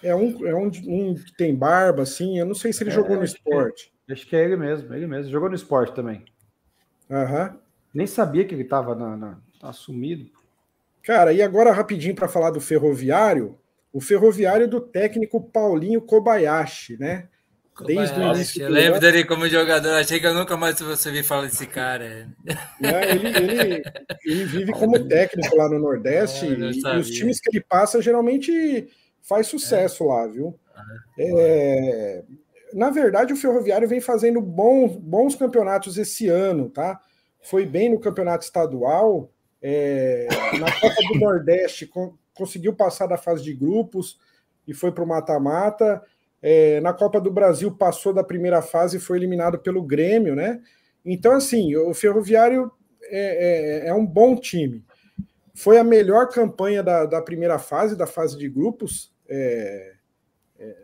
[0.03, 2.41] É um, é um, um que tem barba, assim.
[2.41, 3.93] Eu não sei se ele é, jogou no esporte.
[4.05, 5.31] Que, acho que é ele mesmo, ele mesmo.
[5.31, 6.25] Jogou no esporte também.
[7.09, 7.51] Aham.
[7.51, 7.59] Uhum.
[7.95, 10.29] Nem sabia que ele estava na, na, assumido.
[11.07, 13.57] Cara, e agora rapidinho para falar do Ferroviário,
[13.93, 17.29] o Ferroviário do técnico Paulinho Kobayashi, né?
[17.87, 18.63] Desde o início.
[18.65, 22.27] Eu lembro dele como jogador, achei que eu nunca mais você vi falar desse cara.
[22.83, 23.83] É, ele, ele,
[24.25, 28.03] ele, vive como técnico lá no Nordeste é, e, e, os times que ele passa
[28.03, 28.89] geralmente
[29.23, 30.07] faz sucesso é.
[30.09, 30.59] lá, viu?
[31.17, 32.25] É,
[32.73, 37.01] na verdade, o Ferroviário vem fazendo bons, bons campeonatos esse ano, tá?
[37.43, 39.31] Foi bem no campeonato estadual,
[39.69, 40.29] é,
[40.61, 41.91] na Copa do Nordeste
[42.33, 44.17] conseguiu passar da fase de grupos
[44.65, 46.01] e foi para o mata-mata.
[46.41, 50.63] É, na Copa do Brasil passou da primeira fase e foi eliminado pelo Grêmio, né?
[51.05, 52.71] Então, assim, o Ferroviário
[53.07, 54.85] é, é, é um bom time.
[55.53, 59.95] Foi a melhor campanha da, da, primeira fase, da fase de grupos, é,
[60.61, 60.77] é,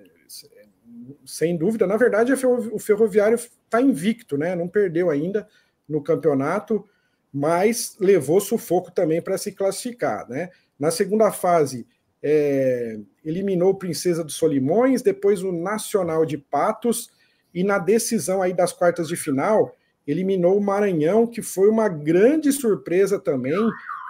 [1.25, 1.87] sem dúvida.
[1.87, 4.57] Na verdade, o Ferroviário está invicto, né?
[4.57, 5.47] Não perdeu ainda
[5.89, 6.85] no campeonato
[7.33, 10.29] mas levou sufoco também para se classificar.
[10.29, 10.51] Né?
[10.79, 11.87] Na segunda fase,
[12.23, 17.11] é, eliminou o Princesa dos Solimões, depois o Nacional de Patos,
[17.55, 19.75] e na decisão aí das quartas de final,
[20.07, 23.59] eliminou o Maranhão, que foi uma grande surpresa também.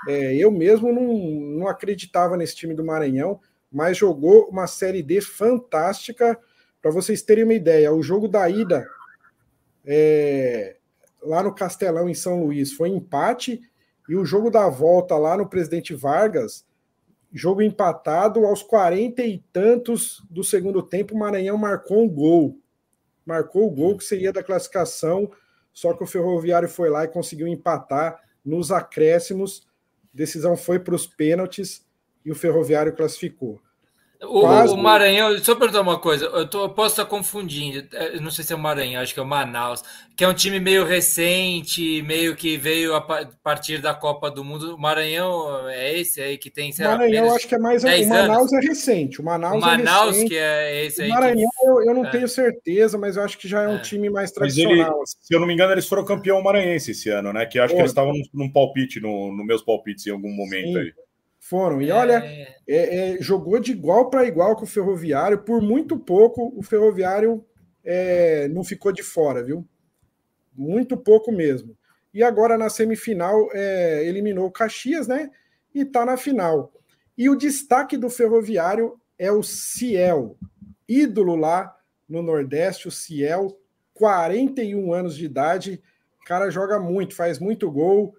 [0.09, 3.41] É, eu mesmo não, não acreditava nesse time do Maranhão,
[3.71, 6.39] mas jogou uma Série D fantástica.
[6.81, 8.87] Para vocês terem uma ideia, o jogo da ida
[9.85, 10.77] é,
[11.23, 13.61] lá no Castelão, em São Luís, foi empate,
[14.09, 16.67] e o jogo da volta lá no Presidente Vargas,
[17.33, 22.59] jogo empatado, aos 40 e tantos do segundo tempo, o Maranhão marcou um gol.
[23.25, 25.31] Marcou o gol que seria da classificação,
[25.73, 29.67] só que o Ferroviário foi lá e conseguiu empatar nos acréscimos.
[30.13, 31.87] Decisão foi para os pênaltis
[32.25, 33.61] e o Ferroviário classificou.
[34.23, 38.31] O, o, Maranhão, só perguntar uma coisa, eu, tô, eu, posso estar confundindo, é, não
[38.31, 39.83] sei se é o Maranhão, acho que é o Manaus,
[40.17, 44.77] que é um time meio recente, meio que veio a partir da Copa do Mundo.
[44.77, 46.71] O Maranhão é esse aí que tem.
[46.71, 47.83] O Maranhão, eu acho que é mais.
[47.83, 48.53] O Manaus anos.
[48.53, 49.21] é recente.
[49.21, 50.29] O Manaus, o Manaus é recente.
[50.29, 51.11] que é esse aí.
[51.11, 51.67] O Maranhão, que...
[51.67, 52.11] eu, eu, não é.
[52.11, 53.83] tenho certeza, mas eu acho que já é um é.
[53.83, 54.99] time mais tradicional.
[54.99, 57.45] Ele, se eu não me engano, eles foram campeão maranhense esse ano, né?
[57.47, 57.77] Que acho Pô.
[57.77, 60.79] que eles estavam num, num palpite, nos no meus palpites em algum momento Sim.
[60.79, 60.93] aí.
[61.43, 61.83] Foram.
[61.83, 61.93] E é...
[61.93, 62.23] olha,
[62.69, 65.43] é, é, jogou de igual para igual com o Ferroviário.
[65.43, 67.45] Por muito pouco, o Ferroviário
[67.85, 69.67] é, não ficou de fora, viu?
[70.55, 71.77] Muito pouco mesmo.
[72.15, 75.31] e agora na semifinal é, eliminou o Caxias, né?
[75.75, 76.73] E está na final.
[77.19, 80.37] E o destaque do Ferroviário é o Ciel,
[80.89, 81.77] ídolo lá
[82.09, 83.59] no Nordeste, o Ciel,
[83.95, 85.83] 41 anos de idade,
[86.21, 88.15] o cara joga muito, faz muito gol,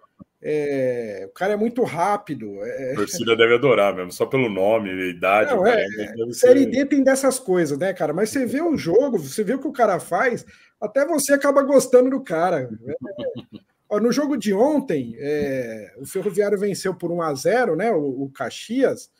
[0.46, 2.62] é, o cara é muito rápido.
[2.62, 2.92] É...
[2.92, 5.56] A torcida deve adorar mesmo, só pelo nome, idade.
[5.56, 5.86] Não, é,
[6.32, 8.12] Série D tem dessas coisas, né, cara?
[8.14, 10.46] Mas você vê o jogo, você vê o que o cara faz,
[10.82, 12.70] até você acaba gostando do cara.
[13.92, 17.92] É, no jogo de ontem, é, o Ferroviário venceu por 1 a 0 né?
[17.92, 19.12] O, o Caxias.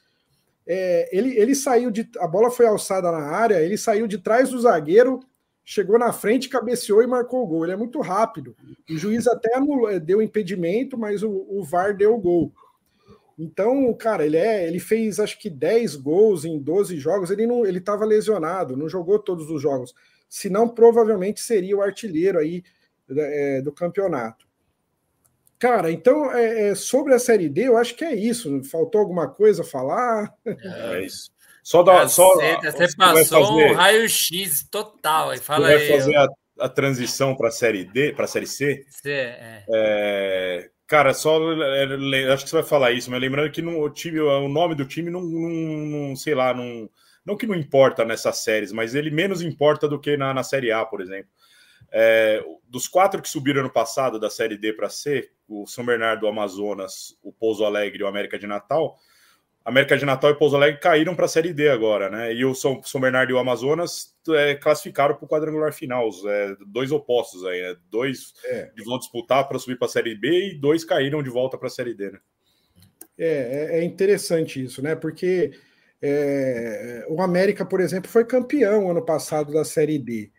[0.66, 2.10] É, ele, ele saiu de.
[2.18, 5.20] A bola foi alçada na área, ele saiu de trás do zagueiro,
[5.64, 7.64] chegou na frente, cabeceou e marcou o gol.
[7.64, 8.56] Ele é muito rápido.
[8.90, 9.50] O juiz até
[9.92, 12.54] eh, deu impedimento, mas o, o VAR deu o gol.
[13.38, 17.32] Então, cara, ele é, ele fez acho que 10 gols em 12 jogos.
[17.32, 19.94] Ele não, ele estava lesionado, não jogou todos os jogos.
[20.30, 22.64] Senão, provavelmente seria o artilheiro aí
[23.10, 24.48] é, do campeonato.
[25.58, 28.62] Cara, então é, é, sobre a série D, eu acho que é isso.
[28.66, 30.36] Faltou alguma coisa a falar?
[30.46, 31.32] É isso.
[31.64, 32.08] Só dá.
[32.10, 35.30] Só, você passou fazer, um raio-x total.
[35.30, 35.88] Aí fala vai aí.
[35.88, 36.28] fazer a,
[36.60, 38.86] a, transição para a série D, para a série C.
[38.90, 39.64] C é.
[39.74, 40.70] é.
[40.86, 41.40] cara, só
[42.34, 45.10] acho que você vai falar isso, mas lembrando que o, time, o nome do time
[45.10, 45.50] não, não,
[46.10, 46.90] não, sei lá, não,
[47.26, 50.70] não que não importa nessas séries, mas ele menos importa do que na, na série
[50.70, 51.32] A, por exemplo.
[51.96, 56.22] É, dos quatro que subiram ano passado da série D para C, o São Bernardo
[56.22, 58.98] do Amazonas, o Pouso Alegre e o América de Natal,
[59.66, 62.34] América de Natal e Pouso Alegre caíram para a Série D agora, né?
[62.34, 66.56] E o São, São Bernardo e o Amazonas é, classificaram para o quadrangular final, é,
[66.68, 67.76] dois opostos aí, né?
[67.90, 68.72] Dois é.
[68.84, 71.72] vão disputar para subir para a Série B e dois caíram de volta para a
[71.72, 72.20] Série D, né?
[73.18, 74.96] É, é, é interessante isso, né?
[74.96, 75.52] Porque
[76.02, 80.30] é, o América, por exemplo, foi campeão ano passado da Série D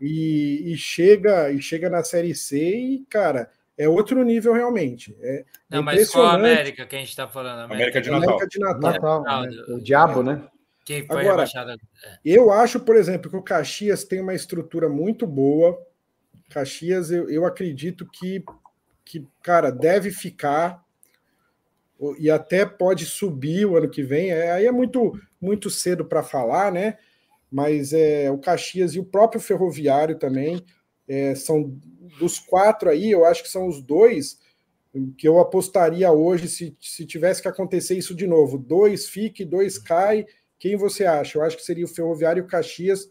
[0.00, 5.16] e, e chega e chega na Série C e, cara é outro nível realmente.
[5.20, 7.60] É não, mas qual a América que a gente está falando?
[7.60, 8.28] América, América, de Natal.
[8.28, 9.22] América de Natal.
[9.22, 9.64] Natal né?
[9.68, 10.48] O diabo, né?
[10.84, 11.80] Quem foi Agora, rebaixado?
[12.24, 15.78] Eu acho, por exemplo, que o Caxias tem uma estrutura muito boa.
[16.50, 18.44] Caxias, eu, eu acredito que,
[19.04, 20.84] que, cara, deve ficar
[22.18, 24.30] e até pode subir o ano que vem.
[24.30, 26.98] É, aí é muito, muito cedo para falar, né?
[27.50, 30.62] Mas é, o Caxias e o próprio Ferroviário também
[31.08, 31.78] é, são
[32.18, 34.38] dos quatro aí, eu acho que são os dois
[35.18, 38.56] que eu apostaria hoje se, se tivesse que acontecer isso de novo.
[38.56, 40.24] Dois fique, dois cai.
[40.58, 41.36] Quem você acha?
[41.36, 43.08] Eu acho que seria o Ferroviário e o Caxias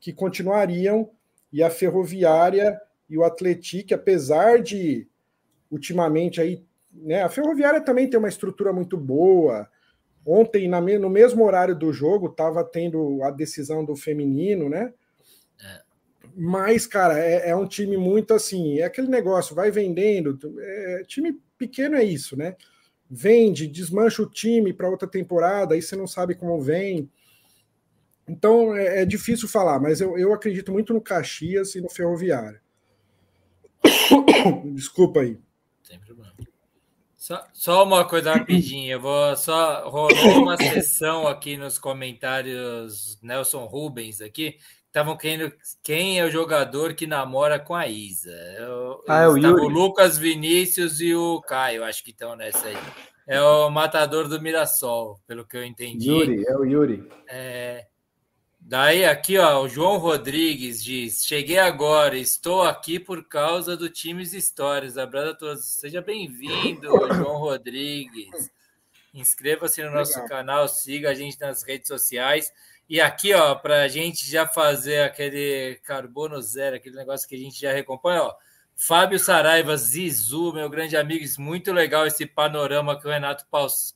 [0.00, 1.10] que continuariam
[1.52, 5.06] e a Ferroviária e o Atlético, apesar de
[5.70, 9.68] ultimamente aí, né, a Ferroviária também tem uma estrutura muito boa.
[10.24, 14.92] Ontem, na, no mesmo horário do jogo, estava tendo a decisão do feminino, né?
[16.40, 20.38] Mas, cara, é, é, um time muito assim, é aquele negócio, vai vendendo.
[20.60, 22.54] É, time pequeno é isso, né?
[23.10, 27.10] Vende, desmancha o time para outra temporada, aí você não sabe como vem.
[28.28, 32.60] Então é, é difícil falar, mas eu, eu acredito muito no Caxias e no Ferroviário.
[34.74, 35.40] Desculpa aí.
[35.82, 36.34] Sem problema.
[37.16, 43.64] Só, só uma coisa rapidinha, eu vou só rolou uma sessão aqui nos comentários Nelson
[43.64, 44.56] Rubens aqui
[44.88, 45.52] estavam querendo
[45.82, 48.34] quem é o jogador que namora com a Isa.
[48.58, 49.62] Eu, ah, é o, Yuri.
[49.62, 52.76] o Lucas Vinícius e o Caio, acho que estão nessa aí.
[53.26, 56.10] É o matador do Mirassol, pelo que eu entendi.
[56.10, 57.08] Yuri, é o Yuri.
[57.28, 57.86] É...
[58.58, 64.32] Daí aqui, ó, o João Rodrigues diz: Cheguei agora, estou aqui por causa do Times
[64.32, 64.98] Histórias.
[64.98, 65.64] Abraço a todos.
[65.64, 68.50] Seja bem-vindo, João Rodrigues.
[69.14, 70.28] Inscreva-se no nosso Legal.
[70.28, 72.52] canal, siga a gente nas redes sociais.
[72.88, 77.38] E aqui, ó, para a gente já fazer aquele carbono zero, aquele negócio que a
[77.38, 78.34] gente já recompõe, ó.
[78.74, 83.44] Fábio Saraiva, Zizu, meu grande amigo, muito legal esse panorama que o Renato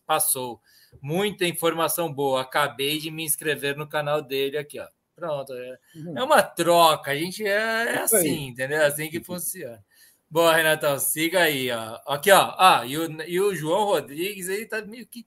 [0.04, 0.60] passou.
[1.00, 2.42] Muita informação boa.
[2.42, 4.86] Acabei de me inscrever no canal dele aqui, ó.
[5.14, 5.52] Pronto.
[5.54, 6.18] É, uhum.
[6.18, 7.12] é uma troca.
[7.12, 8.78] A gente é, é assim, entendeu?
[8.78, 9.82] É assim que funciona.
[10.28, 12.00] Boa, Renatão, siga aí, ó.
[12.06, 12.54] Aqui, ó.
[12.58, 15.24] Ah, e o, e o João Rodrigues, ele tá meio que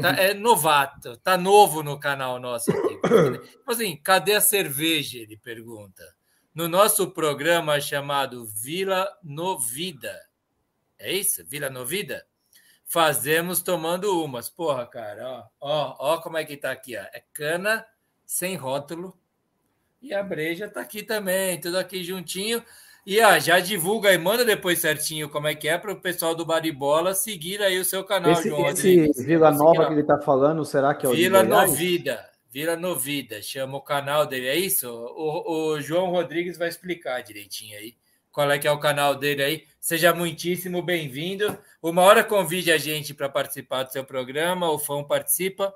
[0.00, 3.00] Tá, é novato, tá novo no canal nosso aqui.
[3.40, 5.18] Tipo assim, cadê a cerveja?
[5.18, 6.04] Ele pergunta.
[6.54, 10.20] No nosso programa chamado Vila Novida.
[10.98, 11.44] É isso?
[11.46, 12.26] Vila Novida?
[12.84, 14.50] Fazemos tomando umas.
[14.50, 17.02] Porra, cara, ó, ó, ó como é que tá aqui, ó.
[17.12, 17.86] É cana
[18.26, 19.18] sem rótulo.
[20.02, 22.62] E a breja tá aqui também, tudo aqui juntinho.
[23.08, 26.34] E ah, já divulga e manda depois certinho como é que é para o pessoal
[26.34, 30.18] do Baribola seguir aí o seu canal, esse, João esse Vila Nova que ele está
[30.18, 32.28] falando, será que é o Vila Novida.
[32.50, 34.90] Vila Novida, chama o canal dele, é isso?
[34.90, 37.96] O, o, João Rodrigues vai explicar direitinho aí
[38.30, 39.64] qual é que é o canal dele aí.
[39.80, 41.56] Seja muitíssimo bem-vindo.
[41.82, 45.72] Uma hora convide a gente para participar do seu programa, o fã participa,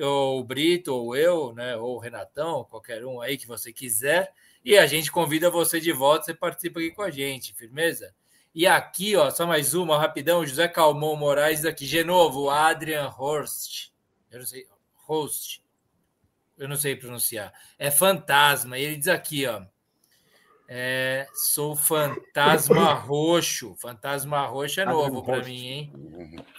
[0.00, 4.32] ou o Brito, ou eu, né, ou o Renatão, qualquer um aí que você quiser.
[4.64, 8.14] E a gente convida você de volta, você participa aqui com a gente, firmeza?
[8.54, 13.90] E aqui, ó, só mais uma, rapidão, José Calmon Moraes aqui, de novo, Adrian Horst.
[14.30, 14.66] Eu não sei,
[15.06, 15.62] Host.
[16.58, 17.52] Eu não sei pronunciar.
[17.78, 18.78] É fantasma.
[18.78, 19.62] E ele diz aqui, ó.
[20.68, 23.74] É, sou fantasma roxo.
[23.76, 25.92] Fantasma roxo é novo para mim, hein?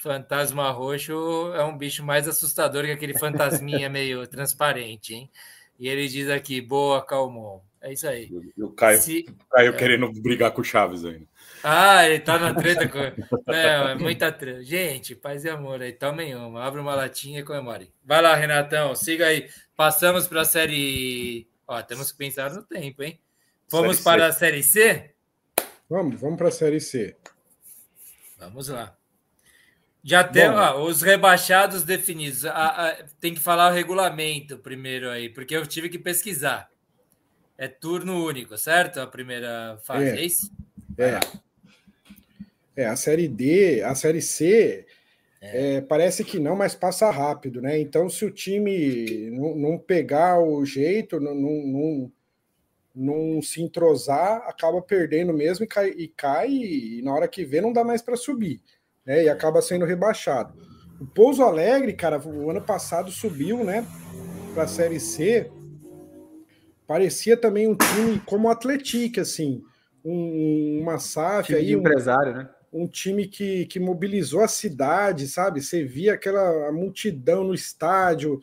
[0.02, 5.32] Fantasma roxo é um bicho mais assustador que aquele fantasminha meio transparente, hein?
[5.80, 7.62] E ele diz aqui, boa, Calmon.
[7.82, 8.30] É isso aí.
[8.56, 9.26] E o Caio, Se...
[9.50, 9.78] Caio é.
[9.78, 11.26] querendo brigar com o Chaves ainda.
[11.64, 13.00] Ah, ele tá na treta com.
[13.48, 14.64] Não, é muita treta.
[14.64, 16.64] Gente, paz e amor aí, tomem uma.
[16.64, 17.92] Abre uma latinha e comemore.
[18.06, 19.50] Vai lá, Renatão, siga aí.
[19.76, 21.48] Passamos para a série.
[21.68, 23.20] Ó, temos que pensar no tempo, hein?
[23.70, 24.36] Vamos série para C.
[24.36, 25.16] a Série C?
[25.90, 27.18] Vamos, vamos para a Série C.
[28.38, 28.96] Vamos lá.
[30.04, 32.44] Já tem ó, os rebaixados definidos.
[33.20, 36.71] tem que falar o regulamento primeiro aí, porque eu tive que pesquisar.
[37.62, 39.00] É turno único, certo?
[39.00, 40.52] A primeira fase, é, é isso?
[40.98, 41.20] É.
[42.76, 44.84] É, a Série D, a Série C,
[45.40, 45.76] é.
[45.76, 47.80] É, parece que não, mas passa rápido, né?
[47.80, 52.12] Então, se o time não, não pegar o jeito, não, não,
[52.96, 57.62] não se entrosar, acaba perdendo mesmo e cai, e cai, e na hora que vê
[57.62, 58.60] não dá mais para subir,
[59.06, 59.26] né?
[59.26, 60.52] E acaba sendo rebaixado.
[61.00, 63.86] O Pouso Alegre, cara, o ano passado subiu, né,
[64.56, 65.52] para a Série C.
[66.92, 69.64] Parecia também um time como o Atlético, assim,
[70.04, 72.50] um, uma SAF aí, um, empresário, né?
[72.74, 75.62] Um time que, que mobilizou a cidade, sabe?
[75.62, 78.42] Você via aquela multidão no estádio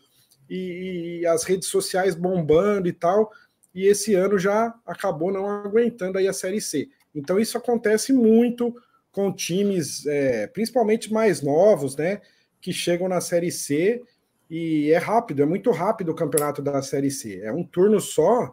[0.49, 3.31] e, e as redes sociais bombando e tal
[3.75, 6.89] e esse ano já acabou não aguentando aí a Série C.
[7.15, 8.75] Então isso acontece muito
[9.12, 12.23] com times, é, principalmente mais novos, né,
[12.62, 14.03] que chegam na Série C
[14.51, 17.41] e é rápido, é muito rápido o campeonato da Série C.
[17.43, 18.53] É um turno só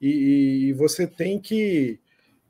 [0.00, 2.00] e, e você tem que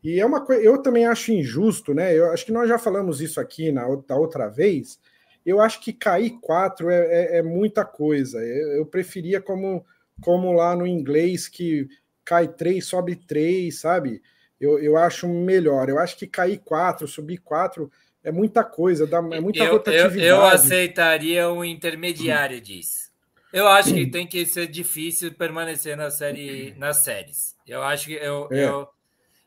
[0.03, 2.17] e é uma coisa, eu também acho injusto, né?
[2.17, 4.99] Eu acho que nós já falamos isso aqui na outra, outra vez.
[5.47, 8.39] Eu acho que cair quatro é, é, é muita coisa.
[8.39, 9.87] Eu, eu preferia como,
[10.21, 11.89] como lá no inglês que
[12.25, 14.21] cai três, sobe três, sabe?
[14.61, 15.89] Eu, eu acho melhor.
[15.89, 17.91] Eu acho que cair quatro, subir quatro
[18.25, 20.23] é muita coisa, dá, é muita eu, rotatividade.
[20.23, 23.11] Eu, eu aceitaria um intermediário disso.
[23.53, 27.55] Eu acho que tem que ser difícil permanecer na série, nas séries.
[27.67, 28.65] Eu acho que eu, é.
[28.65, 28.89] eu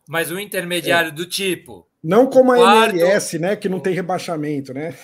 [0.08, 1.12] mas um intermediário é.
[1.12, 2.96] do tipo não como a quarto...
[2.96, 3.56] MLS, né?
[3.56, 4.96] Que não tem rebaixamento, né?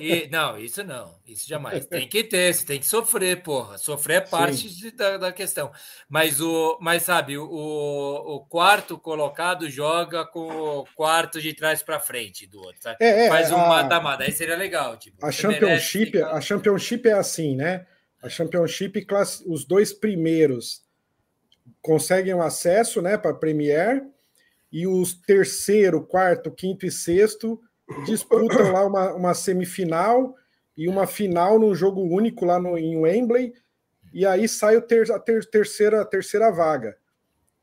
[0.00, 1.14] E, não, isso não.
[1.28, 1.84] Isso jamais.
[1.84, 3.76] Tem que ter, você tem que sofrer, porra.
[3.76, 5.70] Sofrer é parte de, da, da, questão.
[6.08, 12.00] Mas, o, mas sabe, o, o quarto colocado joga com o quarto de trás para
[12.00, 12.80] frente do outro.
[12.80, 12.96] Sabe?
[13.00, 14.24] É, é, Faz um mata-mata.
[14.24, 14.96] Aí seria legal.
[14.96, 17.86] Tipo, a, championship, a Championship é assim, né?
[18.22, 19.06] A Championship,
[19.46, 20.80] os dois primeiros
[21.82, 24.02] conseguem o acesso né, para a Premier
[24.76, 27.58] e os terceiro, quarto, quinto e sexto
[28.04, 30.34] disputam lá uma, uma semifinal
[30.76, 33.54] e uma final num jogo único lá no, em Wembley,
[34.12, 36.94] e aí sai o ter, a ter, terceira, a terceira vaga.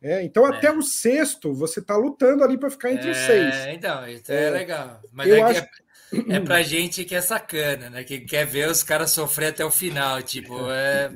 [0.02, 0.58] É, então, é.
[0.58, 3.56] até o sexto, você está lutando ali para ficar entre é, os seis.
[3.68, 5.00] Então, isso é, é legal.
[5.12, 5.62] Mas eu é, acho...
[5.62, 8.04] é, é para gente que é sacana, né?
[8.04, 10.20] Que quer ver os caras sofrer até o final.
[10.24, 11.12] Tipo, é.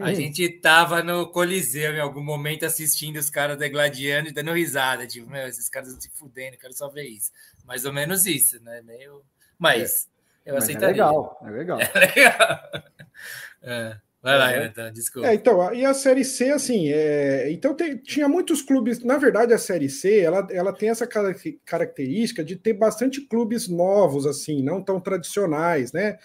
[0.00, 5.06] A gente tava no Coliseu em algum momento assistindo os caras degladiando e dando risada.
[5.06, 7.32] Tipo, meu, esses caras estão se fudendo, quero só ver isso.
[7.66, 8.80] Mais ou menos isso, né?
[8.82, 9.22] Meio...
[9.58, 10.08] Mas
[10.44, 10.50] é.
[10.50, 10.88] eu Mas é aceitaria.
[10.88, 11.80] É legal, é legal.
[11.80, 12.60] É legal.
[13.62, 13.96] É.
[14.20, 15.28] Vai lá, então, desculpa.
[15.28, 17.50] É, então, e a Série C, assim, é...
[17.52, 19.02] então tem, tinha muitos clubes.
[19.04, 21.06] Na verdade, a Série C ela, ela tem essa
[21.64, 26.18] característica de ter bastante clubes novos, assim, não tão tradicionais, né?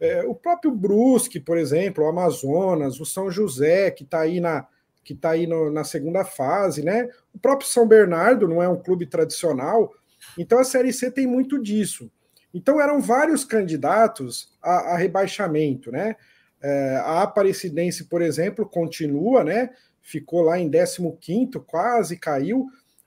[0.00, 4.66] É, o próprio Brusque, por exemplo, o Amazonas, o São José, que está aí, na,
[5.02, 7.08] que tá aí no, na segunda fase, né?
[7.34, 9.92] O próprio São Bernardo não é um clube tradicional,
[10.38, 12.10] então a Série C tem muito disso.
[12.54, 16.16] Então eram vários candidatos a, a rebaixamento, né?
[16.60, 19.70] É, a Aparecidense, por exemplo, continua, né?
[20.00, 22.66] Ficou lá em 15, quase caiu.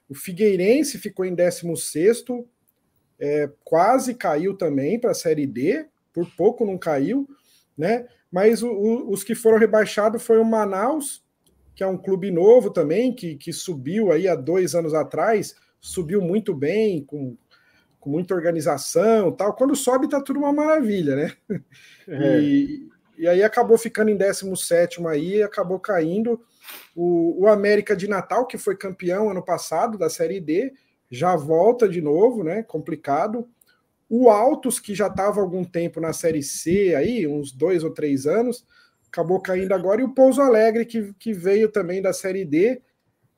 [0.10, 2.26] O Figueirense ficou em 16,
[3.18, 7.28] é, quase caiu também para a Série D por pouco não caiu,
[7.78, 8.08] né?
[8.32, 11.24] Mas o, o, os que foram rebaixados foi o Manaus,
[11.76, 16.22] que é um clube novo também, que, que subiu aí há dois anos atrás, subiu
[16.22, 17.36] muito bem, com,
[18.00, 19.54] com muita organização tal.
[19.54, 21.34] Quando sobe, tá tudo uma maravilha, né?
[22.08, 22.40] É.
[22.42, 26.42] E, e aí acabou ficando em 17 aí, acabou caindo.
[26.96, 30.74] O, o América de Natal, que foi campeão ano passado da Série D,
[31.10, 32.64] já volta de novo, né?
[32.64, 33.48] Complicado.
[34.14, 37.92] O Altos, que já estava há algum tempo na Série C, aí, uns dois ou
[37.92, 38.66] três anos,
[39.08, 40.02] acabou caindo agora.
[40.02, 42.82] E o Pouso Alegre, que, que veio também da Série D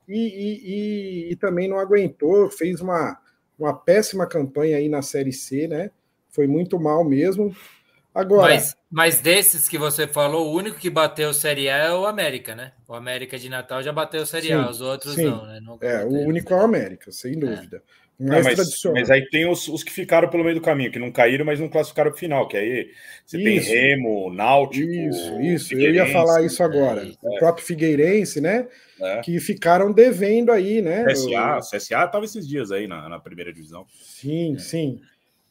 [0.08, 3.20] e, e, e, e também não aguentou, fez uma,
[3.58, 5.92] uma péssima campanha aí na Série C, né?
[6.30, 7.56] Foi muito mal mesmo.
[8.12, 8.56] Agora.
[8.56, 12.08] Mas, mas desses que você falou, o único que bateu o Série A é o
[12.08, 12.72] América, né?
[12.88, 15.26] O América de Natal já bateu o Série sim, A, os outros sim.
[15.26, 15.60] não, né?
[15.82, 17.36] é, o único é o América, sem é.
[17.36, 17.78] dúvida.
[17.78, 18.03] É.
[18.20, 21.12] Não, mas, mas, aí tem os, os, que ficaram pelo meio do caminho, que não
[21.12, 22.90] caíram, mas não classificaram para o final, que aí
[23.26, 23.44] você isso.
[23.44, 24.92] tem Remo, Náutico.
[24.92, 27.02] Isso, isso, eu ia falar isso agora.
[27.04, 28.68] É, o próprio Figueirense, né?
[29.02, 29.22] É.
[29.22, 31.06] Que ficaram devendo aí, né?
[31.06, 33.86] CSA, o CSA estava esses dias aí na, na primeira divisão.
[34.02, 35.02] Sim, sim.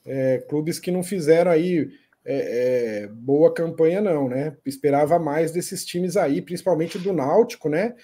[0.07, 1.91] É, clubes que não fizeram aí
[2.25, 4.57] é, é, boa campanha, não, né?
[4.65, 7.95] Esperava mais desses times aí, principalmente do Náutico, né?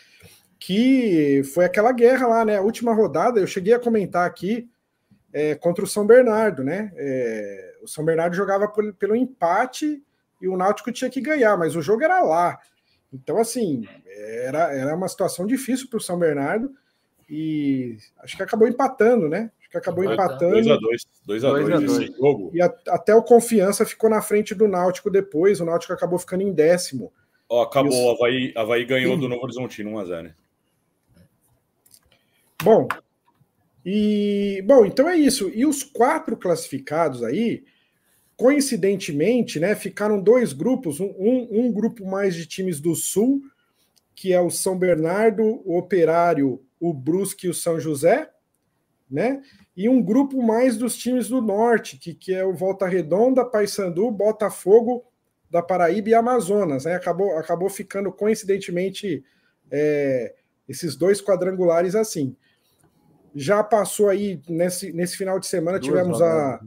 [0.58, 2.56] Que foi aquela guerra lá, né?
[2.56, 4.68] A última rodada, eu cheguei a comentar aqui
[5.32, 6.92] é, contra o São Bernardo, né?
[6.96, 10.02] É, o São Bernardo jogava por, pelo empate
[10.40, 12.58] e o Náutico tinha que ganhar, mas o jogo era lá.
[13.12, 16.70] Então, assim, era, era uma situação difícil para o São Bernardo
[17.28, 19.50] e acho que acabou empatando, né?
[19.70, 20.56] que acabou empatando.
[20.56, 22.50] 2x2, 2x2 esse jogo.
[22.54, 26.42] E a, até o Confiança ficou na frente do Náutico depois, o Náutico acabou ficando
[26.42, 27.12] em décimo.
[27.48, 29.20] Ó, acabou, o Havaí, Havaí ganhou Sim.
[29.20, 30.34] do Novo Horizontino 1x0, né?
[32.62, 32.88] Bom,
[33.84, 35.50] e bom, então é isso.
[35.54, 37.64] E os quatro classificados aí,
[38.36, 43.40] coincidentemente, né, ficaram dois grupos, um, um grupo mais de times do Sul,
[44.14, 48.28] que é o São Bernardo, o Operário, o Brusque e o São José,
[49.08, 49.40] né?
[49.76, 54.10] E um grupo mais dos times do norte, que, que é o Volta Redonda, Paysandu,
[54.10, 55.04] Botafogo
[55.48, 56.94] da Paraíba e Amazonas, né?
[56.94, 59.24] Acabou, acabou ficando coincidentemente
[59.70, 60.34] é,
[60.68, 62.36] esses dois quadrangulares assim.
[63.34, 66.60] Já passou aí nesse, nesse final de semana, Duas tivemos a,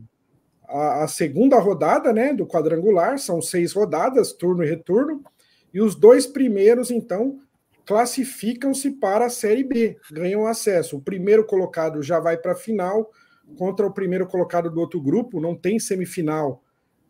[0.68, 5.24] a, a, segunda rodada né, do quadrangular, são seis rodadas, turno e retorno,
[5.74, 7.40] e os dois primeiros, então,
[7.86, 10.98] classificam-se para a Série B, ganham acesso.
[10.98, 13.12] O primeiro colocado já vai para a final
[13.58, 16.64] contra o primeiro colocado do outro grupo, não tem semifinal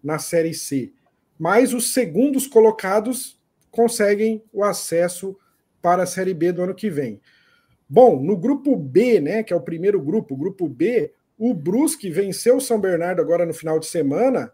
[0.03, 0.91] na Série C.
[1.37, 5.37] Mas os segundos colocados conseguem o acesso
[5.81, 7.19] para a Série B do ano que vem.
[7.91, 12.09] Bom, no grupo B, né, que é o primeiro grupo, o grupo B, o Brusque
[12.09, 14.53] venceu o São Bernardo agora no final de semana.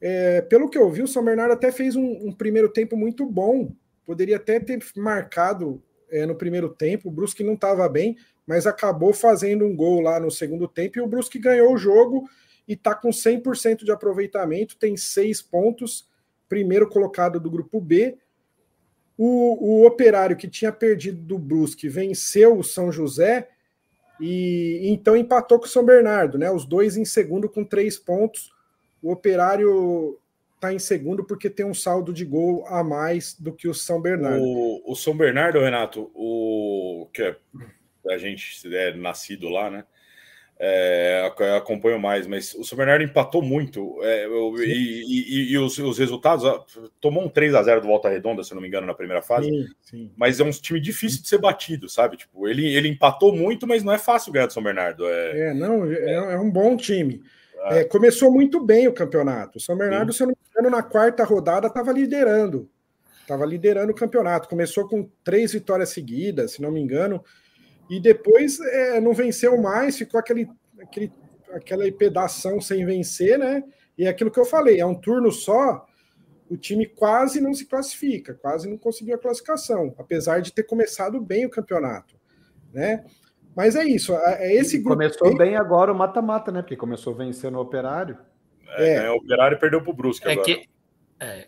[0.00, 3.24] É, pelo que eu vi, o São Bernardo até fez um, um primeiro tempo muito
[3.24, 3.72] bom
[4.04, 7.08] poderia até ter marcado é, no primeiro tempo.
[7.08, 8.16] O Brusque não estava bem,
[8.46, 12.28] mas acabou fazendo um gol lá no segundo tempo e o Brusque ganhou o jogo
[12.68, 16.08] e está com 100% de aproveitamento, tem seis pontos,
[16.48, 18.16] primeiro colocado do grupo B.
[19.16, 23.48] O, o Operário, que tinha perdido do Brusque, venceu o São José
[24.20, 26.50] e então empatou com o São Bernardo, né?
[26.50, 28.52] Os dois em segundo com três pontos.
[29.02, 30.18] O Operário
[30.54, 34.00] está em segundo porque tem um saldo de gol a mais do que o São
[34.00, 34.42] Bernardo.
[34.42, 37.36] O, o São Bernardo, Renato, o que é,
[38.08, 39.84] a gente é nascido lá, né?
[40.56, 44.24] É, acompanho mais, mas o São Bernardo empatou muito é,
[44.58, 46.44] e, e, e os, os, resultados
[47.00, 49.48] tomou um 3 a 0 do Volta Redonda, se não me engano, na primeira fase.
[49.48, 50.12] Sim, sim.
[50.16, 52.16] Mas é um time difícil de ser batido, sabe?
[52.16, 55.04] Tipo, ele, ele empatou muito, mas não é fácil ganhar do São Bernardo.
[55.08, 57.20] É, é não, é, é um bom time.
[57.70, 59.58] É, começou muito bem o campeonato.
[59.58, 60.16] O São Bernardo, Sim.
[60.18, 62.68] se eu não me engano, na quarta rodada estava liderando.
[63.22, 64.48] Estava liderando o campeonato.
[64.48, 67.24] Começou com três vitórias seguidas, se não me engano.
[67.88, 70.48] E depois é, não venceu mais, ficou aquele,
[70.80, 71.12] aquele,
[71.52, 73.62] aquela pedação sem vencer, né?
[73.96, 75.86] E é aquilo que eu falei, é um turno só,
[76.48, 81.20] o time quase não se classifica, quase não conseguiu a classificação, apesar de ter começado
[81.20, 82.16] bem o campeonato,
[82.72, 83.04] né?
[83.56, 84.96] Mas é isso, é esse grupo.
[84.96, 86.60] Começou bem agora o mata-mata, né?
[86.60, 88.18] Porque começou vencendo o Operário.
[88.76, 89.10] É, é.
[89.10, 90.44] o Operário perdeu para o Brusque é agora.
[90.44, 90.68] Que...
[91.20, 91.46] É,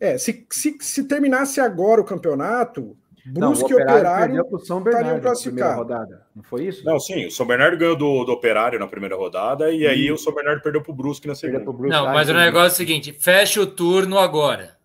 [0.00, 2.96] é se, se, se, terminasse agora o campeonato,
[3.26, 6.26] Brusque e Operário para o São Bernardo na primeira rodada.
[6.34, 6.84] Não foi isso?
[6.84, 7.26] Não, sim.
[7.26, 10.62] O São Bernardo ganhou do, do Operário na primeira rodada e aí o São Bernardo
[10.62, 11.64] perdeu para o Brusque na segunda.
[11.64, 14.76] Brusque, não, mas o negócio é o seguinte: fecha o turno agora,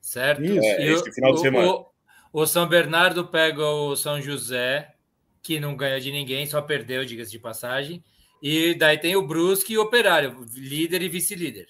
[0.00, 0.44] certo?
[0.44, 0.66] Isso.
[0.66, 1.66] É, esse final de semana.
[1.66, 1.86] O,
[2.32, 4.94] o São Bernardo pega o São José
[5.42, 8.04] que não ganha de ninguém, só perdeu, diga-se de passagem.
[8.42, 11.68] E daí tem o Brusque e o Operário, líder e vice-líder.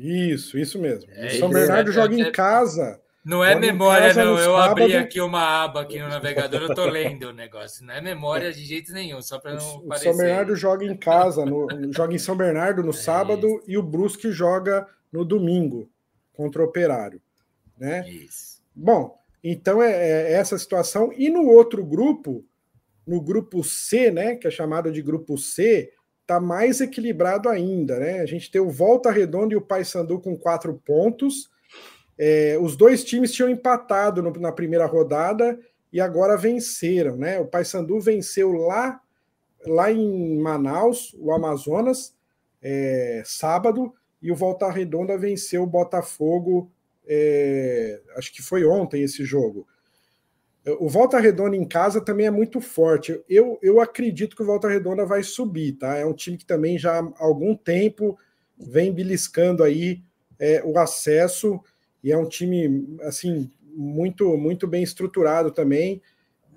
[0.00, 1.10] Isso, isso mesmo.
[1.12, 3.00] É, o São Bernardo joga em casa.
[3.24, 4.38] Não é memória, não.
[4.38, 4.82] Eu sábado.
[4.82, 7.84] abri aqui uma aba aqui no navegador, eu tô lendo o negócio.
[7.84, 11.44] Não é memória de jeito nenhum, só para não o, São Bernardo joga em casa,
[11.44, 13.64] no, joga em São Bernardo no é sábado isso.
[13.66, 15.90] e o Brusque joga no domingo
[16.32, 17.20] contra o Operário,
[17.76, 18.08] né?
[18.08, 18.62] Isso.
[18.74, 21.12] Bom, então é, é essa situação.
[21.12, 22.44] E no outro grupo,
[23.06, 28.20] no grupo C, né, que é chamado de grupo C, está mais equilibrado ainda, né?
[28.20, 31.50] A gente tem o Volta Redonda e o Paysandu com quatro pontos.
[32.18, 35.58] É, os dois times tinham empatado no, na primeira rodada
[35.92, 37.38] e agora venceram, né?
[37.38, 39.00] O Paysandu venceu lá,
[39.64, 42.14] lá em Manaus, o Amazonas,
[42.60, 46.70] é, sábado, e o Volta Redonda venceu o Botafogo,
[47.06, 49.66] é, acho que foi ontem esse jogo.
[50.80, 53.22] O Volta Redonda em casa também é muito forte.
[53.28, 55.96] Eu, eu acredito que o Volta Redonda vai subir, tá?
[55.96, 58.18] É um time que também já há algum tempo
[58.58, 60.02] vem beliscando aí
[60.38, 61.60] é, o acesso
[62.02, 66.02] e é um time assim muito muito bem estruturado também.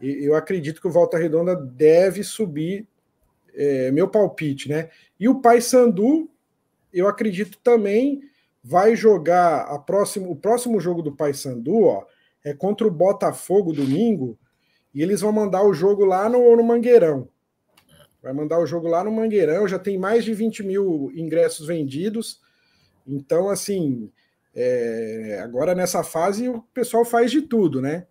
[0.02, 2.88] E eu acredito que o Volta Redonda deve subir.
[3.54, 4.90] É, meu palpite, né?
[5.20, 6.30] E o Paysandu,
[6.94, 8.22] eu acredito também
[8.64, 12.06] vai jogar a próximo, o próximo jogo do Paysandu, ó
[12.44, 14.38] é contra o Botafogo domingo,
[14.94, 17.30] e eles vão mandar o jogo lá no, no Mangueirão.
[18.22, 22.42] Vai mandar o jogo lá no Mangueirão, já tem mais de 20 mil ingressos vendidos.
[23.08, 24.12] Então, assim,
[24.54, 28.06] é, agora nessa fase o pessoal faz de tudo, né?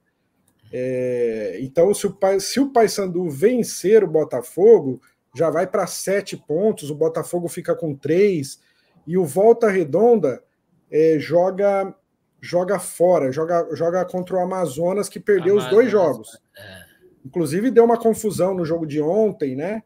[0.72, 5.00] É, então, se o, se o Paysandu vencer o Botafogo,
[5.34, 8.60] já vai para sete pontos, o Botafogo fica com três,
[9.06, 10.42] e o Volta Redonda
[10.90, 11.94] é, joga
[12.42, 16.40] joga fora, joga, joga contra o Amazonas, que perdeu Amazonas, os dois jogos.
[16.56, 16.84] É.
[17.24, 19.82] Inclusive, deu uma confusão no jogo de ontem, né?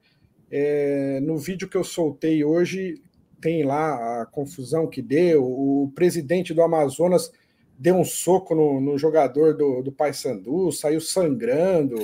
[0.50, 3.02] É, no vídeo que eu soltei hoje,
[3.44, 5.44] tem lá a confusão que deu.
[5.44, 7.30] O presidente do Amazonas
[7.78, 11.98] deu um soco no, no jogador do, do Paysandu, saiu sangrando.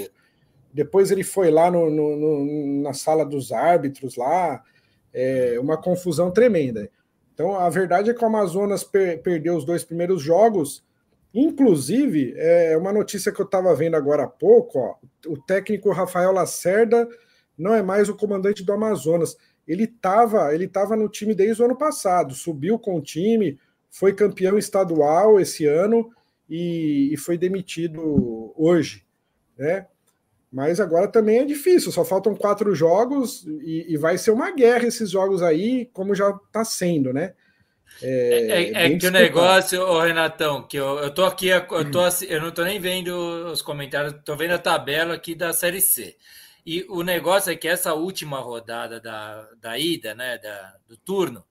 [0.70, 4.62] Depois ele foi lá no, no, na sala dos árbitros lá.
[5.14, 6.90] É, uma confusão tremenda.
[7.32, 10.84] Então, a verdade é que o Amazonas per perdeu os dois primeiros jogos.
[11.32, 14.94] Inclusive, é uma notícia que eu estava vendo agora há pouco: ó,
[15.26, 17.08] o técnico Rafael Lacerda
[17.56, 19.38] não é mais o comandante do Amazonas.
[19.70, 23.56] Ele estava ele tava no time desde o ano passado, subiu com o time,
[23.88, 26.10] foi campeão estadual esse ano
[26.48, 29.04] e, e foi demitido hoje.
[29.56, 29.86] Né?
[30.52, 34.88] Mas agora também é difícil, só faltam quatro jogos e, e vai ser uma guerra
[34.88, 37.34] esses jogos aí, como já está sendo, né?
[38.02, 41.90] É, é, é, é que o negócio, ô Renatão, que eu, eu tô aqui, eu,
[41.90, 43.10] tô, eu não tô nem vendo
[43.52, 46.16] os comentários, tô vendo a tabela aqui da Série C.
[46.64, 51.44] E o negócio é que essa última rodada da, da ida, né, da, do turno,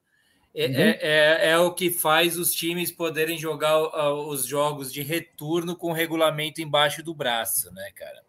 [0.54, 0.74] é, uhum.
[0.74, 3.78] é, é, é, o que faz os times poderem jogar
[4.12, 8.22] os jogos de retorno com o regulamento embaixo do braço, né, cara?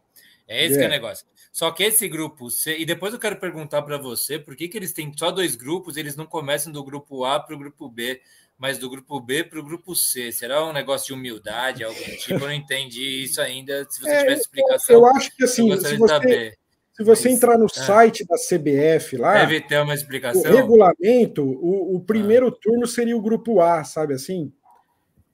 [0.47, 0.77] É esse é.
[0.77, 1.25] que é o negócio.
[1.51, 4.77] Só que esse grupo C, e depois eu quero perguntar para você por que, que
[4.77, 8.21] eles têm só dois grupos, eles não começam do grupo A para o grupo B,
[8.57, 10.31] mas do grupo B para o grupo C.
[10.31, 12.33] Será um negócio de humildade, algum tipo?
[12.35, 13.85] Eu não entendi isso ainda.
[13.89, 16.57] Se você é, tivesse explicação, eu acho que assim, se você,
[16.93, 17.69] se você mas, entrar no é.
[17.69, 20.51] site da CBF lá, deve ter uma explicação.
[20.51, 22.57] O regulamento, o, o primeiro ah.
[22.61, 24.51] turno seria o grupo A, sabe assim?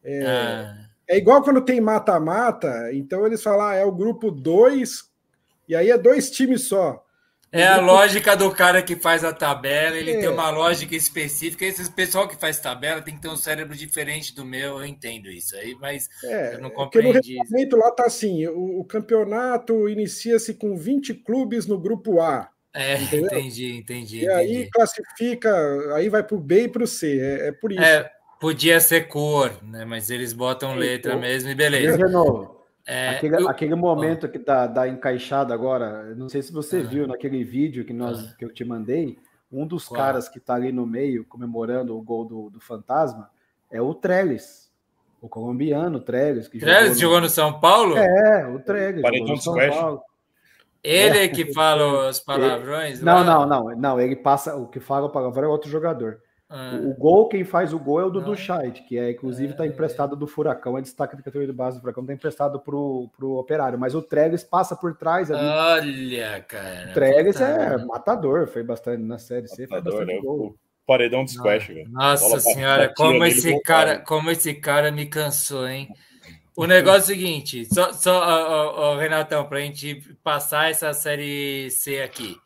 [0.04, 0.78] É, ah.
[1.08, 5.08] é igual quando tem mata-mata, então eles falam, ah, é o grupo 2
[5.68, 7.04] e aí é dois times só.
[7.52, 10.20] É a lógica do cara que faz a tabela, ele é.
[10.20, 11.66] tem uma lógica específica.
[11.66, 15.30] Esse pessoal que faz tabela tem que ter um cérebro diferente do meu, eu entendo
[15.30, 17.14] isso aí, mas é, eu não compreendi.
[17.14, 22.20] Porque no regulamento lá tá assim: o, o campeonato inicia-se com 20 clubes no grupo
[22.20, 22.50] A.
[22.74, 23.28] É, entendeu?
[23.28, 24.20] entendi, entendi.
[24.24, 27.20] E aí classifica, aí vai para o B e para o C.
[27.20, 27.82] É, é, por isso.
[27.82, 28.12] É,
[28.42, 29.86] podia ser cor, né?
[29.86, 31.98] Mas eles botam letra mesmo e beleza.
[31.98, 32.57] De novo.
[32.88, 33.50] É, aquele, eu...
[33.50, 37.92] aquele, momento que da, da encaixada agora, não sei se você viu naquele vídeo que,
[37.92, 39.18] nós, que eu te mandei,
[39.52, 43.30] um dos caras que está ali no meio comemorando o gol do, do Fantasma
[43.70, 44.72] é o Trellis,
[45.22, 46.48] o colombiano Trellis.
[46.48, 47.00] Que Trellis jogou no...
[47.00, 47.98] jogou no São Paulo?
[47.98, 49.02] É, o Trellis.
[49.02, 50.02] Jogou no São Paulo.
[50.84, 53.02] Ele é que fala os palavrões?
[53.02, 54.00] Não, não, não, não.
[54.00, 54.56] Ele passa.
[54.56, 56.22] O que fala o palavrão é outro jogador.
[56.50, 56.80] Ah.
[56.82, 59.68] O, gol, quem faz o gol é o Dudu Scheid, que é, inclusive, está é.
[59.68, 63.38] emprestado do Furacão, é destaque da categoria de base do Furacão, está emprestado para o
[63.38, 65.46] Operário, mas o Treves passa por trás ali.
[65.46, 66.92] Olha, cara.
[66.92, 70.22] O Treves é matador, foi bastante na Série C, matador, foi bastante né?
[70.22, 70.56] gol.
[70.86, 71.90] paredão de squash, velho.
[71.90, 75.90] Nossa senhora, como esse cara, como esse cara me cansou, hein?
[76.56, 80.94] O negócio é o seguinte, só, só ó, ó, Renatão, para a gente passar essa
[80.94, 82.38] série C aqui.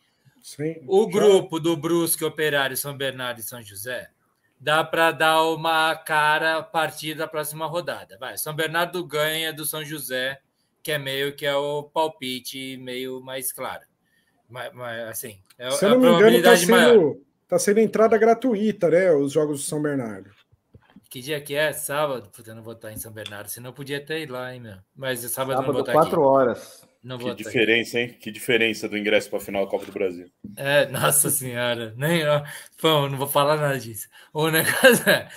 [0.42, 1.12] Sim, o já...
[1.12, 4.10] grupo do Brusque, Operário, São Bernardo e São José
[4.62, 8.16] dá para dar uma cara a partir da próxima rodada.
[8.20, 10.40] Vai, São Bernardo ganha do São José,
[10.84, 13.82] que é meio que é o palpite meio mais claro.
[14.48, 17.16] Mas, mas assim, é, Se é a probabilidade engano, tá sendo, maior.
[17.48, 19.12] Tá sendo entrada gratuita, né?
[19.12, 20.30] Os jogos do São Bernardo.
[21.10, 21.74] Que dia que é?
[21.74, 22.30] Sábado?
[22.30, 24.62] Puta, eu não vou estar em São Bernardo, senão eu podia até ir lá, hein,
[24.62, 24.78] meu.
[24.96, 26.22] Mas sábado, sábado não vou estar 4 aqui.
[26.22, 26.88] horas.
[27.04, 28.16] Não que diferença, hein?
[28.20, 30.32] Que diferença do ingresso para a final da Copa do Brasil.
[30.56, 31.94] É, nossa senhora.
[31.98, 32.22] Nem,
[32.80, 34.08] Pô, não vou falar nada disso.
[34.32, 35.28] O negócio é,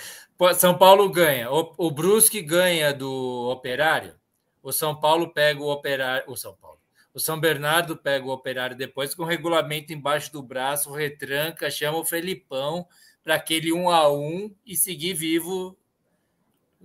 [0.53, 1.51] São Paulo ganha.
[1.51, 4.13] O, o Brusque ganha do Operário.
[4.61, 6.23] O São Paulo pega o Operário.
[6.27, 6.79] O São Paulo.
[7.15, 11.97] O São Bernardo pega o Operário depois com o regulamento embaixo do braço, retranca, chama
[11.97, 12.85] o Felipão
[13.23, 15.77] para aquele um a um e seguir vivo.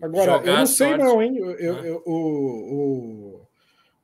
[0.01, 1.37] Agora, eu não sei não, hein?
[1.37, 3.47] Eu, eu, eu, o, o,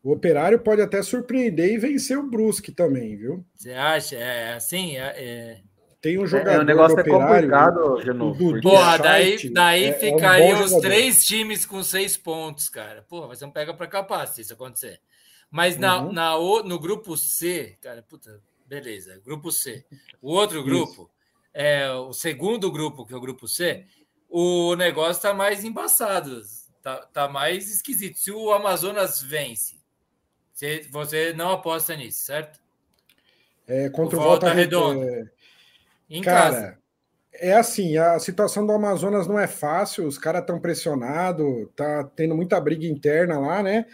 [0.07, 3.45] o Operário pode até surpreender e vencer o Brusque também, viu?
[3.57, 4.15] Você acha?
[4.15, 4.97] É assim?
[4.97, 5.61] É, é...
[6.01, 8.61] Tem um jogador é, o negócio é complicado, Genuíno.
[8.61, 13.03] Porra, daí, daí é, ficariam é um os três times com seis pontos, cara.
[13.09, 15.01] Porra, você não pega para capaz se isso acontecer.
[15.51, 16.13] Mas na, uhum.
[16.13, 19.85] na, no grupo C, cara, puta, beleza, grupo C.
[20.23, 21.11] O outro grupo,
[21.53, 23.85] é o segundo grupo, que é o grupo C,
[24.29, 26.43] o negócio tá mais embaçado,
[26.81, 28.21] tá, tá mais esquisito.
[28.21, 29.76] Se o Amazonas vence,
[30.57, 32.59] você, você não aposta nisso, certo?
[33.69, 35.05] É, contra o Volta, Volta Redonda.
[35.05, 35.27] É...
[36.09, 36.79] Em Cara, casa.
[37.35, 42.35] É assim, a situação do Amazonas não é fácil, os caras estão pressionados, tá tendo
[42.35, 43.85] muita briga interna lá, né?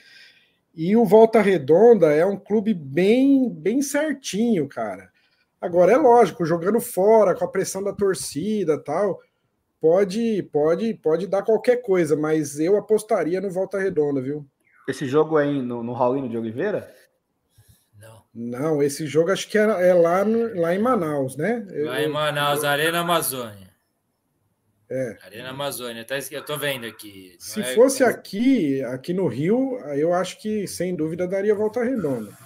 [0.73, 5.11] E o Volta Redonda é um clube bem, bem certinho, cara.
[5.61, 9.21] Agora é lógico, jogando fora, com a pressão da torcida, tal,
[9.81, 14.47] pode, pode, pode dar qualquer coisa, mas eu apostaria no Volta Redonda, viu?
[14.89, 16.93] Esse jogo é no, no Raulino de Oliveira?
[17.99, 18.23] Não.
[18.35, 21.67] Não, esse jogo acho que é, é lá, no, lá em Manaus, né?
[21.71, 22.69] Lá eu, em Manaus, eu...
[22.69, 23.71] Arena Amazônia.
[24.91, 25.17] É.
[25.25, 27.35] Arena Amazônia, tá, eu tô vendo aqui.
[27.39, 27.75] Se é...
[27.75, 32.37] fosse aqui, aqui no Rio, eu acho que sem dúvida daria volta redonda.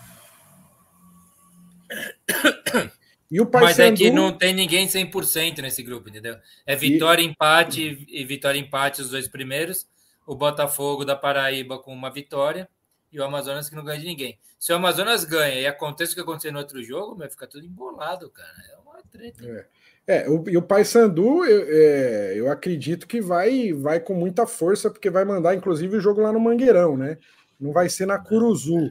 [3.31, 6.37] E o Mas é que não tem ninguém 100% nesse grupo, entendeu?
[6.65, 7.27] É vitória, e...
[7.27, 9.87] empate e vitória, empate os dois primeiros.
[10.27, 12.69] O Botafogo da Paraíba com uma vitória
[13.13, 14.39] e o Amazonas que não ganha de ninguém.
[14.59, 17.65] Se o Amazonas ganha e acontece o que aconteceu no outro jogo, vai ficar tudo
[17.65, 18.55] embolado, cara.
[18.73, 19.47] É uma treta.
[19.47, 19.67] É.
[20.09, 24.89] É, o, e o Paysandu, eu, é, eu acredito que vai, vai com muita força,
[24.89, 27.19] porque vai mandar, inclusive, o jogo lá no Mangueirão, né?
[27.59, 28.89] Não vai ser na Curuzu.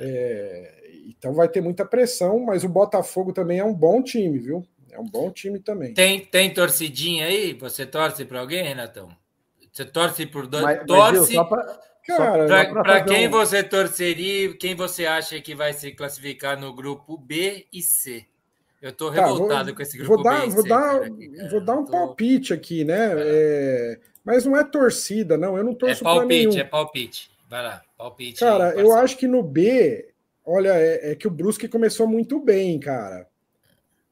[0.00, 0.74] É,
[1.06, 4.66] então vai ter muita pressão, mas o Botafogo também é um bom time, viu?
[4.90, 5.94] É um bom time também.
[5.94, 7.52] Tem, tem torcidinha aí?
[7.54, 9.16] Você torce para alguém, Renatão?
[9.74, 10.62] Você torce por dois.
[10.62, 11.34] Mas, torce.
[12.84, 13.30] para quem um...
[13.30, 18.24] você torceria, quem você acha que vai se classificar no grupo B e C?
[18.80, 21.00] Eu tô revoltado tá, vou, com esse grupo vou dar, vou dar,
[21.50, 21.90] vou dar um tô...
[21.90, 23.14] palpite aqui, né?
[23.16, 25.58] É, mas não é torcida, não.
[25.58, 26.58] Eu não torço é palpite, nenhum.
[26.58, 28.38] É palpite, vai lá, palpite.
[28.38, 30.08] Cara, aí, eu acho que no B,
[30.44, 33.26] olha, é, é, que o Brusque começou muito bem, cara.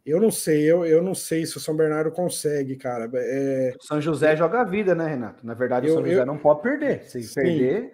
[0.05, 3.09] Eu não sei, eu, eu não sei se o São Bernardo consegue, cara.
[3.15, 3.75] É...
[3.81, 5.47] O São José joga a vida, né, Renato?
[5.47, 6.27] Na verdade, eu, o São José eu...
[6.27, 7.05] não pode perder.
[7.05, 7.35] Se Sim.
[7.35, 7.93] perder,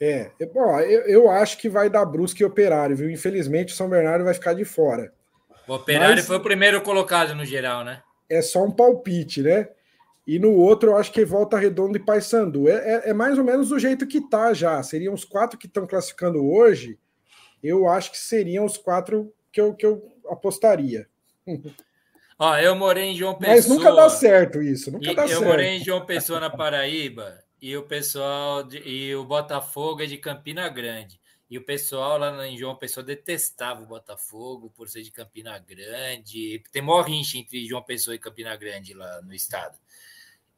[0.00, 3.10] é, bom, eu, eu acho que vai dar Brusque e Operário, viu?
[3.10, 5.12] Infelizmente o São Bernardo vai ficar de fora.
[5.66, 8.02] O Operário Mas foi o primeiro colocado no geral, né?
[8.28, 9.68] É só um palpite, né?
[10.26, 12.68] E no outro eu acho que volta Redondo e Paysandu.
[12.68, 14.80] É, é, é mais ou menos do jeito que tá já.
[14.82, 16.98] Seriam os quatro que estão classificando hoje.
[17.62, 21.08] Eu acho que seriam os quatro que eu, que eu apostaria.
[22.38, 23.56] Ó, eu morei em João Pessoa.
[23.56, 24.90] Mas nunca dá certo isso.
[24.92, 25.44] Nunca dá eu certo.
[25.44, 30.16] morei em João Pessoa, na Paraíba e o pessoal de, e o Botafogo é de
[30.16, 31.20] Campina Grande.
[31.50, 36.62] E o pessoal lá em João Pessoa detestava o Botafogo por ser de Campina Grande.
[36.70, 39.78] Tem maior rincha entre João Pessoa e Campina Grande lá no estado.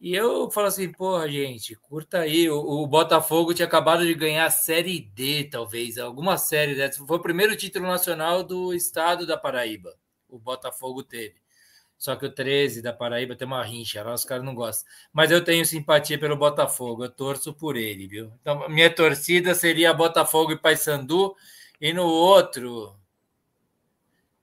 [0.01, 2.49] E eu falo assim, porra, gente, curta aí.
[2.49, 7.05] O, o, Botafogo tinha acabado de ganhar a Série D, talvez, alguma série dessa.
[7.05, 9.95] Foi o primeiro título nacional do estado da Paraíba.
[10.27, 11.35] O Botafogo teve.
[11.99, 14.91] Só que o 13 da Paraíba tem uma rincha, lá os caras não gostam.
[15.13, 18.33] Mas eu tenho simpatia pelo Botafogo, eu torço por ele, viu?
[18.41, 21.37] Então, minha torcida seria Botafogo e Paysandu,
[21.79, 22.97] e no outro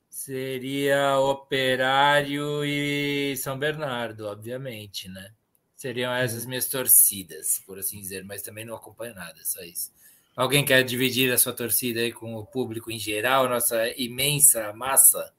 [0.08, 5.32] seria Operário e São Bernardo, obviamente, né?
[5.78, 9.92] Seriam essas minhas torcidas, por assim dizer, mas também não acompanho nada, só isso.
[10.36, 15.32] Alguém quer dividir a sua torcida aí com o público em geral, nossa imensa massa?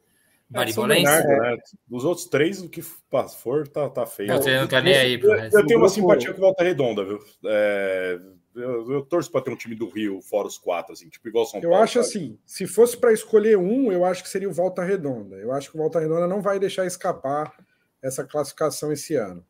[0.48, 1.10] Maribolense?
[1.10, 1.56] É, né?
[1.88, 4.32] Dos outros três, o que for, tá, tá feio.
[4.32, 5.20] Você não tá nem aí.
[5.20, 7.18] Eu, eu tenho uma simpatia com Volta Redonda, viu?
[7.44, 8.20] É,
[8.54, 11.46] eu, eu, torço para ter um time do Rio fora os quatro, assim, tipo igual
[11.46, 11.76] São Paulo.
[11.76, 12.06] Eu acho sabe?
[12.06, 15.34] assim, se fosse para escolher um, eu acho que seria o Volta Redonda.
[15.34, 17.52] Eu acho que o Volta Redonda não vai deixar escapar
[18.00, 19.44] essa classificação esse ano.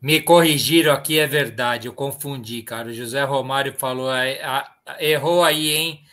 [0.00, 2.88] Me corrigiram aqui, é verdade, eu confundi, cara.
[2.88, 4.10] O José Romário falou,
[4.98, 6.04] errou aí, hein?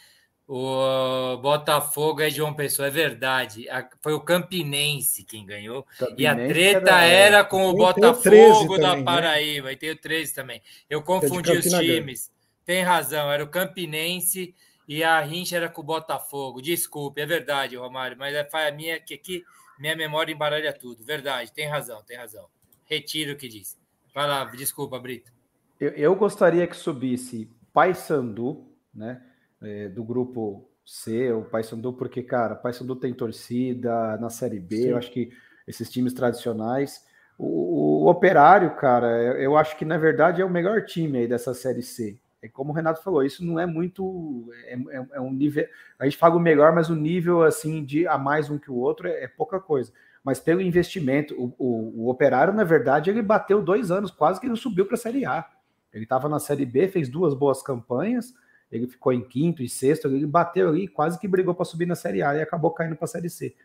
[0.53, 3.67] O Botafogo é João Pessoa, é verdade.
[4.01, 5.83] foi o Campinense quem ganhou.
[5.97, 9.67] Campinense e a treta era, era com o Botafogo da Paraíba.
[9.67, 9.73] Né?
[9.73, 10.61] E tem o 13 também.
[10.89, 12.29] Eu confundi os times.
[12.65, 14.53] tem razão, era o Campinense
[14.85, 16.61] e a rincha era com o Botafogo.
[16.61, 19.45] Desculpe, é verdade, Romário, mas é a minha que aqui
[19.79, 21.01] minha memória embaralha tudo.
[21.01, 22.45] Verdade, tem razão, tem razão.
[22.91, 23.77] Retiro o que disse.
[24.13, 25.31] Vai lá, desculpa, Brito.
[25.79, 29.21] Eu, eu gostaria que subisse Paysandu, né?
[29.61, 34.87] É, do grupo C, o Paysandu, porque, cara, Paysandu tem torcida na Série B, Sim.
[34.89, 35.31] eu acho que
[35.65, 37.05] esses times tradicionais.
[37.37, 39.07] O, o, Operário, cara,
[39.39, 42.19] eu acho que na verdade é o melhor time aí dessa Série C.
[42.41, 44.51] É como o Renato falou, isso não é muito.
[44.65, 45.65] É, é, é um nível.
[45.97, 48.75] A gente fala o melhor, mas o nível assim de a mais um que o
[48.75, 49.93] outro é, é pouca coisa.
[50.23, 54.45] Mas pelo investimento, o, o, o, Operário, na verdade, ele bateu dois anos, quase que
[54.45, 55.49] ele subiu para a Série A.
[55.91, 58.33] Ele estava na Série B, fez duas boas campanhas,
[58.71, 61.95] ele ficou em quinto e sexto, ele bateu ali, quase que brigou para subir na
[61.95, 63.55] Série A e acabou caindo para a Série C.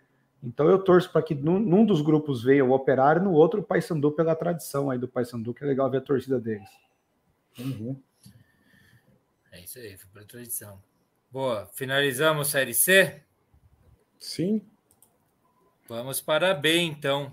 [0.43, 3.63] Então eu torço para que num, num, dos grupos venha o Operário, no outro o
[3.63, 6.69] Paysandu pela tradição aí do Paysandu, que é legal ver a torcida deles.
[7.59, 8.01] Uhum.
[9.53, 10.83] É isso aí, foi pela tradição.
[11.31, 13.23] Boa, finalizamos Série C?
[14.19, 14.63] Sim.
[15.89, 17.33] Vamos para B, então.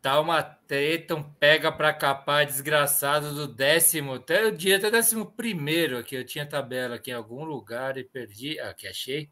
[0.00, 5.26] Tá uma treta, um pega para capar desgraçado do décimo, até o dia até décimo
[5.26, 6.14] primeiro aqui.
[6.14, 8.60] Eu tinha tabela aqui em algum lugar e perdi.
[8.60, 9.28] Aqui achei.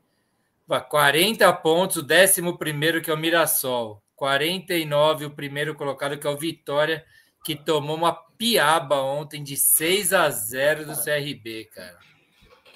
[0.89, 4.03] 40 pontos, o décimo primeiro que é o Mirassol.
[4.17, 7.05] 49 o primeiro colocado que é o Vitória,
[7.45, 11.99] que tomou uma piaba ontem de 6 a 0 do CRB, cara.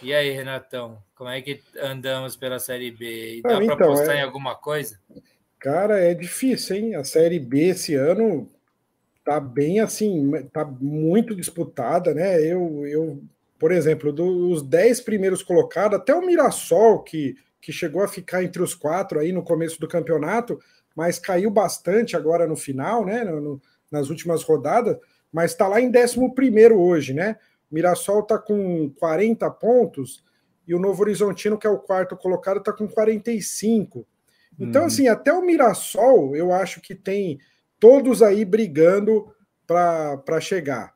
[0.03, 3.41] E aí, Renatão, como é que andamos pela Série B?
[3.43, 4.21] Dá para então, apostar é...
[4.21, 4.99] em alguma coisa?
[5.61, 6.95] Cara, é difícil, hein?
[6.95, 8.49] A Série B esse ano
[9.23, 12.43] tá bem assim, tá muito disputada, né?
[12.43, 13.23] Eu, eu
[13.59, 18.63] por exemplo, dos 10 primeiros colocados, até o Mirassol, que, que chegou a ficar entre
[18.63, 20.59] os quatro aí no começo do campeonato,
[20.97, 23.23] mas caiu bastante agora no final, né?
[23.23, 23.61] No,
[23.93, 24.97] nas últimas rodadas,
[25.31, 27.37] mas está lá em 11 primeiro hoje, né?
[27.71, 30.25] Mirassol está com 40 pontos
[30.67, 34.07] e o Novo Horizontino, que é o quarto colocado, está com 45.
[34.61, 34.87] Então, uhum.
[34.87, 37.39] assim, até o Mirassol, eu acho que tem
[37.79, 39.27] todos aí brigando
[39.67, 40.95] para chegar.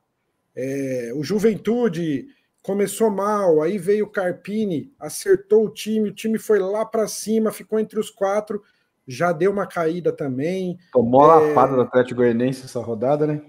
[0.55, 2.27] É, o Juventude
[2.63, 7.51] começou mal, aí veio o Carpini, acertou o time, o time foi lá para cima,
[7.51, 8.63] ficou entre os quatro,
[9.07, 10.79] já deu uma caída também.
[10.93, 11.49] Tomou a é...
[11.49, 13.43] lapada do Atlético Goianiense essa rodada, né?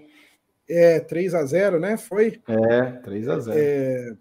[0.68, 1.96] É, 3 a 0 né?
[1.96, 2.40] Foi?
[2.48, 4.16] É, 3 a 0 é,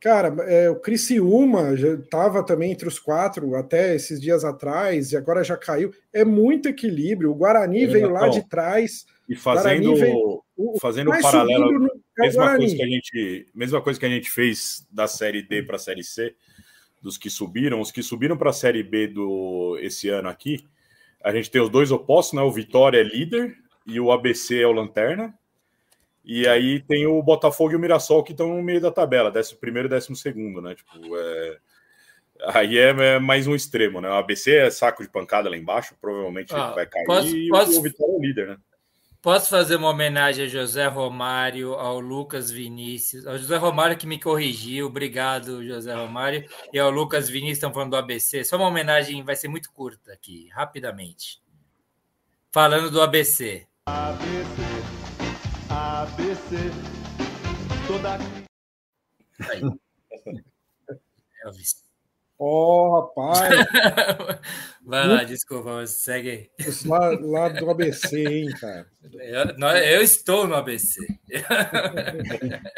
[0.00, 5.16] Cara, é, o Criciúma já estava também entre os quatro até esses dias atrás, e
[5.16, 5.92] agora já caiu.
[6.12, 7.32] É muito equilíbrio.
[7.32, 9.04] O Guarani é, veio lá de trás.
[9.28, 10.42] E fazendo, veio,
[10.80, 11.86] fazendo um paralelo, no,
[12.18, 15.64] é mesma, coisa que a gente, mesma coisa que a gente fez da Série D
[15.64, 16.34] para a Série C,
[17.02, 20.64] dos que subiram, os que subiram para a Série B do esse ano aqui,
[21.22, 22.42] a gente tem os dois opostos, né?
[22.42, 25.36] O Vitória é líder e o ABC é o Lanterna.
[26.28, 29.58] E aí tem o Botafogo e o Mirassol que estão no meio da tabela, décimo
[29.58, 30.74] primeiro e décimo segundo, né?
[30.74, 31.56] Tipo, é...
[32.48, 34.10] aí é, é, mais um extremo, né?
[34.10, 37.80] O ABC é saco de pancada lá embaixo, provavelmente ah, vai cair posso, e posso,
[37.80, 38.58] o Vitória é o líder, né?
[39.22, 44.20] Posso fazer uma homenagem a José Romário, ao Lucas Vinícius, ao José Romário que me
[44.20, 48.44] corrigiu, obrigado, José Romário, e ao Lucas Vinícius, estão falando do ABC.
[48.44, 51.40] Só uma homenagem, vai ser muito curta aqui, rapidamente.
[52.52, 53.66] Falando do ABC.
[53.86, 54.67] ABC.
[56.02, 56.56] ABC.
[57.88, 58.18] Toda.
[59.50, 59.62] Aí.
[61.44, 61.82] Elvis.
[62.38, 63.40] Oh, rapaz.
[64.88, 66.50] Vai lá, desculpa, segue aí.
[66.86, 68.86] Lá, lá do ABC, hein, cara.
[69.12, 71.06] Eu, eu estou no ABC.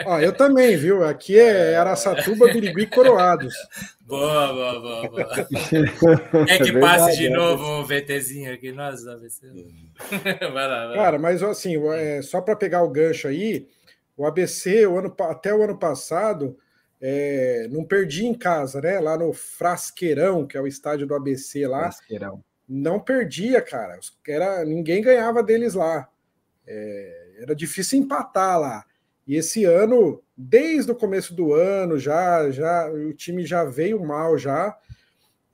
[0.04, 1.04] ah, eu também, viu?
[1.04, 3.54] Aqui é Araçatuba, Birigui Coroados.
[4.00, 5.28] Boa, boa, boa, boa.
[6.50, 9.46] É que é passe de é novo o VTzinho aqui, nós, ABC.
[10.52, 10.96] Vai lá, vai.
[10.96, 13.68] Cara, mas assim, é, só para pegar o gancho aí,
[14.16, 16.58] o ABC, o ano, até o ano passado
[17.00, 19.00] é, não perdi em casa, né?
[19.00, 21.82] Lá no Frasqueirão, que é o estádio do ABC lá.
[21.82, 22.44] Frasqueirão.
[22.68, 23.98] Não perdia, cara.
[24.28, 26.08] Era, ninguém ganhava deles lá.
[26.66, 28.84] É, era difícil empatar lá.
[29.26, 34.36] E esse ano, desde o começo do ano, já, já o time já veio mal
[34.36, 34.76] já.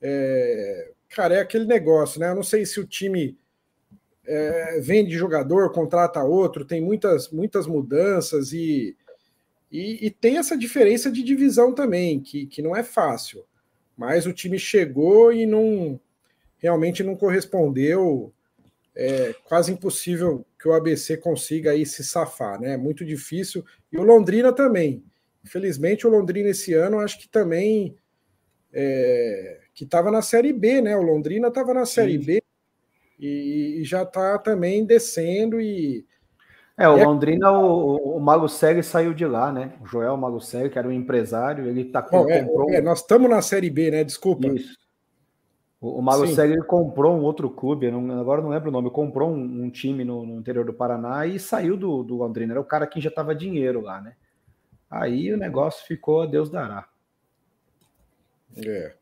[0.03, 2.31] É, cara, é aquele negócio, né?
[2.31, 3.39] Eu não sei se o time
[4.27, 8.97] é, vende jogador, contrata outro, tem muitas, muitas mudanças e
[9.77, 13.45] e, e, tem essa diferença de divisão também, que, que não é fácil.
[13.97, 16.01] Mas o time chegou e não
[16.59, 18.33] realmente não correspondeu.
[18.95, 22.73] É quase impossível que o ABC consiga aí se safar, né?
[22.73, 23.65] É muito difícil.
[23.93, 25.05] E o Londrina também.
[25.45, 27.95] Infelizmente, o Londrina esse ano acho que também
[28.73, 30.97] é, que estava na Série B, né?
[30.97, 32.25] O Londrina estava na Série Sim.
[32.25, 32.43] B
[33.19, 36.07] e, e já está também descendo e
[36.79, 37.05] É, o é...
[37.05, 39.73] Londrina, o, o Malucelli saiu de lá, né?
[39.81, 42.29] O Joel Malucelli, que era um empresário, ele tá com.
[42.29, 42.71] É, comprou...
[42.71, 44.05] é, nós estamos na Série B, né?
[44.05, 44.49] Desculpa.
[44.49, 44.77] Isso.
[45.81, 49.31] O, o Malucelli ele comprou um outro clube, não, agora não lembro o nome, comprou
[49.31, 52.53] um, um time no, no, interior do Paraná e saiu do, do Londrina.
[52.53, 54.15] Era o cara que já tava dinheiro lá, né?
[54.91, 56.87] Aí o negócio ficou a Deus dará.
[58.57, 58.95] É.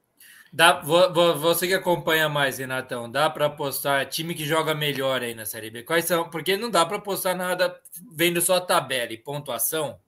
[0.56, 5.44] Dá, você que acompanha mais, Renatão, dá para apostar time que joga melhor aí na
[5.44, 5.82] Série B?
[5.82, 6.31] Quais são?
[6.31, 7.76] Porque não dá para apostar nada
[8.12, 9.98] vendo só a tabela e pontuação.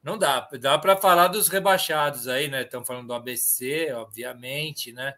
[0.00, 0.48] Não dá.
[0.60, 2.62] Dá para falar dos rebaixados aí, né?
[2.62, 5.12] Estão falando do ABC, obviamente, né?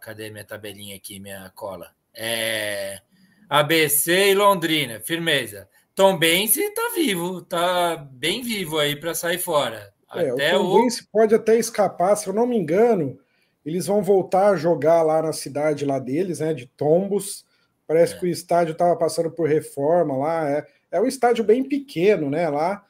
[0.00, 1.90] Cadê minha tabelinha aqui, minha cola?
[2.14, 3.02] É...
[3.50, 5.68] ABC e Londrina, firmeza.
[5.94, 9.92] Tom Benz tá vivo, tá bem vivo aí para sair fora.
[10.14, 10.80] É, até o Tom o...
[10.80, 13.22] Benz pode até escapar, se eu não me engano,
[13.64, 17.44] eles vão voltar a jogar lá na cidade lá deles, né, de Tombos.
[17.86, 18.18] Parece é.
[18.18, 20.50] que o estádio estava passando por reforma lá.
[20.50, 22.84] É, é um estádio bem pequeno, né, lá.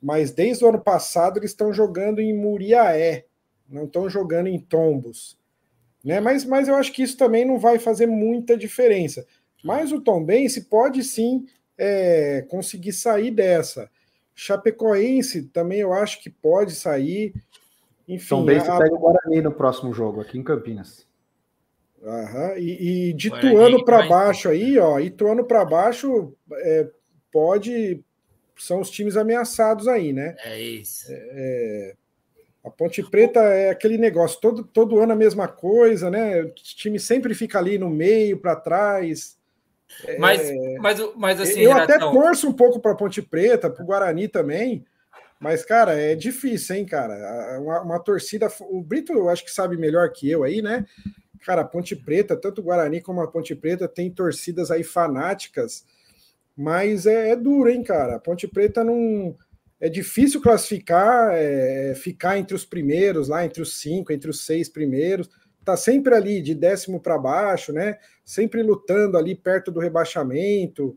[0.00, 3.24] Mas desde o ano passado eles estão jogando em Muriaé,
[3.68, 5.38] não estão jogando em Tombos.
[6.04, 6.20] Né?
[6.20, 9.26] Mas, mas eu acho que isso também não vai fazer muita diferença.
[9.64, 11.46] Mas o Tom Bense pode sim
[11.76, 13.90] é, conseguir sair dessa.
[14.34, 17.34] Chapecoense também eu acho que pode sair.
[18.08, 18.78] Enfim, Tom Bense a...
[18.78, 21.06] pega o Guarani no próximo jogo, aqui em Campinas.
[22.04, 26.88] Aham, e, e de Tuano para baixo aí, ó, Ituano para baixo é,
[27.32, 28.04] pode.
[28.58, 30.36] São os times ameaçados aí, né?
[30.44, 31.06] É isso.
[31.10, 31.94] É, é
[32.66, 36.42] a Ponte Preta é aquele negócio, todo, todo ano a mesma coisa, né?
[36.42, 39.38] O time sempre fica ali no meio, para trás.
[40.18, 40.78] Mas, é...
[40.80, 41.60] mas, mas assim.
[41.60, 44.84] Eu até torço um pouco para a Ponte Preta, para o Guarani também.
[45.40, 47.60] Mas, cara, é difícil, hein, cara?
[47.60, 48.48] Uma, uma, torcida.
[48.70, 50.86] O Brito, eu acho que sabe melhor que eu aí, né?
[51.44, 55.84] Cara, a Ponte Preta, tanto o Guarani como a Ponte Preta, tem torcidas aí fanáticas,
[56.56, 58.16] mas é, é duro, hein, cara?
[58.16, 59.36] A Ponte Preta não
[59.78, 64.68] é difícil classificar, é, ficar entre os primeiros, lá entre os cinco, entre os seis
[64.68, 65.28] primeiros.
[65.64, 67.98] Tá sempre ali de décimo para baixo, né?
[68.24, 70.96] Sempre lutando ali perto do rebaixamento.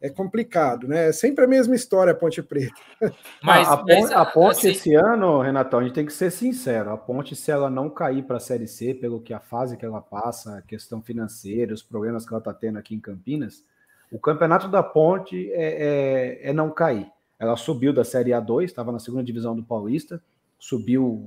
[0.00, 1.08] É complicado, né?
[1.08, 2.74] É sempre a mesma história, Ponte Preta.
[3.42, 4.70] Mas a, ponte, a ponte assim...
[4.70, 6.90] esse ano, Renatão, a gente tem que ser sincero.
[6.90, 9.84] A ponte, se ela não cair para a Série C, pelo que a fase que
[9.84, 13.64] ela passa, a questão financeira, os problemas que ela está tendo aqui em Campinas,
[14.10, 18.90] o campeonato da ponte é, é, é não cair ela subiu da Série A2, estava
[18.90, 20.20] na segunda divisão do Paulista,
[20.58, 21.22] subiu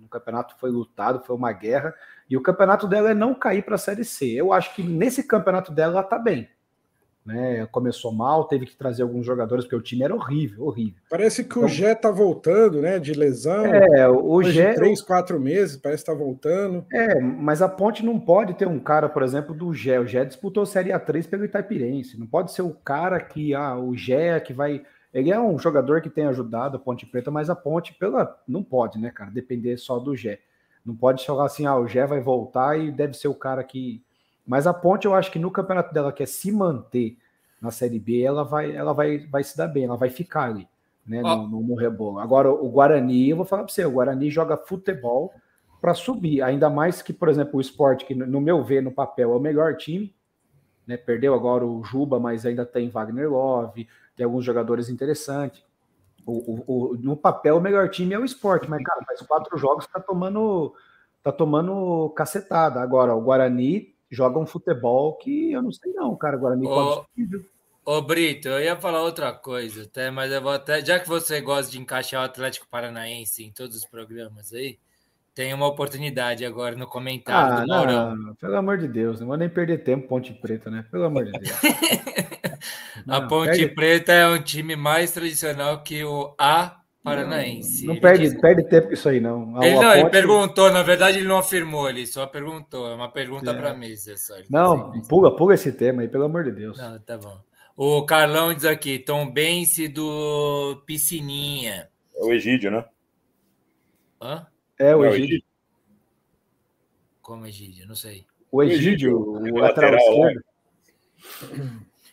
[0.00, 1.94] no campeonato, foi lutado, foi uma guerra.
[2.28, 4.26] E o campeonato dela é não cair para a Série C.
[4.26, 6.48] Eu acho que nesse campeonato dela ela está bem.
[7.24, 7.66] Né?
[7.72, 11.00] Começou mal, teve que trazer alguns jogadores, porque o time era horrível, horrível.
[11.08, 12.98] Parece que então, o Gé tá voltando, né?
[12.98, 13.64] De lesão.
[13.64, 14.74] É, o Gé.
[14.74, 16.84] Três, quatro meses, parece que tá voltando.
[16.92, 19.98] É, mas a ponte não pode ter um cara, por exemplo, do Gé.
[19.98, 22.20] O Gé disputou Série A3 pelo Itaipirense.
[22.20, 24.82] Não pode ser o cara que, ah, o Gé que vai
[25.14, 28.64] ele é um jogador que tem ajudado a Ponte Preta, mas a Ponte pela não
[28.64, 30.40] pode, né, cara, depender só do Gé.
[30.84, 34.02] Não pode falar assim, ah, o Gé vai voltar e deve ser o cara que.
[34.46, 37.16] Mas a Ponte, eu acho que no campeonato dela, que é se manter
[37.60, 40.68] na Série B, ela vai, ela vai, vai se dar bem, ela vai ficar ali,
[41.06, 41.36] né, oh.
[41.36, 42.18] no, no, no rebolo.
[42.18, 45.32] Agora, o Guarani, eu vou falar para você, o Guarani joga futebol
[45.80, 49.32] para subir, ainda mais que, por exemplo, o esporte, que no meu ver, no papel,
[49.32, 50.14] é o melhor time,
[50.86, 55.64] né, perdeu agora o Juba, mas ainda tem Wagner Love, tem alguns jogadores interessantes.
[56.26, 59.58] O, o, o, no papel, o melhor time é o esporte, mas, cara, faz quatro
[59.58, 60.74] jogos tá tomando,
[61.22, 62.80] tá tomando cacetada.
[62.80, 66.36] Agora, o Guarani joga um futebol que eu não sei, não, cara.
[66.36, 67.04] O Guarani ô,
[67.84, 70.84] ô, Brito, eu ia falar outra coisa, até, mas eu vou até.
[70.84, 74.78] Já que você gosta de encaixar o Atlético Paranaense em todos os programas aí,
[75.34, 78.16] tem uma oportunidade agora no comentário ah, do Maurão.
[78.16, 80.84] Não, pelo amor de Deus, não vou nem perder tempo, Ponte Preta, né?
[80.90, 81.50] Pelo amor de Deus.
[83.08, 83.66] a Ponte.
[83.68, 87.86] Preta é um time mais tradicional que o A Paranaense.
[87.86, 88.40] Não, não perde, diz...
[88.40, 89.62] perde tempo com isso aí, não.
[89.62, 89.98] ele, não, Ponte...
[89.98, 93.54] ele perguntou, na verdade ele não afirmou, ele só perguntou, é uma pergunta é.
[93.54, 94.16] para a mesa.
[94.16, 96.78] Só, não, pula, pula esse tema aí, pelo amor de Deus.
[96.78, 97.38] Não, tá bom.
[97.76, 101.90] O Carlão diz aqui, Tom Bense do Piscininha.
[102.16, 102.86] É o Egídio, né?
[104.22, 104.46] Hã?
[104.78, 105.42] É o Egídio.
[107.20, 107.86] Como Egídio?
[107.86, 108.24] Não sei.
[108.50, 110.44] O Egídio, o, lateral, esquerdo.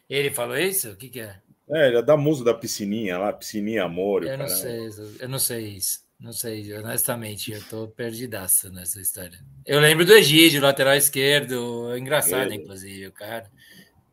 [0.10, 0.92] Ele falou isso?
[0.92, 1.40] O que, que é?
[1.74, 4.24] É, ele é da musa da piscininha lá, piscininha amor.
[4.24, 4.90] Eu não sei,
[5.20, 6.00] eu não sei isso.
[6.20, 9.40] Não sei, honestamente, eu tô perdidaço nessa história.
[9.66, 13.50] Eu lembro do Egídio, lateral esquerdo, engraçado, inclusive, o cara.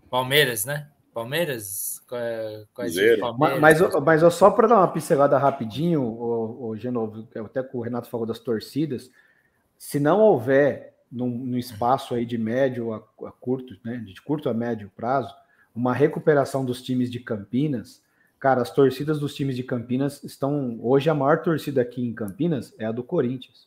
[0.09, 0.89] Palmeiras, né?
[1.13, 2.01] Palmeiras?
[2.09, 3.21] Quais Palmeiras?
[3.61, 8.09] Mas, mas só para dar uma pincelada rapidinho, o, o Genovo, até que o Renato
[8.09, 9.11] falou das torcidas,
[9.77, 14.49] se não houver num, num espaço aí de médio a, a, curto, né, de curto
[14.49, 15.35] a médio prazo,
[15.79, 18.03] uma recuperação dos times de Campinas,
[18.39, 20.79] Cara, as torcidas dos times de Campinas estão.
[20.81, 23.67] Hoje, a maior torcida aqui em Campinas é a do Corinthians.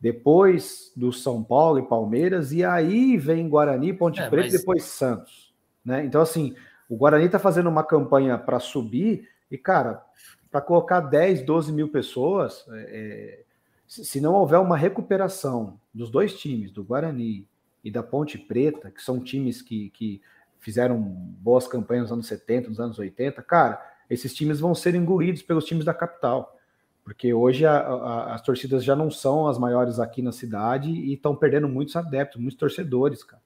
[0.00, 4.54] Depois do São Paulo e Palmeiras, e aí vem Guarani, Ponte é, Preta mas...
[4.54, 5.52] e depois Santos.
[5.84, 6.04] Né?
[6.04, 6.54] Então, assim,
[6.88, 10.02] o Guarani está fazendo uma campanha para subir, e, cara,
[10.50, 13.44] para colocar 10, 12 mil pessoas, é, é
[13.86, 17.46] se não houver uma recuperação dos dois times, do Guarani
[17.82, 20.20] e da Ponte Preta, que são times que, que
[20.60, 25.42] fizeram boas campanhas nos anos 70, nos anos 80, cara, esses times vão ser engolidos
[25.42, 26.56] pelos times da capital.
[27.04, 31.14] Porque hoje a, a, as torcidas já não são as maiores aqui na cidade e
[31.14, 33.42] estão perdendo muitos adeptos, muitos torcedores, cara.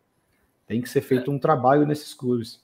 [0.67, 2.61] Tem que ser feito um trabalho nesses clubes.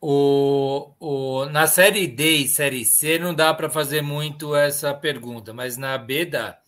[0.00, 5.52] O, o, na série D e série C não dá para fazer muito essa pergunta,
[5.52, 6.61] mas na B dá.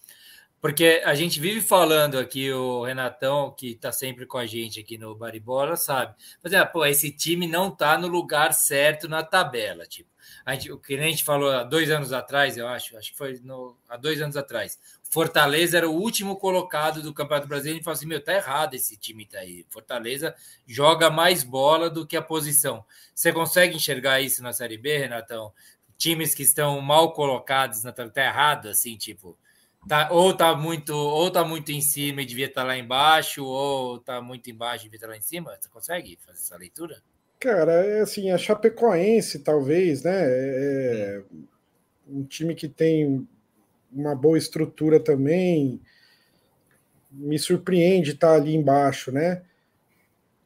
[0.65, 4.97] Porque a gente vive falando aqui, o Renatão, que está sempre com a gente aqui
[4.97, 6.15] no Baribola, sabe?
[6.43, 9.85] Mas, é, pô, esse time não está no lugar certo na tabela.
[9.85, 10.09] Tipo,
[10.43, 13.19] a gente, o que a gente falou há dois anos atrás, eu acho, acho que
[13.19, 14.79] foi no, há dois anos atrás.
[15.03, 18.97] Fortaleza era o último colocado do Campeonato Brasileiro e falou assim: meu, tá errado esse
[18.97, 19.67] time tá aí.
[19.69, 20.35] Fortaleza
[20.67, 22.83] joga mais bola do que a posição.
[23.15, 25.53] Você consegue enxergar isso na Série B, Renatão?
[25.99, 29.37] Times que estão mal colocados na tabela, tá errado, assim, tipo.
[29.89, 33.45] Tá, ou tá muito ou tá muito em cima e devia estar tá lá embaixo,
[33.45, 35.57] ou tá muito embaixo e devia estar tá lá em cima.
[35.61, 37.03] Você consegue fazer essa leitura?
[37.39, 40.23] Cara, é assim, a Chapecoense, talvez, né?
[40.25, 41.23] É, é
[42.09, 43.29] um time que tem
[43.93, 45.81] uma boa estrutura também.
[47.13, 49.43] Me surpreende estar ali embaixo, né?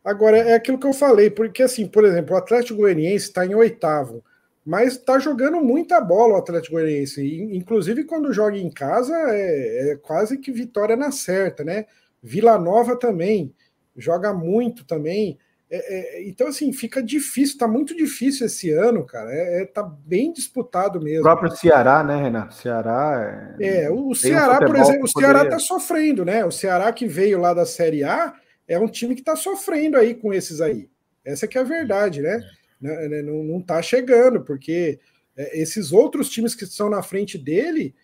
[0.04, 3.54] Agora, é aquilo que eu falei, porque assim, por exemplo, o Atlético Goianiense está em
[3.54, 4.24] oitavo,
[4.68, 7.24] mas está jogando muita bola o Atlético Goianiense.
[7.52, 11.86] Inclusive, quando joga em casa, é, é quase que vitória na certa, né?
[12.22, 13.54] Vila Nova também
[13.96, 15.38] joga muito também.
[15.70, 15.78] É,
[16.20, 19.32] é, então, assim, fica difícil, tá muito difícil esse ano, cara.
[19.32, 21.20] É, é tá bem disputado mesmo.
[21.20, 22.52] O próprio Ceará, né, Renato?
[22.54, 23.56] Ceará.
[23.58, 25.50] É, é o Ceará, um por exemplo, o Ceará poderia...
[25.50, 26.44] tá sofrendo, né?
[26.44, 28.34] O Ceará que veio lá da Série A
[28.66, 30.90] é um time que tá sofrendo aí com esses aí.
[31.24, 32.38] Essa que é a verdade, né?
[32.80, 34.98] Não, né, não, não tá chegando, porque
[35.36, 37.94] é, esses outros times que estão na frente dele,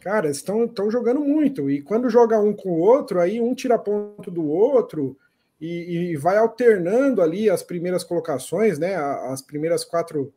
[0.00, 1.70] cara, estão, estão jogando muito.
[1.70, 5.16] E quando joga um com o outro, aí um tira ponto do outro
[5.60, 8.96] e, e, vai alternando ali as primeiras colocações, né?
[8.96, 10.34] As primeiras quatro,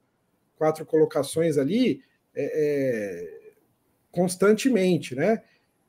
[0.55, 2.01] quatro colocações ali
[2.35, 3.39] é, é,
[4.11, 5.41] constantemente, né?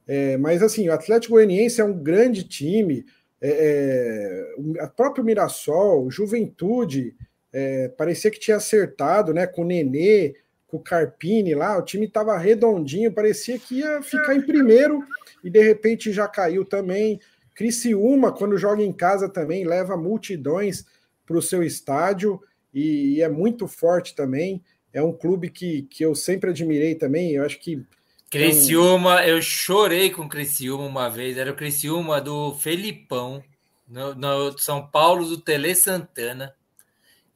[0.07, 3.05] É, mas assim, o Atlético Goianiense é um grande time,
[3.41, 4.47] é,
[4.79, 7.15] é, a próprio Mirassol, Juventude,
[7.59, 9.47] é, parecia que tinha acertado, né?
[9.47, 10.35] Com o Nenê,
[10.67, 15.03] com o Carpini lá, o time estava redondinho, parecia que ia ficar em primeiro
[15.43, 17.19] e de repente já caiu também.
[17.55, 20.85] Criciúma, quando joga em casa também, leva multidões
[21.25, 22.39] para o seu estádio
[22.75, 24.63] e, e, é muito forte também.
[24.93, 27.33] É um clube que, que eu sempre admirei também.
[27.33, 27.83] Eu acho que.
[28.31, 29.21] Criciúma, um...
[29.21, 31.39] eu chorei com Criciúma uma vez.
[31.39, 33.43] Era o Criciúma do Felipão,
[33.89, 36.55] no, no São Paulo do Tele Santana.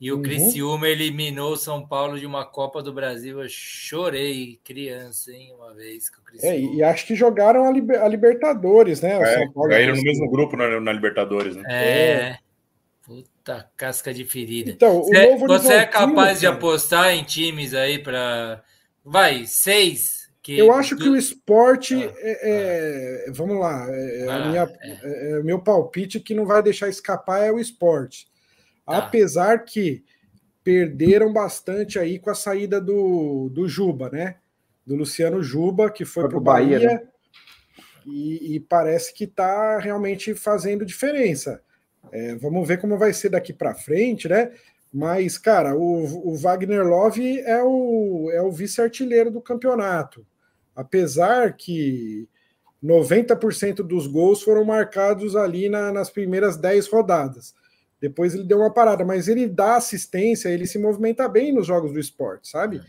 [0.00, 0.22] E o uhum.
[0.22, 3.42] Criciúma eliminou o São Paulo de uma Copa do Brasil.
[3.42, 6.54] Eu chorei, criança, hein, uma vez com o Criciúma.
[6.54, 9.18] É, e acho que jogaram a, Liber, a Libertadores, né?
[9.18, 11.64] O é, São Paulo caíram no mesmo grupo na, na Libertadores, né?
[11.68, 11.84] É.
[11.84, 12.38] é.
[13.04, 14.70] Puta casca de ferida.
[14.70, 18.62] Então, você, você é capaz de apostar em times aí para.
[19.04, 20.30] Vai, seis.
[20.40, 20.56] Que...
[20.56, 23.86] Eu acho que o esporte ah, é, é, Vamos lá.
[23.90, 25.32] É, ah, minha, é.
[25.32, 28.29] é meu palpite que não vai deixar escapar é o esporte.
[28.90, 28.98] Tá.
[28.98, 30.04] Apesar que
[30.64, 34.36] perderam bastante aí com a saída do, do Juba, né?
[34.86, 37.08] Do Luciano Juba, que foi, foi para o Bahia, Bahia né?
[38.04, 41.62] e, e, parece que está realmente fazendo diferença.
[42.10, 44.52] É, vamos ver como vai ser daqui para frente, né?
[44.92, 50.26] Mas, cara, o, o Wagner Love é o, é o vice-artilheiro do campeonato.
[50.74, 52.28] Apesar que
[52.82, 57.54] 90% dos gols foram marcados ali na, nas primeiras 10 rodadas.
[58.00, 61.92] Depois ele deu uma parada, mas ele dá assistência, ele se movimenta bem nos jogos
[61.92, 62.80] do esporte, sabe?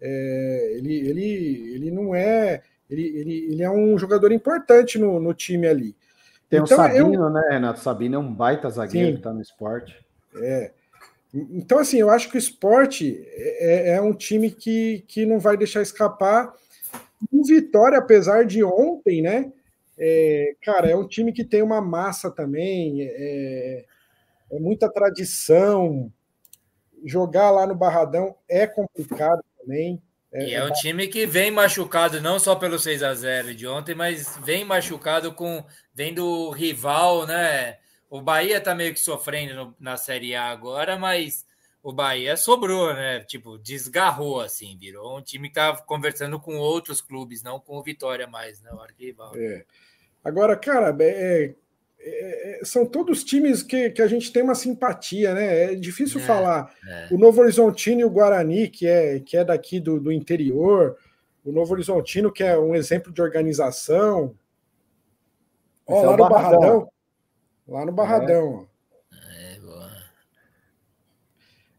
[0.00, 2.62] É, ele, ele, ele não é.
[2.88, 5.96] Ele, ele, ele é um jogador importante no, no time ali.
[6.48, 7.30] Tem então, o Sabino, eu...
[7.30, 7.80] né, Renato?
[7.80, 9.16] Sabino é um baita zagueiro Sim.
[9.16, 9.94] que tá no esporte.
[10.36, 10.70] É.
[11.32, 15.56] Então, assim, eu acho que o esporte é, é um time que, que não vai
[15.56, 16.52] deixar escapar.
[17.32, 19.52] O Vitória, apesar de ontem, né?
[19.96, 23.02] É, cara, é um time que tem uma massa também.
[23.02, 23.84] É,
[24.50, 26.12] é muita tradição.
[27.04, 30.02] Jogar lá no Barradão é complicado também.
[30.32, 33.66] É, e é um time que vem machucado não só pelo 6 a 0 de
[33.66, 37.78] ontem, mas vem machucado com vem do rival, né?
[38.08, 41.44] O Bahia tá meio que sofrendo na Série A agora, mas
[41.82, 43.20] o Bahia sobrou, né?
[43.20, 47.82] Tipo, desgarrou, assim, virou um time que tava conversando com outros clubes, não com o
[47.82, 48.70] Vitória mais, né?
[48.72, 49.32] O arquival.
[49.36, 49.64] É.
[50.22, 51.54] Agora, cara, é,
[52.02, 55.72] é, é, são todos times que, que a gente tem uma simpatia, né?
[55.72, 56.74] É difícil é, falar.
[56.86, 57.08] É.
[57.10, 60.96] O Novo Horizontino e o Guarani, que é, que é daqui do, do interior,
[61.44, 64.34] o Novo Horizontino, que é um exemplo de organização.
[65.86, 66.60] Ó, lá no Barradão.
[66.60, 66.92] Barradão.
[67.68, 68.69] Lá no Barradão.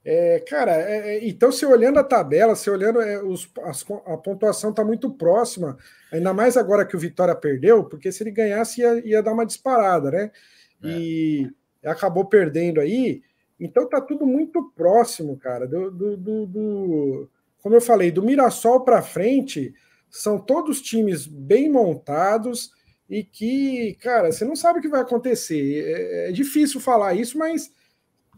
[0.03, 4.17] É, cara, é, é, então se olhando a tabela, se olhando é, os, as, a
[4.17, 5.77] pontuação está muito próxima,
[6.11, 9.45] ainda mais agora que o Vitória perdeu, porque se ele ganhasse ia, ia dar uma
[9.45, 10.31] disparada, né?
[10.83, 10.87] É.
[10.87, 11.51] E
[11.85, 13.21] acabou perdendo aí.
[13.59, 15.67] Então tá tudo muito próximo, cara.
[15.67, 17.29] Do, do, do, do
[17.61, 19.71] como eu falei, do Mirassol para frente,
[20.09, 22.71] são todos times bem montados
[23.07, 25.85] e que, cara, você não sabe o que vai acontecer.
[25.85, 27.71] É, é difícil falar isso, mas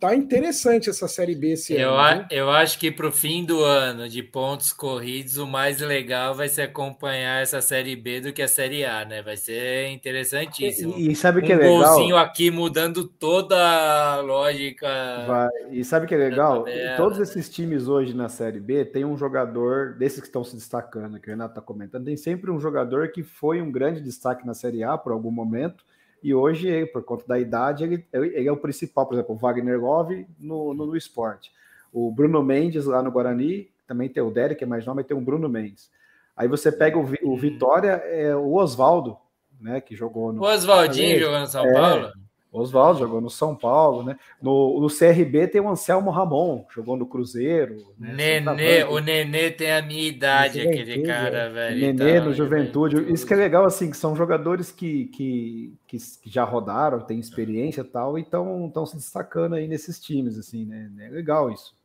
[0.04, 2.26] tá interessante essa Série B esse eu ano.
[2.30, 6.36] A, eu acho que para o fim do ano, de pontos corridos, o mais legal
[6.36, 9.22] vai ser acompanhar essa Série B do que a Série A, né?
[9.22, 10.96] Vai ser interessantíssimo.
[10.98, 11.76] E, e sabe o que um é legal?
[11.76, 14.88] Um golzinho aqui mudando toda a lógica.
[15.26, 15.50] Vai.
[15.72, 16.66] E sabe o que é legal?
[16.98, 21.18] Todos esses times hoje na Série B tem um jogador, desses que estão se destacando,
[21.18, 24.54] que o Renato está comentando, tem sempre um jogador que foi um grande destaque na
[24.54, 25.86] Série A por algum momento
[26.24, 29.80] e hoje, por conta da idade, ele, ele é o principal, por exemplo, o Wagner
[29.80, 31.52] Love no, no, no, esporte.
[31.92, 35.18] O Bruno Mendes lá no Guarani, também tem o Derek, que é mais nome, tem
[35.18, 35.92] o Bruno Mendes.
[36.36, 39.18] Aí você pega o, o Vitória, é o Oswaldo,
[39.60, 40.42] né, que jogou no.
[40.42, 42.12] O Oswaldinho jogou no São é, Paulo?
[42.60, 44.16] Oswaldo jogou no São Paulo, né?
[44.40, 47.94] No, no CRB tem o Anselmo Ramon, jogou no Cruzeiro.
[47.98, 48.40] Né?
[48.40, 51.80] Nenê, o Nenê tem a minha idade, aquele cara, velho.
[51.80, 52.98] Nenê no Juventude.
[52.98, 53.14] Juventude.
[53.14, 57.20] Isso que é legal, assim, que são jogadores que, que, que, que já rodaram, têm
[57.20, 60.92] experiência e tal, e estão se destacando aí nesses times, assim, né?
[61.00, 61.76] É legal isso.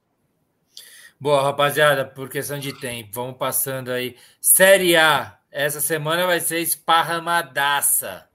[1.19, 4.17] Boa, rapaziada, por questão de tempo, vamos passando aí.
[4.41, 8.28] Série A, essa semana vai ser esparramadaça.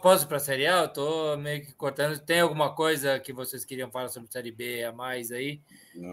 [0.00, 0.82] Posso para a Série A?
[0.82, 2.16] Eu tô meio que cortando.
[2.20, 5.60] Tem alguma coisa que vocês queriam falar sobre Série B a mais aí?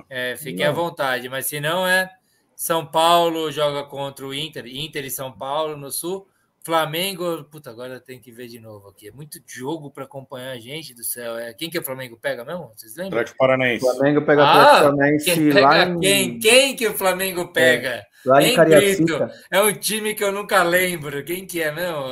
[0.09, 0.71] É, fiquem não.
[0.71, 1.29] à vontade.
[1.29, 2.11] Mas se não, é
[2.55, 6.27] São Paulo joga contra o Inter, Inter e São Paulo no Sul.
[6.69, 9.07] Flamengo, puta, agora tem que ver de novo aqui.
[9.07, 11.35] É muito jogo para acompanhar a gente do céu.
[11.35, 12.69] É, quem que o Flamengo pega mesmo?
[12.75, 13.17] Vocês lembram?
[13.17, 13.79] Atlético Paranaense.
[13.79, 15.99] Flamengo pega o ah, Atlético Paranaense quem pega lá em...
[15.99, 16.39] quem?
[16.39, 17.89] Quem que o Flamengo pega?
[17.89, 19.31] É, lá em Cariacica.
[19.49, 21.23] É um time que eu nunca lembro.
[21.23, 22.03] Quem que é mesmo?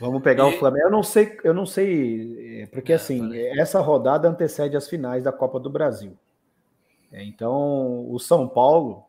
[0.00, 0.56] Vamos pegar e...
[0.56, 0.86] o Flamengo.
[0.86, 5.30] Eu não sei, eu não sei, é, porque assim, essa rodada antecede as finais da
[5.30, 6.18] Copa do Brasil.
[7.12, 9.04] É, então, o São Paulo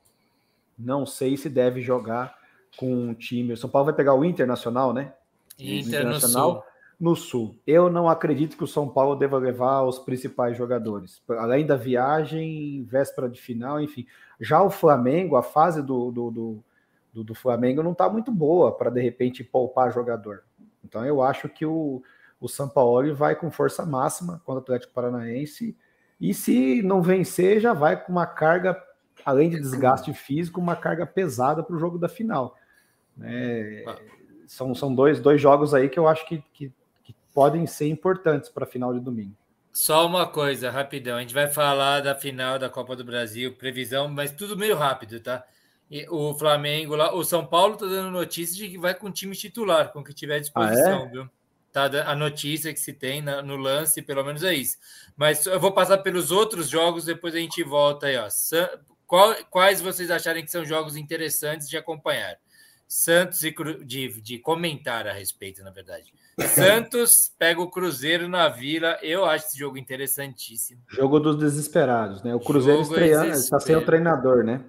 [0.77, 2.42] não sei se deve jogar
[2.77, 3.53] com um time.
[3.53, 5.13] O São Paulo vai pegar o Internacional, né?
[5.57, 6.65] Internacional
[6.99, 7.59] no sul.
[7.67, 11.21] Eu não acredito que o São Paulo deva levar os principais jogadores.
[11.29, 14.05] Além da viagem, véspera de final, enfim.
[14.39, 16.63] Já o Flamengo, a fase do, do, do,
[17.13, 20.43] do, do Flamengo não está muito boa para de repente poupar jogador.
[20.83, 22.01] Então eu acho que o,
[22.39, 25.75] o São Paulo vai com força máxima contra o Atlético Paranaense.
[26.21, 28.81] E se não vencer, já vai com uma carga,
[29.25, 32.55] além de desgaste físico, uma carga pesada para o jogo da final.
[33.17, 33.83] Né?
[33.87, 33.97] Ah.
[34.47, 36.71] São, são dois, dois jogos aí que eu acho que, que,
[37.03, 39.35] que podem ser importantes para a final de domingo.
[39.71, 41.17] Só uma coisa, rapidão.
[41.17, 45.19] A gente vai falar da final da Copa do Brasil, previsão, mas tudo meio rápido,
[45.19, 45.43] tá?
[45.89, 49.11] E o Flamengo lá, o São Paulo tá dando notícia de que vai com o
[49.11, 51.09] time titular, com o que tiver à disposição, ah, é?
[51.09, 51.29] viu?
[51.71, 54.77] Tá a notícia que se tem no lance, pelo menos é isso.
[55.17, 58.27] Mas eu vou passar pelos outros jogos, depois a gente volta aí, ó.
[59.49, 62.37] quais vocês acharem que são jogos interessantes de acompanhar?
[62.93, 63.83] Santos e Cru...
[63.83, 66.13] de, de comentar a respeito, na verdade.
[66.49, 68.99] Santos pega o Cruzeiro na Vila.
[69.01, 70.79] Eu acho esse jogo interessantíssimo.
[70.87, 72.35] Jogo dos desesperados, né?
[72.35, 74.63] O Cruzeiro jogo estreando, está sem o treinador, né?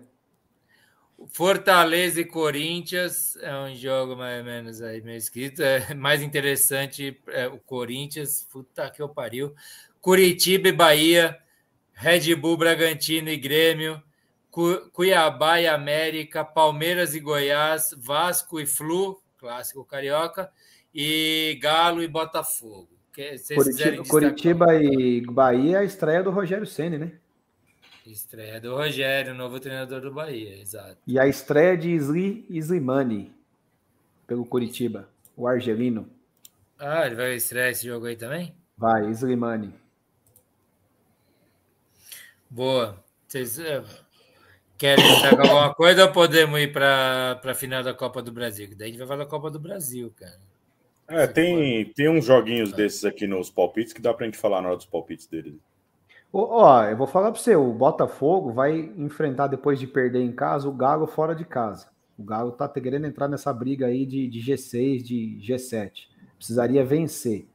[1.34, 5.62] Fortaleza e Corinthians é um jogo mais ou menos aí meio escrito.
[5.62, 8.48] É mais interessante é, o Corinthians.
[8.50, 9.54] Puta que eu pariu.
[10.00, 11.38] Curitiba e Bahia.
[11.92, 14.02] Red Bull, Bragantino e Grêmio.
[14.92, 20.50] Cuiabá e América, Palmeiras e Goiás, Vasco e Flu, clássico carioca,
[20.94, 22.88] e Galo e Botafogo.
[23.54, 27.12] Curitiba, Curitiba e Bahia, a estreia do Rogério Ceni, né?
[28.06, 30.98] Estreia do Rogério, novo treinador do Bahia, exato.
[31.06, 33.32] E a estreia de Isli Islimani
[34.26, 36.08] pelo Curitiba, o argelino.
[36.78, 38.54] Ah, ele vai estrear esse jogo aí também?
[38.76, 39.72] Vai, Islimani.
[42.50, 43.02] Boa.
[43.26, 43.82] Vocês, é,
[44.76, 48.68] Querem destacar alguma coisa ou podemos ir para a final da Copa do Brasil?
[48.76, 50.38] Daí a gente vai falar da Copa do Brasil, cara.
[51.06, 54.62] É, tem, tem uns joguinhos desses aqui nos palpites que dá para a gente falar
[54.62, 55.54] na hora dos palpites deles.
[56.32, 60.68] Ó, eu vou falar para você, o Botafogo vai enfrentar depois de perder em casa
[60.68, 61.88] o Galo fora de casa.
[62.18, 66.08] O Galo tá querendo entrar nessa briga aí de, de G6, de G7.
[66.36, 67.46] Precisaria vencer.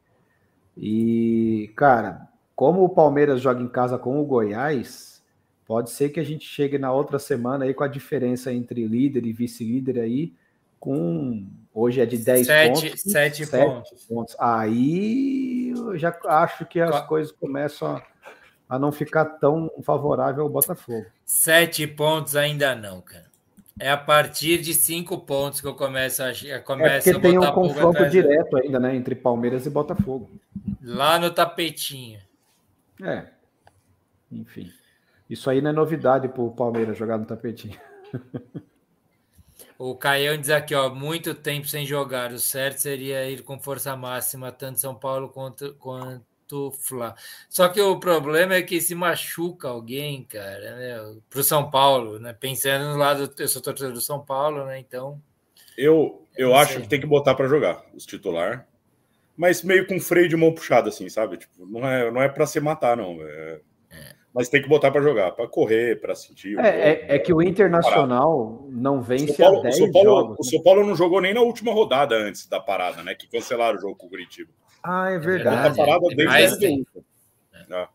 [0.77, 5.18] E, cara, como o Palmeiras joga em casa com o Goiás,
[5.69, 9.23] pode ser que a gente chegue na outra semana aí com a diferença entre líder
[9.23, 10.33] e vice-líder aí,
[10.79, 13.01] com hoje é de 10 sete, pontos.
[13.01, 14.05] 7 pontos.
[14.05, 14.35] pontos.
[14.39, 18.03] Aí eu já acho que as coisas começam a,
[18.67, 21.05] a não ficar tão favorável ao Botafogo.
[21.23, 23.29] Sete pontos ainda não, cara.
[23.79, 26.31] É a partir de cinco pontos que eu começo a,
[26.65, 28.95] começo é porque tem um confronto direto ainda, né?
[28.95, 30.31] Entre Palmeiras e Botafogo.
[30.81, 32.19] Lá no tapetinho.
[33.03, 33.27] É.
[34.31, 34.71] Enfim.
[35.29, 37.79] Isso aí não é novidade para o Palmeiras jogar no tapetinho.
[39.77, 42.33] O Caião diz aqui, ó, muito tempo sem jogar.
[42.33, 47.15] O certo seria ir com força máxima, tanto São Paulo quanto, quanto Fla.
[47.47, 51.21] Só que o problema é que se machuca alguém, cara, né?
[51.29, 52.33] Pro São Paulo, né?
[52.33, 54.79] Pensando no lado, eu sou torcedor do São Paulo, né?
[54.79, 55.21] Então.
[55.77, 56.81] Eu, eu acho sei.
[56.81, 58.67] que tem que botar para jogar os titular,
[59.37, 61.37] mas meio com freio de mão puxado, assim, sabe?
[61.37, 63.17] Tipo, não é, não é para se matar, não.
[63.21, 63.61] É...
[64.29, 64.31] É.
[64.33, 66.57] Mas tem que botar para jogar, para correr, para sentir.
[66.59, 70.37] É, é, é, que o Internacional não vence Paulo, a 10 o São Paulo, jogos.
[70.39, 73.15] O São Paulo não jogou nem na última rodada antes da parada, né?
[73.15, 74.51] Que cancelaram o jogo com o Curitiba.
[74.83, 75.75] Ah, é verdade.
[75.75, 77.87] parada desde mais é.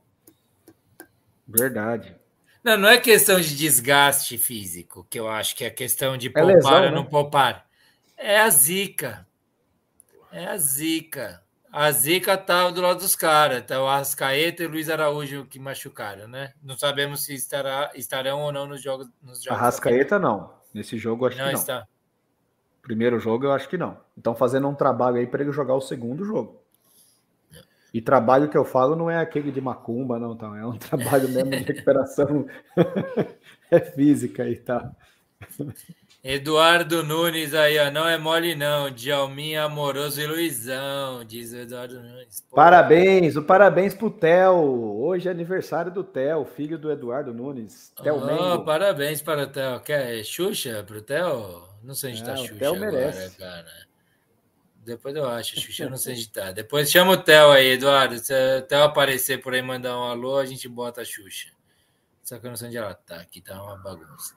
[1.47, 2.17] Verdade.
[2.63, 6.55] Não, não é questão de desgaste físico, que eu acho que é questão de poupar
[6.55, 6.91] lesão, ou né?
[6.91, 7.67] não poupar.
[8.17, 9.27] É a zica.
[10.33, 11.44] É a zica.
[11.77, 13.65] A zica tá do lado dos caras.
[13.67, 16.53] Tá o Arrascaeta e o Luiz Araújo que machucaram, né?
[16.63, 19.09] Não sabemos se estará, estarão ou não nos jogos.
[19.21, 20.55] Nos jogos Arrascaeta não.
[20.73, 21.59] Nesse jogo, acho não que não.
[21.59, 21.85] está.
[22.81, 23.99] Primeiro jogo, eu acho que não.
[24.17, 26.63] Então, fazendo um trabalho aí para ele jogar o segundo jogo.
[27.93, 30.57] E trabalho que eu falo não é aquele de macumba, não, tá?
[30.57, 32.47] É um trabalho mesmo de recuperação
[33.69, 34.95] é física e tal.
[36.27, 37.91] Eduardo Nunes aí, ó.
[37.91, 38.91] Não é mole, não.
[38.91, 42.41] Djalminha Amoroso e Luizão, diz o Eduardo Nunes.
[42.49, 42.57] Pô.
[42.57, 45.03] Parabéns, o parabéns pro Theo.
[45.03, 47.93] Hoje é aniversário do Theo, filho do Eduardo Nunes.
[48.03, 48.65] Theo Oh, Mengo.
[48.65, 49.81] parabéns para o Theo.
[49.81, 51.69] Quer Xuxa pro Theo?
[51.83, 53.37] Não sei onde É, tá o Xuxa Theo agora, merece.
[53.37, 53.85] cara.
[54.83, 56.53] Depois eu acho, Xuxa, eu não sei onde tá.
[56.53, 58.19] Depois chama o Theo aí, Eduardo.
[58.19, 61.51] Se o Theo aparecer por aí mandar um alô, a gente bota a Xuxa.
[62.23, 64.35] Só que eu não sei onde ela tá, aqui tá uma bagunça.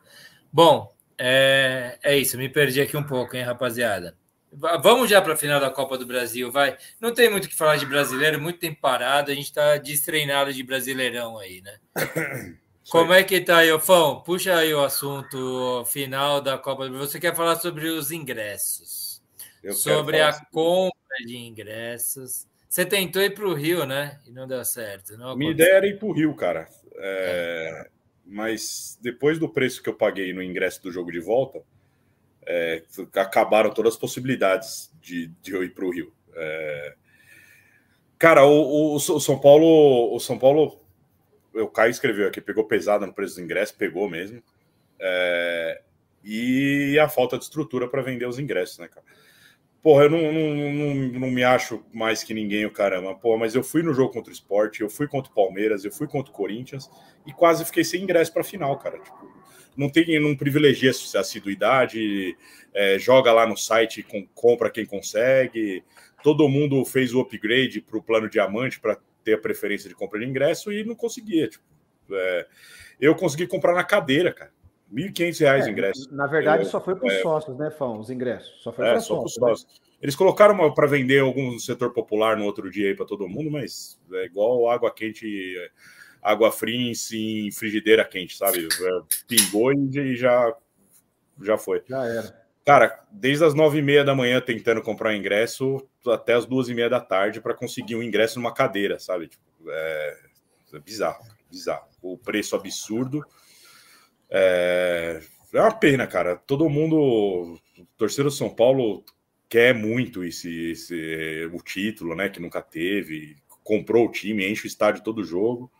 [0.51, 4.15] Bom, é, é isso, me perdi aqui um pouco, hein, rapaziada.
[4.51, 6.77] Va- Vamos já para a final da Copa do Brasil, vai.
[6.99, 10.53] Não tem muito o que falar de brasileiro, muito tempo parado, a gente está destreinado
[10.53, 11.77] de brasileirão aí, né?
[12.89, 14.21] Como é que tá aí, Ofão?
[14.21, 17.09] Puxa aí o assunto final da Copa do Brasil.
[17.09, 19.21] Você quer falar sobre os ingressos?
[19.61, 22.47] Eu sobre a compra de ingressos.
[22.69, 24.19] Você tentou ir para o Rio, né?
[24.25, 25.17] E não deu certo.
[25.17, 26.69] Não Minha ideia era ir pro Rio, cara.
[26.95, 27.89] É,
[28.27, 31.61] Mas depois do preço que eu paguei no ingresso do jogo de volta,
[32.45, 32.83] é,
[33.15, 36.13] acabaram todas as possibilidades de, de eu ir pro Rio.
[36.35, 36.95] É,
[38.17, 40.79] Cara, o, o- o São Paulo, o São Paulo,
[41.53, 44.41] o Caio escreveu aqui, pegou pesado no preço do ingresso, pegou mesmo.
[44.99, 45.81] É,
[46.23, 49.05] E a falta de estrutura para vender os ingressos, né, cara?
[49.81, 53.15] Porra, eu não, não, não, não me acho mais que ninguém, o caramba.
[53.15, 55.91] Porra, mas eu fui no jogo contra o Sport, eu fui contra o Palmeiras, eu
[55.91, 56.89] fui contra o Corinthians
[57.25, 58.99] e quase fiquei sem ingresso para final, cara.
[58.99, 59.31] Tipo,
[59.77, 62.35] não tem, não privilegia a assiduidade,
[62.73, 65.83] é, joga lá no site, com, compra quem consegue.
[66.23, 70.19] Todo mundo fez o upgrade para o plano diamante para ter a preferência de compra
[70.19, 71.47] de ingresso e não conseguia.
[71.47, 71.63] Tipo,
[72.11, 72.47] é,
[72.99, 74.51] eu consegui comprar na cadeira, cara.
[74.91, 76.15] 1.500 reais o É, ingresso.
[76.15, 77.21] Na verdade, Eu- só foi para os é.
[77.21, 77.99] sócios, né, Fão?
[77.99, 78.61] Os ingressos.
[78.63, 79.41] Só foi É, para só para os sócios.
[79.41, 79.49] né?
[79.67, 79.81] sócios.
[80.01, 83.49] Eles colocaram para vender algum no setor popular no outro dia aí para todo mundo,
[83.49, 85.55] mas é igual água quente,
[86.21, 88.67] água fria em, em frigideira quente, sabe?
[88.67, 90.55] É, Pingou e já,
[91.41, 91.83] já foi.
[91.87, 92.47] Já era.
[92.63, 96.73] Cara, desde as nove e meia da manhã tentando comprar ingresso até as duas e
[96.75, 99.29] meia da tarde para conseguir um ingresso numa cadeira, sabe?
[99.29, 100.17] Tipo, é,
[100.73, 101.87] é bizarro, bizarro.
[102.01, 103.23] O preço absurdo.
[104.29, 105.21] É,
[105.53, 106.35] é uma pena, cara.
[106.35, 107.59] Todo mundo,
[107.97, 109.03] torcedor do São Paulo
[109.49, 112.29] quer muito esse, esse- o título, né?
[112.29, 113.37] Que nunca teve.
[113.63, 115.71] Comprou o time, enche o estádio todo jogo.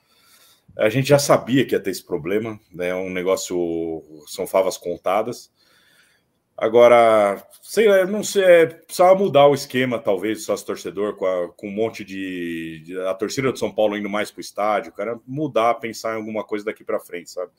[0.77, 2.89] A gente já sabia que ia ter esse problema, né?
[2.89, 5.51] É um negócio, são favas contadas.
[6.59, 11.49] Agora, sei lá, não sei, é, precisava mudar o esquema, talvez, sócio torcedor, com, a-
[11.53, 14.91] com um monte de, de- A torcida do São Paulo indo mais para o estádio,
[14.91, 17.51] cara, mudar, pensar em alguma coisa daqui para frente, sabe?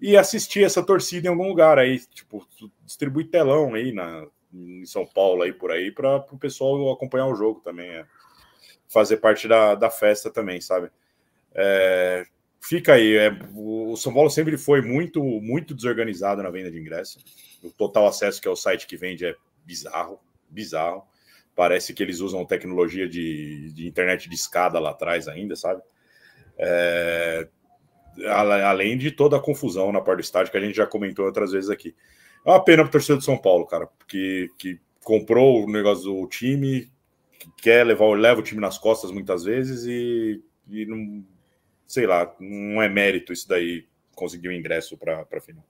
[0.00, 2.46] E assistir essa torcida em algum lugar aí, tipo,
[2.84, 7.34] distribuir telão aí na, em São Paulo, aí por aí, para o pessoal acompanhar o
[7.34, 8.06] jogo também, é.
[8.88, 10.90] fazer parte da, da festa também, sabe?
[11.54, 12.24] É,
[12.60, 13.16] fica aí.
[13.16, 17.18] É, o São Paulo sempre foi muito, muito desorganizado na venda de ingresso.
[17.62, 21.02] O total acesso, que é o site que vende, é bizarro, bizarro.
[21.54, 25.82] Parece que eles usam tecnologia de, de internet de escada lá atrás ainda, sabe?
[26.56, 27.48] É,
[28.26, 31.52] além de toda a confusão na parte do estádio que a gente já comentou outras
[31.52, 31.94] vezes aqui.
[32.44, 36.04] É uma pena para o torcedor do São Paulo, cara, porque que comprou o negócio
[36.04, 36.90] do time,
[37.60, 41.24] quer levar leva o time nas costas muitas vezes e, e não
[41.86, 45.64] sei lá, não é mérito isso daí conseguir o um ingresso para a final.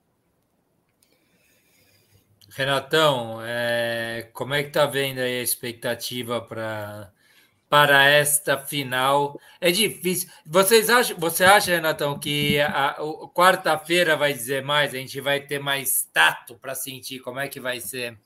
[2.49, 7.11] Renatão, é, como é que tá vendo aí a expectativa para
[7.69, 9.39] para esta final?
[9.61, 10.29] É difícil.
[10.45, 12.95] Vocês acham, você acha, Renatão, que a, a
[13.33, 14.93] quarta-feira vai dizer mais?
[14.93, 18.17] A gente vai ter mais tato para sentir como é que vai ser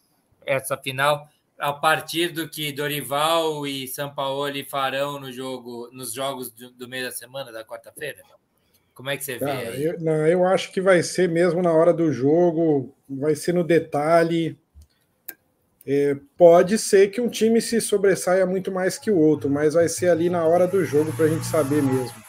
[0.46, 1.28] essa final?
[1.60, 7.06] A partir do que Dorival e Sampaoli farão no jogo, nos jogos do, do meio
[7.06, 8.22] da semana, da quarta-feira?
[8.94, 9.90] Como é que você vê?
[9.90, 13.64] Eu, não, eu acho que vai ser mesmo na hora do jogo, vai ser no
[13.64, 14.58] detalhe.
[15.86, 19.90] É, pode ser que um time se sobressaia muito mais que o outro, mas vai
[19.90, 22.24] ser ali na hora do jogo para a gente saber mesmo.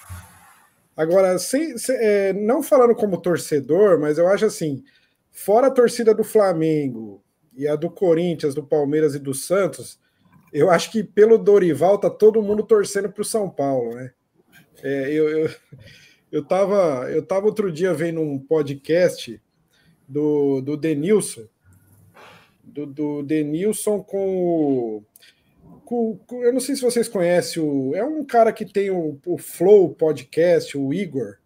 [0.96, 4.82] Agora, sem, sem, é, não falando como torcedor, mas eu acho assim:
[5.30, 7.22] fora a torcida do Flamengo
[7.56, 10.00] e a do Corinthians, do Palmeiras e do Santos,
[10.52, 14.12] eu acho que pelo Dorival tá todo mundo torcendo para o São Paulo, né?
[14.82, 15.50] É, eu, eu,
[16.30, 19.40] eu tava, eu tava outro dia vendo um podcast
[20.06, 21.46] do, do Denilson,
[22.74, 25.04] do, do Denilson com o,
[25.84, 27.94] com, eu não sei se vocês conhecem o.
[27.94, 31.36] É um cara que tem o, o Flow podcast, o Igor.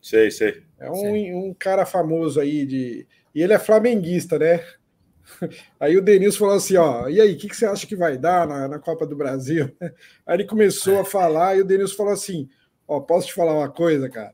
[0.00, 0.62] Sei, sei.
[0.78, 3.06] É um, um cara famoso aí de.
[3.34, 4.64] E ele é flamenguista, né?
[5.78, 8.16] Aí o Denilson falou assim: ó, e aí, o que, que você acha que vai
[8.16, 9.70] dar na, na Copa do Brasil?
[10.26, 12.48] Aí ele começou a falar e o Denilson falou assim:
[12.86, 14.32] ó, posso te falar uma coisa, cara?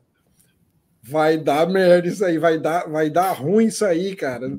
[1.07, 4.57] vai dar merda isso aí, vai dar, vai dar ruim isso aí, cara.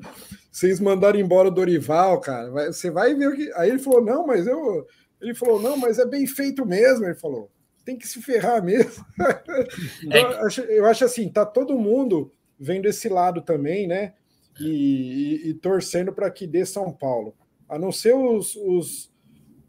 [0.57, 2.49] Vocês mandaram embora o Dorival, cara.
[2.49, 3.51] Vai, você vai ver o que.
[3.53, 4.87] Aí ele falou: não, mas eu.
[5.21, 7.05] Ele falou: não, mas é bem feito mesmo.
[7.05, 7.51] Ele falou:
[7.85, 9.05] tem que se ferrar mesmo.
[10.03, 14.15] então, eu, acho, eu acho assim: tá todo mundo vendo esse lado também, né?
[14.59, 17.35] E, e, e torcendo para que dê São Paulo.
[17.69, 19.11] A não ser os, os,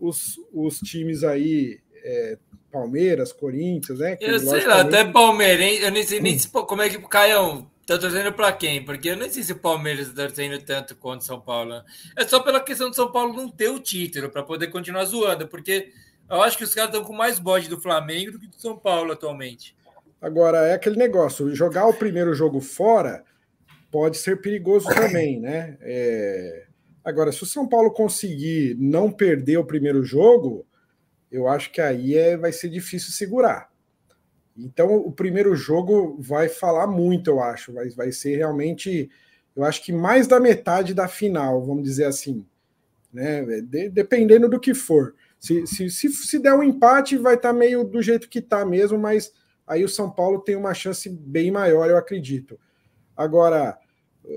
[0.00, 2.39] os, os times aí é,
[2.73, 4.17] Palmeiras, Corinthians, né?
[4.17, 7.07] Que eu sei lá, até Palmeirense, eu nem sei nem se, como é que o
[7.07, 10.94] Caião tá torcendo para quem, porque eu nem sei se o Palmeiras tá torcendo tanto
[10.94, 11.70] quanto São Paulo.
[11.70, 11.84] Né?
[12.18, 15.49] É só pela questão de São Paulo não ter o título para poder continuar zoando,
[15.49, 15.91] porque
[16.28, 18.76] eu acho que os caras estão com mais bode do Flamengo do que do São
[18.78, 19.75] Paulo atualmente.
[20.20, 23.25] Agora, é aquele negócio, jogar o primeiro jogo fora
[23.91, 25.78] pode ser perigoso também, né?
[25.81, 26.67] É...
[27.02, 30.67] Agora, se o São Paulo conseguir não perder o primeiro jogo,
[31.33, 33.67] eu acho que aí é, vai ser difícil segurar.
[34.58, 37.72] Então, o primeiro jogo vai falar muito, eu acho.
[37.72, 39.08] Vai, vai ser realmente,
[39.54, 42.44] eu acho que mais da metade da final, vamos dizer assim.
[43.12, 43.44] Né?
[43.62, 45.14] De, dependendo do que for.
[45.38, 48.66] Se, se, se, se der um empate, vai estar tá meio do jeito que está
[48.66, 49.32] mesmo, mas
[49.66, 52.58] aí o São Paulo tem uma chance bem maior, eu acredito.
[53.16, 53.78] Agora,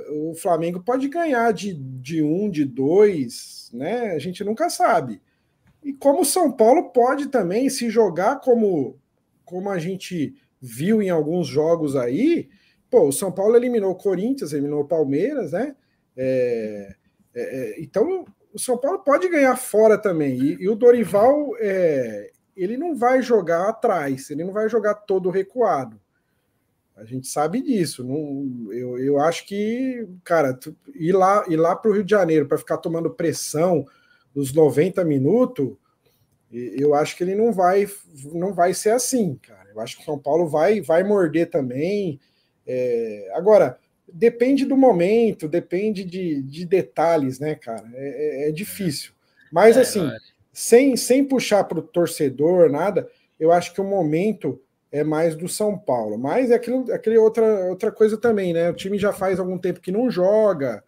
[0.10, 4.12] o Flamengo pode ganhar de, de um, de dois, né?
[4.12, 5.22] A gente nunca sabe.
[5.84, 9.00] E como o São Paulo pode também se jogar como,
[9.52, 12.50] como a gente viu em alguns jogos aí,
[12.90, 15.76] pô, o São Paulo eliminou o Corinthians, eliminou o Palmeiras, né?
[16.16, 16.96] É,
[17.36, 20.40] é, é então o São Paulo pode ganhar fora também.
[20.40, 25.30] E, e o Dorival, é, ele não vai jogar atrás, ele não vai jogar todo
[25.30, 26.00] recuado.
[26.96, 28.06] A gente sabe disso.
[28.06, 30.58] Não, eu, eu acho que, cara,
[30.96, 33.86] ir lá, ir lá para o Rio de Janeiro para ficar tomando pressão
[34.34, 35.76] dos 90 minutos,
[36.52, 37.88] eu acho que ele não vai
[38.34, 39.70] não vai ser assim, cara.
[39.74, 42.20] Eu acho que o São Paulo vai vai morder também.
[42.68, 43.78] É, agora,
[44.12, 47.90] depende do momento, depende de, de detalhes, né, cara?
[47.94, 49.14] É, é, é difícil.
[49.52, 50.10] Mas, é, assim,
[50.52, 55.48] sem, sem puxar para o torcedor, nada, eu acho que o momento é mais do
[55.48, 56.18] São Paulo.
[56.18, 58.70] Mas é aquilo, aquele outra, outra coisa também, né?
[58.70, 60.84] O time já faz algum tempo que não joga.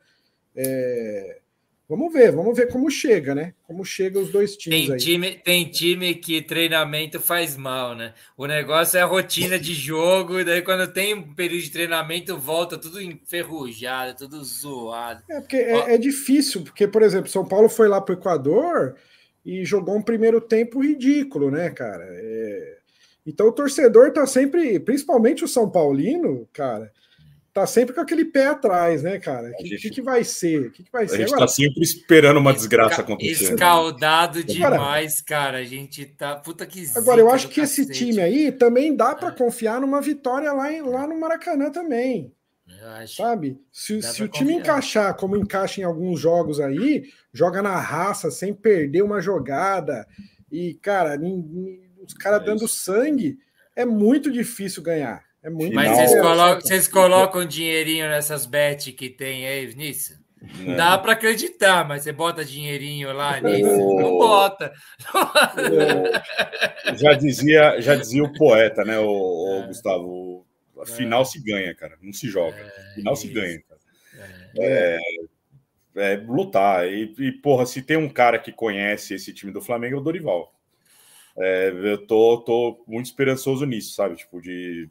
[0.55, 1.39] É,
[1.87, 3.53] Vamos ver, vamos ver como chega, né?
[3.67, 4.99] Como chega os dois times tem aí.
[4.99, 8.13] Time, tem time que treinamento faz mal, né?
[8.37, 12.37] O negócio é a rotina de jogo, e daí quando tem um período de treinamento,
[12.37, 15.23] volta tudo enferrujado, tudo zoado.
[15.29, 18.95] É porque é, é, difícil, porque, por exemplo, São Paulo foi lá para o Equador
[19.45, 22.05] e jogou um primeiro tempo ridículo, né, cara?
[22.09, 22.77] É...
[23.25, 26.91] Então o torcedor tá sempre, principalmente o São Paulino, cara
[27.53, 29.49] tá sempre com aquele pé atrás, né, cara?
[29.49, 29.81] O que, gente...
[29.81, 30.67] que, que, vai ser?
[30.67, 31.15] O que, que vai ser?
[31.15, 33.53] A gente Agora, tá sempre esperando uma desgraça acontecer.
[33.53, 35.59] Escaldado demais, cara.
[35.59, 36.35] A gente tá.
[36.35, 37.81] Puta que Agora, eu acho que cacete.
[37.81, 39.31] esse time aí também dá para é.
[39.31, 42.33] confiar numa vitória lá, em, lá no Maracanã também.
[43.07, 43.59] Sabe?
[43.71, 48.53] Se, se o time encaixar como encaixa em alguns jogos aí, joga na raça, sem
[48.53, 50.05] perder uma jogada,
[50.51, 51.17] e, cara,
[52.05, 53.37] os caras é dando sangue,
[53.75, 55.23] é muito difícil ganhar.
[55.43, 60.23] É muito Mas vocês colocam, vocês colocam dinheirinho nessas bets que tem aí nisso?
[60.59, 60.75] Não.
[60.75, 63.77] Dá para acreditar, mas você bota dinheirinho lá nisso?
[63.77, 64.73] Não bota.
[66.95, 69.67] Já dizia, já dizia o poeta, né, o, o é.
[69.67, 70.45] Gustavo?
[70.85, 71.25] Final é.
[71.25, 71.97] se ganha, cara.
[72.01, 72.57] Não se joga.
[72.57, 73.21] É, Final isso.
[73.21, 73.79] se ganha, cara.
[74.59, 74.99] É.
[75.95, 76.87] é, é lutar.
[76.87, 80.03] E, e, porra, se tem um cara que conhece esse time do Flamengo, é o
[80.03, 80.53] Dorival.
[81.37, 84.15] É, eu tô, tô muito esperançoso nisso, sabe?
[84.15, 84.89] Tipo, de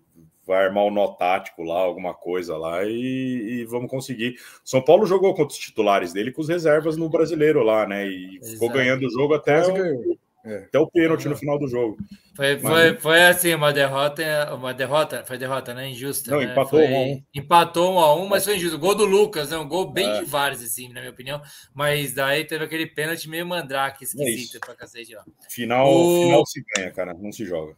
[0.53, 4.35] vai armar um nó tático lá, alguma coisa lá, e, e, vamos conseguir.
[4.65, 8.07] São Paulo jogou contra os titulares dele com os reservas no brasileiro lá, né?
[8.07, 8.53] E Exato.
[8.53, 10.57] ficou ganhando o jogo até o, é.
[10.57, 11.97] Até o pênalti no final do jogo.
[12.35, 12.63] Foi, Mas...
[12.63, 15.91] foi, foi assim, uma derrota, uma derrota, foi derrota, né?
[15.91, 16.33] Injusta.
[16.33, 16.47] Não, né?
[16.47, 17.23] empatou foi, um a um.
[17.33, 18.79] Empatou um a um, mas foi injusto.
[18.79, 19.57] Gol do Lucas, né?
[19.57, 20.19] Um gol bem é.
[20.19, 21.41] de vários, assim, na minha opinião.
[21.73, 25.25] Mas daí teve aquele pênalti meio mandrake, esquisito é pra cacete lá.
[25.49, 26.23] Final, o...
[26.25, 27.77] final se ganha, cara, não se joga.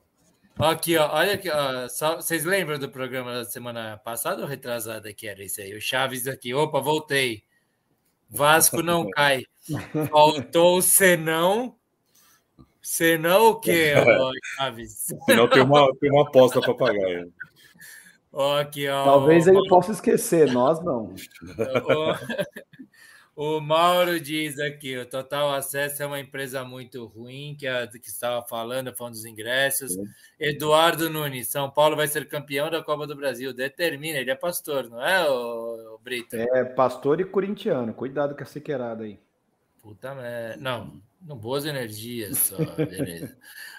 [0.57, 5.13] Aqui, ó, olha aqui, ó, só, vocês lembram do programa da semana passada ou retrasada
[5.13, 5.75] que era isso aí?
[5.75, 7.43] O Chaves aqui, opa, voltei.
[8.31, 9.45] Vasco não cai.
[10.11, 11.77] Faltou o senão
[12.85, 13.95] Senão o quê,
[14.59, 15.07] Chaves?
[15.25, 17.27] Senão tem uma, tem uma aposta para pagar.
[18.31, 21.15] Ó, aqui, ó, Talvez ele possa esquecer, nós não.
[23.37, 28.09] O, Mauro diz aqui: o Total Acesso é uma empresa muito ruim, que, a, que
[28.09, 29.97] estava falando, falando dos ingressos.
[30.39, 33.53] Eduardo Nunes, São Paulo vai ser campeão da Copa do Brasil.
[33.53, 36.37] Determina, ele é pastor, não é, o, Brito?
[36.37, 37.93] É, pastor e corintiano.
[37.93, 39.19] Cuidado com essa queirada aí.
[39.83, 40.63] Puta merda.
[40.63, 43.37] Não, não, boas energias só, beleza.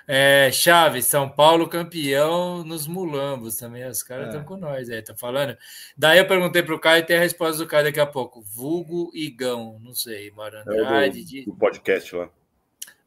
[0.07, 3.87] É, Chaves, São Paulo campeão nos mulambos também.
[3.87, 4.43] Os caras estão é.
[4.43, 5.57] com nós aí, tá falando.
[5.97, 8.41] Daí eu perguntei pro Caio e tem a resposta do Caio daqui a pouco.
[8.41, 11.39] Vulgo Igão, não sei, Marandrade.
[11.39, 12.29] É do, do podcast lá.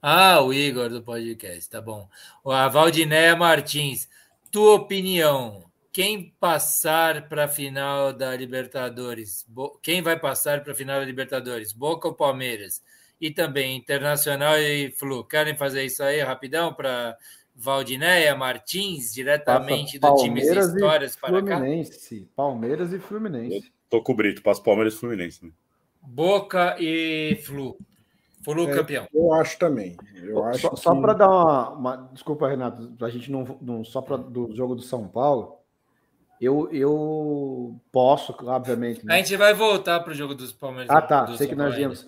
[0.00, 2.08] Ah, o Igor do podcast, tá bom.
[2.46, 4.08] A Valdinéia Martins,
[4.50, 5.68] tua opinião.
[5.92, 9.44] Quem passar para a final da Libertadores?
[9.82, 11.72] Quem vai passar para a final da Libertadores?
[11.72, 12.80] Boca ou Palmeiras?
[13.20, 15.24] E também Internacional e Flu.
[15.24, 17.16] Querem fazer isso aí rapidão para
[17.54, 22.20] Valdinéia Martins, diretamente do time Histórias para Fluminense.
[22.20, 22.26] cá?
[22.36, 23.72] Palmeiras e Fluminense.
[23.90, 25.44] tô com o Brito, passo Palmeiras e Fluminense.
[25.44, 25.50] Né?
[26.00, 27.76] Boca e Flu.
[28.44, 29.08] Flu é, campeão.
[29.12, 29.96] Eu acho também.
[30.14, 30.80] Eu acho só, que...
[30.80, 33.58] só para dar uma, uma, Desculpa, Renato, a gente não.
[33.60, 35.58] não só para do jogo do São Paulo.
[36.40, 39.04] Eu, eu posso, obviamente.
[39.04, 39.14] Né?
[39.14, 40.88] A gente vai voltar para o jogo dos Palmeiras.
[40.88, 41.26] Ah, tá.
[41.36, 42.06] Sei que nós viemos.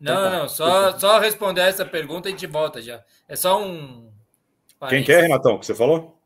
[0.00, 0.38] Não, então tá.
[0.38, 3.04] não, só, só responder essa pergunta e a gente volta já.
[3.28, 4.10] É só um.
[4.88, 6.18] Quem quer, Renatão, que você falou?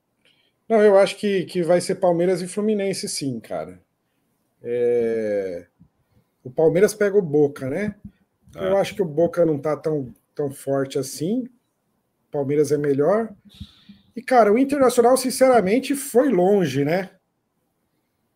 [0.68, 3.82] Não, eu acho que, que vai ser Palmeiras e Fluminense, sim, cara.
[4.62, 5.66] É...
[6.42, 7.96] O Palmeiras pega o Boca, né?
[8.54, 8.64] Ah.
[8.64, 11.44] Eu acho que o Boca não tá tão, tão forte assim.
[12.28, 13.34] O Palmeiras é melhor.
[14.14, 17.10] E, cara, o Internacional, sinceramente, foi longe, né?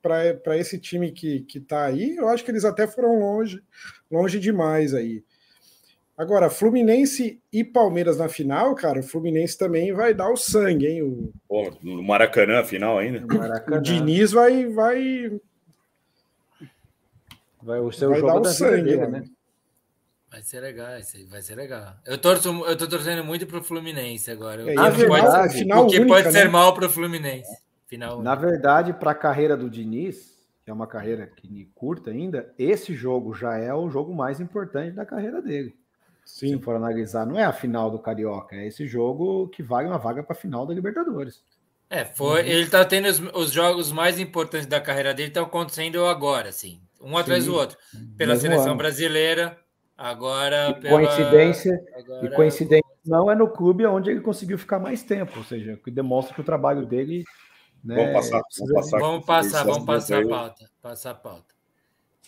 [0.02, 3.62] Para esse time que, que tá aí, eu acho que eles até foram longe,
[4.10, 5.22] longe demais aí.
[6.18, 11.02] Agora, Fluminense e Palmeiras na final, cara, o Fluminense também vai dar o sangue, hein?
[11.02, 13.24] O, Pô, no Maracanã, final ainda.
[13.72, 14.66] O Diniz vai.
[14.66, 15.40] Vai,
[17.62, 19.24] vai o seu vai jogo dar o sangue, dele, né?
[20.28, 20.88] Vai ser legal,
[21.28, 21.94] vai ser legal.
[22.04, 24.68] Eu torço, eu tô torcendo muito pro Fluminense agora.
[24.68, 26.50] É, na verdade, pode, final o que única, pode ser né?
[26.50, 27.62] mal pro Fluminense.
[27.86, 32.52] Final na verdade, para a carreira do Diniz, que é uma carreira que curta ainda,
[32.58, 35.74] esse jogo já é o jogo mais importante da carreira dele.
[36.28, 36.58] Sim.
[36.58, 39.96] Se for analisar, não é a final do Carioca, é esse jogo que vale uma
[39.96, 41.42] vaga para a final da Libertadores.
[41.88, 42.42] É, foi.
[42.42, 42.48] Uhum.
[42.48, 46.82] Ele está tendo os, os, jogos mais importantes da carreira dele estão acontecendo agora, assim,
[47.00, 47.78] um atrás do outro.
[48.16, 48.76] Pela Mesmo seleção ano.
[48.76, 49.58] brasileira,
[49.96, 51.00] agora e pela...
[51.00, 52.26] Coincidência, agora...
[52.26, 55.90] e coincidência não é no clube onde ele conseguiu ficar mais tempo, ou seja, que
[55.90, 57.24] demonstra que o trabalho dele.
[57.82, 60.70] Né, vamos passar, vamos passar, vamos passar, vamos passar a pauta.
[60.82, 61.54] Passar a pauta.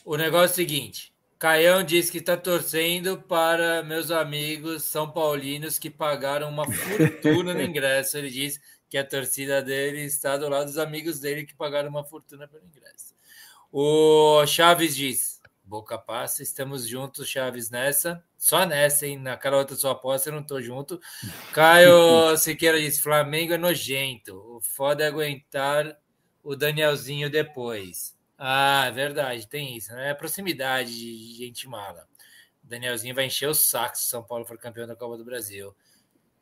[0.07, 1.10] O negócio é o seguinte:
[1.41, 7.63] Caião diz que está torcendo para meus amigos são paulinos que pagaram uma fortuna no
[7.65, 8.19] ingresso.
[8.19, 8.61] Ele diz
[8.91, 12.67] que a torcida dele está do lado dos amigos dele que pagaram uma fortuna pelo
[12.67, 13.15] ingresso.
[13.73, 18.23] O Chaves diz: Boca passa, estamos juntos, Chaves, nessa.
[18.37, 19.17] Só nessa, hein?
[19.19, 21.01] Naquela outra sua aposta eu não estou junto.
[21.55, 24.37] Caio Siqueira diz: Flamengo é nojento.
[24.37, 25.97] O foda é aguentar
[26.43, 28.20] o Danielzinho depois.
[28.43, 30.09] Ah, é verdade, tem isso, né?
[30.09, 32.09] É proximidade de gente mala.
[32.65, 35.77] O Danielzinho vai encher o saco se São Paulo for campeão da Copa do Brasil.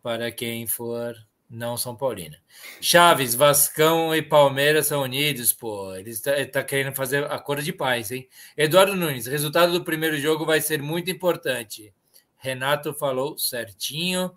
[0.01, 1.17] Para quem for
[1.51, 2.37] não São Paulino.
[2.81, 5.93] Chaves, Vascão e Palmeiras são unidos, pô.
[5.97, 8.29] Ele está, tá querendo fazer acordo de paz, hein?
[8.57, 11.93] Eduardo Nunes, resultado do primeiro jogo vai ser muito importante.
[12.37, 14.31] Renato falou certinho.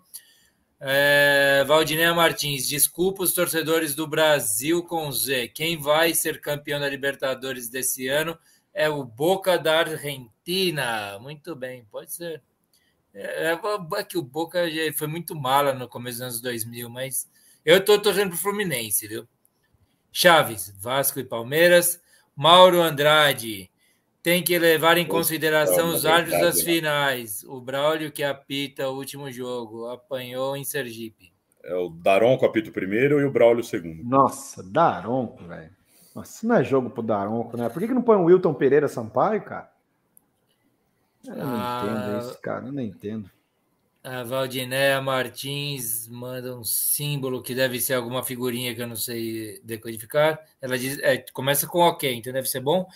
[0.84, 5.46] É, Valdinéia Martins, desculpa os torcedores do Brasil com Z.
[5.54, 8.36] Quem vai ser campeão da Libertadores desse ano
[8.74, 11.20] é o Boca da Argentina.
[11.20, 12.42] Muito bem, pode ser.
[13.14, 13.60] É, é,
[13.96, 14.58] é que o Boca
[14.96, 17.30] foi muito mala no começo dos anos 2000, mas
[17.64, 19.28] eu estou torcendo para o Fluminense, viu?
[20.10, 22.00] Chaves, Vasco e Palmeiras.
[22.34, 23.70] Mauro Andrade,
[24.22, 26.64] tem que levar em consideração os árbitros das né?
[26.64, 27.44] finais.
[27.44, 31.32] O Braulio que apita o último jogo, apanhou em Sergipe.
[31.64, 34.02] É o Daronco apita o primeiro e o Braulio o segundo.
[34.04, 35.70] Nossa, Daronco, velho.
[36.14, 37.68] Nossa, não é jogo pro Daronco, né?
[37.68, 39.70] Por que, que não põe o Wilton Pereira Sampaio, cara?
[41.26, 42.66] Eu não ah, entendo isso, cara.
[42.66, 43.30] Eu não entendo.
[44.04, 49.60] A Valdinéia Martins manda um símbolo que deve ser alguma figurinha que eu não sei
[49.62, 50.40] decodificar.
[50.60, 52.86] Ela diz, é, começa com ok, então deve ser bom.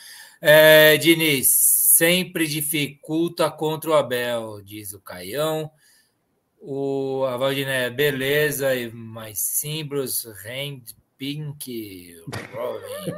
[0.41, 1.49] É, Diniz,
[1.97, 5.71] sempre dificulta contra o Abel, diz o Caião.
[6.61, 10.83] O, a Valdinéia, beleza, e mais símbolos, Rand,
[11.17, 12.17] Pink,
[12.53, 13.13] Robin,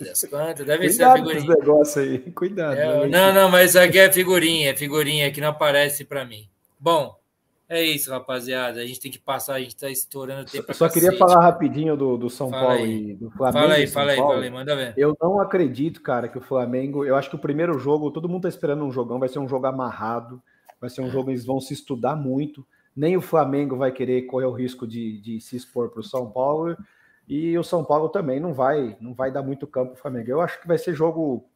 [0.00, 1.54] das quantas, deve Cuidado ser a figurinha.
[1.56, 2.78] negócio aí, cuidado.
[2.78, 6.48] É, não, não, mas aqui é figurinha, é figurinha que não aparece para mim.
[6.78, 7.14] Bom,
[7.72, 8.80] é isso, rapaziada.
[8.80, 10.74] A gente tem que passar, a gente tá estourando tempo.
[10.74, 13.10] Só, só queria falar rapidinho do, do São fala Paulo aí.
[13.10, 13.58] e do Flamengo.
[13.58, 14.94] Fala aí, fala aí, fala aí, manda ver.
[14.96, 17.04] Eu não acredito, cara, que o Flamengo.
[17.04, 19.48] Eu acho que o primeiro jogo, todo mundo tá esperando um jogão, vai ser um
[19.48, 20.42] jogo amarrado,
[20.78, 22.66] vai ser um jogo eles vão se estudar muito.
[22.94, 26.30] Nem o Flamengo vai querer correr o risco de, de se expor para o São
[26.30, 26.76] Paulo.
[27.26, 30.30] E o São Paulo também não vai, não vai dar muito campo pro Flamengo.
[30.30, 31.48] Eu acho que vai ser jogo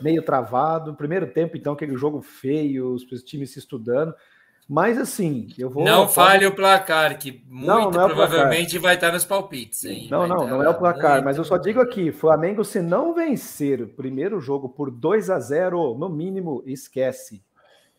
[0.00, 0.94] meio travado.
[0.94, 4.14] Primeiro tempo, então, aquele jogo feio, os times se estudando.
[4.68, 5.84] Mas assim, eu vou.
[5.84, 9.84] Não fale o placar, que muito não, não é provavelmente vai estar nos palpites.
[9.84, 10.08] Hein?
[10.10, 11.22] Não, não, não é o placar.
[11.22, 15.38] Mas eu só digo aqui: Flamengo, se não vencer o primeiro jogo por 2 a
[15.38, 17.44] 0 no mínimo, esquece.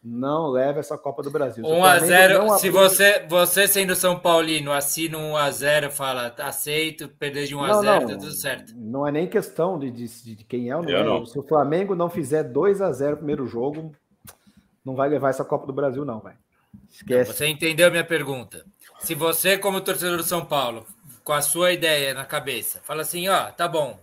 [0.03, 1.65] Não leva essa Copa do Brasil.
[1.65, 7.09] 1 a 0 Se você, você sendo São Paulino, assina 1 a 0 fala, aceito,
[7.09, 8.73] perder de 1 a 0 não, tá tudo certo.
[8.75, 11.25] Não é nem questão de, de, de quem é ou não é.
[11.25, 13.91] Se o Flamengo não fizer 2 a 0 no primeiro jogo,
[14.85, 16.35] não vai levar essa Copa do Brasil, não, vai.
[16.89, 17.33] Esquece.
[17.33, 18.65] Você entendeu minha pergunta?
[18.99, 20.85] Se você, como torcedor do São Paulo,
[21.23, 23.99] com a sua ideia na cabeça, fala assim: ó, tá bom,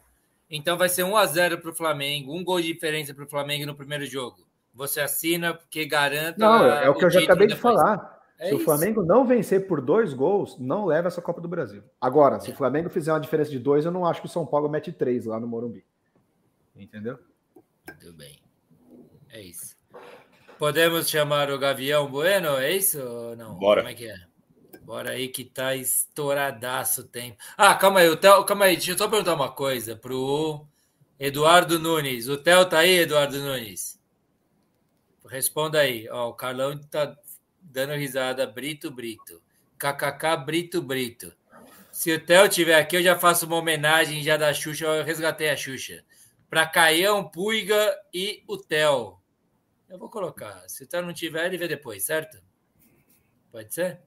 [0.50, 3.28] então vai ser 1 a 0 para o Flamengo, um gol de diferença para o
[3.28, 4.46] Flamengo no primeiro jogo.
[4.74, 6.38] Você assina porque garanta.
[6.38, 8.14] Não, é o que eu já acabei de falar.
[8.38, 8.62] É se isso.
[8.62, 11.82] o Flamengo não vencer por dois gols, não leva essa Copa do Brasil.
[12.00, 12.52] Agora, se é.
[12.52, 14.92] o Flamengo fizer uma diferença de dois, eu não acho que o São Paulo mete
[14.92, 15.84] três lá no Morumbi.
[16.76, 17.18] Entendeu?
[18.00, 18.40] Tudo bem.
[19.30, 19.73] É isso.
[20.58, 23.54] Podemos chamar o Gavião Bueno, é isso ou não?
[23.54, 23.82] Bora.
[23.82, 24.16] Como é que é?
[24.82, 27.38] Bora aí que tá estouradaço o tempo.
[27.56, 30.66] Ah, calma aí, o Theo, calma aí, deixa eu só perguntar uma coisa pro
[31.18, 32.28] Eduardo Nunes.
[32.28, 33.98] O Theo tá aí, Eduardo Nunes?
[35.26, 36.08] Responda aí.
[36.10, 37.16] Ó, o Carlão tá
[37.62, 39.42] dando risada, Brito, Brito.
[39.78, 41.32] KKK, Brito, Brito.
[41.90, 45.48] Se o Theo tiver aqui, eu já faço uma homenagem já da Xuxa, eu resgatei
[45.48, 46.04] a Xuxa.
[46.50, 49.23] Para Caião, Puiga e o Theo.
[49.94, 50.68] Eu vou colocar.
[50.68, 52.42] Se o Theo não tiver, ele vê depois, certo?
[53.52, 54.00] Pode ser?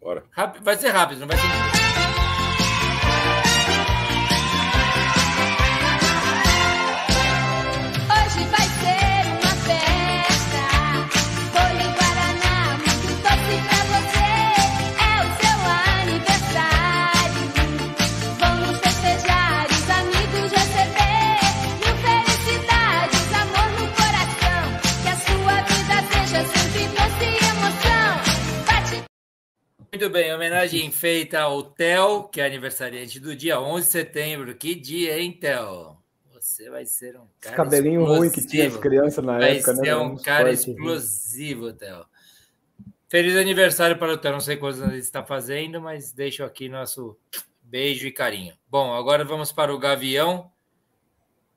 [0.00, 0.24] Bora.
[0.62, 2.23] Vai ser rápido, não vai ser.
[29.94, 34.56] Muito bem, homenagem feita ao Theo, que é aniversariante do dia 11 de setembro.
[34.56, 35.96] Que dia, hein, Theo?
[36.32, 37.54] Você vai ser um cara.
[37.54, 38.18] Esse cabelinho explosivo.
[38.18, 39.76] ruim que tinha as crianças na vai época, né?
[39.78, 42.04] Vai ser um cara explosivo, Theo.
[43.08, 44.32] Feliz aniversário para o Theo.
[44.32, 47.16] Não sei quantos ele está fazendo, mas deixo aqui nosso
[47.62, 48.52] beijo e carinho.
[48.68, 50.50] Bom, agora vamos para o Gavião.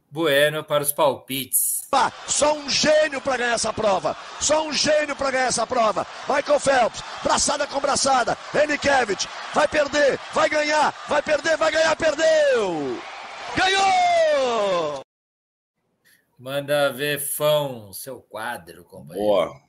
[0.09, 1.85] Bueno para os palpites.
[2.27, 4.15] Só um gênio para ganhar essa prova.
[4.39, 6.07] Só um gênio para ganhar essa prova.
[6.27, 8.37] Michael Phelps, braçada com braçada.
[8.53, 13.01] Enikevich, vai perder, vai ganhar, vai perder, vai ganhar, perdeu!
[13.55, 15.01] Ganhou!
[16.39, 19.27] Manda ver, Fão, seu quadro, companheiro.
[19.27, 19.67] Boa.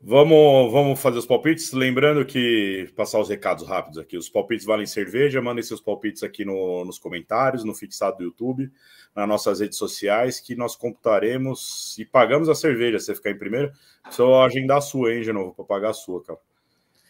[0.00, 1.72] Vamos, vamos fazer os palpites.
[1.72, 5.42] Lembrando que, passar os recados rápidos aqui: os palpites valem cerveja.
[5.42, 8.70] Mandem seus palpites aqui no, nos comentários, no fixado do YouTube,
[9.18, 13.00] nas nossas redes sociais, que nós computaremos e pagamos a cerveja.
[13.00, 13.72] Você ficar em primeiro,
[14.10, 16.38] só agendar a sua, hein, de novo, para pagar a sua, cara.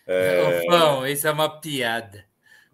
[0.07, 0.63] É...
[1.13, 2.25] Isso é uma piada.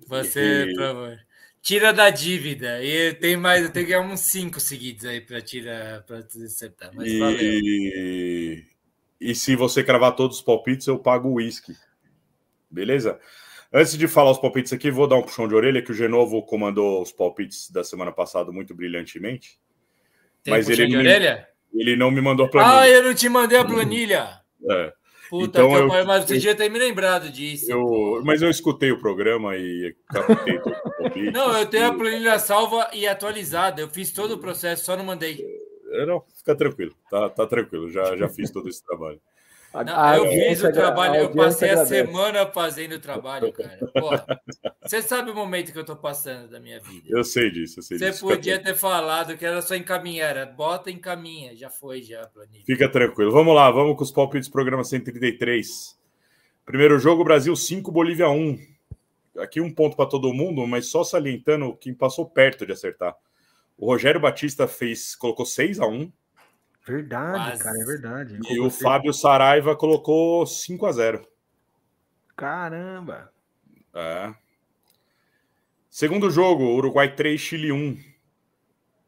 [0.06, 0.74] Você, e...
[0.74, 1.18] por favor.
[1.60, 2.80] Tira da dívida.
[2.84, 6.92] E tem mais, eu tenho que ganhar uns cinco seguidos aí para tirar, para acertar.
[6.94, 7.18] Mas e...
[7.18, 8.64] valeu.
[9.20, 11.74] E se você cravar todos os palpites, eu pago o uísque.
[12.70, 13.18] Beleza?
[13.76, 16.40] Antes de falar os palpites aqui, vou dar um puxão de orelha que o Genovo
[16.42, 19.58] comandou os palpites da semana passada muito brilhantemente.
[20.44, 21.48] Tem mas ele de orelha?
[21.74, 22.78] ele não me mandou a planilha.
[22.78, 24.40] Ah, eu não te mandei a planilha.
[24.70, 24.92] É.
[25.28, 27.68] Puta, então, que eu, mas você devia ter me lembrado disso.
[27.68, 31.30] Eu, mas eu escutei o programa e captei todo o palpite.
[31.32, 33.80] Não, eu tenho a planilha salva e atualizada.
[33.80, 35.44] Eu fiz todo o processo, só não mandei.
[36.06, 39.20] Não, fica tranquilo, tá, tá tranquilo, já, já fiz todo esse trabalho.
[39.82, 43.78] Não, eu fiz o trabalho, eu passei a semana fazendo o trabalho, cara.
[43.92, 44.24] Porra,
[44.80, 47.08] você sabe o momento que eu tô passando da minha vida.
[47.08, 48.26] Eu sei disso, eu sei você disso.
[48.26, 52.64] Você podia ter falado que era só encaminhar, era bota encaminha, já foi, já planilha.
[52.64, 53.32] Fica tranquilo.
[53.32, 55.98] Vamos lá, vamos com os palpites do programa 133.
[56.64, 58.58] Primeiro jogo, Brasil 5, Bolívia 1.
[59.38, 63.16] Aqui um ponto para todo mundo, mas só salientando quem passou perto de acertar.
[63.76, 66.12] O Rogério Batista fez, colocou 6 a 1
[66.86, 68.38] Verdade, cara, é verdade.
[68.48, 71.26] E o Fábio Saraiva colocou 5 a 0
[72.36, 73.32] Caramba!
[73.94, 74.34] É.
[75.88, 77.98] Segundo jogo, Uruguai 3, Chile 1.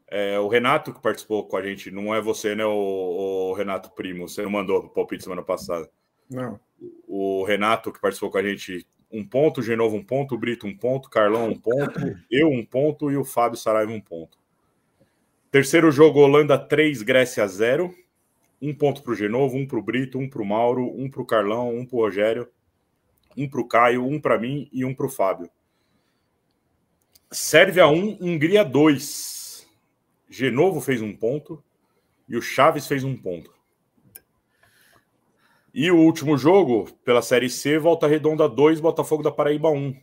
[0.09, 3.91] É, o Renato que participou com a gente, não é você, né, o, o Renato
[3.91, 4.29] Primo?
[4.29, 5.91] Você não mandou o palpite semana passada.
[6.31, 6.59] Não.
[7.07, 10.77] O Renato que participou com a gente, um ponto, Genovo um ponto, o Brito um
[10.77, 11.99] ponto, Carlão um ponto,
[12.31, 14.39] eu um ponto e o Fábio Saraiva um ponto.
[15.57, 17.91] Terceiro jogo, Holanda 3, Grécia 0.
[18.61, 21.23] Um ponto para o Genovo, um para o Brito, um para o Mauro, um para
[21.23, 22.47] o Carlão, um para o Rogério,
[23.35, 25.49] um para o Caio, um para mim e um para o Fábio.
[27.33, 29.67] Sérvia 1, Hungria 2.
[30.29, 31.65] Genovo fez um ponto
[32.29, 33.51] e o Chaves fez um ponto.
[35.73, 39.97] E o último jogo, pela Série C, Volta Redonda 2, Botafogo da Paraíba 1.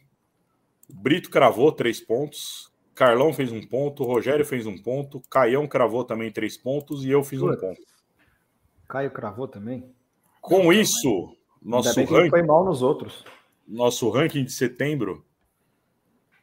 [0.90, 6.32] Brito cravou três pontos, Carlão fez um ponto, Rogério fez um ponto, Caião cravou também
[6.32, 7.82] três pontos e eu fiz um ponto.
[8.88, 9.92] Caio cravou também.
[10.40, 13.24] Com isso, nosso ranking foi mal nos outros.
[13.68, 15.26] Nosso ranking de setembro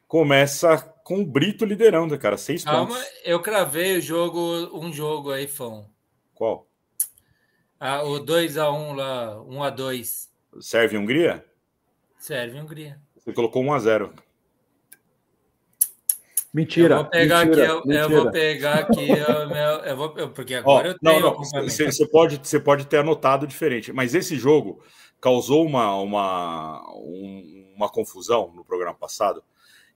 [0.09, 3.11] começa com o Brito liderando, cara, seis Calma, pontos.
[3.25, 4.41] Eu cravei o jogo,
[4.77, 5.89] um jogo aí, Fão.
[6.35, 6.67] Qual?
[7.79, 10.31] Ah, o 2 a 1 um lá, 1 um a 2.
[10.61, 11.45] Serve Hungria?
[12.19, 13.01] Serve Hungria.
[13.17, 14.15] Você colocou 1 a 0.
[16.53, 16.95] Mentira.
[16.95, 20.89] Eu vou pegar mentira, aqui, eu, eu, vou pegar aqui, eu, eu vou, porque agora
[20.89, 21.21] eu tenho.
[21.21, 24.83] Não, não, você, pode, você pode ter anotado diferente, mas esse jogo
[25.21, 26.83] causou uma, uma,
[27.77, 29.45] uma confusão no programa passado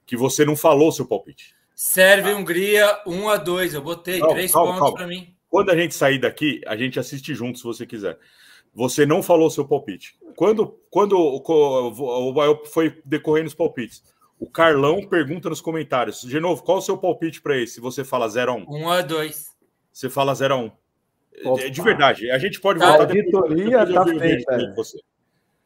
[0.05, 1.55] que você não falou seu palpite.
[1.75, 2.37] Serve ah.
[2.37, 5.35] Hungria 1 a 2 eu botei não, três calma, pontos para mim.
[5.49, 8.17] Quando a gente sair daqui, a gente assiste junto, se você quiser.
[8.73, 10.15] Você não falou seu palpite.
[10.35, 11.41] Quando, quando
[12.65, 14.03] foi decorrendo os palpites,
[14.39, 16.21] o Carlão pergunta nos comentários.
[16.21, 17.79] De novo, qual o seu palpite para esse?
[17.79, 19.45] Você fala 0 a 1 1 a 2
[19.91, 20.71] Você fala 0 a 1
[21.59, 24.73] é, De verdade, a gente pode tá, voltar a auditoria tá feita.
[24.75, 24.99] Você.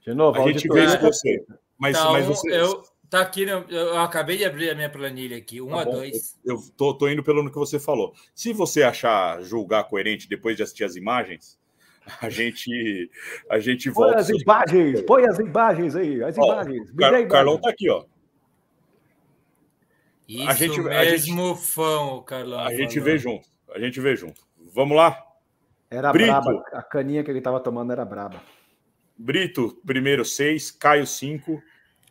[0.01, 1.45] De novo, a gente vê isso você.
[1.77, 2.49] Mas, tá, mas você.
[2.51, 6.39] Eu, tá aqui, eu acabei de abrir a minha planilha aqui, 1 tá a 2
[6.45, 8.13] Eu, tô, tô indo pelo que você falou.
[8.35, 11.59] Se você achar julgar coerente depois de assistir as imagens,
[12.21, 13.09] a gente
[13.49, 14.13] a gente volta.
[14.13, 16.91] Põe as imagens, põe as imagens aí, as ó, imagens.
[16.91, 18.05] Car Carlão tá aqui, ó.
[20.29, 22.59] Isso a gente, mesmo, a gente, fã, Carlão.
[22.59, 23.49] A gente vê junto.
[23.73, 24.45] A gente vê junto.
[24.75, 25.19] Vamos lá?
[25.89, 26.27] Era Brito.
[26.27, 26.63] braba.
[26.71, 28.39] A caninha que ele estava tomando era braba.
[29.17, 30.69] Brito, primeiro seis.
[30.69, 31.59] Caio, cinco.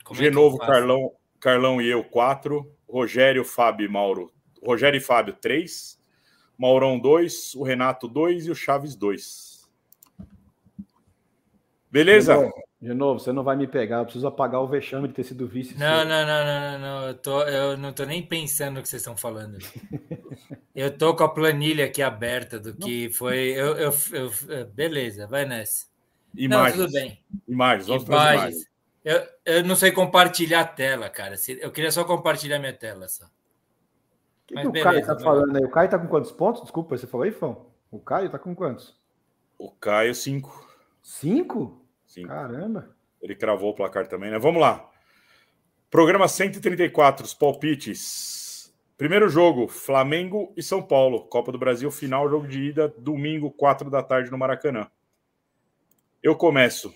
[0.02, 2.68] Como de é novo, Carlão, Carlão e eu, quatro.
[2.88, 4.32] Rogério, Fábio e Mauro.
[4.60, 5.96] Rogério e Fábio, três.
[6.58, 7.54] Maurão, dois.
[7.54, 8.46] O Renato, dois.
[8.46, 9.70] E o Chaves, dois.
[11.88, 12.50] Beleza?
[12.80, 15.48] De novo, você não vai me pegar, eu preciso apagar o vexame de ter sido
[15.48, 15.76] vice.
[15.76, 19.02] Não, não, não, não, não, Eu, tô, eu não tô nem pensando no que vocês
[19.02, 19.58] estão falando.
[20.76, 23.48] eu tô com a planilha aqui aberta do que foi.
[23.48, 25.86] Eu, eu, eu beleza, vai nessa.
[26.36, 26.78] Imagens.
[26.78, 27.20] Não, tudo bem.
[27.48, 28.42] Imagens, vamos imagens.
[28.42, 28.68] imagens.
[29.04, 31.34] Eu, eu não sei compartilhar a tela, cara.
[31.60, 33.24] Eu queria só compartilhar minha tela só.
[33.24, 33.28] O
[34.46, 35.64] que, que o beleza, Caio tá falando aí?
[35.64, 36.62] O Caio tá com quantos pontos?
[36.62, 37.66] Desculpa, você falou aí, Fão?
[37.90, 38.96] O Caio tá com quantos?
[39.58, 40.64] O Caio, cinco.
[41.02, 41.87] Cinco?
[42.08, 42.26] Sim.
[42.26, 42.96] Caramba.
[43.22, 44.38] Ele cravou o placar também, né?
[44.38, 44.90] Vamos lá.
[45.90, 48.74] Programa 134, os palpites.
[48.96, 51.28] Primeiro jogo, Flamengo e São Paulo.
[51.28, 54.90] Copa do Brasil, final, jogo de ida, domingo, 4 da tarde no Maracanã.
[56.22, 56.92] Eu começo.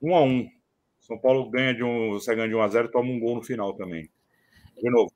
[0.00, 0.48] Um a um.
[1.00, 2.12] São Paulo ganha de um.
[2.12, 4.08] Você ganha de 1 a 0 toma um gol no final também.
[4.76, 5.10] De novo.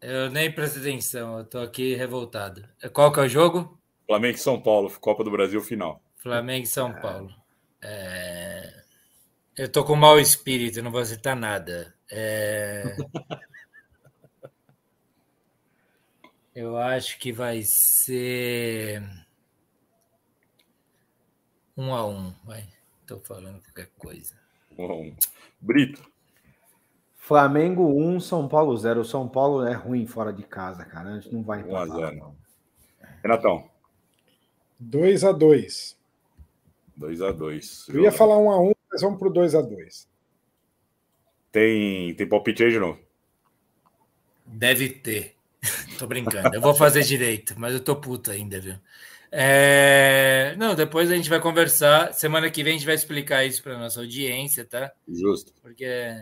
[0.00, 2.62] Eu nem presto atenção, eu tô aqui revoltado.
[2.92, 3.80] Qual que é o jogo?
[4.06, 6.02] Flamengo e São Paulo, Copa do Brasil final.
[6.16, 7.43] Flamengo e São Paulo.
[7.84, 8.82] É...
[9.56, 11.94] Eu tô com mau espírito, não vou citar nada.
[12.10, 12.96] É...
[16.54, 19.02] Eu acho que vai ser
[21.76, 22.32] um a um.
[22.44, 22.68] Vai,
[23.04, 24.38] tô falando qualquer coisa.
[24.78, 25.16] Um a um.
[25.60, 26.14] Brito.
[27.16, 29.00] Flamengo 1, São Paulo 0.
[29.00, 31.10] O São Paulo é ruim fora de casa, cara.
[31.10, 32.36] A gente não vai 1 a 0.
[33.22, 33.68] Renatão.
[34.78, 35.96] 2 a 2.
[36.96, 37.86] 2 a 2.
[37.88, 40.08] Eu ia falar 1 a 1, mas vamos pro 2 a 2.
[41.52, 42.98] Tem tem palpite aí de novo?
[44.46, 45.36] Deve ter.
[45.98, 46.54] tô brincando.
[46.54, 48.74] Eu vou fazer direito, mas eu tô puto ainda, viu?
[49.30, 50.54] É...
[50.58, 52.12] Não, depois a gente vai conversar.
[52.12, 54.92] Semana que vem a gente vai explicar isso para nossa audiência, tá?
[55.08, 55.52] Justo.
[55.60, 56.14] Porque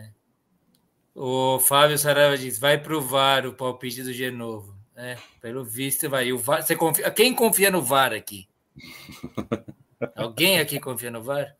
[1.13, 4.75] o Fábio Saraiva diz: vai pro VAR o palpite do Genovo.
[4.95, 6.31] É, pelo visto, vai.
[6.31, 8.47] O VAR, você confia, quem confia no VAR aqui?
[10.15, 11.55] Alguém aqui confia no VAR?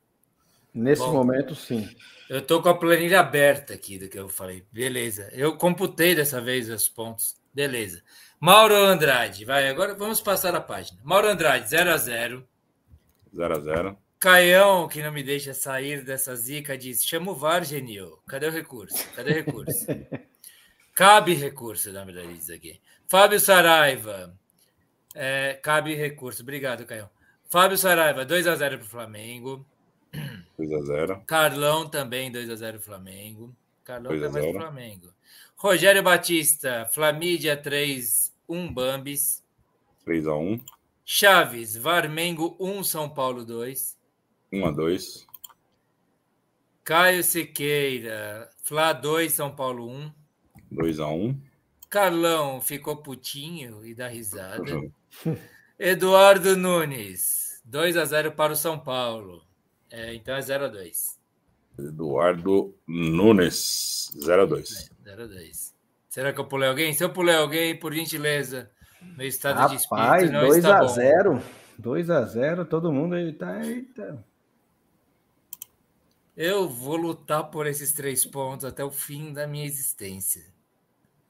[0.74, 1.88] Nesse Bom, momento, sim.
[2.28, 4.66] Eu tô com a planilha aberta aqui do que eu falei.
[4.72, 5.30] Beleza.
[5.32, 7.36] Eu computei dessa vez os pontos.
[7.54, 8.02] Beleza.
[8.40, 9.70] Mauro Andrade, vai.
[9.70, 11.00] Agora vamos passar a página.
[11.04, 12.48] Mauro Andrade, 0 a 0
[13.36, 17.64] 0 a 0 Caião, que não me deixa sair dessa zica, diz: chama o VAR,
[17.64, 18.18] Genil.
[18.28, 19.08] Cadê o recurso?
[19.16, 19.86] Cadê o recurso?
[20.96, 22.82] cabe recurso, na verdade, diz aqui.
[23.08, 24.34] Fábio Saraiva.
[25.14, 26.42] É, cabe recurso.
[26.42, 27.10] Obrigado, Caião.
[27.54, 29.64] Fábio Saraiva, 2x0 para o Flamengo.
[30.60, 31.24] 2x0.
[31.28, 33.56] Carlão também, 2x0 Flamengo.
[33.84, 35.14] Carlão também mais Flamengo.
[35.56, 39.46] Rogério Batista, Flamídia 3, 1 Bambis.
[40.04, 40.66] 3x1.
[41.06, 44.00] Chaves, Varmengo 1, São Paulo 2.
[44.52, 45.28] 1 a 2.
[46.84, 50.12] Caio Siqueira, Flá 2, São Paulo 1.
[50.72, 51.40] 2 a 1.
[51.88, 54.82] Carlão ficou putinho e dá risada.
[55.78, 59.44] Eduardo Nunes, 2 a 0 para o São Paulo.
[59.90, 61.20] É, então é 0 a 2.
[61.80, 64.72] Eduardo Nunes, 0 a 2.
[64.72, 65.74] É, 0 a 2.
[66.10, 66.94] Será que eu pulei alguém?
[66.94, 68.70] Se eu pulei alguém, por gentileza,
[69.18, 71.44] meu estado Rapaz, de espírito não 2 está a 0.
[71.80, 74.24] 2 a 0, todo mundo aí tá eita.
[76.36, 80.53] Eu vou lutar por esses três pontos até o fim da minha existência.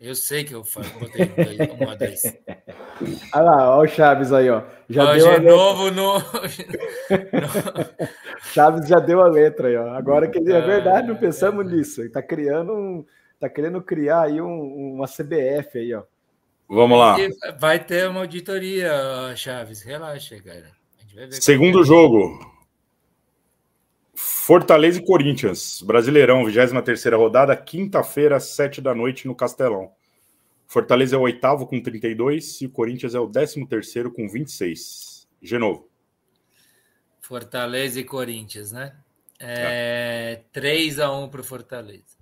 [0.03, 0.63] Eu sei que eu
[0.99, 1.31] botei
[1.79, 2.23] um a dois.
[3.33, 4.61] Olha lá, olha o Chaves aí, ó.
[4.89, 6.19] Já ó, deu de novo no...
[8.51, 9.93] Chaves já deu a letra aí, ó.
[9.93, 12.01] Agora que é verdade, não pensamos nisso.
[12.01, 13.05] Ele tá criando um,
[13.39, 16.03] tá querendo criar aí um, uma CBF aí, ó.
[16.67, 17.15] Vamos lá.
[17.57, 19.83] Vai ter uma auditoria, Chaves.
[19.83, 20.69] Relaxa, cara.
[21.31, 21.85] Segundo é.
[21.85, 22.52] jogo.
[24.45, 29.93] Fortaleza e Corinthians, Brasileirão, 23 rodada, quinta-feira, às 7 da noite, no Castelão.
[30.67, 35.29] Fortaleza é o oitavo com 32 e o Corinthians é o décimo terceiro com 26.
[35.41, 35.89] De novo.
[37.21, 38.97] Fortaleza e Corinthians, né?
[39.39, 40.59] É, é.
[40.59, 42.17] 3x1 para o Fortaleza.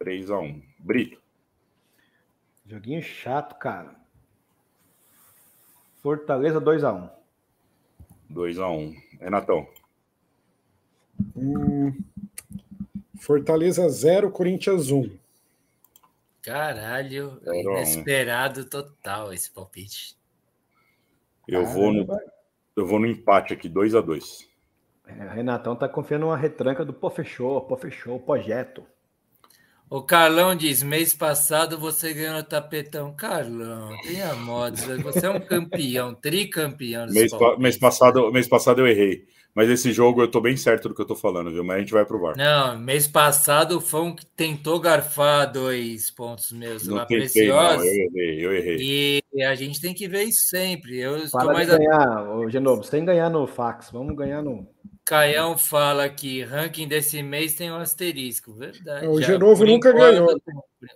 [0.00, 0.62] 3x1.
[0.78, 1.20] Brito.
[2.64, 3.96] Joguinho chato, cara.
[6.00, 7.10] Fortaleza 2x1.
[8.30, 8.94] 2x1.
[9.20, 9.66] Renatão.
[11.36, 11.92] Hum,
[13.18, 15.10] Fortaleza 0, Corinthians 1.
[16.42, 20.16] Caralho, inesperado total esse palpite.
[21.46, 22.06] Eu vou no,
[22.74, 24.48] eu vou no empate aqui, 2 a 2
[25.06, 28.84] é, Renatão tá confiando numa retranca do pô fechou, pô fechou, projeto.
[29.90, 33.12] O Carlão diz: mês passado você ganhou no tapetão.
[33.12, 34.96] Carlão, tenha moda.
[35.02, 37.06] Você é um campeão, tricampeão.
[37.06, 39.26] Mês, mês, passado, mês passado eu errei.
[39.52, 41.64] Mas esse jogo eu tô bem certo do que eu tô falando, viu?
[41.64, 42.36] Mas a gente vai provar.
[42.36, 47.84] Não, mês passado o Fão tentou garfar dois pontos meus não lá tentei, preciosos.
[47.84, 49.22] Não, eu errei, eu errei.
[49.34, 51.00] E a gente tem que ver isso sempre.
[51.00, 52.48] Eu estou mais ganhar, a...
[52.48, 53.90] Genovo, você tem que ganhar no fax.
[53.90, 54.68] Vamos ganhar no.
[55.10, 59.08] Caião fala que ranking desse mês tem um asterisco, verdade.
[59.08, 60.40] O Genovo nunca ganhou.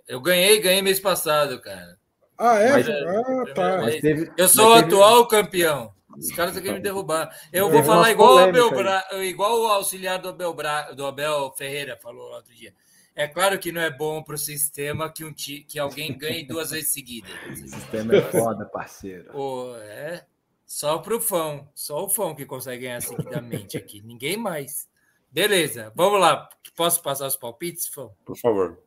[0.07, 1.97] Eu ganhei, ganhei mês passado, cara.
[2.37, 2.71] Ah, é?
[2.71, 3.81] Mas, ah, tá.
[3.99, 5.93] Teve, eu sou o atual campeão.
[6.17, 7.29] Os caras querem me derrubar.
[7.51, 9.05] Eu vou falar igual o, Abel Bra...
[9.23, 10.93] igual o auxiliar do Abel, Bra...
[10.93, 12.73] do Abel Ferreira falou outro dia.
[13.13, 15.65] É claro que não é bom para o sistema que, um ti...
[15.67, 17.33] que alguém ganhe duas vezes seguidas.
[17.51, 19.33] O sistema é foda, parceiro.
[19.33, 20.23] Pô, é
[20.65, 21.67] só para o fã.
[21.73, 24.01] Só o fã que consegue ganhar seguidamente aqui.
[24.01, 24.89] Ninguém mais.
[25.31, 26.49] Beleza, vamos lá.
[26.75, 28.09] Posso passar os palpites, fã?
[28.25, 28.79] Por favor.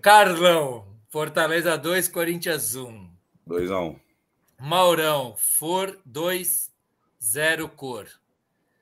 [0.00, 3.10] Carlão, Fortaleza 2, Corinthians 1.
[3.46, 4.00] 2 a 1.
[4.60, 6.72] Maurão, For 2,
[7.22, 8.08] 0 cor.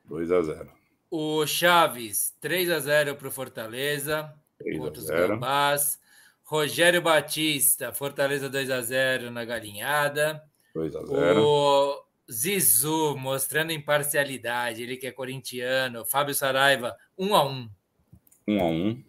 [0.04, 0.72] 2 a 0
[1.10, 4.32] O Chaves, 3 a 0 para o Fortaleza.
[4.58, 6.00] 3 a Contra os 0 Gambás.
[6.44, 10.42] Rogério Batista, Fortaleza 2 a 0 na galinhada.
[10.74, 16.04] 2 a 0 O Zizu mostrando imparcialidade, ele que é corintiano.
[16.04, 17.70] Fábio Saraiva, 1 a 1
[18.48, 19.04] 1 a 1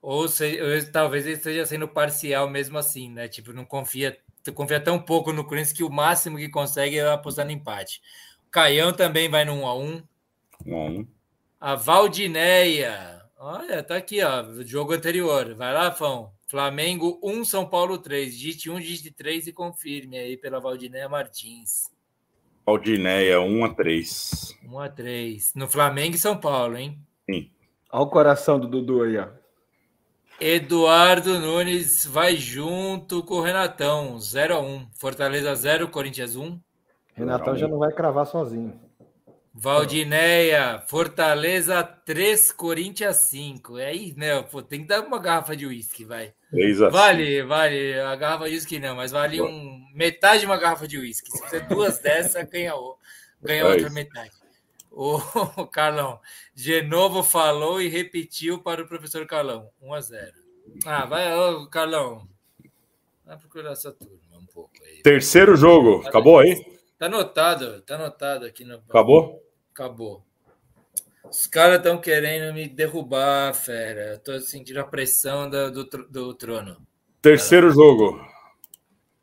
[0.00, 3.28] Ou se, ou talvez ele esteja sendo parcial mesmo assim, né?
[3.28, 4.16] Tipo, não confia,
[4.54, 8.00] confia tão pouco no Corinthians que o máximo que consegue é apostar no empate.
[8.46, 10.02] O Caião também vai no 1 a 1
[10.66, 11.06] 1 a 1
[11.60, 15.54] A Valdineia, olha, tá aqui, ó, o jogo anterior.
[15.54, 16.32] Vai lá, Fão.
[16.52, 18.30] Flamengo 1, São Paulo 3.
[18.30, 21.90] Digite 1, digite 3 e confirme aí pela Valdineia Martins.
[22.66, 25.54] Aldineia 1 a 3 1 a 3.
[25.54, 26.98] No Flamengo e São Paulo, hein?
[27.24, 27.50] Sim.
[27.90, 29.28] Olha o coração do Dudu aí, ó.
[30.38, 34.88] Eduardo Nunes vai junto com o Renatão, 0 a 1.
[34.92, 36.60] Fortaleza 0, Corinthians 1.
[37.14, 38.78] Renatão já não vai cravar sozinho.
[39.54, 43.78] Valdineia, Fortaleza 3, Corinthians 5.
[43.78, 44.42] É aí, né?
[44.42, 46.32] Pô, tem que dar uma garrafa de uísque, vai.
[46.50, 48.00] 3 a 5 Vale, vale.
[48.00, 51.30] A garrafa de uísque não, mas vale um, metade de uma garrafa de uísque.
[51.30, 52.96] Se fizer duas dessas, ganha, o-
[53.42, 53.92] ganha É outra isso.
[53.94, 54.30] metade.
[54.90, 55.18] O
[55.72, 56.20] Carlão,
[56.54, 59.68] de novo falou e repetiu para o professor Carlão.
[59.80, 60.32] 1 a 0.
[60.86, 62.26] Ah, vai, ô, Carlão.
[63.24, 65.02] Vai procurar sua turma um pouco aí.
[65.02, 66.06] Terceiro jogo.
[66.06, 66.71] Acabou aí?
[67.02, 68.76] Tá anotado, tá anotado aqui no.
[68.76, 69.44] Acabou?
[69.74, 70.24] Acabou.
[71.28, 74.12] Os caras estão querendo me derrubar, fera.
[74.12, 76.76] Eu tô sentindo a pressão da- do, tro- do trono.
[77.20, 78.24] Terceiro jogo.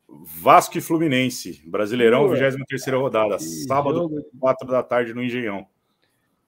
[0.09, 1.64] Vasco e Fluminense.
[1.66, 2.35] Brasileirão, Boa.
[2.35, 3.38] 23 rodada.
[3.38, 4.25] Que Sábado, jogo.
[4.38, 5.66] 4 da tarde, no Engenhão.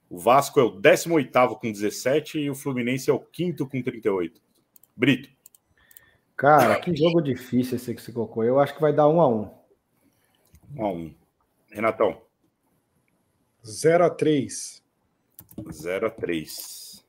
[0.10, 4.42] O Vasco é o 18 com 17 e o Fluminense é o 5 com 38.
[4.94, 5.30] Brito.
[6.36, 8.44] Cara, que jogo difícil esse que você colocou.
[8.44, 9.50] Eu acho que vai dar um a um.
[10.76, 11.21] 1 a 1
[11.72, 12.22] Renatão.
[13.66, 14.84] 0 a 3
[15.72, 17.06] 0 a 3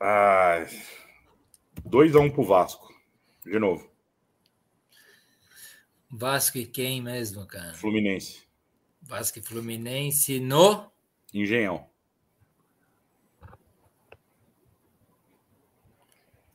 [0.00, 0.66] Ah,
[1.84, 2.92] 2 a 1 pro Vasco.
[3.44, 3.90] De novo.
[6.10, 7.74] Vasco e quem mesmo, cara?
[7.74, 8.42] Fluminense.
[9.02, 10.90] Vasco e Fluminense no.
[11.32, 11.88] Engenhão.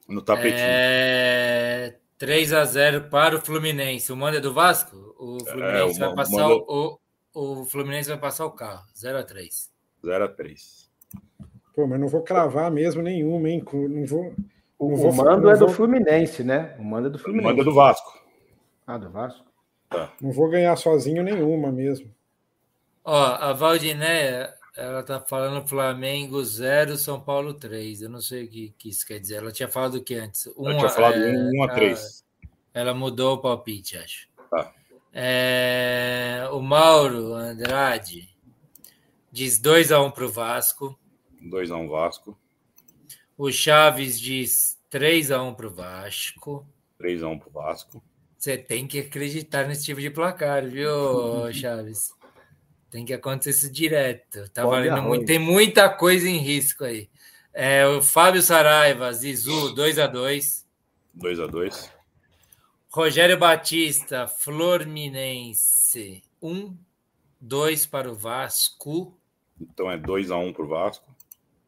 [0.07, 0.57] No tapetinho.
[0.57, 1.97] É...
[2.17, 4.11] 3 a 0 para o Fluminense.
[4.11, 5.10] O mando é do Vasco?
[5.23, 6.99] O Fluminense o vai ma- passar manda- o,
[7.33, 8.83] o Fluminense vai passar o carro.
[8.97, 9.71] 0 a 3.
[10.03, 10.89] 0 a 3
[11.75, 13.63] Pô, mas não vou cravar mesmo nenhuma, hein?
[13.71, 14.33] Não vou.
[14.79, 16.75] O, Não vou- o mando não é do vou- Fluminense, né?
[16.79, 17.49] O mando é do Fluminense.
[17.51, 18.19] Manda do Vasco.
[18.87, 19.45] Ah, do Vasco?
[20.19, 22.09] Não vou ganhar sozinho nenhuma mesmo.
[23.05, 28.01] Ó, a Valdinéia, ela tá falando Flamengo 0, São Paulo 3.
[28.01, 29.35] Eu não sei o que, que isso quer dizer.
[29.35, 30.47] Ela tinha falado o que antes?
[30.57, 32.25] Um tinha falado é, 1 a 3
[32.73, 34.27] Ela mudou o palpite, acho.
[34.49, 34.73] Tá.
[35.13, 38.29] É, o Mauro Andrade
[39.31, 40.97] diz 2 a 1 para o Vasco.
[41.41, 42.37] 2 a 1 Vasco.
[43.37, 46.65] O Chaves diz 3 a 1 para o Vasco.
[46.97, 48.03] 3 a 1 pro Vasco.
[48.37, 52.13] Você tem que acreditar nesse tipo de placar, viu, Chaves?
[52.89, 54.49] Tem que acontecer isso direto.
[54.49, 57.09] Tá Pode valendo muito, tem muita coisa em risco aí.
[57.53, 60.65] É, o Fábio Saraiva, Zizu, 2 a 2
[61.13, 62.00] 2 a 2
[62.93, 66.77] Rogério Batista, Fluminense, 1,
[67.39, 69.17] 2 para o Vasco.
[69.61, 71.15] Então é 2 a 1 pro Vasco.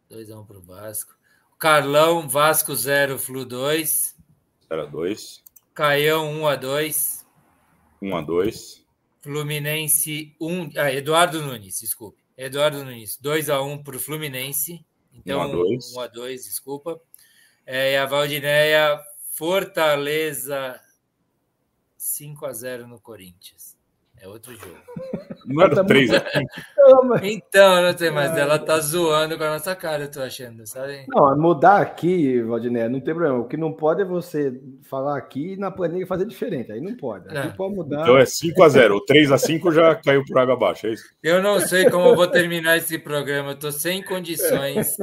[0.09, 1.15] 2 a 1 para o Vasco.
[1.57, 4.17] Carlão, Vasco 0, Flu 2.
[4.67, 5.41] 0 a 2
[5.73, 7.25] Caião, 1 a 2
[8.01, 8.85] 1 a 2
[9.21, 10.71] Fluminense 1.
[10.75, 12.21] Ah, Eduardo Nunes, desculpe.
[12.37, 14.85] Eduardo Nunes, 2 a 1 para o Fluminense.
[15.13, 15.93] Então, 1 a 2.
[15.95, 16.99] 1 a 2, desculpa.
[17.65, 18.99] É, e a Valdineia,
[19.31, 20.83] Fortaleza
[22.03, 23.77] 5 a 0 no Corinthians.
[24.19, 24.75] É outro jogo.
[25.47, 26.45] Não era Tá 3 a 5
[26.77, 28.37] Não, mas- Então, não sei mais.
[28.37, 31.05] Ela tá zoando com a nossa cara, eu tô achando, sabe?
[31.09, 33.39] Não, mudar aqui, Valdiné, não tem problema.
[33.39, 36.71] O que não pode é você falar aqui e na planilha fazer diferente.
[36.71, 37.27] Aí não pode.
[37.27, 37.55] Aqui Não.
[37.55, 38.01] pode mudar.
[38.03, 40.93] Então é 5 a 0 O 3 a 5 já caiu por água abaixo, é
[40.93, 41.03] isso?
[41.21, 43.51] Eu não sei como eu vou terminar esse programa.
[43.51, 44.95] Eu tô sem condições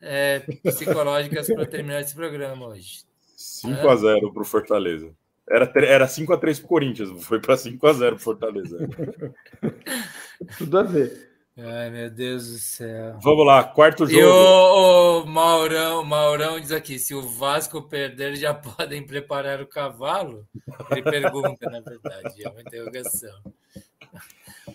[0.00, 3.00] é, psicológicas para terminar esse programa hoje.
[3.36, 5.10] 5 a 0 pro Fortaleza.
[5.50, 8.78] Era, era 5 a 3 pro Corinthians, foi para 5 a 0 pro Fortaleza.
[10.58, 11.28] Tudo a ver.
[11.60, 13.18] Ai, meu Deus do céu.
[13.20, 14.28] Vamos lá, quarto E jogo.
[14.28, 20.46] o, o Maurão, Maurão diz aqui: se o Vasco perder, já podem preparar o cavalo?
[20.90, 23.42] Ele pergunta, na verdade, é uma interrogação.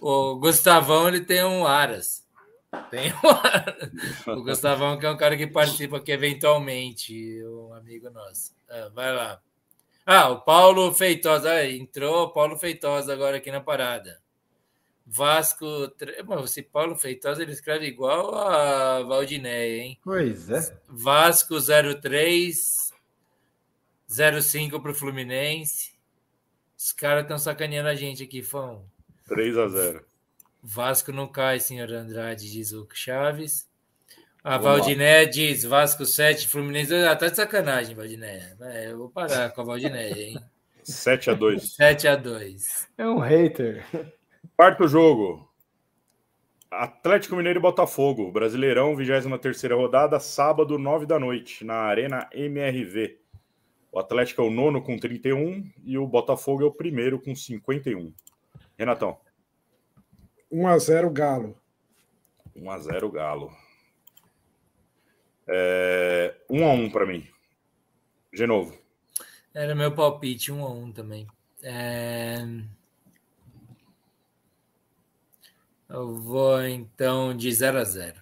[0.01, 2.27] O Gustavão ele tem um Aras.
[2.91, 4.27] Tem um Aras.
[4.27, 8.53] O Gustavão, que é um cara que participa aqui eventualmente, um amigo nosso.
[8.69, 9.39] Ah, vai lá.
[10.05, 11.51] Ah, o Paulo Feitosa.
[11.51, 14.21] Ah, entrou o Paulo Feitosa agora aqui na parada.
[15.05, 15.65] Vasco.
[16.25, 19.99] Bom, esse Paulo Feitosa ele escreve igual a Valdinéia, hein?
[20.03, 20.77] Pois é.
[20.87, 22.93] Vasco 03,
[24.07, 25.93] 05 para o Fluminense.
[26.77, 28.85] Os caras estão sacaneando a gente aqui, Fão.
[29.27, 30.05] 3 a 0
[30.61, 33.69] Vasco não cai, senhor Andrade, diz o Chaves.
[34.43, 36.93] A Valdiné diz Vasco 7, Fluminense.
[36.93, 38.53] Ah, tá de sacanagem, Valdiné.
[38.59, 40.37] É, eu vou parar com a Valdiné, hein?
[40.83, 43.85] 7 a 2 7 a 2 É um hater.
[44.57, 45.49] Quarto jogo.
[46.69, 48.29] Atlético Mineiro e Botafogo.
[48.33, 53.17] Brasileirão, 23 rodada, sábado, 9 da noite, na Arena MRV.
[53.93, 58.13] O Atlético é o nono com 31 e o Botafogo é o primeiro com 51.
[58.77, 59.17] Renatão.
[60.51, 61.55] 1x0 Galo.
[62.57, 63.62] 1x0 Galo.
[65.47, 67.27] É, 1x1 para mim.
[68.31, 68.77] De novo.
[69.53, 71.27] Era meu palpite, 1x1 também.
[71.61, 72.37] É...
[75.89, 78.15] Eu vou então de 0x0.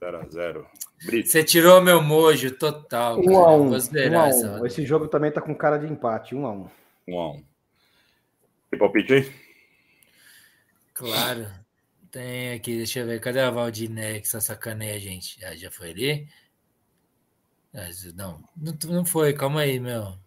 [0.00, 0.66] 0x0.
[1.24, 3.20] Você tirou meu mojo total.
[3.20, 4.60] 1x1.
[4.60, 6.36] Um Esse jogo também tá com cara de empate.
[6.36, 6.70] 1x1.
[7.08, 7.44] 1x1.
[8.70, 9.32] Tem palpite aí?
[10.94, 11.48] Claro.
[12.10, 13.20] Tem aqui, deixa eu ver.
[13.20, 15.44] Cadê a Valdiné que essa sacaneia a gente?
[15.44, 16.28] Ah, já foi ali?
[17.74, 18.42] Ah, não,
[18.86, 19.32] não foi.
[19.34, 20.18] Calma aí, meu.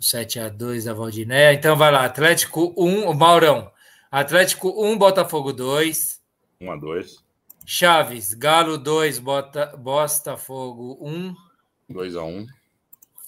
[0.00, 1.52] 7x2 da Valdiné.
[1.52, 2.04] Então vai lá.
[2.04, 3.70] Atlético 1, o Maurão.
[4.10, 6.20] Atlético 1, Botafogo 2.
[6.60, 7.22] 1x2.
[7.66, 11.34] Chaves, Galo 2, Bota, Botafogo 1.
[11.90, 12.46] 2x1.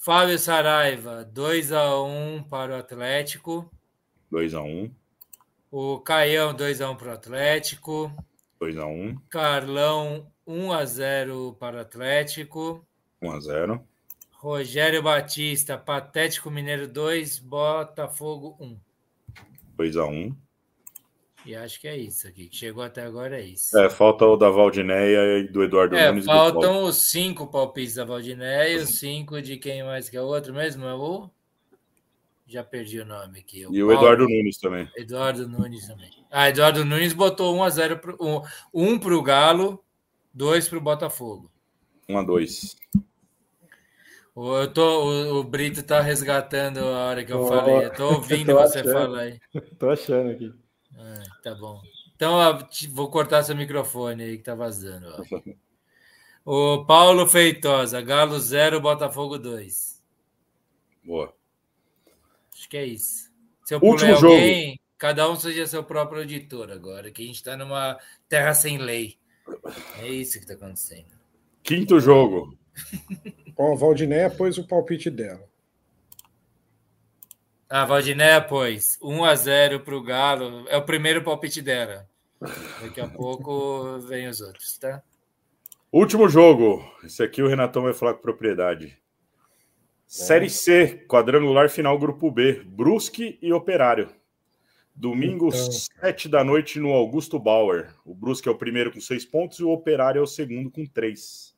[0.01, 3.71] Fábio Saraiva, 2x1 para o Atlético.
[4.31, 4.91] 2x1.
[5.75, 8.15] O Caião, 2x1 para o Atlético.
[8.61, 9.17] 2x1.
[9.27, 12.85] Carlão, 1x0 para o Atlético.
[13.19, 13.81] 1x0.
[14.33, 18.77] Rogério Batista, Patético Mineiro 2, Botafogo 1.
[19.75, 20.35] 2x1.
[21.43, 22.49] E acho que é isso aqui.
[22.49, 23.75] Que chegou até agora é isso.
[23.75, 26.25] É, falta o da Valdinéia e do Eduardo é, Nunes.
[26.25, 30.25] Faltam os cinco palpites da Valdinéia e os cinco de quem mais que é o
[30.25, 30.85] outro mesmo?
[30.85, 31.31] É o.
[32.53, 33.65] Já perdi o nome aqui.
[33.65, 34.87] O e o Eduardo Nunes também.
[34.95, 36.11] Eduardo Nunes também.
[36.29, 38.41] Ah, Eduardo Nunes botou 1 a 0 pro, 1,
[38.71, 39.83] 1 para o Galo,
[40.35, 41.51] 2 para o Botafogo.
[42.07, 42.75] 1 a 2
[44.35, 47.85] eu tô, o, o, Brito tá resgatando a hora que eu oh, falei.
[47.85, 48.93] Eu tô ouvindo tô você achando.
[48.93, 49.39] falar aí.
[49.79, 50.53] Tô achando aqui.
[50.95, 51.81] Ah, tá bom.
[52.15, 52.37] Então,
[52.91, 55.07] vou cortar seu microfone aí que tá vazando.
[55.07, 55.41] Ó.
[56.45, 60.03] O Paulo Feitosa, Galo 0, Botafogo 2.
[61.03, 61.33] Boa.
[62.73, 63.31] Que é isso.
[63.63, 64.79] Se eu Último alguém, jogo.
[64.97, 69.19] cada um seja seu próprio auditor agora, que a gente está numa terra sem lei.
[69.99, 71.11] É isso que está acontecendo.
[71.61, 72.57] Quinto jogo.
[73.55, 75.47] Bom, a Valdinéia pôs o palpite dela.
[77.69, 80.67] A Valdinéia pôs 1 a 0 para o Galo.
[80.67, 82.09] É o primeiro palpite dela.
[82.81, 85.03] Daqui a pouco vem os outros, tá?
[85.91, 86.83] Último jogo.
[87.03, 88.97] Esse aqui o Renatão vai falar com propriedade.
[90.13, 94.13] Série C, quadrangular final Grupo B, Brusque e Operário.
[94.93, 95.71] Domingo, então...
[95.71, 97.91] 7 da noite, no Augusto Bauer.
[98.05, 100.85] O Brusque é o primeiro com seis pontos e o Operário é o segundo com
[100.85, 101.57] três.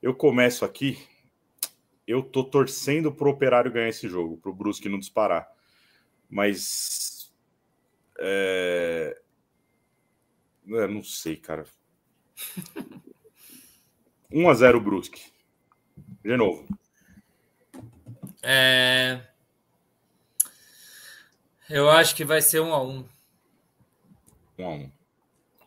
[0.00, 1.06] Eu começo aqui.
[2.06, 5.46] Eu tô torcendo pro Operário ganhar esse jogo, pro Brusque não disparar.
[6.30, 7.30] Mas.
[8.18, 9.20] É...
[10.66, 11.66] Eu não sei, cara.
[14.32, 15.30] 1 a 0 Brusque.
[16.24, 16.79] De novo.
[18.42, 19.20] É...
[21.68, 23.04] Eu acho que vai ser um a um.
[24.58, 24.90] Um a um.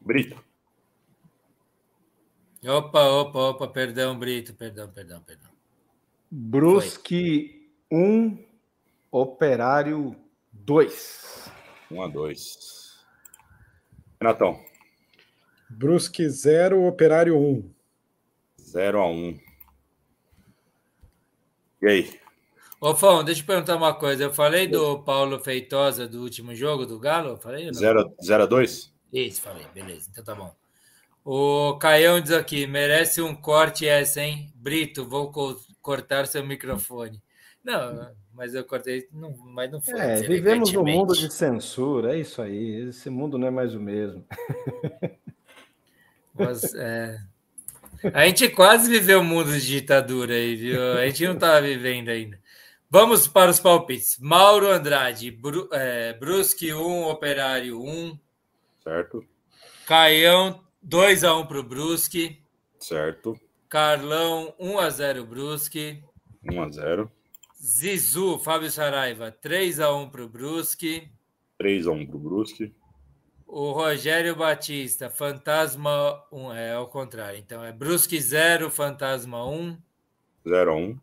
[0.01, 0.43] Brito.
[2.65, 5.51] Opa, opa, opa, perdão, Brito, perdão, perdão, perdão.
[6.31, 8.45] Brusque 1, um,
[9.11, 10.15] Operário
[10.51, 11.51] 2.
[11.91, 13.05] 1 um a 2.
[14.19, 14.63] Renatão.
[15.69, 17.49] Brusque 0, Operário 1.
[17.49, 17.73] Um.
[18.59, 19.11] 0 a 1.
[19.11, 19.39] Um.
[21.81, 22.22] E aí?
[22.83, 24.25] Ô, Fão, deixa eu perguntar uma coisa.
[24.25, 27.37] Eu falei do Paulo Feitosa do último jogo do Galo?
[27.37, 27.71] Falei?
[27.73, 28.93] 0 a 2?
[29.13, 29.65] Isso, falei.
[29.73, 30.53] Beleza, então tá bom.
[31.23, 34.51] O Caião diz aqui: merece um corte essa, hein?
[34.53, 37.23] Brito, vou co cortar seu microfone.
[37.63, 39.97] Não, mas eu cortei, não, mas não foi.
[39.97, 42.89] É, vivemos num mundo de censura, é isso aí.
[42.89, 44.25] Esse mundo não é mais o mesmo.
[46.35, 47.21] Mas, é...
[48.11, 50.93] A gente quase viveu um mundo de ditadura aí, viu?
[50.93, 52.42] A gente não estava vivendo ainda.
[52.93, 54.19] Vamos para os palpites.
[54.19, 58.19] Mauro Andrade, Bru, é, Brusque 1, Operário 1.
[58.83, 59.25] Certo.
[59.87, 62.39] Caião 2x1 para o Brusque.
[62.77, 63.35] Certo.
[63.67, 66.03] Carlão 1x0 Brusque.
[66.45, 67.09] 1x0.
[67.59, 71.11] Zizu, Fábio Saraiva, 3x1 para o Brusque.
[71.59, 72.75] 3x1 pro Brusque.
[73.47, 77.39] O Rogério Batista, Fantasma 1, é ao contrário.
[77.39, 79.77] Então é Brusque 0, Fantasma 1.
[80.45, 80.99] 0x1.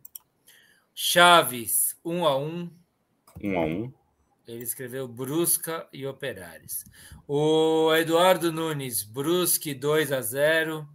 [1.03, 2.69] Chaves 1x1.
[3.41, 3.93] 1x1.
[4.47, 6.85] Ele escreveu Brusca e Operários.
[7.27, 10.87] O Eduardo Nunes, Brusque 2 a 0.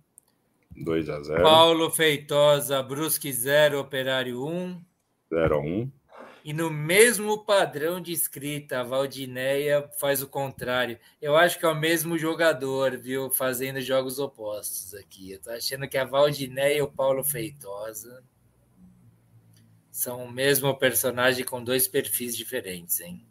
[0.76, 1.42] 2 a 0.
[1.42, 4.80] Paulo Feitosa, Brusque 0, Operário 1.
[5.28, 5.92] 0 a 1.
[6.44, 11.00] E no mesmo padrão de escrita, a Valdineia faz o contrário.
[11.20, 13.28] Eu acho que é o mesmo jogador, viu?
[13.28, 15.32] Fazendo jogos opostos aqui.
[15.32, 18.22] Eu tô achando que a Valdineia e o Paulo Feitosa
[19.96, 23.26] são o mesmo personagem com dois perfis diferentes, hein?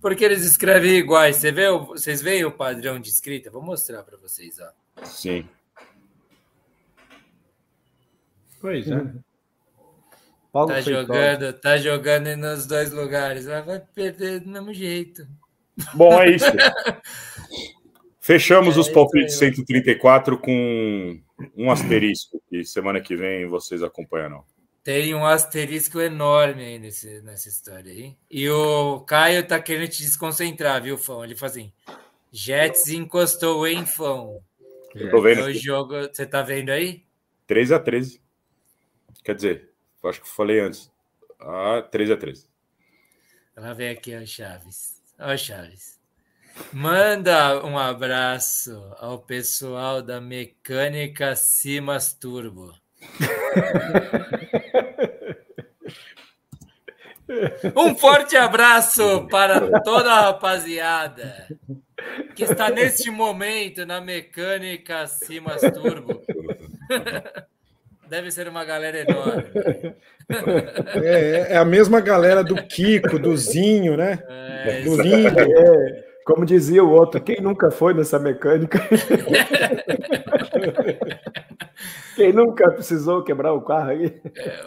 [0.00, 1.36] Porque eles escrevem iguais.
[1.36, 3.50] Você vê, vocês veem o padrão de escrita?
[3.50, 5.04] Vou mostrar para vocês, ó.
[5.04, 5.46] Sim.
[8.62, 8.94] Pois é.
[8.94, 9.22] Uhum.
[10.50, 13.44] Paulo tá jogando, tá jogando nos dois lugares.
[13.44, 15.28] Vai perder do mesmo jeito.
[15.92, 16.46] Bom, é isso.
[18.18, 21.20] Fechamos é, os palpites 134 com
[21.54, 24.42] um asterisco, que semana que vem vocês acompanham.
[24.82, 28.16] Tem um asterisco enorme aí nesse, nessa história aí.
[28.30, 31.22] E o Caio tá querendo te desconcentrar, viu, Fão?
[31.22, 31.72] Ele fala assim:
[32.32, 34.42] Jets encostou em Fão.
[34.94, 35.42] Eu tô vendo.
[35.42, 37.04] O jogo, você tá vendo aí?
[37.46, 38.22] 3 a 13
[39.24, 39.70] Quer dizer,
[40.04, 40.90] acho que falei antes.
[41.40, 42.48] Ah, 3 a 3
[43.56, 45.02] Ela vem aqui, ó, Chaves.
[45.18, 46.00] Ó, Chaves.
[46.72, 52.74] Manda um abraço ao pessoal da Mecânica Simas Turbo.
[57.76, 61.46] Um forte abraço para toda a rapaziada
[62.34, 66.20] que está neste momento na mecânica Simas Turbo.
[68.08, 69.44] Deve ser uma galera enorme.
[71.04, 74.18] É, é a mesma galera do Kiko, do Zinho, né?
[74.28, 75.38] É, do Lindo.
[75.38, 78.78] É, como dizia o outro, quem nunca foi nessa mecânica?
[82.14, 84.20] Quem nunca precisou quebrar o carro aí?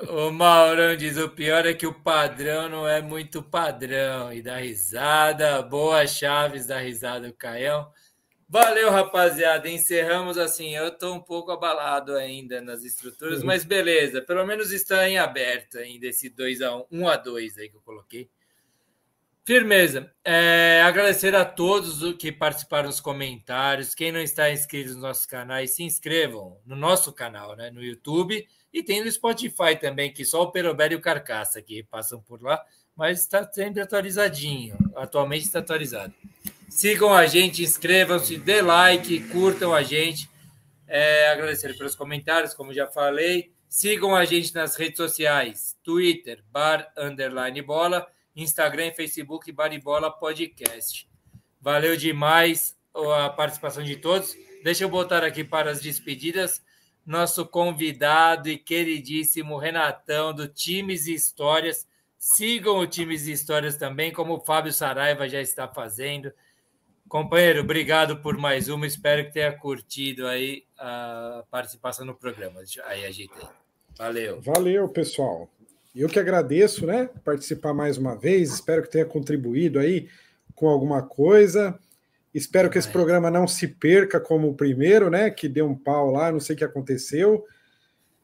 [0.09, 4.33] O Maurão diz: o pior é que o padrão não é muito padrão.
[4.33, 7.87] E dá risada, boa Chaves da risada do Caião.
[8.49, 9.69] Valeu, rapaziada.
[9.69, 10.75] Encerramos assim.
[10.75, 13.45] Eu estou um pouco abalado ainda nas estruturas, uhum.
[13.45, 14.19] mas beleza.
[14.21, 17.77] Pelo menos está em aberto ainda esse 2 a 1 1 a 2 aí que
[17.77, 18.27] eu coloquei.
[19.45, 20.09] Firmeza.
[20.23, 23.93] É, agradecer a todos que participaram nos comentários.
[23.93, 27.69] Quem não está inscrito nos nossos canais, se inscrevam no nosso canal, né?
[27.69, 31.83] No YouTube e tem no Spotify também, que só o Perobel e o Carcaça que
[31.83, 32.63] passam por lá,
[32.95, 34.77] mas está sempre atualizadinho.
[34.95, 36.13] Atualmente está atualizado.
[36.69, 40.29] Sigam a gente, inscrevam-se, dê like, curtam a gente.
[40.87, 43.51] É, agradecer pelos comentários, como já falei.
[43.67, 51.09] Sigam a gente nas redes sociais: Twitter, bar underline bola Instagram e Facebook Baribola Podcast.
[51.61, 52.75] Valeu demais
[53.15, 54.35] a participação de todos.
[54.63, 56.61] Deixa eu botar aqui para as despedidas
[57.05, 61.87] nosso convidado e queridíssimo Renatão do Times e Histórias.
[62.17, 66.31] Sigam o Times e Histórias também, como o Fábio Saraiva já está fazendo.
[67.09, 68.87] Companheiro, obrigado por mais uma.
[68.87, 72.61] Espero que tenha curtido aí a participação no programa.
[72.85, 73.47] Aí ajeitei.
[73.97, 74.41] Valeu.
[74.41, 75.49] Valeu, pessoal.
[75.95, 77.07] Eu que agradeço, né?
[77.23, 78.51] Participar mais uma vez.
[78.51, 80.09] Espero que tenha contribuído aí
[80.55, 81.77] com alguma coisa.
[82.33, 85.29] Espero que esse programa não se perca como o primeiro, né?
[85.29, 87.45] Que deu um pau lá, não sei o que aconteceu.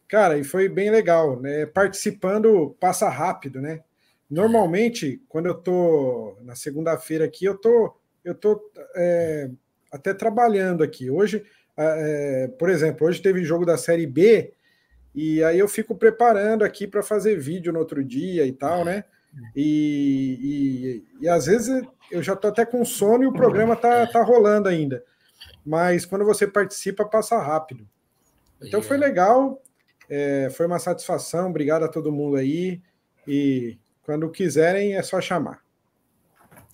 [0.08, 1.68] Cara, e foi bem legal, né?
[1.68, 3.84] Participando passa rápido, né?
[4.28, 8.60] Normalmente, quando eu tô na segunda-feira aqui, eu tô, eu tô
[8.96, 9.48] é,
[9.92, 11.12] até trabalhando aqui.
[11.12, 11.46] Hoje,
[11.78, 14.54] é, por exemplo, hoje teve jogo da Série B
[15.14, 19.04] e aí eu fico preparando aqui para fazer vídeo no outro dia e tal, né?
[19.56, 24.06] E, e, e às vezes eu já tô até com sono e o programa tá,
[24.08, 25.04] tá rolando ainda.
[25.66, 27.88] Mas quando você participa, passa rápido.
[28.62, 29.62] Então foi legal,
[30.10, 31.50] é, foi uma satisfação.
[31.50, 32.82] Obrigado a todo mundo aí.
[33.28, 35.62] E quando quiserem, é só chamar.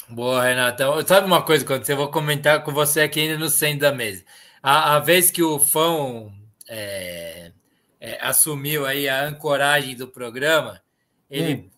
[0.10, 1.06] Boa, Renatão.
[1.06, 4.24] Sabe uma coisa que eu vou comentar com você aqui ainda no centro da mesa.
[4.62, 6.32] A, a vez que o fã
[6.70, 7.52] é,
[8.06, 10.82] é, assumiu aí a ancoragem do programa,
[11.30, 11.56] ele.
[11.56, 11.70] Hum.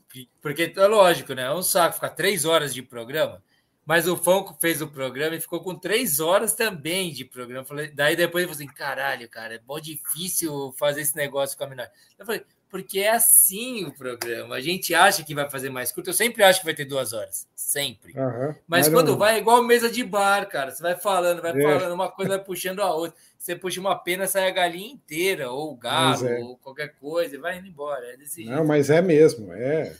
[0.41, 1.43] Porque é lógico, né?
[1.43, 3.43] É um saco ficar três horas de programa.
[3.85, 7.63] Mas o Fonco fez o programa e ficou com três horas também de programa.
[7.63, 11.63] Falei, daí depois ele falou assim: caralho, cara, é bom difícil fazer esse negócio com
[11.63, 11.89] a menor.
[12.17, 12.43] Eu falei,
[12.77, 14.53] porque é assim o programa.
[14.53, 16.11] A gente acha que vai fazer mais curto.
[16.11, 17.47] Eu sempre acho que vai ter duas horas.
[17.55, 18.13] Sempre.
[18.15, 18.53] Uhum.
[18.67, 19.17] Mas, quando não...
[19.17, 20.69] vai, é igual mesa de bar, cara.
[20.69, 21.63] Você vai falando, vai é.
[21.63, 23.17] falando, uma coisa vai puxando a outra.
[23.35, 26.39] Você puxa uma pena, sai a galinha inteira, ou o galo, é.
[26.39, 28.05] ou qualquer coisa, e vai indo embora.
[28.13, 28.65] É não, jeito.
[28.65, 29.51] mas é mesmo.
[29.51, 29.91] É.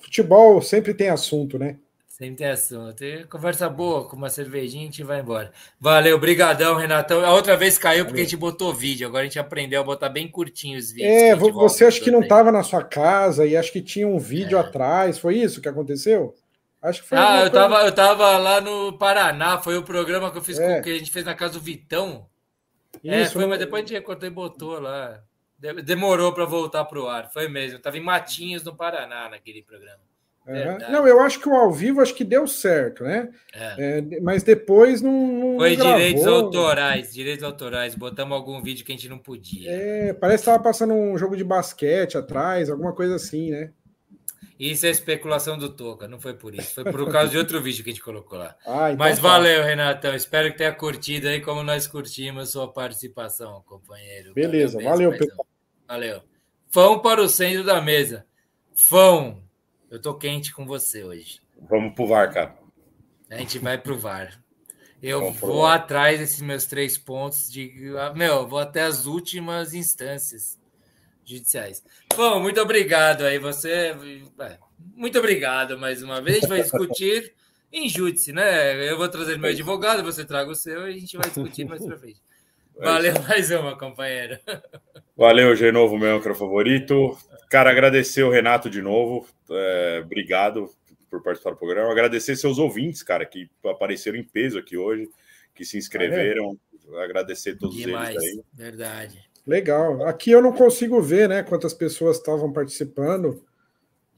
[0.00, 1.76] Futebol sempre tem assunto, né?
[2.22, 2.94] Sempre tem assunto.
[2.94, 5.50] Tem conversa boa, com uma cervejinha, a gente vai embora.
[5.80, 7.24] Valeu, brigadão, Renatão.
[7.24, 9.08] A outra vez caiu porque a gente botou vídeo.
[9.08, 11.12] Agora a gente aprendeu a botar bem curtinho os vídeos.
[11.12, 14.56] É, você acha que não estava na sua casa e acho que tinha um vídeo
[14.56, 14.60] é.
[14.60, 15.18] atrás.
[15.18, 16.32] Foi isso que aconteceu?
[16.80, 17.18] Acho que foi.
[17.18, 19.58] Ah, eu tava, eu tava lá no Paraná.
[19.58, 20.76] Foi o programa que eu fiz é.
[20.76, 22.24] com, que a gente fez na casa do Vitão.
[23.04, 25.20] É, isso, é, foi, mas depois a gente recortou e botou lá.
[25.84, 27.32] Demorou para voltar pro ar.
[27.32, 27.78] Foi mesmo.
[27.78, 30.11] Eu tava em Matinhos, no Paraná, naquele programa.
[30.90, 33.30] Não, eu acho que o ao vivo acho que deu certo, né?
[33.54, 33.98] É.
[33.98, 35.12] É, mas depois não.
[35.12, 37.94] não Foi não direitos autorais, direitos autorais.
[37.94, 39.70] Botamos algum vídeo que a gente não podia.
[39.70, 43.70] É, parece que estava passando um jogo de basquete atrás, alguma coisa assim, né?
[44.58, 46.74] Isso é especulação do Toca, não foi por isso.
[46.74, 48.56] Foi por causa de outro vídeo que a gente colocou lá.
[48.64, 49.22] Ah, então Mas tá.
[49.22, 50.14] valeu, Renatão.
[50.14, 54.32] Espero que tenha curtido aí como nós curtimos sua participação, companheiro.
[54.34, 55.46] Beleza, valeu, valeu pessoal.
[55.88, 56.22] Valeu.
[56.70, 58.24] Fão para o centro da mesa.
[58.72, 59.42] Fão.
[59.92, 61.38] Eu tô quente com você hoje.
[61.68, 62.56] Vamos pro VAR, cara.
[63.28, 64.42] A gente vai pro VAR.
[65.02, 67.92] Eu vou atrás desses meus três pontos de.
[68.16, 70.58] Meu, vou até as últimas instâncias
[71.26, 71.84] judiciais.
[72.16, 73.38] Bom, muito obrigado aí.
[73.38, 73.94] Você.
[74.40, 74.58] É,
[74.94, 76.38] muito obrigado mais uma vez.
[76.38, 77.34] A gente vai discutir
[77.70, 78.90] em júdice, né?
[78.90, 81.84] Eu vou trazer meu advogado, você traga o seu e a gente vai discutir mais
[81.84, 82.22] pra frente.
[82.78, 84.40] É Valeu mais uma, companheiro.
[85.16, 87.16] Valeu, G novo, meu âncora favorito.
[87.50, 89.26] Cara, agradecer o Renato de novo.
[89.50, 90.70] É, obrigado
[91.10, 91.90] por participar do programa.
[91.90, 95.08] Agradecer seus ouvintes, cara, que apareceram em peso aqui hoje,
[95.54, 96.58] que se inscreveram.
[97.04, 98.44] Agradecer todos Demais, eles aí.
[98.54, 99.22] Verdade.
[99.46, 100.06] Legal.
[100.06, 103.44] Aqui eu não consigo ver, né, quantas pessoas estavam participando,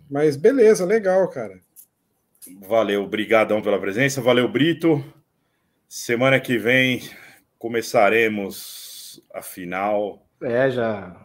[0.09, 1.59] mas beleza, legal, cara.
[2.61, 4.21] Valeu, obrigadão pela presença.
[4.21, 5.03] Valeu, Brito.
[5.89, 7.03] Semana que vem
[7.59, 10.24] começaremos a final.
[10.45, 11.17] É, já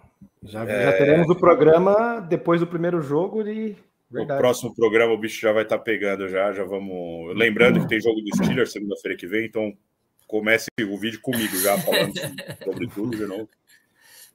[0.43, 0.83] já, é...
[0.83, 3.75] já teremos o programa depois do primeiro jogo e
[4.11, 4.39] Verdade.
[4.39, 7.37] O próximo programa o bicho já vai estar tá pegando já, já vamos.
[7.37, 9.71] Lembrando que tem jogo do Steelers segunda-feira que vem, então
[10.27, 12.13] comece o vídeo comigo já falando
[12.63, 13.47] sobre tudo de novo.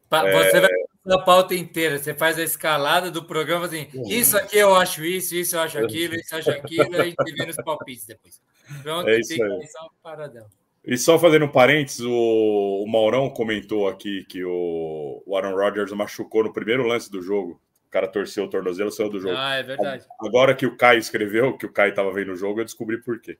[0.08, 0.32] Você é...
[0.32, 0.68] vai fazer
[1.10, 4.08] a pauta inteira, você faz a escalada do programa assim, uhum.
[4.08, 7.34] isso aqui eu acho isso, isso eu acho aquilo, isso eu acho aquilo, a gente
[7.36, 8.40] vê nos palpites depois.
[8.80, 9.66] Pronto, é isso aí.
[9.66, 10.46] Só paradão.
[10.84, 15.92] E só fazendo um parênteses, o, o Maurão comentou aqui que o, o Aaron Rodgers
[15.92, 17.60] machucou no primeiro lance do jogo.
[17.86, 19.34] O cara torceu o tornozelo, saiu do jogo.
[19.36, 20.04] Ah, é verdade.
[20.20, 23.18] Agora que o Caio escreveu, que o Caio estava vendo o jogo, eu descobri por
[23.18, 23.38] quê.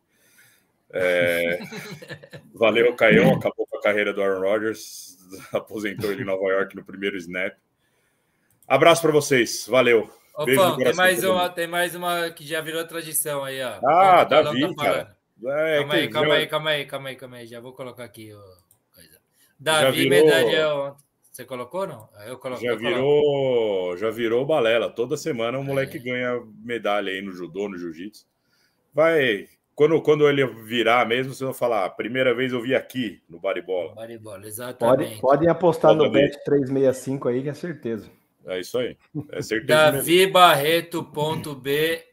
[0.90, 1.58] É...
[2.54, 3.34] Valeu, Caio.
[3.34, 5.18] Acabou com a carreira do Aaron Rodgers.
[5.52, 7.54] Aposentou ele em Nova York no primeiro snap.
[8.66, 9.66] Abraço para vocês.
[9.68, 10.08] Valeu.
[10.34, 13.78] Ô, Beijo tem, mais uma, tem mais uma que já virou tradição aí, ó.
[13.84, 15.16] Ah, Davi, tá cara.
[15.48, 18.32] É, calma, aí, calma, aí, calma aí, calma aí, calma aí, Já vou colocar aqui.
[18.32, 19.18] Ó, coisa.
[19.58, 20.10] Davi, virou...
[20.10, 20.94] medalha.
[21.30, 22.08] Você colocou não?
[22.26, 24.88] Eu coloco, já eu virou, já virou balela.
[24.88, 26.00] Toda semana um moleque é.
[26.00, 28.24] ganha medalha aí no judô, no jiu-jitsu.
[28.94, 33.40] Vai, quando, quando ele virar mesmo, vocês vão falar, primeira vez eu vi aqui no
[33.40, 33.92] Baribola.
[33.96, 35.20] Baribola, exatamente.
[35.20, 38.08] Pode, podem apostar Toda no Bet 365 aí, que é certeza.
[38.46, 38.96] É isso aí.
[39.32, 39.66] É certeza.
[39.66, 42.04] Davi Barreto.bjj.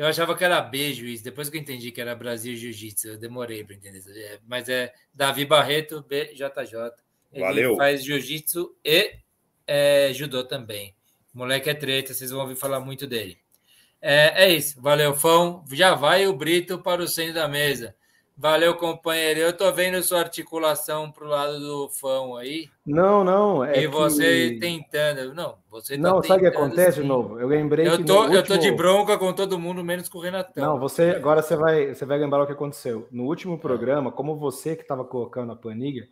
[0.00, 1.20] Eu achava que era B, juiz.
[1.20, 4.00] Depois que eu entendi que era Brasil Jiu-Jitsu, eu demorei para entender.
[4.46, 6.94] Mas é Davi Barreto, BJJ.
[7.30, 7.76] Ele Valeu.
[7.76, 9.12] faz Jiu-Jitsu e
[9.66, 10.96] é, judô também.
[11.34, 13.36] O moleque é treta, vocês vão ouvir falar muito dele.
[14.00, 14.80] É, é isso.
[14.80, 15.66] Valeu, Fão.
[15.70, 17.94] Já vai o Brito para o centro da mesa.
[18.40, 19.38] Valeu, companheiro.
[19.38, 22.70] Eu tô vendo sua articulação pro lado do fã aí.
[22.86, 23.62] Não, não.
[23.62, 24.58] É e você que...
[24.58, 25.34] tentando.
[25.34, 27.02] Não, você tá Não, sabe o que acontece, sim.
[27.02, 27.38] de novo?
[27.38, 28.34] Eu lembrei eu tô, último...
[28.34, 30.64] Eu tô de bronca com todo mundo, menos com o Renatão.
[30.64, 33.06] Não, você agora você vai, você vai lembrar o que aconteceu.
[33.10, 36.08] No último programa, como você que estava colocando a planilha,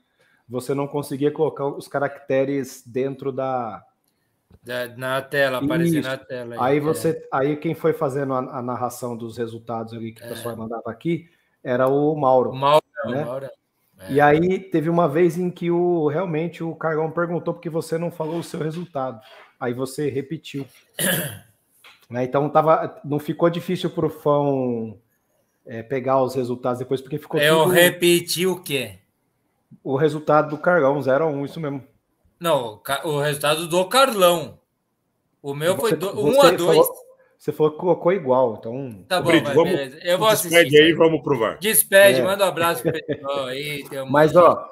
[0.46, 3.82] você não conseguia colocar os caracteres dentro da,
[4.62, 6.56] da, na tela, aparecer na tela.
[6.56, 7.28] Aí, aí você, é.
[7.32, 10.58] aí quem foi fazendo a, a, narração dos resultados ali que o pessoal é.
[10.58, 11.26] mandava aqui
[11.62, 12.52] era o Mauro.
[12.54, 13.24] Mauro, né?
[13.24, 13.46] Mauro.
[14.00, 14.12] É.
[14.12, 18.10] E aí teve uma vez em que o realmente o Carlão perguntou porque você não
[18.10, 19.20] falou o seu resultado.
[19.58, 20.64] Aí você repetiu.
[22.08, 22.24] né?
[22.24, 24.94] Então tava, não ficou difícil para o fã
[25.66, 27.40] é, pegar os resultados depois, porque ficou.
[27.40, 27.72] Eu tudo...
[27.72, 28.98] repeti o quê?
[29.82, 31.84] O resultado do Carlão, 0 a 1 isso mesmo.
[32.40, 34.58] Não, o resultado do Carlão.
[35.42, 36.88] O meu você, foi 1 um a 2
[37.38, 39.04] você falou que colocou igual, então.
[39.08, 39.98] Tá bom, Brito, vamos, beleza.
[40.02, 40.50] Eu vou assistir.
[40.50, 41.58] Despede aí, vamos provar.
[41.58, 42.24] Despede, é.
[42.24, 43.84] manda um abraço pro pessoal aí.
[43.92, 44.68] Um Mas, ó,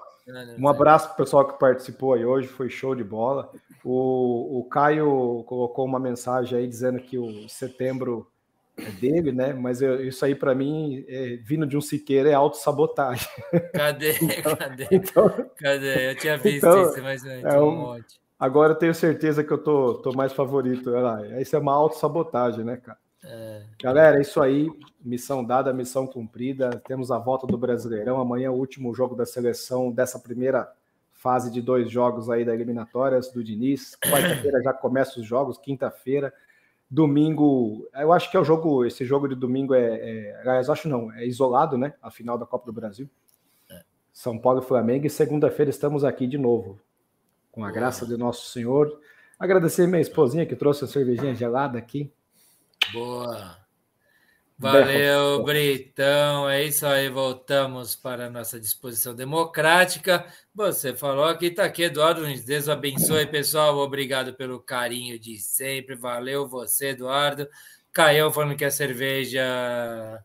[0.58, 3.48] um abraço pro pessoal que participou aí hoje, foi show de bola.
[3.84, 8.26] O, o Caio colocou uma mensagem aí dizendo que o setembro
[8.76, 9.52] é dele, né?
[9.52, 13.28] Mas eu, isso aí, para mim, é, vindo de um Siqueira, é autossabotagem.
[13.72, 14.16] Cadê?
[14.20, 14.88] Então, cadê?
[14.90, 16.10] Então, cadê?
[16.10, 18.25] Eu tinha visto então, isso, mas é, é um, um monte.
[18.38, 20.90] Agora eu tenho certeza que eu tô, tô mais favorito.
[21.40, 22.98] Isso é uma autossabotagem, né, cara?
[23.24, 23.62] É.
[23.82, 24.68] Galera, é isso aí.
[25.02, 26.82] Missão dada, missão cumprida.
[26.86, 28.20] Temos a volta do Brasileirão.
[28.20, 30.70] Amanhã, o último jogo da seleção dessa primeira
[31.12, 33.96] fase de dois jogos aí da eliminatórias do Diniz.
[33.96, 36.32] Quarta-feira já começa os jogos, quinta-feira.
[36.88, 40.88] Domingo, eu acho que é o jogo, esse jogo de domingo é, é aliás, acho
[40.88, 41.94] não, é isolado, né?
[42.00, 43.10] A final da Copa do Brasil.
[43.68, 43.80] É.
[44.12, 45.06] São Paulo e Flamengo.
[45.06, 46.78] E segunda-feira estamos aqui de novo.
[47.56, 49.00] Com a graça de Nosso Senhor.
[49.38, 52.12] Agradecer minha esposinha que trouxe a cervejinha gelada aqui.
[52.92, 53.56] Boa.
[54.58, 56.50] Valeu, Britão.
[56.50, 60.26] É isso aí, voltamos para a nossa disposição democrática.
[60.54, 63.78] Você falou aqui, está aqui, Eduardo Deus abençoe, pessoal.
[63.78, 65.96] Obrigado pelo carinho de sempre.
[65.96, 67.48] Valeu você, Eduardo.
[67.90, 70.22] Caião falando que a cerveja.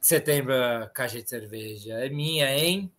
[0.00, 2.92] Setembro, a caixa de cerveja é minha, hein?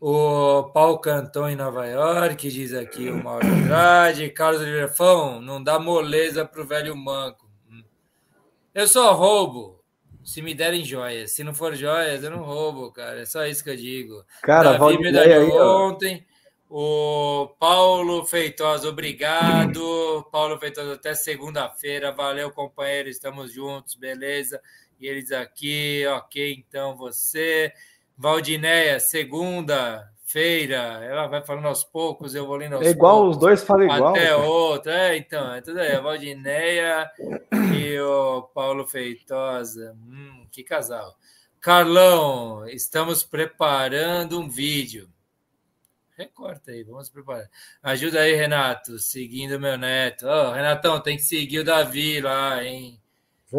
[0.00, 4.28] O Paulo Canton em Nova York, diz aqui o Mauro Andrade.
[4.30, 4.92] Carlos Oliveira,
[5.40, 7.46] não dá moleza para o velho manco.
[8.74, 9.82] Eu só roubo
[10.22, 11.32] se me derem joias.
[11.32, 13.22] Se não for joias, eu não roubo, cara.
[13.22, 14.24] É só isso que eu digo.
[14.42, 16.26] Cara, Davi me deu ontem.
[16.68, 20.26] O Paulo Feitosa, obrigado.
[20.32, 22.12] Paulo Feitosa, até segunda-feira.
[22.12, 23.08] Valeu, companheiro.
[23.08, 24.60] Estamos juntos, beleza?
[25.00, 26.64] E eles aqui, ok.
[26.68, 27.72] Então você,
[28.16, 33.36] Valdinéia, segunda, feira, ela vai falando aos poucos, eu vou lendo aos É igual, poucos,
[33.36, 34.14] os dois falam igual.
[34.14, 35.92] Até outra, é, então, é tudo aí.
[35.92, 37.10] A Valdineia
[37.74, 39.96] e o Paulo Feitosa.
[39.96, 41.16] Hum, que casal.
[41.60, 45.08] Carlão, estamos preparando um vídeo.
[46.16, 47.48] Recorta aí, vamos preparar.
[47.82, 50.26] Ajuda aí, Renato, seguindo meu neto.
[50.26, 53.00] Oh, Renatão, tem que seguir o Davi lá, hein?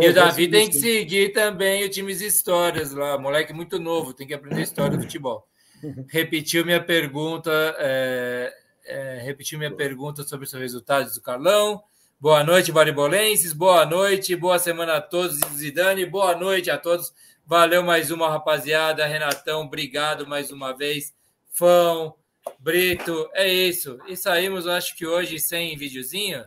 [0.01, 4.27] E o Davi tem que seguir também o Times Histórias lá, moleque muito novo, tem
[4.27, 5.47] que aprender história do futebol
[6.09, 8.53] repetiu minha pergunta, é,
[8.85, 11.83] é, repetiu minha pergunta sobre os resultados do Carlão.
[12.19, 13.53] Boa noite, Baribolenses.
[13.53, 15.39] Boa noite, boa semana a todos.
[15.55, 17.13] Zidane, boa noite a todos.
[17.45, 19.05] Valeu mais uma, rapaziada.
[19.05, 21.13] Renatão, obrigado mais uma vez.
[21.51, 22.15] Fão,
[22.59, 23.99] Brito, é isso.
[24.07, 26.43] E saímos, acho que hoje sem videozinho.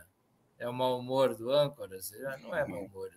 [0.59, 1.97] É o mau humor do âncora?
[2.43, 3.09] Não é mau humor.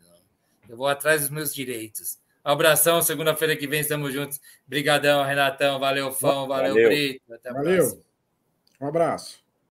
[0.74, 2.18] Eu vou atrás dos meus direitos.
[2.44, 4.42] Um abração, segunda-feira que vem estamos juntos.
[4.66, 5.80] Brigadão, Renatão.
[5.80, 6.48] Valeu, Fão.
[6.48, 6.90] Valeu, valeu.
[6.90, 7.32] Brito.
[7.32, 7.78] Até a valeu.
[7.78, 8.02] próxima.
[8.82, 9.43] Um abraço.